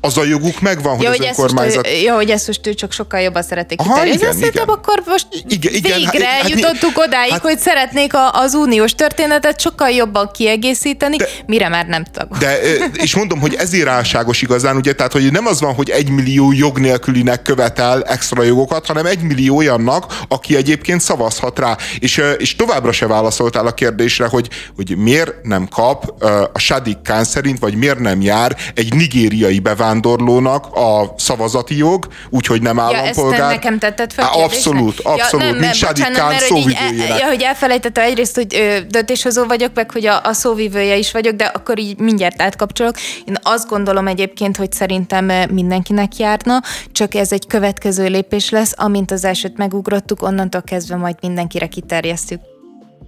az 0.00 0.18
a 0.18 0.24
joguk 0.24 0.60
megvan, 0.60 0.96
hogy 0.96 1.04
ja, 1.04 1.10
az 1.10 1.16
hogy 1.16 1.26
önkormányzat... 1.26 1.86
Most, 1.86 2.02
jó, 2.02 2.14
hogy 2.14 2.30
ezt 2.30 2.46
most 2.46 2.66
ő 2.66 2.74
csak 2.74 2.92
sokkal 2.92 3.20
jobban 3.20 3.42
szeretnék 3.42 3.78
kiterjeszteni. 3.78 4.14
Igen, 4.14 4.32
Szerintem 4.32 4.62
igen. 4.62 4.74
akkor 4.74 5.02
most 5.06 5.26
igen, 5.48 5.74
igen, 5.74 5.98
végre 5.98 6.26
hát, 6.26 6.48
jutottuk 6.48 6.96
hát, 6.96 7.06
odáig, 7.06 7.30
hát, 7.30 7.40
hogy 7.40 7.58
szeretnék 7.58 8.14
a, 8.14 8.32
az 8.32 8.54
uniós 8.54 8.94
történetet 8.94 9.60
sokkal 9.60 9.90
jobban 9.90 10.30
kiegészíteni, 10.32 11.16
de, 11.16 11.28
mire 11.46 11.68
már 11.68 11.86
nem 11.86 12.04
tagok. 12.12 12.38
De, 12.38 12.58
és 12.92 13.14
mondom, 13.14 13.40
hogy 13.40 13.54
ezért 13.54 13.88
álságos 13.88 14.42
igazán, 14.42 14.76
ugye, 14.76 14.92
tehát, 14.92 15.12
hogy 15.12 15.32
nem 15.32 15.46
az 15.46 15.60
van, 15.60 15.74
hogy 15.74 15.90
egy 15.90 16.10
millió 16.10 16.52
jog 16.52 16.78
nélkülinek 16.78 17.42
követel 17.42 18.02
extra 18.02 18.42
jogokat, 18.42 18.86
hanem 18.86 19.06
egy 19.06 19.20
millió 19.22 19.56
olyannak, 19.56 20.18
aki 20.28 20.56
egyébként 20.56 21.00
szavazhat 21.00 21.58
rá. 21.58 21.76
És, 21.98 22.22
és 22.38 22.56
továbbra 22.56 22.92
se 22.92 23.06
válaszoltál 23.06 23.66
a 23.66 23.72
kérdésre, 23.72 24.26
hogy, 24.26 24.48
hogy 24.76 24.96
miért 24.96 25.42
nem 25.42 25.68
kap 25.68 26.22
a 26.52 26.58
Sadik 26.58 26.98
Khan 27.02 27.24
szerint, 27.24 27.58
vagy 27.58 27.74
miért 27.74 27.98
nem 27.98 28.20
jár 28.20 28.56
egy 28.74 28.94
nigériai 28.94 29.58
bevándorló 29.58 29.88
bevándorlónak 29.90 30.66
a 30.74 31.14
szavazati 31.16 31.76
jog, 31.76 32.06
úgyhogy 32.30 32.62
nem 32.62 32.78
állampolgár. 32.78 33.38
Ja, 33.38 33.44
ezt 33.44 33.54
nekem 33.54 33.78
tetted 33.78 34.12
fel 34.12 34.28
Abszolút, 34.32 35.00
abszolút. 35.00 35.46
Ja, 35.46 35.52
nem, 35.52 35.60
mint 35.60 35.74
Sádi 35.74 36.00
Kán 36.00 36.38
szóvivőjének. 36.38 37.18
Ja, 37.18 37.26
hogy 37.26 37.42
elfelejtette 37.42 38.02
egyrészt, 38.02 38.34
hogy 38.34 38.54
ö, 38.54 38.78
döntéshozó 38.88 39.44
vagyok, 39.44 39.70
meg 39.74 39.90
hogy 39.90 40.06
a, 40.06 40.20
a 40.24 40.32
szóvivője 40.32 40.96
is 40.96 41.12
vagyok, 41.12 41.34
de 41.34 41.44
akkor 41.44 41.78
így 41.78 41.98
mindjárt 41.98 42.42
átkapcsolok. 42.42 42.94
Én 43.24 43.36
azt 43.42 43.68
gondolom 43.68 44.06
egyébként, 44.06 44.56
hogy 44.56 44.72
szerintem 44.72 45.32
mindenkinek 45.50 46.16
járna, 46.16 46.62
csak 46.92 47.14
ez 47.14 47.32
egy 47.32 47.46
következő 47.46 48.06
lépés 48.06 48.50
lesz, 48.50 48.72
amint 48.76 49.10
az 49.10 49.24
elsőt 49.24 49.56
megugrottuk, 49.56 50.22
onnantól 50.22 50.62
kezdve 50.62 50.96
majd 50.96 51.16
mindenkire 51.20 51.66
kiterjesztjük. 51.66 52.49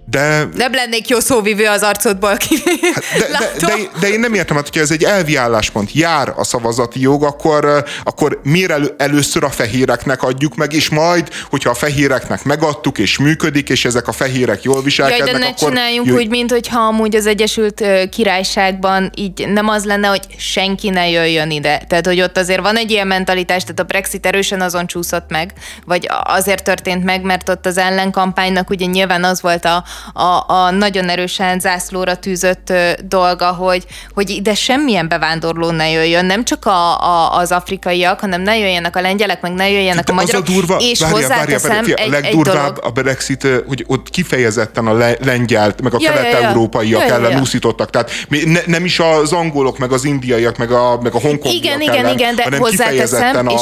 De... 0.05 0.47
Nem 0.55 0.73
lennék 0.73 1.07
jó 1.07 1.19
szóvivő 1.19 1.65
az 1.65 1.81
arcodból 1.81 2.37
ki. 2.37 2.55
Hát 2.93 3.03
de, 3.17 3.27
de, 3.27 3.67
de, 3.67 3.73
de, 3.99 4.09
én 4.09 4.19
nem 4.19 4.33
értem, 4.33 4.55
hát, 4.55 4.65
hogyha 4.65 4.81
ez 4.81 4.91
egy 4.91 5.03
elvi 5.03 5.35
álláspont, 5.35 5.93
jár 5.93 6.33
a 6.35 6.43
szavazati 6.43 7.01
jog, 7.01 7.23
akkor, 7.23 7.83
akkor 8.03 8.39
miért 8.43 8.71
elő, 8.71 8.95
először 8.97 9.43
a 9.43 9.49
fehéreknek 9.49 10.23
adjuk 10.23 10.55
meg, 10.55 10.73
és 10.73 10.89
majd, 10.89 11.27
hogyha 11.49 11.69
a 11.69 11.73
fehéreknek 11.73 12.43
megadtuk, 12.43 12.97
és 12.97 13.17
működik, 13.17 13.69
és 13.69 13.85
ezek 13.85 14.07
a 14.07 14.11
fehérek 14.11 14.63
jól 14.63 14.81
viselkednek, 14.81 15.27
Jaj, 15.27 15.33
de 15.33 15.45
ne 15.45 15.51
akkor... 15.51 15.69
csináljunk 15.69 16.07
jöjj... 16.07 16.17
úgy, 16.17 16.29
mint 16.29 16.51
hogyha 16.51 16.79
amúgy 16.79 17.15
az 17.15 17.25
Egyesült 17.25 17.83
Királyságban 18.09 19.11
így 19.15 19.47
nem 19.47 19.67
az 19.67 19.85
lenne, 19.85 20.07
hogy 20.07 20.25
senki 20.37 20.89
ne 20.89 21.09
jöjjön 21.09 21.51
ide. 21.51 21.81
Tehát, 21.87 22.05
hogy 22.05 22.21
ott 22.21 22.37
azért 22.37 22.61
van 22.61 22.75
egy 22.75 22.91
ilyen 22.91 23.07
mentalitás, 23.07 23.61
tehát 23.61 23.79
a 23.79 23.83
Brexit 23.83 24.25
erősen 24.25 24.61
azon 24.61 24.87
csúszott 24.87 25.29
meg, 25.29 25.53
vagy 25.85 26.09
azért 26.23 26.63
történt 26.63 27.03
meg, 27.03 27.21
mert 27.21 27.49
ott 27.49 27.65
az 27.65 27.77
ellenkampánynak 27.77 28.69
ugye 28.69 28.85
nyilván 28.85 29.23
az 29.23 29.41
volt 29.41 29.65
a, 29.65 29.83
a, 30.13 30.53
a 30.53 30.71
nagyon 30.71 31.09
erősen 31.09 31.59
zászlóra 31.59 32.15
tűzött 32.15 32.73
dolga, 33.05 33.51
hogy, 33.51 33.85
hogy 34.13 34.29
ide 34.29 34.53
semmilyen 34.55 35.07
bevándorló 35.07 35.69
ne 35.69 35.89
jöjjön, 35.89 36.25
nem 36.25 36.43
csak 36.43 36.65
a, 36.65 37.03
a, 37.03 37.37
az 37.37 37.51
afrikaiak, 37.51 38.19
hanem 38.19 38.41
ne 38.41 38.57
jöjjenek 38.57 38.95
a 38.95 39.01
lengyelek, 39.01 39.41
meg 39.41 39.53
ne 39.53 39.69
jöjjenek 39.69 40.09
a 40.09 40.13
magyarok, 40.13 40.47
a 40.47 40.51
durva, 40.51 40.77
és 40.79 40.99
várjál, 40.99 41.19
hozzáteszem 41.19 41.69
várjál, 41.69 41.97
egy, 41.97 42.07
a 42.07 42.11
legdurvább 42.11 42.77
egy 42.77 42.83
a 42.83 42.89
Brexit, 42.89 43.47
hogy 43.67 43.83
ott 43.87 44.09
kifejezetten 44.09 44.87
a 44.87 44.93
le, 44.93 45.15
lengyelt, 45.23 45.81
meg 45.81 45.93
a 45.93 45.97
ja, 45.99 46.11
kelet-európaiak 46.11 47.01
ja, 47.01 47.07
ja. 47.07 47.13
ellen 47.13 47.31
ja, 47.31 47.39
úszítottak, 47.39 47.89
tehát 47.89 48.11
ne, 48.29 48.59
nem 48.65 48.85
is 48.85 48.99
az 48.99 49.31
angolok, 49.31 49.77
meg 49.77 49.91
az 49.91 50.05
indiaiak, 50.05 50.57
meg 50.57 50.71
a, 50.71 50.99
meg 51.01 51.13
a 51.13 51.19
hongkongiak 51.19 51.63
Igen, 51.63 51.81
igen, 51.81 51.95
ellen, 51.95 52.13
igen, 52.13 52.35
de 52.35 52.57
hozzáteszem, 52.57 53.47
a, 53.47 53.51
és 53.51 53.61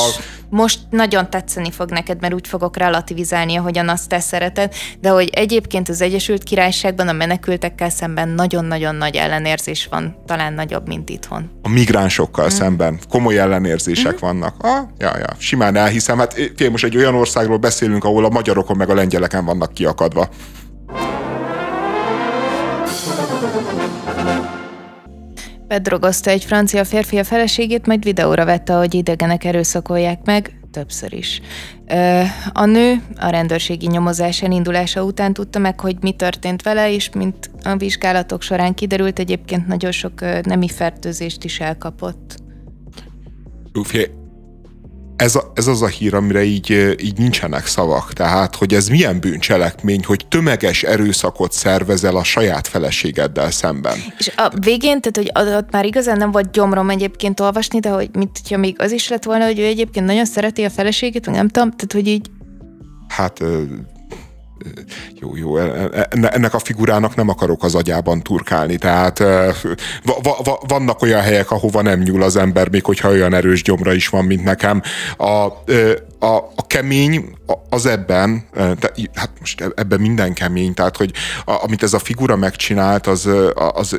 most 0.51 0.79
nagyon 0.89 1.29
tetszeni 1.29 1.71
fog 1.71 1.89
neked, 1.89 2.21
mert 2.21 2.33
úgy 2.33 2.47
fogok 2.47 2.77
relativizálni, 2.77 3.55
ahogyan 3.55 3.89
azt 3.89 4.09
te 4.09 4.19
szereted, 4.19 4.73
de 4.99 5.09
hogy 5.09 5.29
egyébként 5.33 5.89
az 5.89 6.01
Egyesült 6.01 6.43
Királyságban 6.43 7.07
a 7.07 7.11
menekültekkel 7.11 7.89
szemben 7.89 8.29
nagyon-nagyon 8.29 8.95
nagy 8.95 9.15
ellenérzés 9.15 9.87
van, 9.91 10.15
talán 10.25 10.53
nagyobb, 10.53 10.87
mint 10.87 11.09
itthon. 11.09 11.49
A 11.61 11.69
migránsokkal 11.69 12.45
mm. 12.45 12.49
szemben 12.49 12.99
komoly 13.09 13.39
ellenérzések 13.39 14.13
mm. 14.13 14.19
vannak. 14.19 14.55
Ah, 14.59 14.87
ja, 14.97 15.17
ja, 15.17 15.35
simán 15.37 15.75
elhiszem. 15.75 16.17
Hát 16.17 16.35
most 16.71 16.83
egy 16.83 16.97
olyan 16.97 17.15
országról 17.15 17.57
beszélünk, 17.57 18.03
ahol 18.03 18.25
a 18.25 18.29
magyarokon 18.29 18.77
meg 18.77 18.89
a 18.89 18.93
lengyeleken 18.93 19.45
vannak 19.45 19.73
kiakadva. 19.73 20.29
Bedrogozta 25.71 26.29
egy 26.29 26.43
francia 26.43 26.83
férfi 26.83 27.17
a 27.17 27.23
feleségét, 27.23 27.85
majd 27.85 28.03
videóra 28.03 28.45
vette, 28.45 28.73
hogy 28.73 28.93
idegenek 28.93 29.43
erőszakolják 29.43 30.25
meg, 30.25 30.59
többször 30.71 31.13
is. 31.13 31.41
A 32.53 32.65
nő 32.65 33.03
a 33.15 33.29
rendőrségi 33.29 33.87
nyomozás 33.87 34.41
elindulása 34.41 35.03
után 35.03 35.33
tudta 35.33 35.59
meg, 35.59 35.79
hogy 35.79 35.95
mi 36.01 36.11
történt 36.11 36.61
vele, 36.61 36.93
és 36.93 37.09
mint 37.09 37.51
a 37.63 37.75
vizsgálatok 37.75 38.41
során 38.41 38.73
kiderült, 38.73 39.19
egyébként 39.19 39.67
nagyon 39.67 39.91
sok 39.91 40.21
nemi 40.43 40.67
fertőzést 40.67 41.43
is 41.43 41.59
elkapott. 41.59 42.35
Ez, 45.21 45.35
a, 45.35 45.51
ez 45.53 45.67
az 45.67 45.81
a 45.81 45.87
hír, 45.87 46.13
amire 46.13 46.43
így, 46.43 46.95
így 47.01 47.17
nincsenek 47.17 47.65
szavak. 47.65 48.13
Tehát, 48.13 48.55
hogy 48.55 48.73
ez 48.73 48.87
milyen 48.87 49.19
bűncselekmény, 49.19 50.03
hogy 50.05 50.25
tömeges 50.27 50.83
erőszakot 50.83 51.51
szervezel 51.51 52.15
a 52.15 52.23
saját 52.23 52.67
feleségeddel 52.67 53.51
szemben. 53.51 53.97
És 54.17 54.31
a 54.35 54.51
végén, 54.59 55.01
tehát, 55.01 55.31
hogy 55.33 55.53
ott 55.53 55.71
már 55.71 55.85
igazán 55.85 56.17
nem 56.17 56.31
volt 56.31 56.51
gyomrom 56.51 56.89
egyébként 56.89 57.39
olvasni, 57.39 57.79
de 57.79 57.89
hogy 57.89 58.09
mit, 58.13 58.39
hogyha 58.41 58.57
még 58.57 58.75
az 58.81 58.91
is 58.91 59.09
lett 59.09 59.23
volna, 59.23 59.45
hogy 59.45 59.59
ő 59.59 59.65
egyébként 59.65 60.05
nagyon 60.05 60.25
szereti 60.25 60.63
a 60.63 60.69
feleségét, 60.69 61.25
nem 61.25 61.47
tudom, 61.47 61.71
tehát, 61.71 61.91
hogy 61.91 62.07
így 62.07 62.29
Hát 63.07 63.39
jó, 65.19 65.35
jó, 65.35 65.57
e, 65.57 65.89
e, 65.93 66.07
ennek 66.09 66.53
a 66.53 66.59
figurának 66.59 67.15
nem 67.15 67.29
akarok 67.29 67.63
az 67.63 67.75
agyában 67.75 68.21
turkálni, 68.21 68.77
tehát 68.77 69.19
va, 70.03 70.37
va, 70.43 70.59
vannak 70.67 71.01
olyan 71.01 71.21
helyek, 71.21 71.51
ahova 71.51 71.81
nem 71.81 71.99
nyúl 71.99 72.23
az 72.23 72.35
ember, 72.35 72.69
még 72.69 72.85
hogyha 72.85 73.09
olyan 73.09 73.33
erős 73.33 73.63
gyomra 73.63 73.93
is 73.93 74.07
van, 74.07 74.25
mint 74.25 74.43
nekem. 74.43 74.81
A, 75.17 75.45
a, 76.19 76.35
a 76.55 76.67
kemény 76.67 77.35
az 77.69 77.85
ebben, 77.85 78.43
de, 78.53 78.91
hát 79.13 79.29
most 79.39 79.61
e, 79.61 79.71
ebben 79.75 79.99
minden 79.99 80.33
kemény, 80.33 80.73
tehát 80.73 80.97
hogy 80.97 81.11
a, 81.45 81.63
amit 81.63 81.83
ez 81.83 81.93
a 81.93 81.99
figura 81.99 82.35
megcsinált, 82.35 83.07
az, 83.07 83.29
az 83.73 83.97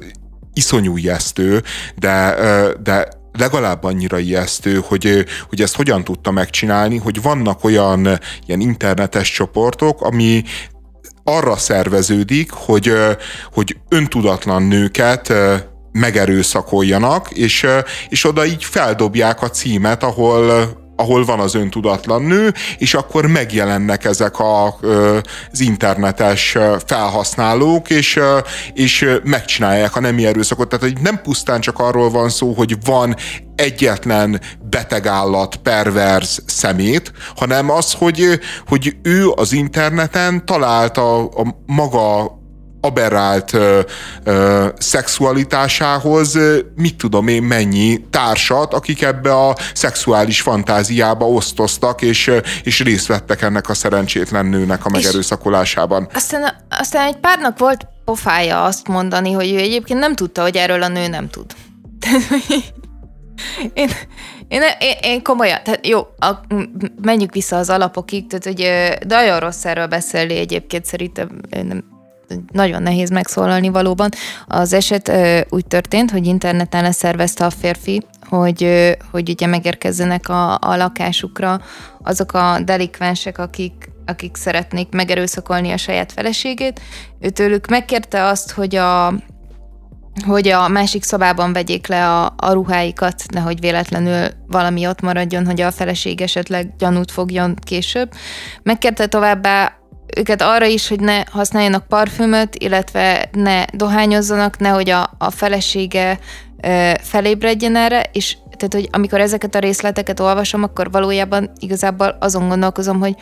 iszonyú 0.52 0.96
ijesztő, 0.96 1.62
de, 1.96 2.36
de 2.82 3.20
legalább 3.38 3.84
annyira 3.84 4.18
ijesztő, 4.18 4.82
hogy, 4.86 5.24
hogy 5.48 5.60
ezt 5.60 5.76
hogyan 5.76 6.04
tudta 6.04 6.30
megcsinálni, 6.30 6.96
hogy 6.96 7.22
vannak 7.22 7.64
olyan 7.64 8.18
ilyen 8.46 8.60
internetes 8.60 9.30
csoportok, 9.30 10.02
ami 10.02 10.42
arra 11.24 11.56
szerveződik, 11.56 12.50
hogy, 12.50 12.92
hogy 13.52 13.76
öntudatlan 13.88 14.62
nőket 14.62 15.32
megerőszakoljanak, 15.92 17.30
és, 17.30 17.66
és 18.08 18.24
oda 18.24 18.44
így 18.46 18.64
feldobják 18.64 19.42
a 19.42 19.50
címet, 19.50 20.02
ahol 20.02 20.70
ahol 20.96 21.24
van 21.24 21.40
az 21.40 21.54
öntudatlan 21.54 22.22
nő, 22.22 22.52
és 22.78 22.94
akkor 22.94 23.26
megjelennek 23.26 24.04
ezek 24.04 24.38
a, 24.38 24.66
az 25.52 25.60
internetes 25.60 26.58
felhasználók, 26.86 27.90
és, 27.90 28.20
és 28.72 29.08
megcsinálják 29.24 29.96
a 29.96 30.00
nemi 30.00 30.26
erőszakot. 30.26 30.68
Tehát, 30.68 30.84
hogy 30.84 31.02
nem 31.02 31.20
pusztán 31.22 31.60
csak 31.60 31.78
arról 31.78 32.10
van 32.10 32.28
szó, 32.28 32.52
hogy 32.52 32.76
van 32.84 33.16
egyetlen 33.56 34.40
betegállat, 34.70 35.56
perverz 35.56 36.42
szemét, 36.46 37.12
hanem 37.36 37.70
az, 37.70 37.92
hogy, 37.92 38.40
hogy 38.66 38.96
ő 39.02 39.28
az 39.28 39.52
interneten 39.52 40.46
találta 40.46 41.26
a 41.28 41.56
maga 41.66 42.40
aberrált 42.84 43.52
ö, 43.52 43.80
ö, 44.24 44.66
szexualitásához 44.78 46.38
mit 46.76 46.96
tudom 46.96 47.28
én 47.28 47.42
mennyi 47.42 48.04
társat, 48.10 48.74
akik 48.74 49.02
ebbe 49.02 49.34
a 49.34 49.56
szexuális 49.74 50.40
fantáziába 50.40 51.28
osztoztak, 51.28 52.02
és, 52.02 52.30
és 52.62 52.80
részt 52.80 53.06
vettek 53.06 53.42
ennek 53.42 53.68
a 53.68 53.74
szerencsétlen 53.74 54.46
nőnek 54.46 54.84
a 54.84 54.88
megerőszakolásában. 54.88 56.08
Aztán, 56.14 56.54
aztán 56.68 57.06
egy 57.06 57.16
párnak 57.16 57.58
volt 57.58 57.86
pofája 58.04 58.64
azt 58.64 58.88
mondani, 58.88 59.32
hogy 59.32 59.52
ő 59.52 59.56
egyébként 59.56 59.98
nem 59.98 60.14
tudta, 60.14 60.42
hogy 60.42 60.56
erről 60.56 60.82
a 60.82 60.88
nő 60.88 61.08
nem 61.08 61.28
tud. 61.28 61.46
én, 63.74 63.88
én, 64.48 64.62
én, 64.80 64.96
én 65.02 65.22
komolyan, 65.22 65.58
tehát 65.64 65.86
jó, 65.86 66.00
a, 66.00 66.30
menjünk 67.02 67.32
vissza 67.32 67.56
az 67.56 67.70
alapokig, 67.70 68.26
tehát 68.26 68.44
hogy 68.44 68.70
nagyon 69.08 69.40
rossz 69.40 69.64
erről 69.64 69.86
beszélni 69.86 70.36
egyébként 70.36 70.84
szerintem 70.84 71.40
nem, 71.50 71.91
nagyon 72.52 72.82
nehéz 72.82 73.10
megszólalni 73.10 73.68
valóban. 73.68 74.08
Az 74.46 74.72
eset 74.72 75.12
úgy 75.48 75.66
történt, 75.66 76.10
hogy 76.10 76.26
interneten 76.26 76.82
leszervezte 76.82 77.44
a 77.44 77.50
férfi, 77.50 78.02
hogy, 78.28 78.94
hogy 79.10 79.28
ugye 79.30 79.46
megérkezzenek 79.46 80.28
a, 80.28 80.54
a 80.54 80.76
lakásukra 80.76 81.60
azok 82.02 82.32
a 82.32 82.60
delikvensek, 82.64 83.38
akik, 83.38 83.90
akik 84.06 84.36
szeretnék 84.36 84.88
megerőszakolni 84.90 85.70
a 85.70 85.76
saját 85.76 86.12
feleségét. 86.12 86.80
Őtőlük 87.20 87.66
megkérte 87.66 88.24
azt, 88.24 88.50
hogy 88.50 88.76
a, 88.76 89.14
hogy 90.26 90.48
a 90.48 90.68
másik 90.68 91.02
szobában 91.02 91.52
vegyék 91.52 91.86
le 91.86 92.08
a, 92.08 92.34
a 92.36 92.52
ruháikat, 92.52 93.22
nehogy 93.32 93.60
véletlenül 93.60 94.28
valami 94.46 94.86
ott 94.86 95.00
maradjon, 95.00 95.46
hogy 95.46 95.60
a 95.60 95.70
feleség 95.70 96.20
esetleg 96.20 96.76
gyanút 96.76 97.10
fogjon 97.10 97.54
később. 97.54 98.12
Megkérte 98.62 99.06
továbbá 99.06 99.81
őket 100.16 100.42
arra 100.42 100.66
is, 100.66 100.88
hogy 100.88 101.00
ne 101.00 101.22
használjanak 101.30 101.86
parfümöt, 101.86 102.56
illetve 102.56 103.28
ne 103.32 103.64
dohányozzanak, 103.72 104.58
nehogy 104.58 104.90
a, 104.90 105.10
a 105.18 105.30
felesége 105.30 106.18
ö, 106.62 106.92
felébredjen 107.00 107.76
erre, 107.76 108.04
és 108.12 108.36
tehát, 108.56 108.74
hogy 108.74 108.88
amikor 108.92 109.20
ezeket 109.20 109.54
a 109.54 109.58
részleteket 109.58 110.20
olvasom, 110.20 110.62
akkor 110.62 110.90
valójában 110.90 111.50
igazából 111.58 112.16
azon 112.20 112.48
gondolkozom, 112.48 113.00
hogy 113.00 113.14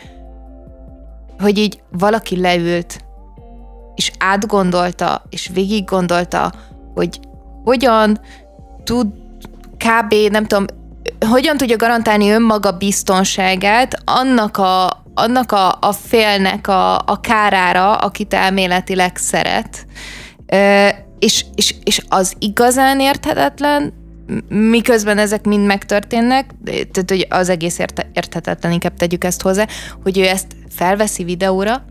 hogy 1.39 1.57
így 1.57 1.81
valaki 1.91 2.39
leült, 2.39 2.99
és 3.95 4.11
átgondolta, 4.17 5.23
és 5.29 5.49
végig 5.53 5.85
gondolta, 5.85 6.51
hogy 6.93 7.19
hogyan 7.63 8.19
tud 8.83 9.07
kb. 9.77 10.13
nem 10.31 10.45
tudom, 10.45 10.65
hogyan 11.29 11.57
tudja 11.57 11.75
garantálni 11.75 12.29
önmaga 12.29 12.71
biztonságát 12.71 14.01
annak 14.05 14.57
a, 14.57 15.00
annak 15.13 15.51
a, 15.51 15.77
a 15.81 15.91
félnek 15.91 16.67
a, 16.67 16.97
a 16.97 17.19
kárára, 17.21 17.95
akit 17.95 18.33
elméletileg 18.33 19.17
szeret. 19.17 19.85
És, 21.19 21.45
és, 21.55 21.75
és 21.83 22.01
az 22.09 22.33
igazán 22.39 22.99
érthetetlen, 22.99 23.93
miközben 24.49 25.17
ezek 25.17 25.45
mind 25.45 25.65
megtörténnek, 25.65 26.51
tehát 26.63 27.09
hogy 27.09 27.27
az 27.29 27.49
egész 27.49 27.79
érte, 27.79 28.09
érthetetlen, 28.13 28.71
inkább 28.71 28.93
tegyük 28.93 29.23
ezt 29.23 29.41
hozzá, 29.41 29.67
hogy 30.03 30.17
ő 30.17 30.27
ezt 30.27 30.47
felveszi 30.69 31.23
videóra, 31.23 31.85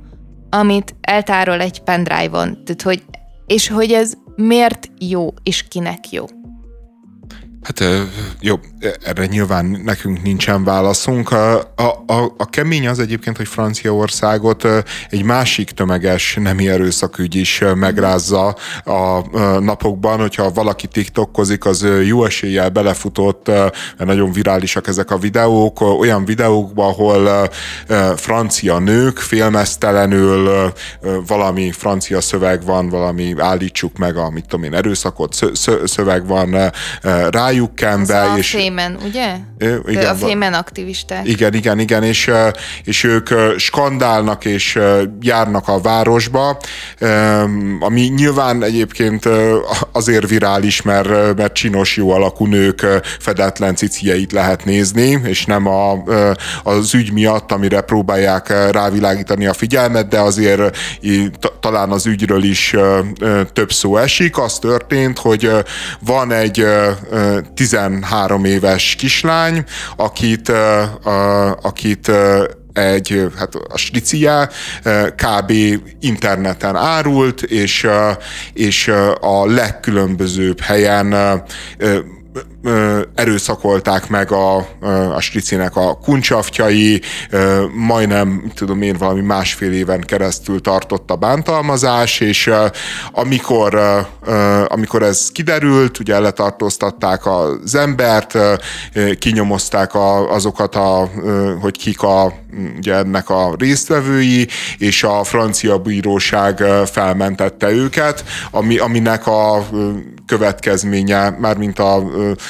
amit 0.51 0.95
eltárol 1.01 1.61
egy 1.61 1.81
pendrive-on, 1.81 2.65
tehát 2.65 2.83
hogy, 2.83 3.05
és 3.47 3.69
hogy 3.69 3.93
ez 3.93 4.13
miért 4.37 4.91
jó, 4.99 5.29
és 5.43 5.69
kinek 5.69 6.11
jó. 6.11 6.25
Hát 7.63 7.85
jó, 8.41 8.61
erre 9.05 9.27
nyilván 9.27 9.81
nekünk 9.85 10.23
nincsen 10.23 10.65
válaszunk. 10.65 11.33
A, 11.33 11.59
a, 12.07 12.33
a 12.37 12.51
kemény 12.51 12.89
az 12.89 12.99
egyébként, 12.99 13.37
hogy 13.37 13.49
Franciaországot 13.49 14.67
egy 15.11 15.23
másik 15.23 15.71
tömeges 15.71 16.39
nemi 16.41 16.69
erőszakügy 16.69 17.35
is 17.35 17.63
megrázza 17.75 18.57
a 18.85 19.21
napokban, 19.61 20.19
hogyha 20.19 20.51
valaki 20.51 20.87
tiktokozik, 20.87 21.65
az 21.65 21.87
jó 22.05 22.25
eséllyel 22.25 22.69
belefutott, 22.69 23.47
mert 23.47 24.05
nagyon 24.05 24.33
virálisak 24.33 24.87
ezek 24.87 25.11
a 25.11 25.19
videók, 25.19 25.81
olyan 25.81 26.25
videókba, 26.25 26.87
ahol 26.87 27.51
francia 28.17 28.79
nők 28.79 29.19
félmeztelenül 29.19 30.73
valami 31.27 31.71
francia 31.71 32.21
szöveg 32.21 32.65
van, 32.65 32.89
valami 32.89 33.35
állítsuk 33.39 33.99
meg 33.99 34.17
a, 34.17 34.31
mit 34.31 34.47
tudom 34.47 34.65
én, 34.65 34.75
erőszakot 34.75 35.37
szöveg 35.85 36.27
van 36.27 36.71
rá, 37.31 37.50
kenve. 37.75 38.21
Az 38.21 38.29
a 38.29 38.37
és, 38.37 38.51
Fémen, 38.51 38.99
ugye? 39.05 39.35
Igen, 39.87 40.07
a 40.07 40.15
Fémen 40.15 40.53
aktivisták. 40.53 41.29
Igen, 41.29 41.55
igen, 41.55 41.79
igen, 41.79 42.03
és, 42.03 42.31
és 42.85 43.05
ők 43.05 43.29
skandálnak 43.57 44.45
és 44.45 44.79
járnak 45.21 45.69
a 45.69 45.81
városba, 45.81 46.59
ami 47.81 48.01
nyilván 48.01 48.63
egyébként 48.63 49.29
azért 49.93 50.29
virális, 50.29 50.83
mert, 50.83 51.37
mert 51.37 51.53
csinos, 51.53 51.97
jó 51.97 52.11
alakú 52.11 52.47
nők 52.47 52.87
fedetlen 53.19 53.75
cicieit 53.75 54.33
lehet 54.33 54.65
nézni, 54.65 55.21
és 55.25 55.45
nem 55.45 55.67
a, 55.67 56.03
az 56.63 56.95
ügy 56.95 57.13
miatt, 57.13 57.53
amire 57.53 57.81
próbálják 57.81 58.71
rávilágítani 58.71 59.47
a 59.47 59.53
figyelmet, 59.53 60.09
de 60.09 60.19
azért 60.19 60.77
talán 61.61 61.91
az 61.91 62.07
ügyről 62.07 62.43
is 62.43 62.75
több 63.53 63.73
szó 63.73 63.97
esik. 63.97 64.39
Az 64.39 64.59
történt, 64.59 65.19
hogy 65.19 65.51
van 66.01 66.33
egy 66.33 66.67
13 67.55 68.45
éves 68.45 68.95
kislány, 68.99 69.65
akit, 69.97 70.53
akit 71.63 72.11
egy, 72.73 73.31
hát 73.39 73.55
a 73.55 73.79
stricia 73.79 74.51
kb. 75.17 75.53
interneten 76.01 76.77
árult, 76.77 77.43
és, 77.43 77.87
és 78.53 78.89
a 79.21 79.47
legkülönbözőbb 79.47 80.61
helyen 80.61 81.43
erőszakolták 83.15 84.09
meg 84.09 84.33
a, 84.33 84.57
a 85.15 85.21
stricinek 85.21 85.77
a 85.77 85.99
kuncsaftjai, 85.99 87.01
majdnem, 87.75 88.51
tudom 88.55 88.83
én, 88.83 88.97
valami 88.99 89.21
másfél 89.21 89.73
éven 89.73 90.01
keresztül 90.01 90.61
tartott 90.61 91.11
a 91.11 91.17
bántalmazás, 91.17 92.21
és 92.21 92.51
amikor, 93.13 93.81
amikor 94.67 95.03
ez 95.03 95.31
kiderült, 95.33 95.99
ugye 95.99 96.19
letartóztatták 96.19 97.27
az 97.27 97.75
embert, 97.75 98.39
kinyomozták 99.19 99.95
a, 99.95 100.33
azokat, 100.33 100.75
a, 100.75 101.11
hogy 101.61 101.79
kik 101.79 102.03
a, 102.03 102.33
ugye 102.77 102.95
ennek 102.95 103.31
a 103.31 103.55
résztvevői, 103.59 104.49
és 104.79 105.03
a 105.03 105.25
francia 105.25 105.79
bíróság 105.79 106.65
felmentette 106.87 107.71
őket, 107.71 108.25
ami, 108.51 108.79
aminek 108.79 109.27
a 109.27 109.67
következménye, 110.31 111.31
mármint 111.31 111.79
a 111.79 112.03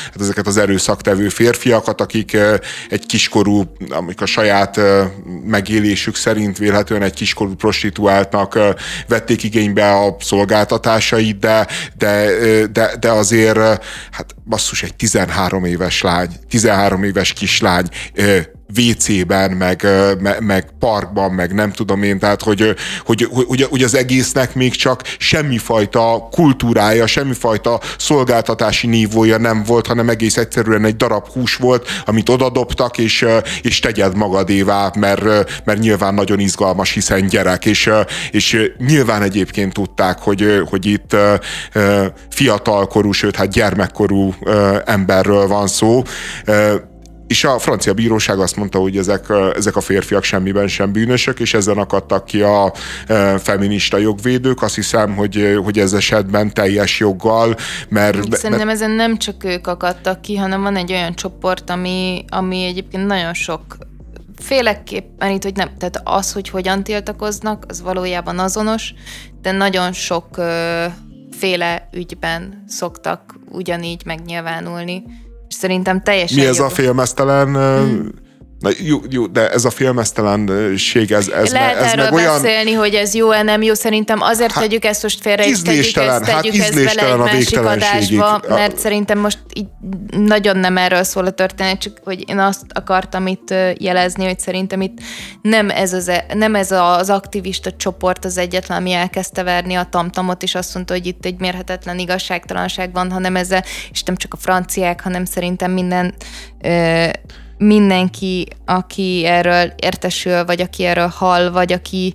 hát 0.05 0.21
ezeket 0.21 0.47
az 0.47 0.57
erőszaktevő 0.57 1.29
férfiakat, 1.29 2.01
akik 2.01 2.37
egy 2.89 3.07
kiskorú, 3.07 3.63
amik 3.89 4.21
a 4.21 4.27
saját 4.27 4.81
megélésük 5.45 6.17
szerint 6.17 6.59
vélhetően 6.59 7.03
egy 7.03 7.15
kiskorú 7.15 7.55
prostituáltnak 7.55 8.59
vették 9.09 9.43
igénybe 9.43 9.93
a 9.93 10.17
szolgáltatásait, 10.21 11.39
de, 11.39 11.67
de, 11.99 12.27
de, 12.73 12.97
de 13.01 13.11
azért, 13.11 13.59
hát 14.11 14.35
basszus, 14.47 14.83
egy 14.83 14.95
13 14.95 15.65
éves 15.65 16.03
lány, 16.03 16.29
13 16.49 17.03
éves 17.03 17.33
kislány 17.33 17.89
WC-ben, 18.77 19.51
meg, 19.51 19.87
meg, 20.21 20.43
meg 20.43 20.69
parkban, 20.79 21.33
meg 21.33 21.55
nem 21.55 21.73
tudom 21.73 22.03
én, 22.03 22.19
tehát 22.19 22.43
hogy, 22.43 22.75
hogy, 23.05 23.29
hogy, 23.31 23.63
hogy 23.63 23.83
az 23.83 23.95
egésznek 23.95 24.55
még 24.55 24.75
csak 24.75 25.03
semmifajta 25.19 26.29
kultúrája, 26.31 27.07
semmifajta 27.07 27.81
szolgáltatási 27.99 28.87
nívója 28.87 29.39
nem 29.39 29.63
volt, 29.63 29.87
hanem 29.87 30.09
egész 30.09 30.37
egyszerűen 30.37 30.85
egy 30.85 30.97
darab 30.97 31.29
hús 31.29 31.57
volt, 31.57 31.89
amit 32.05 32.29
odadobtak, 32.29 32.99
és, 32.99 33.27
és 33.63 33.79
tegyed 33.79 34.17
magadévá, 34.17 34.91
mert, 34.99 35.23
mert 35.65 35.79
nyilván 35.79 36.15
nagyon 36.15 36.39
izgalmas, 36.39 36.93
hiszen 36.93 37.27
gyerek, 37.27 37.67
és, 37.67 37.91
és 38.31 38.73
nyilván 38.79 39.23
egyébként 39.23 39.73
tudták, 39.73 40.19
hogy, 40.19 40.63
hogy 40.71 40.87
itt 40.87 41.17
fiatalkorú, 42.31 43.13
sőt, 43.13 43.37
hát 43.37 43.51
gyermekkorú 43.51 44.35
emberről 44.85 45.47
van 45.47 45.67
szó, 45.67 46.03
és 47.31 47.45
a 47.45 47.59
francia 47.59 47.95
bíróság 47.95 48.39
azt 48.39 48.57
mondta, 48.57 48.79
hogy 48.79 48.97
ezek, 48.97 49.27
ezek 49.55 49.77
a 49.77 49.81
férfiak 49.81 50.23
semmiben 50.23 50.69
sem 50.69 50.93
bűnösök, 50.93 51.41
és 51.41 51.55
ezen 51.55 51.79
akadtak 51.79 52.25
ki 52.25 52.43
a 52.43 52.73
feminista 53.39 53.99
jogvédők. 53.99 54.63
Azt 54.63 54.75
hiszem, 54.75 55.17
hogy, 55.17 55.59
hogy 55.65 55.79
ez 55.79 55.93
esetben 55.93 56.55
teljes 56.55 56.99
joggal, 56.99 57.57
mert... 57.89 58.37
Szerintem 58.37 58.69
ezen 58.69 58.91
nem 58.91 59.19
csak 59.19 59.45
ők 59.45 59.67
akadtak 59.67 60.21
ki, 60.21 60.37
hanem 60.37 60.63
van 60.63 60.77
egy 60.77 60.93
olyan 60.93 61.15
csoport, 61.15 61.71
ami, 61.71 62.25
ami 62.29 62.65
egyébként 62.65 63.07
nagyon 63.07 63.35
sok 63.35 63.77
féleképpen 64.39 65.31
itt, 65.31 65.43
hogy 65.43 65.57
nem, 65.57 65.71
tehát 65.79 66.01
az, 66.05 66.33
hogy 66.33 66.49
hogyan 66.49 66.83
tiltakoznak, 66.83 67.65
az 67.69 67.83
valójában 67.83 68.39
azonos, 68.39 68.95
de 69.43 69.51
nagyon 69.51 69.93
sok 69.93 70.37
ö, 70.37 70.85
féle 71.31 71.89
ügyben 71.93 72.65
szoktak 72.67 73.39
ugyanígy 73.51 74.03
megnyilvánulni. 74.05 75.03
És 75.51 75.57
szerintem 75.57 76.03
teljesen 76.03 76.39
Mi 76.39 76.45
ez 76.49 76.57
jó. 76.57 76.65
a 76.65 76.69
félmeztelen 76.69 77.55
hmm 77.55 78.29
Na, 78.61 78.71
jó, 78.83 79.01
jó, 79.11 79.27
de 79.27 79.51
ez 79.51 79.65
a 79.65 79.71
filmesztelenség, 79.71 81.13
ez, 81.13 81.29
ez, 81.29 81.53
Lehet 81.53 81.77
ez 81.77 81.93
erről 81.93 82.05
meg 82.05 82.13
olyan... 82.13 82.43
beszélni, 82.43 82.73
hogy 82.73 82.95
ez 82.95 83.15
jó-e, 83.15 83.43
nem 83.43 83.63
jó. 83.63 83.75
Szerintem 83.75 84.21
azért 84.21 84.53
hát, 84.53 84.63
tegyük 84.63 84.85
ezt 84.85 85.03
most 85.03 85.21
félre, 85.21 85.47
és 85.47 85.63
tegyük 85.63 85.97
ezt, 85.97 86.25
tegyük 86.25 86.55
hát 86.55 86.75
ezt 86.75 86.75
bele 86.75 87.13
egy 87.13 87.19
másik 87.19 87.59
adásba, 87.59 88.41
mert 88.49 88.79
szerintem 88.79 89.19
most 89.19 89.39
így 89.53 89.67
nagyon 90.11 90.57
nem 90.57 90.77
erről 90.77 91.03
szól 91.03 91.27
a 91.27 91.31
történet, 91.31 91.79
csak 91.79 92.01
hogy 92.05 92.29
én 92.29 92.39
azt 92.39 92.63
akartam 92.69 93.27
itt 93.27 93.55
jelezni, 93.79 94.25
hogy 94.25 94.39
szerintem 94.39 94.81
itt 94.81 94.99
nem 95.43 95.71
ez 95.71 95.93
az, 95.93 96.09
e- 96.09 96.27
nem 96.35 96.55
ez 96.55 96.71
az 96.71 97.11
aktivista 97.11 97.71
csoport 97.77 98.25
az 98.25 98.39
egyetlen, 98.39 98.79
ami 98.79 98.93
elkezdte 98.93 99.43
verni 99.43 99.75
a 99.75 99.87
tamtamot, 99.91 100.43
és 100.43 100.55
azt 100.55 100.75
mondta, 100.75 100.93
hogy 100.93 101.07
itt 101.07 101.25
egy 101.25 101.39
mérhetetlen 101.39 101.99
igazságtalanság 101.99 102.93
van, 102.93 103.11
hanem 103.11 103.37
ez, 103.37 103.49
és 103.91 104.03
nem 104.03 104.17
csak 104.17 104.35
a 104.35 104.37
franciák, 104.37 105.03
hanem 105.03 105.25
szerintem 105.25 105.71
minden 105.71 106.15
mindenki, 107.61 108.47
aki 108.65 109.25
erről 109.27 109.73
értesül, 109.77 110.45
vagy 110.45 110.61
aki 110.61 110.85
erről 110.85 111.09
hall, 111.09 111.51
vagy 111.51 111.73
aki 111.73 112.15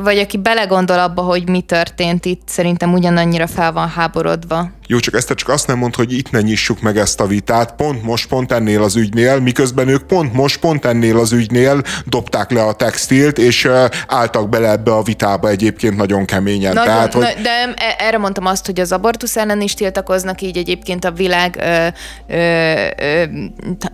vagy 0.00 0.18
aki 0.18 0.36
belegondol 0.36 0.98
abba, 0.98 1.22
hogy 1.22 1.48
mi 1.48 1.60
történt 1.60 2.24
itt, 2.24 2.48
szerintem 2.48 2.92
ugyanannyira 2.92 3.46
fel 3.46 3.72
van 3.72 3.88
háborodva. 3.88 4.70
Jó, 4.86 4.98
csak 4.98 5.14
ezt 5.14 5.34
csak 5.34 5.48
azt 5.48 5.66
nem 5.66 5.78
mond, 5.78 5.94
hogy 5.94 6.12
itt 6.12 6.30
ne 6.30 6.40
nyissuk 6.40 6.80
meg 6.80 6.96
ezt 6.96 7.20
a 7.20 7.26
vitát, 7.26 7.74
pont 7.74 8.02
most, 8.02 8.28
pont 8.28 8.52
ennél 8.52 8.82
az 8.82 8.96
ügynél, 8.96 9.40
miközben 9.40 9.88
ők 9.88 10.02
pont 10.02 10.32
most, 10.32 10.60
pont 10.60 10.84
ennél 10.84 11.18
az 11.18 11.32
ügynél 11.32 11.82
dobták 12.06 12.50
le 12.50 12.62
a 12.62 12.72
textilt, 12.72 13.38
és 13.38 13.68
álltak 14.06 14.48
bele 14.48 14.70
ebbe 14.70 14.92
a 14.92 15.02
vitába 15.02 15.48
egyébként 15.48 15.96
nagyon 15.96 16.24
keményen. 16.24 16.72
Nagyon, 16.72 16.94
Tehát, 16.94 17.12
hogy... 17.12 17.22
De 17.42 17.74
e- 17.76 17.96
erre 17.98 18.18
mondtam 18.18 18.46
azt, 18.46 18.66
hogy 18.66 18.80
az 18.80 18.92
abortusz 18.92 19.36
ellen 19.36 19.60
is 19.60 19.74
tiltakoznak, 19.74 20.40
így 20.40 20.56
egyébként 20.56 21.04
a 21.04 21.10
világ 21.10 21.56
ö, 21.60 21.86
ö, 22.34 22.86
ö, 22.96 23.24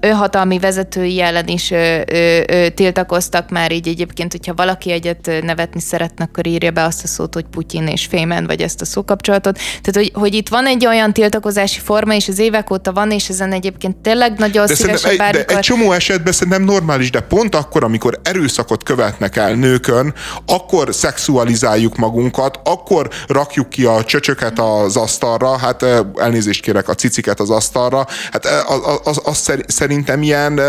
önhatalmi 0.00 0.58
vezetői 0.58 1.20
ellen 1.20 1.46
is 1.48 1.70
ö, 1.70 2.00
ö, 2.06 2.40
ö, 2.46 2.68
tiltakoztak 2.68 3.50
már 3.50 3.72
így 3.72 3.88
egyébként, 3.88 4.32
hogyha 4.32 4.54
valaki 4.54 4.90
egyet 4.90 5.30
nevetni 5.42 5.80
szeretne, 5.80 6.24
akkor 6.24 6.46
írja 6.46 6.70
be 6.70 6.84
azt 6.84 7.04
a 7.04 7.06
szót, 7.06 7.34
hogy 7.34 7.44
Putyin 7.50 7.86
és 7.86 8.06
Fémen, 8.06 8.46
vagy 8.46 8.62
ezt 8.62 8.80
a 8.80 8.84
szókapcsolatot. 8.84 9.54
Tehát, 9.54 9.94
hogy, 9.94 10.12
hogy 10.22 10.34
itt 10.34 10.48
van 10.48 10.66
egy 10.66 10.79
egy 10.80 10.86
olyan 10.86 11.12
tiltakozási 11.12 11.80
forma, 11.80 12.14
és 12.14 12.28
az 12.28 12.38
évek 12.38 12.70
óta 12.70 12.92
van, 12.92 13.10
és 13.10 13.28
ezen 13.28 13.52
egyébként 13.52 13.96
tényleg 13.96 14.38
nagyon 14.38 14.66
de 14.66 14.74
szívesen 14.74 15.16
bármikor... 15.16 15.46
De 15.46 15.54
egy 15.56 15.60
csomó 15.60 15.92
esetben 15.92 16.32
szerintem 16.32 16.62
normális, 16.62 17.10
de 17.10 17.20
pont 17.20 17.54
akkor, 17.54 17.84
amikor 17.84 18.20
erőszakot 18.22 18.82
követnek 18.82 19.36
el 19.36 19.54
nőkön, 19.54 20.14
akkor 20.46 20.94
szexualizáljuk 20.94 21.96
magunkat, 21.96 22.60
akkor 22.64 23.08
rakjuk 23.26 23.68
ki 23.68 23.84
a 23.84 24.04
csöcsöket 24.04 24.58
az 24.58 24.96
asztalra, 24.96 25.58
hát 25.58 25.84
elnézést 26.14 26.62
kérek, 26.62 26.88
a 26.88 26.94
ciciket 26.94 27.40
az 27.40 27.50
asztalra, 27.50 28.06
hát 28.32 28.46
az, 28.66 29.00
az, 29.04 29.20
az 29.24 29.52
szerintem 29.66 30.22
ilyen 30.22 30.60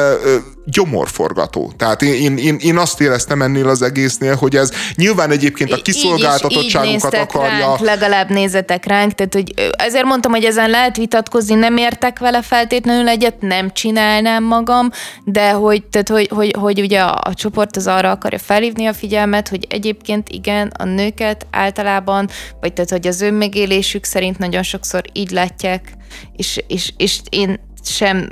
gyomorforgató. 0.66 1.72
Tehát 1.78 2.02
én, 2.02 2.38
én, 2.38 2.58
én 2.60 2.78
azt 2.78 3.02
éreztem 3.02 3.42
ennél 3.42 3.68
az 3.68 3.82
egésznél, 3.82 4.36
hogy 4.36 4.56
ez 4.56 4.72
nyilván 4.96 5.32
egyébként 5.32 5.72
a 5.72 5.82
kiszolgáltatottságunkat 5.82 7.14
akarja. 7.14 7.66
Ránk, 7.66 7.80
legalább 7.80 8.30
nézzetek 8.30 8.86
ránk, 8.86 9.14
tehát 9.14 9.34
hogy 9.34 9.54
ezért 9.78 10.06
mondtam, 10.06 10.32
hogy 10.32 10.44
ezen 10.44 10.70
lehet 10.70 10.98
vitatkozni, 10.98 11.56
nem 11.56 11.78
értek 11.78 12.20
vele 12.20 12.42
feltétlenül 12.42 13.08
egyet, 13.08 13.42
nem 13.42 13.74
csinálnám 13.74 14.44
magam, 14.44 14.90
de 15.24 15.52
hogy, 15.52 15.84
tehát, 15.84 16.10
hogy, 16.10 16.28
hogy, 16.34 16.56
hogy 16.60 16.80
ugye 16.82 17.00
a, 17.00 17.20
a 17.24 17.34
csoport 17.34 17.76
az 17.76 17.88
arra 17.88 18.12
akarja 18.12 18.40
felhívni 18.40 18.86
a 18.86 18.94
figyelmet, 18.94 19.48
hogy 19.48 19.66
egyébként 19.70 20.30
igen, 20.30 20.72
a 20.78 20.84
nőket 20.84 21.46
általában, 21.52 22.30
vagy 22.60 22.74
tehát, 22.74 22.90
hogy 22.90 23.08
az 23.08 23.22
önmegélésük 23.22 24.04
szerint 24.04 24.38
nagyon 24.38 24.64
sokszor 24.64 25.02
így 25.14 25.32
látják, 25.32 25.94
és, 26.36 26.64
és, 26.68 26.94
és 26.98 27.20
én 27.30 27.60
sem, 27.84 28.30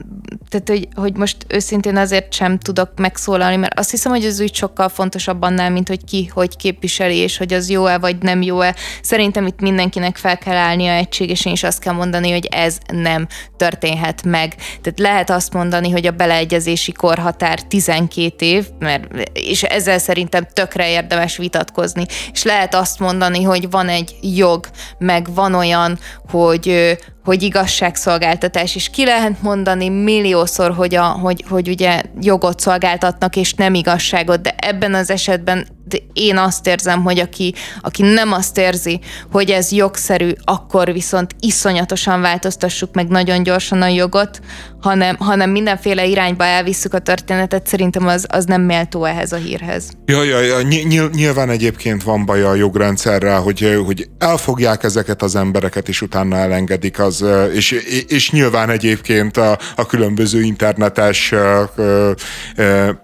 tehát 0.49 0.69
hogy, 0.69 0.87
hogy 0.95 1.15
most 1.15 1.37
őszintén 1.47 1.97
azért 1.97 2.33
sem 2.33 2.57
tudok 2.57 2.91
megszólalni, 2.95 3.55
mert 3.55 3.79
azt 3.79 3.89
hiszem, 3.89 4.11
hogy 4.11 4.25
az 4.25 4.39
ügy 4.39 4.55
sokkal 4.55 4.89
fontosabb 4.89 5.41
annál, 5.41 5.69
mint 5.69 5.87
hogy 5.87 6.03
ki 6.03 6.29
hogy 6.33 6.55
képviseli, 6.55 7.15
és 7.15 7.37
hogy 7.37 7.53
az 7.53 7.69
jó-e 7.69 7.97
vagy 7.97 8.17
nem 8.17 8.41
jó-e. 8.41 8.75
Szerintem 9.01 9.45
itt 9.45 9.59
mindenkinek 9.59 10.17
fel 10.17 10.37
kell 10.37 10.55
állnia 10.55 10.91
egységesen, 10.91 11.51
és 11.51 11.63
azt 11.63 11.79
kell 11.79 11.93
mondani, 11.93 12.31
hogy 12.31 12.45
ez 12.45 12.77
nem 12.93 13.27
történhet 13.57 14.23
meg. 14.23 14.55
Tehát 14.55 14.99
lehet 14.99 15.29
azt 15.29 15.53
mondani, 15.53 15.89
hogy 15.89 16.05
a 16.05 16.11
beleegyezési 16.11 16.91
korhatár 16.91 17.61
12 17.61 18.45
év, 18.45 18.65
mert, 18.79 19.29
és 19.33 19.63
ezzel 19.63 19.99
szerintem 19.99 20.47
tökre 20.53 20.89
érdemes 20.89 21.37
vitatkozni. 21.37 22.05
És 22.31 22.43
lehet 22.43 22.75
azt 22.75 22.99
mondani, 22.99 23.43
hogy 23.43 23.69
van 23.69 23.89
egy 23.89 24.15
jog, 24.21 24.67
meg 24.97 25.33
van 25.33 25.53
olyan, 25.53 25.99
hogy 26.29 26.97
hogy 27.29 27.43
igazságszolgáltatás, 27.43 28.75
és 28.75 28.89
ki 28.89 29.05
lehet 29.05 29.41
mondani 29.41 29.89
milliószor, 29.89 30.71
hogy, 30.71 30.95
a, 30.95 31.03
hogy, 31.03 31.43
hogy 31.49 31.69
ugye 31.69 32.01
jogot 32.21 32.59
szolgáltatnak, 32.59 33.35
és 33.35 33.53
nem 33.53 33.73
igazságot, 33.73 34.41
de 34.41 34.53
ebben 34.57 34.93
az 34.93 35.09
esetben 35.09 35.67
én 36.13 36.37
azt 36.37 36.67
érzem, 36.67 37.03
hogy 37.03 37.19
aki, 37.19 37.53
aki 37.81 38.01
nem 38.01 38.31
azt 38.31 38.57
érzi, 38.57 38.99
hogy 39.31 39.49
ez 39.49 39.71
jogszerű, 39.71 40.31
akkor 40.43 40.93
viszont 40.93 41.35
iszonyatosan 41.39 42.21
változtassuk 42.21 42.93
meg 42.93 43.07
nagyon 43.07 43.43
gyorsan 43.43 43.81
a 43.81 43.87
jogot, 43.87 44.39
hanem, 44.81 45.15
hanem 45.19 45.49
mindenféle 45.49 46.05
irányba 46.05 46.43
elvisszük 46.43 46.93
a 46.93 46.99
történetet, 46.99 47.67
szerintem 47.67 48.07
az, 48.07 48.25
az 48.29 48.45
nem 48.45 48.61
méltó 48.61 49.05
ehhez 49.05 49.31
a 49.31 49.35
hírhez. 49.35 49.89
Ja, 50.05 50.23
ja, 50.23 50.39
ja. 50.39 50.61
Ny- 50.61 51.13
nyilván 51.13 51.49
egyébként 51.49 52.03
van 52.03 52.25
baj 52.25 52.43
a 52.43 52.55
jogrendszerrel, 52.55 53.39
hogy, 53.39 53.81
hogy 53.85 54.09
elfogják 54.17 54.83
ezeket 54.83 55.21
az 55.21 55.35
embereket, 55.35 55.87
és 55.87 56.01
utána 56.01 56.35
elengedik, 56.35 56.99
az, 56.99 57.25
és, 57.53 57.71
és 58.07 58.31
nyilván 58.31 58.69
egyébként 58.69 59.37
a, 59.37 59.57
a 59.75 59.85
különböző 59.85 60.41
internetes 60.41 61.33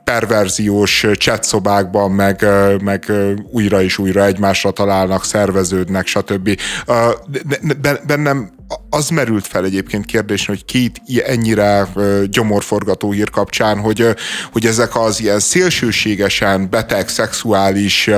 perverziós 0.03 1.05
chatszobákban, 1.13 2.11
meg, 2.11 2.45
meg 2.81 3.11
újra 3.51 3.81
és 3.81 3.97
újra 3.97 4.25
egymásra 4.25 4.71
találnak, 4.71 5.25
szerveződnek, 5.25 6.07
stb. 6.07 6.59
Bennem 8.07 8.53
az 8.89 9.09
merült 9.09 9.47
fel 9.47 9.65
egyébként 9.65 10.05
kérdés, 10.05 10.45
hogy 10.45 10.65
két 10.65 11.01
ennyire 11.25 11.87
gyomorforgató 12.29 13.11
hír 13.11 13.29
kapcsán, 13.29 13.79
hogy, 13.79 14.07
hogy 14.51 14.65
ezek 14.65 14.95
az 14.95 15.21
ilyen 15.21 15.39
szélsőségesen 15.39 16.69
beteg, 16.69 17.07
szexuális 17.07 18.09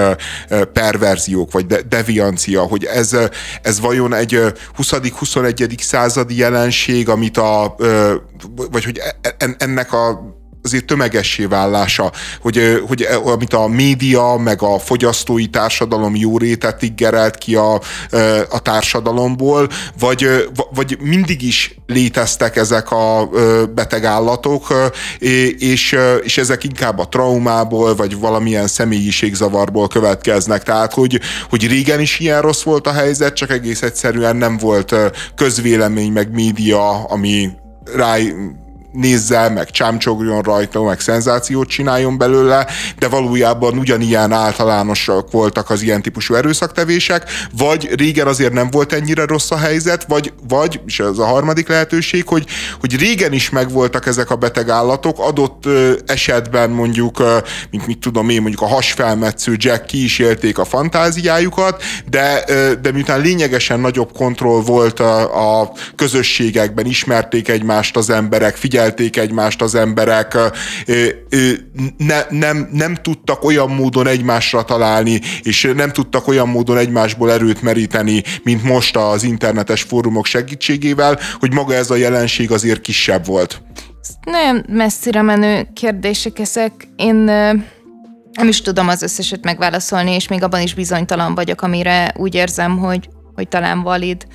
perverziók, 0.73 1.51
vagy 1.51 1.65
deviancia, 1.65 2.61
hogy 2.61 2.83
ez, 2.83 3.17
ez 3.61 3.79
vajon 3.79 4.13
egy 4.13 4.39
20.-21. 4.77 5.81
századi 5.81 6.37
jelenség, 6.37 7.09
amit 7.09 7.37
a, 7.37 7.75
vagy 8.71 8.83
hogy 8.83 9.01
e, 9.21 9.55
ennek 9.57 9.93
a 9.93 10.35
azért 10.67 10.85
tömegessé 10.85 11.45
válása, 11.45 12.11
hogy, 12.41 12.83
hogy 12.87 13.07
amit 13.23 13.53
a 13.53 13.67
média, 13.67 14.35
meg 14.37 14.61
a 14.61 14.79
fogyasztói 14.79 15.47
társadalom 15.47 16.15
jó 16.15 16.37
rétet 16.37 16.81
iggerelt 16.81 17.37
ki 17.37 17.55
a, 17.55 17.73
a 18.49 18.59
társadalomból, 18.59 19.69
vagy, 19.99 20.49
vagy 20.73 20.97
mindig 21.01 21.41
is 21.41 21.79
léteztek 21.87 22.55
ezek 22.55 22.91
a 22.91 23.29
beteg 23.75 24.05
állatok, 24.05 24.91
és, 25.57 25.95
és 26.23 26.37
ezek 26.37 26.63
inkább 26.63 26.99
a 26.99 27.07
traumából, 27.07 27.95
vagy 27.95 28.19
valamilyen 28.19 28.67
személyiségzavarból 28.67 29.87
következnek. 29.87 30.63
Tehát, 30.63 30.93
hogy, 30.93 31.19
hogy 31.49 31.67
régen 31.67 31.99
is 31.99 32.19
ilyen 32.19 32.41
rossz 32.41 32.63
volt 32.63 32.87
a 32.87 32.91
helyzet, 32.91 33.35
csak 33.35 33.49
egész 33.49 33.81
egyszerűen 33.81 34.35
nem 34.35 34.57
volt 34.57 34.95
közvélemény, 35.35 36.11
meg 36.11 36.31
média, 36.31 37.03
ami 37.03 37.49
rá 37.95 38.15
nézze, 38.97 39.49
meg 39.49 39.71
csámcsogjon 39.71 40.41
rajta, 40.41 40.83
meg 40.83 40.99
szenzációt 40.99 41.67
csináljon 41.67 42.17
belőle, 42.17 42.67
de 42.99 43.07
valójában 43.07 43.77
ugyanilyen 43.77 44.31
általánosak 44.31 45.31
voltak 45.31 45.69
az 45.69 45.81
ilyen 45.81 46.01
típusú 46.01 46.33
erőszaktevések, 46.33 47.29
vagy 47.57 47.89
régen 47.95 48.27
azért 48.27 48.53
nem 48.53 48.69
volt 48.69 48.93
ennyire 48.93 49.25
rossz 49.25 49.51
a 49.51 49.57
helyzet, 49.57 50.05
vagy, 50.07 50.33
vagy 50.47 50.79
és 50.85 50.99
ez 50.99 51.17
a 51.17 51.25
harmadik 51.25 51.67
lehetőség, 51.67 52.27
hogy, 52.27 52.45
hogy 52.79 52.95
régen 52.95 53.33
is 53.33 53.49
megvoltak 53.49 54.05
ezek 54.05 54.29
a 54.29 54.35
beteg 54.35 54.69
állatok, 54.69 55.19
adott 55.19 55.63
esetben 56.05 56.69
mondjuk, 56.69 57.23
mint 57.71 57.87
mit 57.87 57.99
tudom 57.99 58.29
én, 58.29 58.41
mondjuk 58.41 58.61
a 58.61 58.67
hasfelmetsző 58.67 59.55
Jack 59.57 59.85
ki 59.85 60.03
is 60.03 60.19
élték 60.19 60.57
a 60.57 60.65
fantáziájukat, 60.65 61.83
de, 62.09 62.43
de 62.81 62.91
miután 62.91 63.21
lényegesen 63.21 63.79
nagyobb 63.79 64.11
kontroll 64.11 64.61
volt 64.61 64.99
a, 64.99 65.61
a 65.61 65.71
közösségekben, 65.95 66.85
ismerték 66.85 67.47
egymást 67.47 67.97
az 67.97 68.09
emberek, 68.09 68.55
figyelték 68.55 68.85
figyelték 68.95 69.17
egymást 69.17 69.61
az 69.61 69.75
emberek, 69.75 70.37
ne, 71.97 72.21
nem, 72.29 72.69
nem 72.71 72.95
tudtak 72.95 73.43
olyan 73.43 73.69
módon 73.69 74.07
egymásra 74.07 74.63
találni, 74.63 75.21
és 75.41 75.71
nem 75.75 75.91
tudtak 75.91 76.27
olyan 76.27 76.47
módon 76.47 76.77
egymásból 76.77 77.31
erőt 77.31 77.61
meríteni, 77.61 78.23
mint 78.43 78.63
most 78.63 78.95
az 78.95 79.23
internetes 79.23 79.81
fórumok 79.81 80.25
segítségével, 80.25 81.19
hogy 81.39 81.53
maga 81.53 81.73
ez 81.73 81.89
a 81.89 81.95
jelenség 81.95 82.51
azért 82.51 82.81
kisebb 82.81 83.25
volt. 83.25 83.61
Nagyon 84.23 84.65
messzire 84.69 85.21
menő 85.21 85.67
kérdések 85.73 86.39
ezek. 86.39 86.71
Én 86.95 87.15
nem 88.33 88.47
is 88.47 88.61
tudom 88.61 88.87
az 88.87 89.01
összeset 89.01 89.43
megválaszolni, 89.43 90.11
és 90.11 90.27
még 90.27 90.43
abban 90.43 90.61
is 90.61 90.73
bizonytalan 90.73 91.35
vagyok, 91.35 91.61
amire 91.61 92.13
úgy 92.17 92.35
érzem, 92.35 92.77
hogy 92.77 93.09
hogy 93.37 93.47
talán 93.47 93.81
valid. 93.81 94.27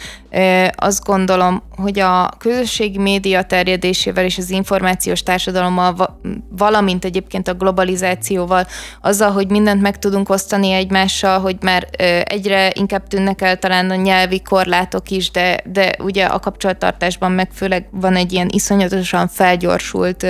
Azt 0.75 1.05
gondolom, 1.05 1.63
hogy 1.77 1.99
a 1.99 2.29
közösségi 2.39 2.99
média 2.99 3.43
terjedésével 3.43 4.25
és 4.25 4.39
az 4.39 4.51
információs 4.51 5.23
társadalommal, 5.23 6.21
valamint 6.49 7.05
egyébként 7.05 7.49
a 7.49 7.55
globalizációval, 7.55 8.67
azzal, 9.01 9.31
hogy 9.31 9.51
mindent 9.51 9.83
meg 9.83 9.99
tudunk 9.99 10.29
osztani 10.29 10.71
egymással, 10.71 11.41
hogy 11.41 11.57
már 11.61 11.89
egyre 12.25 12.73
inkább 12.75 13.07
tűnnek 13.07 13.43
el 13.43 13.59
talán 13.59 13.91
a 13.91 13.95
nyelvi 13.95 14.43
korlátok 14.43 15.11
is, 15.11 15.31
de, 15.31 15.61
de 15.65 15.95
ugye 15.99 16.25
a 16.25 16.39
kapcsolattartásban 16.39 17.33
meg 17.33 17.51
főleg 17.53 17.89
van 17.91 18.17
egy 18.17 18.33
ilyen 18.33 18.49
iszonyatosan 18.53 19.29
felgyorsult 19.29 20.27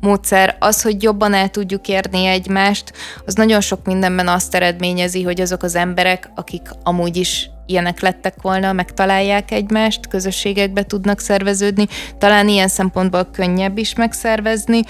módszer. 0.00 0.56
Az, 0.58 0.82
hogy 0.82 1.02
jobban 1.02 1.34
el 1.34 1.48
tudjuk 1.48 1.88
érni 1.88 2.26
egymást, 2.26 2.92
az 3.26 3.34
nagyon 3.34 3.60
sok 3.60 3.84
mindenben 3.84 4.28
azt 4.28 4.54
eredményezi, 4.54 5.22
hogy 5.22 5.40
azok 5.40 5.62
az 5.62 5.74
emberek, 5.74 6.30
akik 6.34 6.62
amúgy 6.82 7.16
is 7.16 7.50
ilyenek 7.68 8.00
lettek 8.00 8.34
volna, 8.42 8.72
megtalálják 8.72 9.50
egymást, 9.50 10.08
közösségekbe 10.08 10.82
tudnak 10.82 11.20
szerveződni, 11.20 11.86
talán 12.18 12.48
ilyen 12.48 12.68
szempontból 12.68 13.28
könnyebb 13.32 13.78
is 13.78 13.94
megszervezni. 13.94 14.80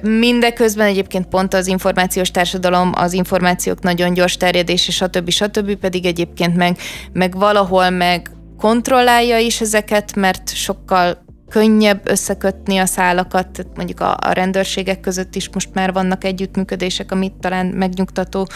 Mindeközben 0.00 0.86
egyébként 0.86 1.26
pont 1.26 1.54
az 1.54 1.66
információs 1.66 2.30
társadalom, 2.30 2.92
az 2.94 3.12
információk 3.12 3.82
nagyon 3.82 4.14
gyors 4.14 4.36
terjedése, 4.36 4.92
stb. 4.92 5.30
stb. 5.30 5.74
pedig 5.74 6.06
egyébként 6.06 6.56
meg, 6.56 6.78
meg 7.12 7.38
valahol 7.38 7.90
meg 7.90 8.30
kontrollálja 8.58 9.38
is 9.38 9.60
ezeket, 9.60 10.14
mert 10.14 10.54
sokkal 10.54 11.24
könnyebb 11.48 12.00
összekötni 12.08 12.78
a 12.78 12.86
szálakat, 12.86 13.66
mondjuk 13.74 14.00
a, 14.00 14.16
a 14.20 14.32
rendőrségek 14.32 15.00
között 15.00 15.34
is 15.34 15.48
most 15.52 15.74
már 15.74 15.92
vannak 15.92 16.24
együttműködések, 16.24 17.12
amit 17.12 17.34
talán 17.40 17.66
megnyugtató, 17.66 18.46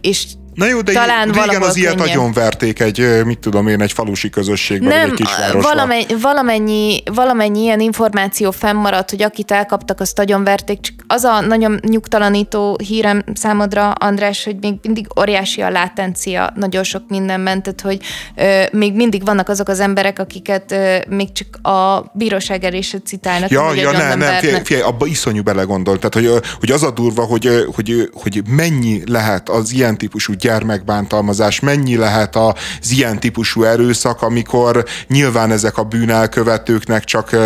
és 0.00 0.26
Na 0.54 0.66
jó, 0.66 0.80
de 0.80 0.92
Talán 0.92 1.30
régen 1.30 1.62
az 1.62 1.76
ilyet 1.76 1.96
nagyon 1.96 2.32
verték 2.32 2.80
egy, 2.80 3.24
mit 3.24 3.38
tudom 3.38 3.68
én, 3.68 3.80
egy 3.80 3.92
falusi 3.92 4.30
közösségben, 4.30 4.88
Nem, 4.88 5.10
egy 5.10 5.14
kisvárosban. 5.14 5.62
Valamennyi, 5.62 6.04
valamennyi, 6.20 7.02
valamennyi 7.14 7.60
ilyen 7.62 7.80
információ 7.80 8.50
fennmaradt, 8.50 9.10
hogy 9.10 9.22
akit 9.22 9.50
elkaptak, 9.50 10.00
azt 10.00 10.16
nagyon 10.16 10.44
verték, 10.44 10.80
csak 10.80 10.94
az 11.06 11.24
a 11.24 11.40
nagyon 11.40 11.80
nyugtalanító 11.88 12.78
hírem 12.86 13.24
számodra, 13.34 13.90
András, 13.90 14.44
hogy 14.44 14.56
még 14.60 14.74
mindig 14.82 15.06
óriási 15.20 15.60
a 15.60 15.70
látencia 15.70 16.52
nagyon 16.54 16.82
sok 16.82 17.02
mindenben, 17.08 17.62
tehát 17.62 17.80
hogy 17.80 17.98
ö, 18.36 18.62
még 18.78 18.94
mindig 18.94 19.24
vannak 19.24 19.48
azok 19.48 19.68
az 19.68 19.80
emberek, 19.80 20.18
akiket 20.18 20.72
ö, 20.72 20.96
még 21.08 21.32
csak 21.32 21.66
a 21.74 22.10
bíróság 22.12 22.64
elé 22.64 22.80
se 22.80 22.98
citálnak. 22.98 23.50
Ja, 23.50 23.74
ja, 23.74 23.90
ne, 23.90 24.14
nem, 24.14 24.34
figyelj, 24.34 24.62
figyelj, 24.64 24.84
abba 24.84 25.06
iszonyú 25.06 25.42
belegondol. 25.42 25.98
Tehát, 25.98 26.14
hogy, 26.14 26.46
hogy 26.60 26.70
az 26.70 26.82
a 26.82 26.90
durva, 26.90 27.22
hogy, 27.22 27.66
hogy, 27.74 28.10
hogy 28.12 28.42
mennyi 28.46 29.02
lehet 29.06 29.48
az 29.48 29.72
ilyen 29.72 29.98
típusú 29.98 30.34
gyermekbántalmazás, 30.42 31.60
mennyi 31.60 31.96
lehet 31.96 32.36
az 32.36 32.90
ilyen 32.90 33.20
típusú 33.20 33.62
erőszak, 33.62 34.22
amikor 34.22 34.84
nyilván 35.08 35.50
ezek 35.50 35.78
a 35.78 35.82
bűnelkövetőknek 35.82 37.04
csak 37.04 37.36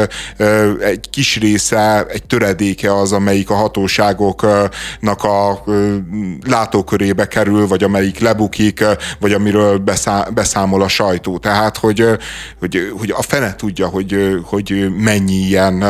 egy 0.80 1.10
kis 1.10 1.36
része, 1.36 2.06
egy 2.06 2.26
töredéke 2.26 2.96
az, 2.96 3.12
amelyik 3.12 3.50
a 3.50 3.54
hatóságoknak 3.54 5.24
a 5.24 5.64
látókörébe 6.46 7.28
kerül, 7.28 7.66
vagy 7.66 7.82
amelyik 7.82 8.20
lebukik, 8.20 8.84
vagy 9.20 9.32
amiről 9.32 9.82
beszámol 10.34 10.82
a 10.82 10.88
sajtó. 10.88 11.38
Tehát, 11.38 11.76
hogy, 11.76 12.04
hogy, 12.58 12.92
hogy 12.98 13.10
a 13.16 13.22
fene 13.22 13.54
tudja, 13.54 13.86
hogy, 13.86 14.40
hogy 14.44 14.90
mennyi 14.98 15.34
ilyen 15.34 15.84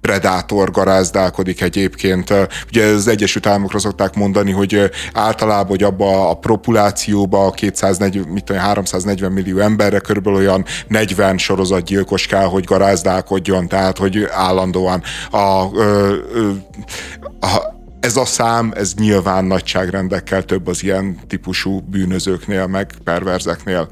predátor 0.00 0.70
garázdálkodik 0.70 1.60
egyébként. 1.60 2.34
Ugye 2.68 2.86
az 2.86 3.08
Egyesült 3.08 3.46
Államokra 3.46 3.78
szokták 3.78 4.14
mondani, 4.14 4.50
hogy 4.50 4.90
általában, 5.12 5.66
hogy 5.68 5.82
abba 5.82 6.30
a 6.30 6.34
populációba 6.48 7.50
240, 7.50 8.28
mit 8.28 8.44
tudom, 8.44 8.62
340 8.62 9.32
millió 9.32 9.58
emberre 9.58 9.98
körülbelül 9.98 10.38
olyan 10.38 10.64
40 10.88 11.38
sorozatgyilkos 11.38 12.26
kell, 12.26 12.46
hogy 12.46 12.64
garázdálkodjon, 12.64 13.68
tehát 13.68 13.98
hogy 13.98 14.28
állandóan 14.30 15.02
a, 15.30 15.36
a, 15.36 15.62
a 17.40 17.76
ez 18.00 18.16
a 18.16 18.24
szám, 18.24 18.72
ez 18.76 18.94
nyilván 18.94 19.44
nagyságrendekkel 19.44 20.42
több 20.42 20.66
az 20.66 20.82
ilyen 20.82 21.18
típusú 21.26 21.80
bűnözőknél, 21.80 22.66
meg 22.66 22.92
perverzeknél. 23.04 23.88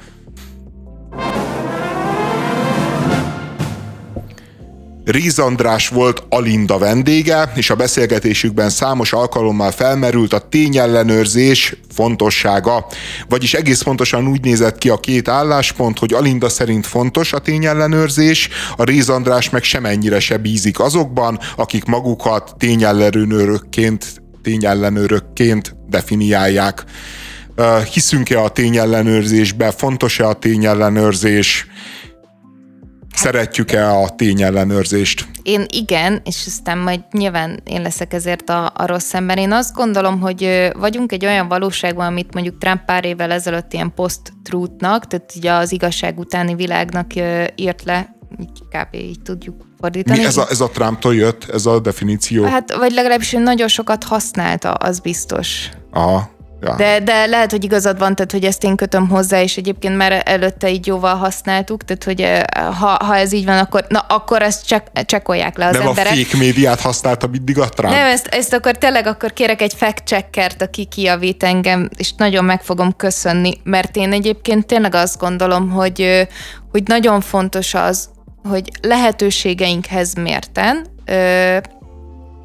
Ríz 5.06 5.38
András 5.38 5.88
volt 5.88 6.22
Alinda 6.28 6.78
vendége, 6.78 7.52
és 7.54 7.70
a 7.70 7.74
beszélgetésükben 7.74 8.70
számos 8.70 9.12
alkalommal 9.12 9.70
felmerült 9.70 10.32
a 10.32 10.38
tényellenőrzés 10.38 11.76
fontossága. 11.94 12.86
Vagyis 13.28 13.54
egész 13.54 13.82
pontosan 13.82 14.28
úgy 14.28 14.40
nézett 14.40 14.78
ki 14.78 14.88
a 14.88 14.96
két 14.96 15.28
álláspont, 15.28 15.98
hogy 15.98 16.12
Alinda 16.12 16.48
szerint 16.48 16.86
fontos 16.86 17.32
a 17.32 17.38
tényellenőrzés, 17.38 18.48
a 18.76 18.84
Réz 18.84 19.08
András 19.08 19.50
meg 19.50 19.62
semennyire 19.62 20.20
se 20.20 20.36
bízik 20.36 20.80
azokban, 20.80 21.38
akik 21.56 21.84
magukat 21.84 22.54
tényellenőrökként, 22.58 24.22
tényellenőrökként 24.42 25.76
definiálják. 25.88 26.84
Hiszünk-e 27.92 28.42
a 28.42 28.48
tényellenőrzésbe, 28.48 29.70
fontos-e 29.70 30.26
a 30.26 30.34
tényellenőrzés, 30.34 31.66
Szeretjük-e 33.16 33.90
a 33.90 34.08
tényellenőrzést? 34.08 35.28
Én 35.42 35.64
igen, 35.68 36.20
és 36.24 36.44
aztán 36.46 36.78
majd 36.78 37.00
nyilván 37.12 37.60
én 37.64 37.82
leszek 37.82 38.12
ezért 38.12 38.48
a, 38.48 38.72
a 38.74 38.86
rossz 38.86 39.14
ember. 39.14 39.38
Én 39.38 39.52
azt 39.52 39.74
gondolom, 39.74 40.20
hogy 40.20 40.70
vagyunk 40.78 41.12
egy 41.12 41.24
olyan 41.24 41.48
valóságban, 41.48 42.06
amit 42.06 42.34
mondjuk 42.34 42.58
Trump 42.58 42.84
pár 42.84 43.04
évvel 43.04 43.30
ezelőtt 43.30 43.72
ilyen 43.72 43.92
post-truthnak, 43.94 45.06
tehát 45.06 45.32
ugye 45.36 45.52
az 45.52 45.72
igazság 45.72 46.18
utáni 46.18 46.54
világnak 46.54 47.10
írt 47.54 47.82
le, 47.84 48.16
így 48.40 48.62
kb. 48.70 48.94
így 48.94 49.22
tudjuk 49.22 49.66
fordítani. 49.80 50.18
Mi 50.18 50.24
ez 50.24 50.36
a, 50.36 50.46
ez 50.50 50.60
a 50.60 50.68
Trumptól 50.68 51.14
jött, 51.14 51.50
ez 51.52 51.66
a 51.66 51.80
definíció? 51.80 52.44
Hát, 52.44 52.74
vagy 52.74 52.92
legalábbis 52.92 53.30
nagyon 53.30 53.68
sokat 53.68 54.04
használta, 54.04 54.72
az 54.72 55.00
biztos. 55.00 55.68
Aha. 55.90 56.34
Ja. 56.60 56.74
De, 56.76 57.00
de 57.00 57.26
lehet, 57.26 57.50
hogy 57.50 57.64
igazad 57.64 57.98
van, 57.98 58.14
tehát 58.14 58.32
hogy 58.32 58.44
ezt 58.44 58.64
én 58.64 58.76
kötöm 58.76 59.08
hozzá, 59.08 59.42
és 59.42 59.56
egyébként 59.56 59.96
már 59.96 60.22
előtte 60.24 60.70
így 60.70 60.86
jóval 60.86 61.14
használtuk, 61.14 61.84
tehát 61.84 62.04
hogy 62.04 62.20
eh, 62.20 62.42
ha, 62.78 63.04
ha 63.04 63.16
ez 63.16 63.32
így 63.32 63.44
van, 63.44 63.58
akkor, 63.58 63.84
na, 63.88 63.98
akkor 63.98 64.42
ezt 64.42 64.66
csak, 64.66 64.86
csekolják 65.04 65.56
le 65.56 65.66
az 65.66 65.76
Nem 65.76 65.86
emberek. 65.86 66.12
A 66.12 66.16
fake 66.16 66.36
médiát 66.36 66.80
használta 66.80 67.26
mindig 67.26 67.58
a 67.58 67.68
Trump? 67.68 67.92
Nem, 67.94 68.06
ezt, 68.06 68.26
ezt 68.26 68.52
akkor 68.52 68.72
tényleg 68.72 69.06
akkor 69.06 69.32
kérek 69.32 69.62
egy 69.62 69.74
fact-checkert, 69.74 70.62
aki 70.62 70.84
kijavít 70.84 71.42
engem, 71.42 71.88
és 71.96 72.12
nagyon 72.16 72.44
meg 72.44 72.62
fogom 72.62 72.96
köszönni, 72.96 73.52
mert 73.62 73.96
én 73.96 74.12
egyébként 74.12 74.66
tényleg 74.66 74.94
azt 74.94 75.18
gondolom, 75.18 75.70
hogy, 75.70 76.28
hogy 76.70 76.82
nagyon 76.86 77.20
fontos 77.20 77.74
az, 77.74 78.08
hogy 78.48 78.70
lehetőségeinkhez 78.82 80.14
mérten 80.14 80.86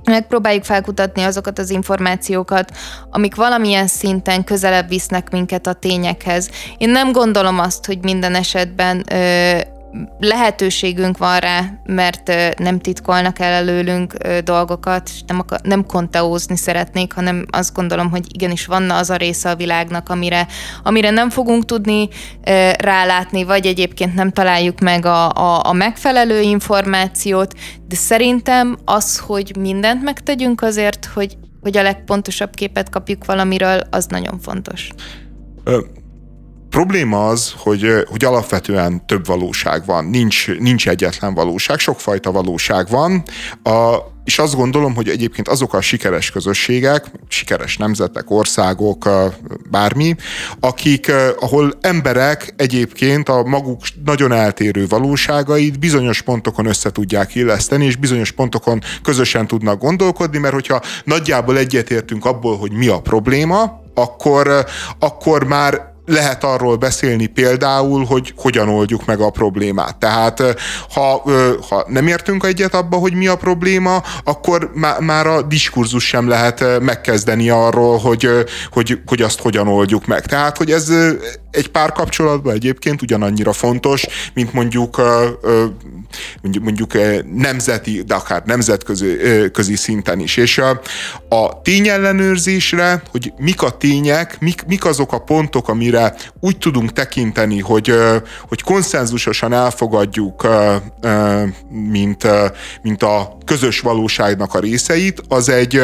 megpróbáljuk 0.04 0.64
felkutatni 0.64 1.22
azokat 1.22 1.60
az 1.60 1.70
információkat, 1.70 2.72
amik 3.10 3.36
valamilyen 3.36 3.88
szinten 3.88 4.44
közelebb 4.44 4.90
visznek 4.90 5.30
minket 5.30 5.68
a 5.68 5.74
tényekhez. 5.74 6.50
Én 6.78 6.90
nem 6.90 7.12
gondolom 7.12 7.60
azt, 7.60 7.86
hogy 7.86 8.00
minden 8.02 8.36
esetben 8.36 9.04
ö, 9.12 9.60
lehetőségünk 10.20 11.18
van 11.18 11.40
rá, 11.40 11.64
mert 11.86 12.32
nem 12.58 12.80
titkolnak 12.80 13.40
el 13.40 13.52
előlünk 13.52 14.14
dolgokat, 14.44 15.10
és 15.14 15.22
nem, 15.28 15.40
akar, 15.40 15.60
nem 15.64 15.86
konteózni 15.86 16.58
szeretnék, 16.58 17.14
hanem 17.14 17.46
azt 17.50 17.74
gondolom, 17.74 18.10
hogy 18.10 18.26
igenis 18.34 18.66
van 18.66 18.90
az 18.90 19.10
a 19.10 19.16
része 19.16 19.50
a 19.50 19.56
világnak, 19.56 20.10
amire, 20.10 20.48
amire 20.84 21.10
nem 21.10 21.30
fogunk 21.30 21.66
tudni 21.66 22.10
rálátni, 22.78 23.44
vagy 23.44 23.66
egyébként 23.66 24.16
nem 24.16 24.32
találjuk 24.32 24.80
meg 24.80 25.06
a, 25.06 25.30
a, 25.30 25.66
a 25.66 25.74
megfelelő 25.74 26.42
információt, 26.42 27.54
de 27.88 27.96
szerintem 27.96 28.78
az, 28.86 29.20
hogy 29.20 29.56
mindent 29.60 30.04
megtegyünk 30.04 30.62
azért, 30.62 31.06
hogy, 31.06 31.38
hogy 31.62 31.78
a 31.78 31.82
legpontosabb 31.82 32.56
képet 32.56 32.90
kapjuk 32.90 33.26
valamiről, 33.26 33.80
az 33.90 34.06
nagyon 34.06 34.40
fontos. 34.40 34.90
Probléma 36.72 37.28
az, 37.28 37.54
hogy, 37.58 38.06
hogy 38.10 38.26
alapvetően 38.26 39.06
több 39.06 39.26
valóság 39.26 39.86
van. 39.86 40.06
Nincs, 40.06 40.48
nincs 40.60 40.88
egyetlen 40.88 41.34
valóság, 41.34 41.80
sokfajta 41.80 42.32
valóság 42.32 42.90
van. 42.90 43.24
A, 43.64 43.98
és 44.24 44.40
azt 44.40 44.56
gondolom, 44.56 44.96
hogy 44.96 45.10
egyébként 45.10 45.48
azok 45.48 45.74
a 45.74 45.82
sikeres 45.82 46.32
közösségek, 46.32 47.06
sikeres 47.28 47.78
nemzetek, 47.78 48.32
országok, 48.32 49.10
bármi, 49.70 50.16
akik, 50.60 51.12
ahol 51.40 51.78
emberek 51.82 52.54
egyébként 52.58 53.30
a 53.30 53.44
maguk 53.44 53.82
nagyon 54.06 54.32
eltérő 54.32 54.88
valóságait 54.88 55.80
bizonyos 55.80 56.22
pontokon 56.22 56.66
össze 56.66 56.92
tudják 56.92 57.36
illeszteni, 57.36 57.86
és 57.86 57.96
bizonyos 57.96 58.32
pontokon 58.32 58.82
közösen 59.04 59.48
tudnak 59.48 59.80
gondolkodni, 59.80 60.38
mert 60.38 60.54
hogyha 60.54 60.82
nagyjából 61.04 61.58
egyetértünk 61.58 62.26
abból, 62.26 62.58
hogy 62.58 62.72
mi 62.72 62.88
a 62.88 63.00
probléma, 63.00 63.82
akkor, 63.94 64.66
akkor 65.00 65.44
már 65.44 65.91
lehet 66.06 66.44
arról 66.44 66.76
beszélni 66.76 67.26
például, 67.26 68.06
hogy 68.06 68.34
hogyan 68.36 68.70
oldjuk 68.70 69.06
meg 69.06 69.20
a 69.20 69.30
problémát. 69.30 69.98
Tehát 69.98 70.44
ha, 70.94 71.24
ha 71.70 71.86
nem 71.88 72.08
értünk 72.08 72.44
egyet 72.44 72.74
abba, 72.74 72.98
hogy 72.98 73.14
mi 73.14 73.28
a 73.28 73.36
probléma, 73.36 74.04
akkor 74.24 74.72
már 75.00 75.28
a 75.28 75.42
diskurzus 75.42 76.08
sem 76.08 76.28
lehet 76.28 76.80
megkezdeni 76.80 77.50
arról, 77.50 77.98
hogy, 77.98 78.30
hogy, 78.72 79.00
hogy 79.06 79.22
azt 79.22 79.40
hogyan 79.40 79.68
oldjuk 79.68 80.06
meg. 80.06 80.26
Tehát, 80.26 80.58
hogy 80.58 80.72
ez 80.72 80.94
egy 81.52 81.68
pár 81.68 81.92
kapcsolatban 81.92 82.54
egyébként 82.54 83.02
ugyanannyira 83.02 83.54
fontos, 83.54 84.06
mint 84.34 84.54
mondjuk, 84.54 85.02
mondjuk 86.62 86.92
nemzeti, 87.36 88.02
de 88.02 88.14
akár 88.14 88.44
nemzetközi 88.46 89.18
közi 89.54 89.76
szinten 89.76 90.20
is. 90.20 90.38
És 90.38 90.58
a, 90.58 90.82
a 91.30 91.62
tényellenőrzésre, 91.62 93.04
hogy 93.12 93.34
mik 93.38 93.62
a 93.62 93.78
tények, 93.78 94.40
mik, 94.40 94.64
mik 94.68 94.86
azok 94.86 95.14
a 95.14 95.20
pontok, 95.20 95.70
amire 95.70 96.01
úgy 96.40 96.58
tudunk 96.58 96.94
tekinteni, 96.94 97.60
hogy, 97.60 97.94
hogy 98.48 98.62
konszenzusosan 98.62 99.54
elfogadjuk, 99.54 100.48
mint, 101.70 102.28
mint 102.82 103.04
a 103.04 103.38
közös 103.46 103.80
valóságnak 103.80 104.54
a 104.54 104.60
részeit, 104.60 105.22
az 105.28 105.50
egy, 105.50 105.82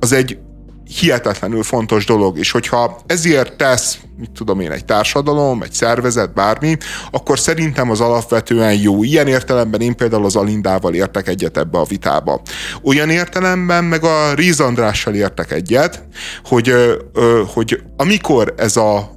az 0.00 0.12
egy 0.12 0.38
hihetetlenül 0.88 1.62
fontos 1.62 2.04
dolog, 2.04 2.38
és 2.38 2.50
hogyha 2.50 2.98
ezért 3.06 3.56
tesz, 3.56 3.98
mit 4.18 4.30
tudom 4.30 4.60
én, 4.60 4.70
egy 4.70 4.84
társadalom, 4.84 5.62
egy 5.62 5.72
szervezet, 5.72 6.34
bármi, 6.34 6.76
akkor 7.10 7.38
szerintem 7.38 7.90
az 7.90 8.00
alapvetően 8.00 8.74
jó. 8.74 9.02
Ilyen 9.02 9.26
értelemben 9.26 9.80
én 9.80 9.96
például 9.96 10.24
az 10.24 10.36
Alindával 10.36 10.94
értek 10.94 11.28
egyet 11.28 11.56
ebbe 11.56 11.78
a 11.78 11.84
vitába. 11.84 12.40
Olyan 12.82 13.10
értelemben 13.10 13.84
meg 13.84 14.04
a 14.04 14.34
Ríz 14.34 14.60
Andrással 14.60 15.14
értek 15.14 15.52
egyet, 15.52 16.02
hogy, 16.44 16.72
hogy 17.54 17.82
amikor 17.96 18.54
ez 18.56 18.76
a 18.76 19.16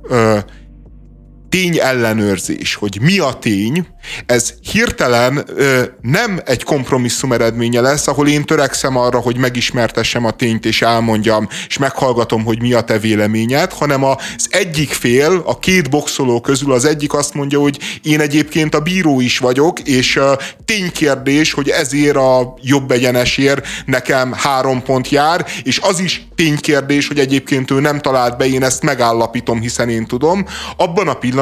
tény 1.49 1.79
ellenőrzés, 1.79 2.75
hogy 2.75 2.97
mi 3.01 3.19
a 3.19 3.33
tény, 3.33 3.87
ez 4.25 4.53
hirtelen 4.71 5.43
ö, 5.55 5.83
nem 6.01 6.41
egy 6.45 6.63
kompromisszum 6.63 7.33
eredménye 7.33 7.81
lesz, 7.81 8.07
ahol 8.07 8.27
én 8.27 8.45
törekszem 8.45 8.97
arra, 8.97 9.19
hogy 9.19 9.37
megismertessem 9.37 10.25
a 10.25 10.31
tényt, 10.31 10.65
és 10.65 10.81
elmondjam, 10.81 11.47
és 11.67 11.77
meghallgatom, 11.77 12.43
hogy 12.43 12.61
mi 12.61 12.73
a 12.73 12.81
te 12.81 12.99
véleményed, 12.99 13.73
hanem 13.73 14.03
az 14.03 14.47
egyik 14.49 14.91
fél, 14.91 15.41
a 15.45 15.59
két 15.59 15.89
boxoló 15.89 16.41
közül 16.41 16.71
az 16.71 16.85
egyik 16.85 17.13
azt 17.13 17.33
mondja, 17.33 17.59
hogy 17.59 17.79
én 18.03 18.19
egyébként 18.19 18.75
a 18.75 18.79
bíró 18.79 19.19
is 19.19 19.37
vagyok, 19.37 19.79
és 19.79 20.15
ö, 20.15 20.33
ténykérdés, 20.65 21.53
hogy 21.53 21.69
ezért 21.69 22.15
a 22.15 22.53
jobb 22.61 22.91
egyenesért 22.91 23.67
nekem 23.85 24.33
három 24.33 24.83
pont 24.83 25.09
jár, 25.09 25.45
és 25.63 25.79
az 25.83 25.99
is 25.99 26.27
ténykérdés, 26.35 27.07
hogy 27.07 27.19
egyébként 27.19 27.71
ő 27.71 27.79
nem 27.79 27.99
talált 27.99 28.37
be, 28.37 28.47
én 28.47 28.63
ezt 28.63 28.83
megállapítom, 28.83 29.59
hiszen 29.59 29.89
én 29.89 30.05
tudom. 30.05 30.45
Abban 30.77 31.07
a 31.07 31.13
pillanatban 31.13 31.38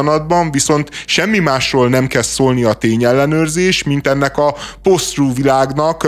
viszont 0.51 0.89
semmi 1.05 1.39
másról 1.39 1.89
nem 1.89 2.07
szólni, 2.21 2.57
szólni 2.57 2.63
a 2.63 2.73
tényellenőrzés, 2.73 3.83
mint 3.83 4.07
ennek 4.07 4.37
a 4.37 4.55
post 4.83 5.17
világnak, 5.35 6.07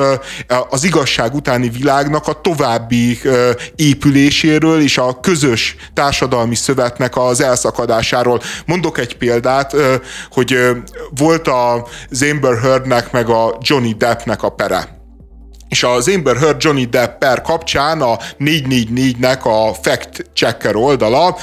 az 0.69 0.83
igazság 0.83 1.33
utáni 1.33 1.69
világnak 1.69 2.27
a 2.27 2.41
további 2.41 3.19
épüléséről 3.75 4.81
és 4.81 4.97
a 4.97 5.19
közös 5.19 5.75
társadalmi 5.93 6.55
szövetnek 6.55 7.17
az 7.17 7.41
elszakadásáról. 7.41 8.41
Mondok 8.65 8.97
egy 8.97 9.17
példát, 9.17 9.75
hogy 10.31 10.57
volt 11.17 11.47
a 11.47 11.87
Amber 12.31 12.59
Heardnek 12.59 13.11
meg 13.11 13.29
a 13.29 13.57
Johnny 13.61 13.93
Deppnek 13.97 14.43
a 14.43 14.49
pere 14.49 14.97
és 15.69 15.83
az 15.83 16.07
Amber 16.07 16.37
Heard 16.37 16.63
Johnny 16.63 16.85
Depp 16.85 17.19
per 17.19 17.41
kapcsán 17.41 18.01
a 18.01 18.17
444-nek 18.39 19.41
a 19.41 19.73
fact 19.73 20.25
checker 20.33 20.75
oldala 20.75 21.37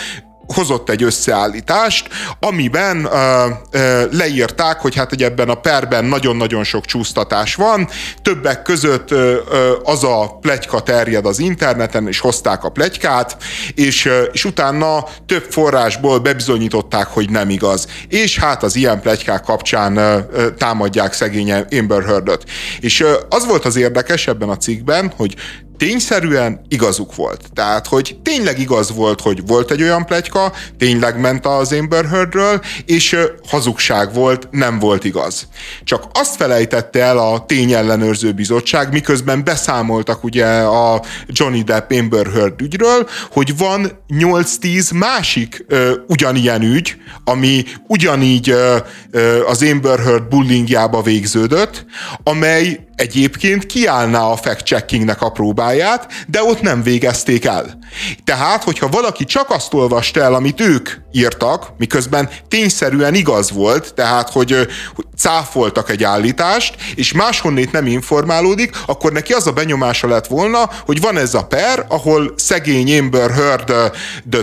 hozott 0.47 0.90
egy 0.90 1.02
összeállítást, 1.02 2.09
amiben 2.40 3.05
ö, 3.05 3.47
ö, 3.70 4.05
leírták, 4.10 4.81
hogy 4.81 4.94
hát 4.94 5.09
hogy 5.09 5.23
ebben 5.23 5.48
a 5.48 5.55
perben 5.55 6.05
nagyon-nagyon 6.05 6.64
sok 6.64 6.85
csúsztatás 6.85 7.55
van, 7.55 7.89
többek 8.23 8.62
között 8.62 9.10
ö, 9.10 9.36
ö, 9.51 9.73
az 9.82 10.05
a 10.05 10.39
plegyka 10.40 10.81
terjed 10.81 11.27
az 11.27 11.39
interneten, 11.39 12.09
és 12.09 12.18
hozták 12.18 12.64
a 12.64 12.68
plegykát, 12.68 13.36
és, 13.74 14.05
ö, 14.05 14.23
és 14.23 14.44
utána 14.44 15.05
több 15.27 15.47
forrásból 15.51 16.18
bebizonyították, 16.18 17.06
hogy 17.06 17.31
nem 17.31 17.51
igaz. 17.51 17.86
És 18.09 18.39
hát 18.39 18.62
az 18.62 18.77
ilyen 18.77 19.01
plegykák 19.01 19.43
kapcsán 19.43 19.97
ö, 19.97 20.18
ö, 20.32 20.55
támadják 20.55 21.12
szegény 21.12 21.52
Amber 21.52 22.05
Heardot. 22.05 22.44
És 22.81 23.01
ö, 23.01 23.12
az 23.28 23.47
volt 23.47 23.64
az 23.64 23.77
érdekes 23.77 24.27
ebben 24.27 24.48
a 24.48 24.56
cikkben, 24.56 25.12
hogy 25.16 25.36
tényszerűen 25.76 26.60
igazuk 26.68 27.14
volt. 27.14 27.40
Tehát, 27.54 27.86
hogy 27.86 28.18
tényleg 28.22 28.58
igaz 28.58 28.94
volt, 28.94 29.20
hogy 29.20 29.46
volt 29.46 29.70
egy 29.70 29.82
olyan 29.82 30.06
plegyka, 30.06 30.52
tényleg 30.78 31.20
ment 31.20 31.46
az 31.46 31.72
Amber 31.72 32.04
Heardről, 32.08 32.60
és 32.86 33.16
hazugság 33.48 34.14
volt, 34.14 34.48
nem 34.50 34.78
volt 34.78 35.04
igaz. 35.04 35.48
Csak 35.84 36.04
azt 36.12 36.36
felejtette 36.36 37.02
el 37.02 37.18
a 37.18 37.44
tényellenőrző 37.46 38.32
bizottság, 38.32 38.92
miközben 38.92 39.44
beszámoltak 39.44 40.24
ugye 40.24 40.46
a 40.60 41.02
Johnny 41.26 41.62
Depp 41.62 41.92
Amber 41.92 42.26
Heard 42.32 42.60
ügyről, 42.60 43.08
hogy 43.30 43.56
van 43.56 44.04
8-10 44.08 44.98
másik 44.98 45.64
ö, 45.68 45.92
ugyanilyen 46.06 46.62
ügy, 46.62 46.96
ami 47.24 47.64
ugyanígy 47.86 48.50
ö, 48.50 48.76
ö, 49.10 49.44
az 49.44 49.62
Amber 49.62 49.98
Heard 49.98 50.22
bullingjába 50.28 51.02
végződött, 51.02 51.84
amely 52.22 52.85
egyébként 52.97 53.66
kiállná 53.66 54.20
a 54.20 54.36
fact-checkingnek 54.36 55.23
a 55.23 55.31
próbáját, 55.31 56.12
de 56.27 56.43
ott 56.43 56.60
nem 56.60 56.82
végezték 56.82 57.44
el. 57.44 57.78
Tehát, 58.24 58.64
hogyha 58.64 58.89
valaki 58.89 59.24
csak 59.24 59.51
azt 59.51 59.74
olvasta 59.74 60.20
el, 60.20 60.35
amit 60.35 60.60
ők 60.60 60.90
írtak, 61.16 61.72
miközben 61.78 62.30
tényszerűen 62.48 63.14
igaz 63.14 63.51
volt, 63.51 63.94
tehát, 63.94 64.30
hogy, 64.30 64.51
hogy 64.94 65.05
cáfoltak 65.16 65.90
egy 65.90 66.05
állítást, 66.05 66.74
és 66.94 67.12
máshonnét 67.12 67.72
nem 67.72 67.86
informálódik, 67.86 68.76
akkor 68.86 69.12
neki 69.12 69.32
az 69.32 69.47
a 69.47 69.52
benyomása 69.52 70.09
lett 70.09 70.26
volna, 70.26 70.70
hogy 70.86 71.01
van 71.01 71.18
ez 71.18 71.34
a 71.34 71.44
per, 71.44 71.86
ahol 71.88 72.34
szegény 72.36 72.98
Amber 72.98 73.30
heard 73.30 73.72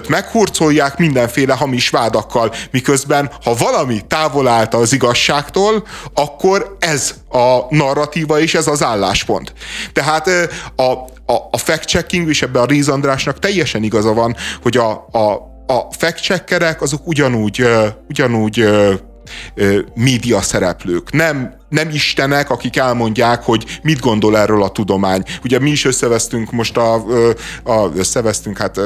meghurcolják 0.08 0.98
mindenféle 0.98 1.54
hamis 1.54 1.90
vádakkal, 1.90 2.54
miközben 2.72 3.32
ha 3.44 3.56
valami 3.56 4.02
távol 4.08 4.48
állt 4.48 4.74
az 4.74 4.94
igazságtól, 4.94 5.88
akkor 6.14 6.76
ez 6.80 7.14
a 7.30 7.60
narratíva 7.70 8.40
és 8.40 8.56
ez 8.56 8.68
az 8.68 8.84
álláspont. 8.84 9.54
Tehát 9.94 10.28
a, 10.76 10.84
a, 11.26 11.50
a 11.52 11.58
fact-checking, 11.58 12.30
és 12.30 12.42
ebben 12.42 12.62
a 12.62 12.66
Ríz 12.66 12.90
Andrásnak 12.90 13.40
teljesen 13.40 13.84
igaza 13.84 14.14
van, 14.14 14.36
hogy 14.62 14.78
a, 14.78 14.90
a 14.92 15.53
a 15.78 15.88
fact-checkerek 15.98 16.82
azok 16.82 17.08
ugyanúgy, 17.08 17.66
ugyanúgy 18.10 18.70
média 19.96 20.42
szereplők, 20.42 21.12
nem, 21.12 21.54
nem 21.70 21.90
istenek, 21.90 22.50
akik 22.50 22.78
elmondják, 22.78 23.44
hogy 23.44 23.80
mit 23.84 24.00
gondol 24.00 24.38
erről 24.38 24.64
a 24.64 24.70
tudomány. 24.70 25.24
Ugye 25.44 25.60
mi 25.60 25.70
is 25.70 25.86
összevesztünk 25.86 26.52
most 26.52 26.78
a, 26.78 26.94
a 27.64 27.92
összevesztünk, 27.96 28.58
hát 28.58 28.80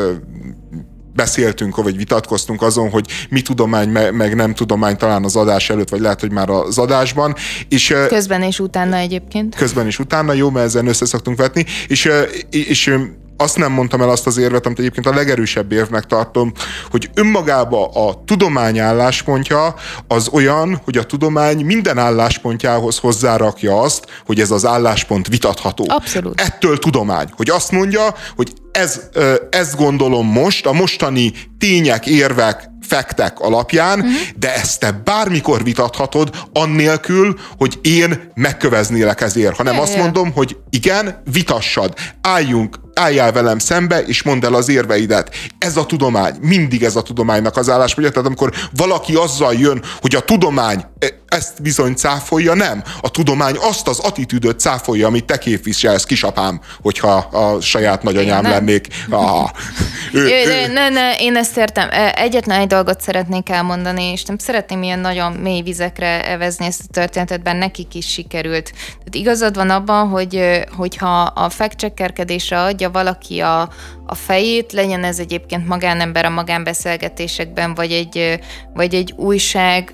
beszéltünk, 1.18 1.76
vagy 1.76 1.98
vitatkoztunk 1.98 2.62
azon, 2.62 2.90
hogy 2.90 3.06
mi 3.30 3.42
tudomány, 3.42 3.90
meg 3.90 4.36
nem 4.36 4.54
tudomány 4.54 4.98
talán 4.98 5.24
az 5.24 5.36
adás 5.36 5.70
előtt, 5.70 5.90
vagy 5.90 6.00
lehet, 6.00 6.20
hogy 6.20 6.32
már 6.32 6.50
az 6.50 6.78
adásban. 6.78 7.36
És, 7.70 7.94
közben 8.08 8.42
és 8.42 8.60
utána 8.60 8.96
egyébként. 8.96 9.56
Közben 9.56 9.86
és 9.86 10.00
utána, 10.00 10.34
jó, 10.34 10.50
mert 10.50 10.66
ezen 10.66 10.88
össze 10.88 11.06
szoktunk 11.06 11.38
vetni, 11.38 11.66
és, 11.88 12.10
és 12.50 12.94
azt 13.38 13.58
nem 13.58 13.72
mondtam 13.72 14.02
el 14.02 14.10
azt 14.10 14.28
az 14.28 14.38
érvet, 14.38 14.66
amit 14.66 14.80
egyébként 14.80 15.06
a 15.06 15.14
legerősebb 15.14 15.72
érvnek 15.72 16.06
tartom, 16.06 16.52
hogy 16.92 17.10
önmagába 17.14 17.88
a 17.88 18.24
tudomány 18.26 18.80
álláspontja 18.80 19.76
az 20.08 20.28
olyan, 20.32 20.82
hogy 20.84 20.98
a 20.98 21.04
tudomány 21.04 21.66
minden 21.66 21.98
álláspontjához 21.98 22.98
hozzárakja 22.98 23.82
azt, 23.82 24.06
hogy 24.26 24.40
ez 24.40 24.52
az 24.52 24.66
álláspont 24.66 25.28
vitatható. 25.28 25.86
Abszolút. 25.88 26.42
Ettől 26.42 26.78
tudomány, 26.78 27.28
hogy 27.36 27.50
azt 27.50 27.72
mondja, 27.72 28.16
hogy 28.36 28.54
ez, 28.72 29.02
ezt 29.50 29.76
gondolom 29.76 30.28
most, 30.28 30.66
a 30.66 30.72
mostani 30.72 31.34
tények, 31.58 32.06
érvek, 32.06 32.70
fektek 32.88 33.40
alapján, 33.40 34.00
uh-huh. 34.00 34.14
de 34.36 34.56
ezt 34.56 34.80
te 34.80 35.02
bármikor 35.04 35.64
vitathatod, 35.64 36.30
annélkül, 36.54 37.40
hogy 37.58 37.80
én 37.82 38.32
megköveznélek 38.34 39.22
ezért, 39.22 39.56
hanem 39.56 39.74
yeah, 39.74 39.86
azt 39.86 39.98
mondom, 39.98 40.32
hogy 40.32 40.58
igen, 40.70 41.22
vitassad, 41.32 41.94
álljunk 42.22 42.80
álljál 42.98 43.32
velem 43.32 43.60
szembe, 43.60 44.04
és 44.04 44.24
mondd 44.24 44.46
el 44.46 44.54
az 44.54 44.70
érveidet. 44.70 45.36
Ez 45.58 45.78
a 45.78 45.86
tudomány, 45.86 46.36
mindig 46.42 46.84
ez 46.84 46.96
a 46.96 47.02
tudománynak 47.02 47.58
az 47.58 47.70
álláspontja. 47.70 48.12
Tehát 48.12 48.28
amikor 48.28 48.54
valaki 48.76 49.16
azzal 49.16 49.54
jön, 49.54 49.84
hogy 50.02 50.16
a 50.16 50.20
tudomány 50.20 50.86
e, 51.00 51.08
ezt 51.28 51.62
bizony 51.62 51.94
cáfolja, 51.94 52.54
nem. 52.54 52.84
A 53.02 53.10
tudomány 53.10 53.56
azt 53.60 53.88
az 53.88 54.00
attitűdöt 54.00 54.60
cáfolja, 54.60 55.08
amit 55.08 55.26
te 55.26 55.38
képviselsz, 55.38 56.04
kisapám, 56.04 56.62
hogyha 56.82 57.16
a 57.16 57.62
saját 57.62 58.04
nagyanyám 58.04 58.46
Én 58.46 58.52
lennék. 58.52 58.88
Aha. 59.10 59.52
Ő, 60.14 60.20
Ő, 60.20 60.30
ő, 60.46 60.72
ne, 60.74 60.90
ne, 60.90 61.16
én 61.16 61.36
ezt 61.36 61.58
értem. 61.58 61.90
Egyetlen 62.16 62.60
egy 62.60 62.68
dolgot 62.68 63.02
szeretnék 63.02 63.50
elmondani, 63.50 64.04
és 64.04 64.24
nem 64.24 64.38
szeretném 64.38 64.84
ilyen 64.84 65.00
nagyon 65.00 65.32
mély 65.32 65.62
vizekre 65.62 66.30
evezni 66.30 66.66
ezt 66.66 66.82
a 66.88 66.92
történetet, 66.92 67.44
bár 67.44 67.56
nekik 67.56 67.96
is 67.96 68.08
sikerült. 68.08 68.72
Tehát 68.72 69.16
igazad 69.16 69.56
van 69.56 69.70
abban, 69.70 70.08
hogy 70.08 70.66
hogyha 70.76 71.22
a 71.22 71.50
fact 71.50 71.92
adja 72.50 72.87
valaki 72.92 73.40
a, 73.40 73.62
a 74.06 74.16
fejét, 74.16 74.72
legyen 74.72 75.04
ez 75.04 75.20
egyébként 75.20 75.68
magánember 75.68 76.26
a 76.26 76.30
magánbeszélgetésekben, 76.30 77.74
vagy 77.74 77.92
egy, 77.92 78.40
vagy 78.74 78.94
egy 78.96 79.14
újság, 79.16 79.94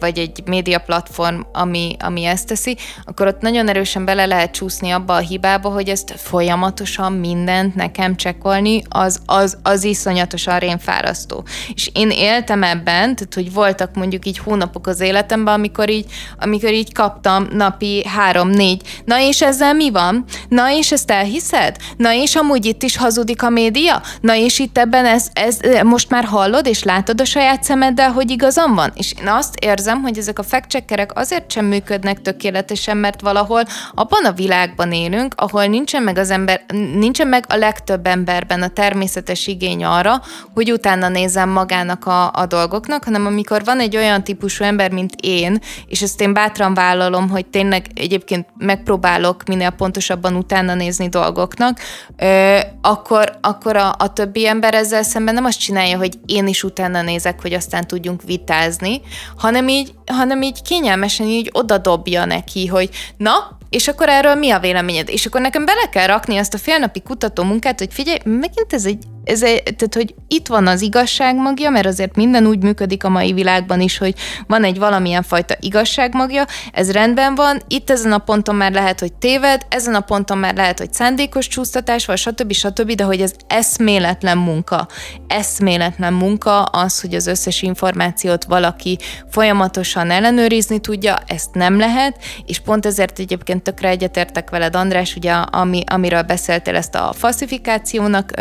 vagy 0.00 0.18
egy 0.18 0.42
média 0.46 0.78
platform, 0.78 1.40
ami, 1.52 1.96
ami 1.98 2.24
ezt 2.24 2.46
teszi, 2.46 2.76
akkor 3.04 3.26
ott 3.26 3.40
nagyon 3.40 3.68
erősen 3.68 4.04
bele 4.04 4.26
lehet 4.26 4.50
csúszni 4.50 4.90
abba 4.90 5.14
a 5.14 5.18
hibába, 5.18 5.68
hogy 5.68 5.88
ezt 5.88 6.14
folyamatosan 6.16 7.12
mindent 7.12 7.74
nekem 7.74 8.16
csekkolni, 8.16 8.82
az, 8.88 9.20
az, 9.26 9.58
az 9.62 9.84
iszonyatosan 9.84 10.58
rémfárasztó. 10.58 11.44
És 11.74 11.90
én 11.94 12.10
éltem 12.10 12.62
ebben, 12.62 13.14
tehát 13.14 13.34
hogy 13.34 13.52
voltak 13.52 13.94
mondjuk 13.94 14.26
így 14.26 14.38
hónapok 14.38 14.86
az 14.86 15.00
életemben, 15.00 15.54
amikor 15.54 15.90
így, 15.90 16.06
amikor 16.38 16.72
így 16.72 16.92
kaptam 16.92 17.46
napi 17.52 18.06
három-négy, 18.06 18.82
na 19.04 19.20
és 19.20 19.42
ezzel 19.42 19.74
mi 19.74 19.90
van? 19.90 20.24
Na 20.48 20.72
és 20.72 20.92
ezt 20.92 21.10
elhiszed? 21.10 21.76
Na 21.96 22.12
és 22.12 22.34
amúgy 22.34 22.64
itt 22.66 22.82
is 22.82 22.96
hazudik 22.96 23.42
a 23.42 23.48
média? 23.48 24.02
Na 24.20 24.34
és 24.34 24.58
itt 24.58 24.78
ebben 24.78 25.06
ez, 25.06 25.26
ez 25.32 25.58
most 25.82 26.10
már 26.10 26.24
hallod 26.24 26.66
és 26.66 26.82
látod 26.82 27.20
a 27.20 27.24
saját 27.24 27.62
szemeddel, 27.64 28.10
hogy 28.10 28.30
igazam 28.30 28.74
van? 28.74 28.92
És 28.94 29.14
én 29.20 29.28
azt 29.28 29.54
érzem, 29.68 30.02
hogy 30.02 30.18
ezek 30.18 30.38
a 30.38 30.42
fact 30.42 30.84
azért 31.14 31.50
sem 31.50 31.64
működnek 31.64 32.22
tökéletesen, 32.22 32.96
mert 32.96 33.20
valahol 33.20 33.62
abban 33.94 34.24
a 34.24 34.32
világban 34.32 34.92
élünk, 34.92 35.34
ahol 35.36 35.64
nincsen 35.64 36.02
meg 36.02 36.18
az 36.18 36.30
ember, 36.30 36.64
nincsen 36.94 37.28
meg 37.28 37.44
a 37.48 37.56
legtöbb 37.56 38.06
emberben 38.06 38.62
a 38.62 38.68
természetes 38.68 39.46
igény 39.46 39.84
arra, 39.84 40.22
hogy 40.54 40.72
utána 40.72 41.08
nézem 41.08 41.48
magának 41.48 42.06
a, 42.06 42.30
a 42.32 42.46
dolgoknak, 42.46 43.04
hanem 43.04 43.26
amikor 43.26 43.64
van 43.64 43.80
egy 43.80 43.96
olyan 43.96 44.24
típusú 44.24 44.64
ember, 44.64 44.90
mint 44.90 45.12
én, 45.20 45.58
és 45.86 46.02
ezt 46.02 46.20
én 46.20 46.32
bátran 46.32 46.74
vállalom, 46.74 47.28
hogy 47.28 47.46
tényleg 47.46 47.86
egyébként 47.94 48.46
megpróbálok 48.56 49.42
minél 49.46 49.70
pontosabban 49.70 50.34
utána 50.34 50.74
nézni 50.74 51.08
dolgoknak, 51.08 51.78
ö, 52.16 52.58
akkor, 52.80 53.38
akkor 53.40 53.76
a, 53.76 53.94
a 53.98 54.12
többi 54.12 54.46
ember 54.46 54.74
ezzel 54.74 55.02
szemben 55.02 55.34
nem 55.34 55.44
azt 55.44 55.58
csinálja, 55.58 55.96
hogy 55.96 56.18
én 56.26 56.46
is 56.46 56.62
utána 56.64 57.02
nézek, 57.02 57.40
hogy 57.40 57.52
aztán 57.52 57.86
tudjunk 57.86 58.22
vitázni, 58.22 59.00
hanem 59.36 59.57
hanem 59.58 59.76
így, 59.76 59.92
hanem 60.06 60.42
így 60.42 60.62
kényelmesen 60.62 61.26
így 61.26 61.50
oda 61.52 61.78
dobja 61.78 62.24
neki, 62.24 62.66
hogy 62.66 62.90
na, 63.16 63.58
és 63.70 63.88
akkor 63.88 64.08
erről 64.08 64.34
mi 64.34 64.50
a 64.50 64.58
véleményed? 64.58 65.08
És 65.08 65.26
akkor 65.26 65.40
nekem 65.40 65.64
bele 65.64 65.88
kell 65.88 66.06
rakni 66.06 66.36
azt 66.36 66.54
a 66.54 66.58
félnapi 66.58 67.00
kutató 67.00 67.42
munkát, 67.42 67.78
hogy 67.78 67.92
figyelj, 67.92 68.18
megint 68.24 68.72
ez 68.72 68.84
egy 68.84 69.04
ez 69.28 69.42
egy, 69.42 69.62
tehát, 69.62 69.94
hogy 69.94 70.14
itt 70.28 70.46
van 70.46 70.66
az 70.66 70.80
igazság 70.80 71.36
magja, 71.36 71.70
mert 71.70 71.86
azért 71.86 72.16
minden 72.16 72.46
úgy 72.46 72.62
működik 72.62 73.04
a 73.04 73.08
mai 73.08 73.32
világban 73.32 73.80
is, 73.80 73.98
hogy 73.98 74.14
van 74.46 74.64
egy 74.64 74.78
valamilyen 74.78 75.22
fajta 75.22 75.54
igazság 75.60 76.14
magja, 76.14 76.44
ez 76.72 76.92
rendben 76.92 77.34
van, 77.34 77.62
itt 77.68 77.90
ezen 77.90 78.12
a 78.12 78.18
ponton 78.18 78.54
már 78.54 78.72
lehet, 78.72 79.00
hogy 79.00 79.12
téved, 79.12 79.66
ezen 79.68 79.94
a 79.94 80.00
ponton 80.00 80.38
már 80.38 80.54
lehet, 80.54 80.78
hogy 80.78 80.92
szándékos 80.92 81.48
csúsztatás, 81.48 82.06
vagy 82.06 82.16
stb. 82.18 82.52
stb., 82.52 82.92
de 82.92 83.04
hogy 83.04 83.20
ez 83.20 83.32
eszméletlen 83.46 84.38
munka. 84.38 84.88
Eszméletlen 85.26 86.12
munka 86.12 86.62
az, 86.62 87.00
hogy 87.00 87.14
az 87.14 87.26
összes 87.26 87.62
információt 87.62 88.44
valaki 88.44 88.98
folyamatosan 89.30 90.10
ellenőrizni 90.10 90.78
tudja, 90.78 91.18
ezt 91.26 91.54
nem 91.54 91.78
lehet, 91.78 92.18
és 92.46 92.58
pont 92.58 92.86
ezért 92.86 93.18
egyébként 93.18 93.62
tökre 93.62 93.88
egyetértek 93.88 94.50
veled, 94.50 94.76
András, 94.76 95.16
ugye, 95.16 95.32
ami, 95.32 95.82
amiről 95.86 96.22
beszéltél, 96.22 96.76
ezt 96.76 96.94
a 96.94 97.12
falsifikációnak 97.16 98.32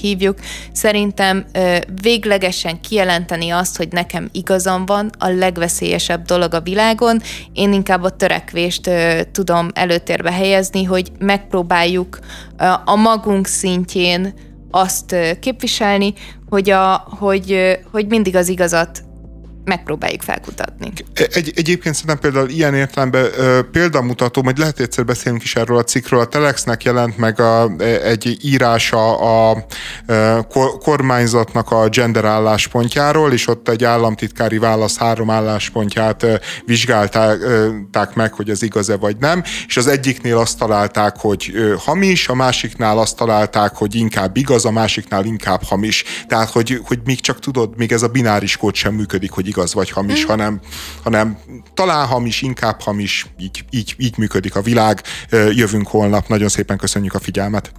hívjuk, 0.00 0.29
mondjuk, 0.30 0.46
szerintem 0.72 1.44
véglegesen 2.02 2.80
kijelenteni 2.80 3.50
azt, 3.50 3.76
hogy 3.76 3.88
nekem 3.90 4.28
igazam 4.32 4.86
van, 4.86 5.10
a 5.18 5.28
legveszélyesebb 5.28 6.24
dolog 6.24 6.54
a 6.54 6.60
világon. 6.60 7.20
Én 7.52 7.72
inkább 7.72 8.02
a 8.02 8.16
törekvést 8.16 8.90
tudom 9.32 9.68
előtérbe 9.74 10.32
helyezni, 10.32 10.84
hogy 10.84 11.12
megpróbáljuk 11.18 12.18
a 12.84 12.96
magunk 12.96 13.46
szintjén 13.46 14.34
azt 14.70 15.16
képviselni, 15.40 16.14
hogy, 16.48 16.70
a, 16.70 17.06
hogy, 17.18 17.78
hogy 17.90 18.06
mindig 18.06 18.36
az 18.36 18.48
igazat 18.48 19.02
megpróbáljuk 19.64 20.22
felkutatni. 20.22 20.92
Egy, 21.14 21.52
egyébként 21.56 21.94
szerintem 21.94 22.18
például 22.18 22.48
ilyen 22.48 22.74
értelemben 22.74 23.24
ö, 23.36 23.60
példamutató, 23.72 24.42
majd 24.42 24.58
lehet 24.58 24.80
egyszer 24.80 25.04
beszélünk 25.04 25.42
is 25.42 25.56
erről 25.56 25.76
a 25.76 25.84
cikkről, 25.84 26.20
a 26.20 26.24
Telexnek 26.24 26.84
jelent 26.84 27.18
meg 27.18 27.40
a, 27.40 27.70
egy 28.02 28.36
írása 28.42 29.18
a, 29.18 29.50
a 29.50 30.78
kormányzatnak 30.78 31.70
a 31.70 31.88
gender 31.88 32.24
álláspontjáról, 32.24 33.32
és 33.32 33.48
ott 33.48 33.68
egy 33.68 33.84
államtitkári 33.84 34.58
válasz 34.58 34.96
három 34.98 35.30
álláspontját 35.30 36.26
vizsgálták 36.64 38.14
meg, 38.14 38.32
hogy 38.32 38.50
ez 38.50 38.62
igaz-e 38.62 38.96
vagy 38.96 39.16
nem, 39.16 39.42
és 39.66 39.76
az 39.76 39.86
egyiknél 39.86 40.38
azt 40.38 40.58
találták, 40.58 41.16
hogy 41.18 41.52
hamis, 41.78 42.28
a 42.28 42.34
másiknál 42.34 42.98
azt 42.98 43.16
találták, 43.16 43.74
hogy 43.74 43.94
inkább 43.94 44.36
igaz, 44.36 44.64
a 44.64 44.70
másiknál 44.70 45.24
inkább 45.24 45.62
hamis. 45.62 46.04
Tehát, 46.28 46.50
hogy, 46.50 46.80
hogy 46.84 46.98
még 47.04 47.20
csak 47.20 47.38
tudod, 47.38 47.76
még 47.76 47.92
ez 47.92 48.02
a 48.02 48.08
bináris 48.08 48.56
kód 48.56 48.74
sem 48.74 48.94
működik, 48.94 49.30
hogy 49.30 49.48
igaz 49.48 49.59
vagy 49.66 49.90
hamis, 49.90 50.24
mm. 50.24 50.28
hanem, 50.28 50.60
hanem 51.02 51.38
talán 51.74 52.06
hamis, 52.06 52.42
inkább 52.42 52.80
hamis, 52.80 53.26
így, 53.38 53.64
így, 53.70 53.94
így 53.98 54.18
működik 54.18 54.56
a 54.56 54.62
világ. 54.62 55.02
Jövünk 55.30 55.86
holnap. 55.86 56.28
Nagyon 56.28 56.48
szépen 56.48 56.76
köszönjük 56.76 57.14
a 57.14 57.18
figyelmet. 57.18 57.72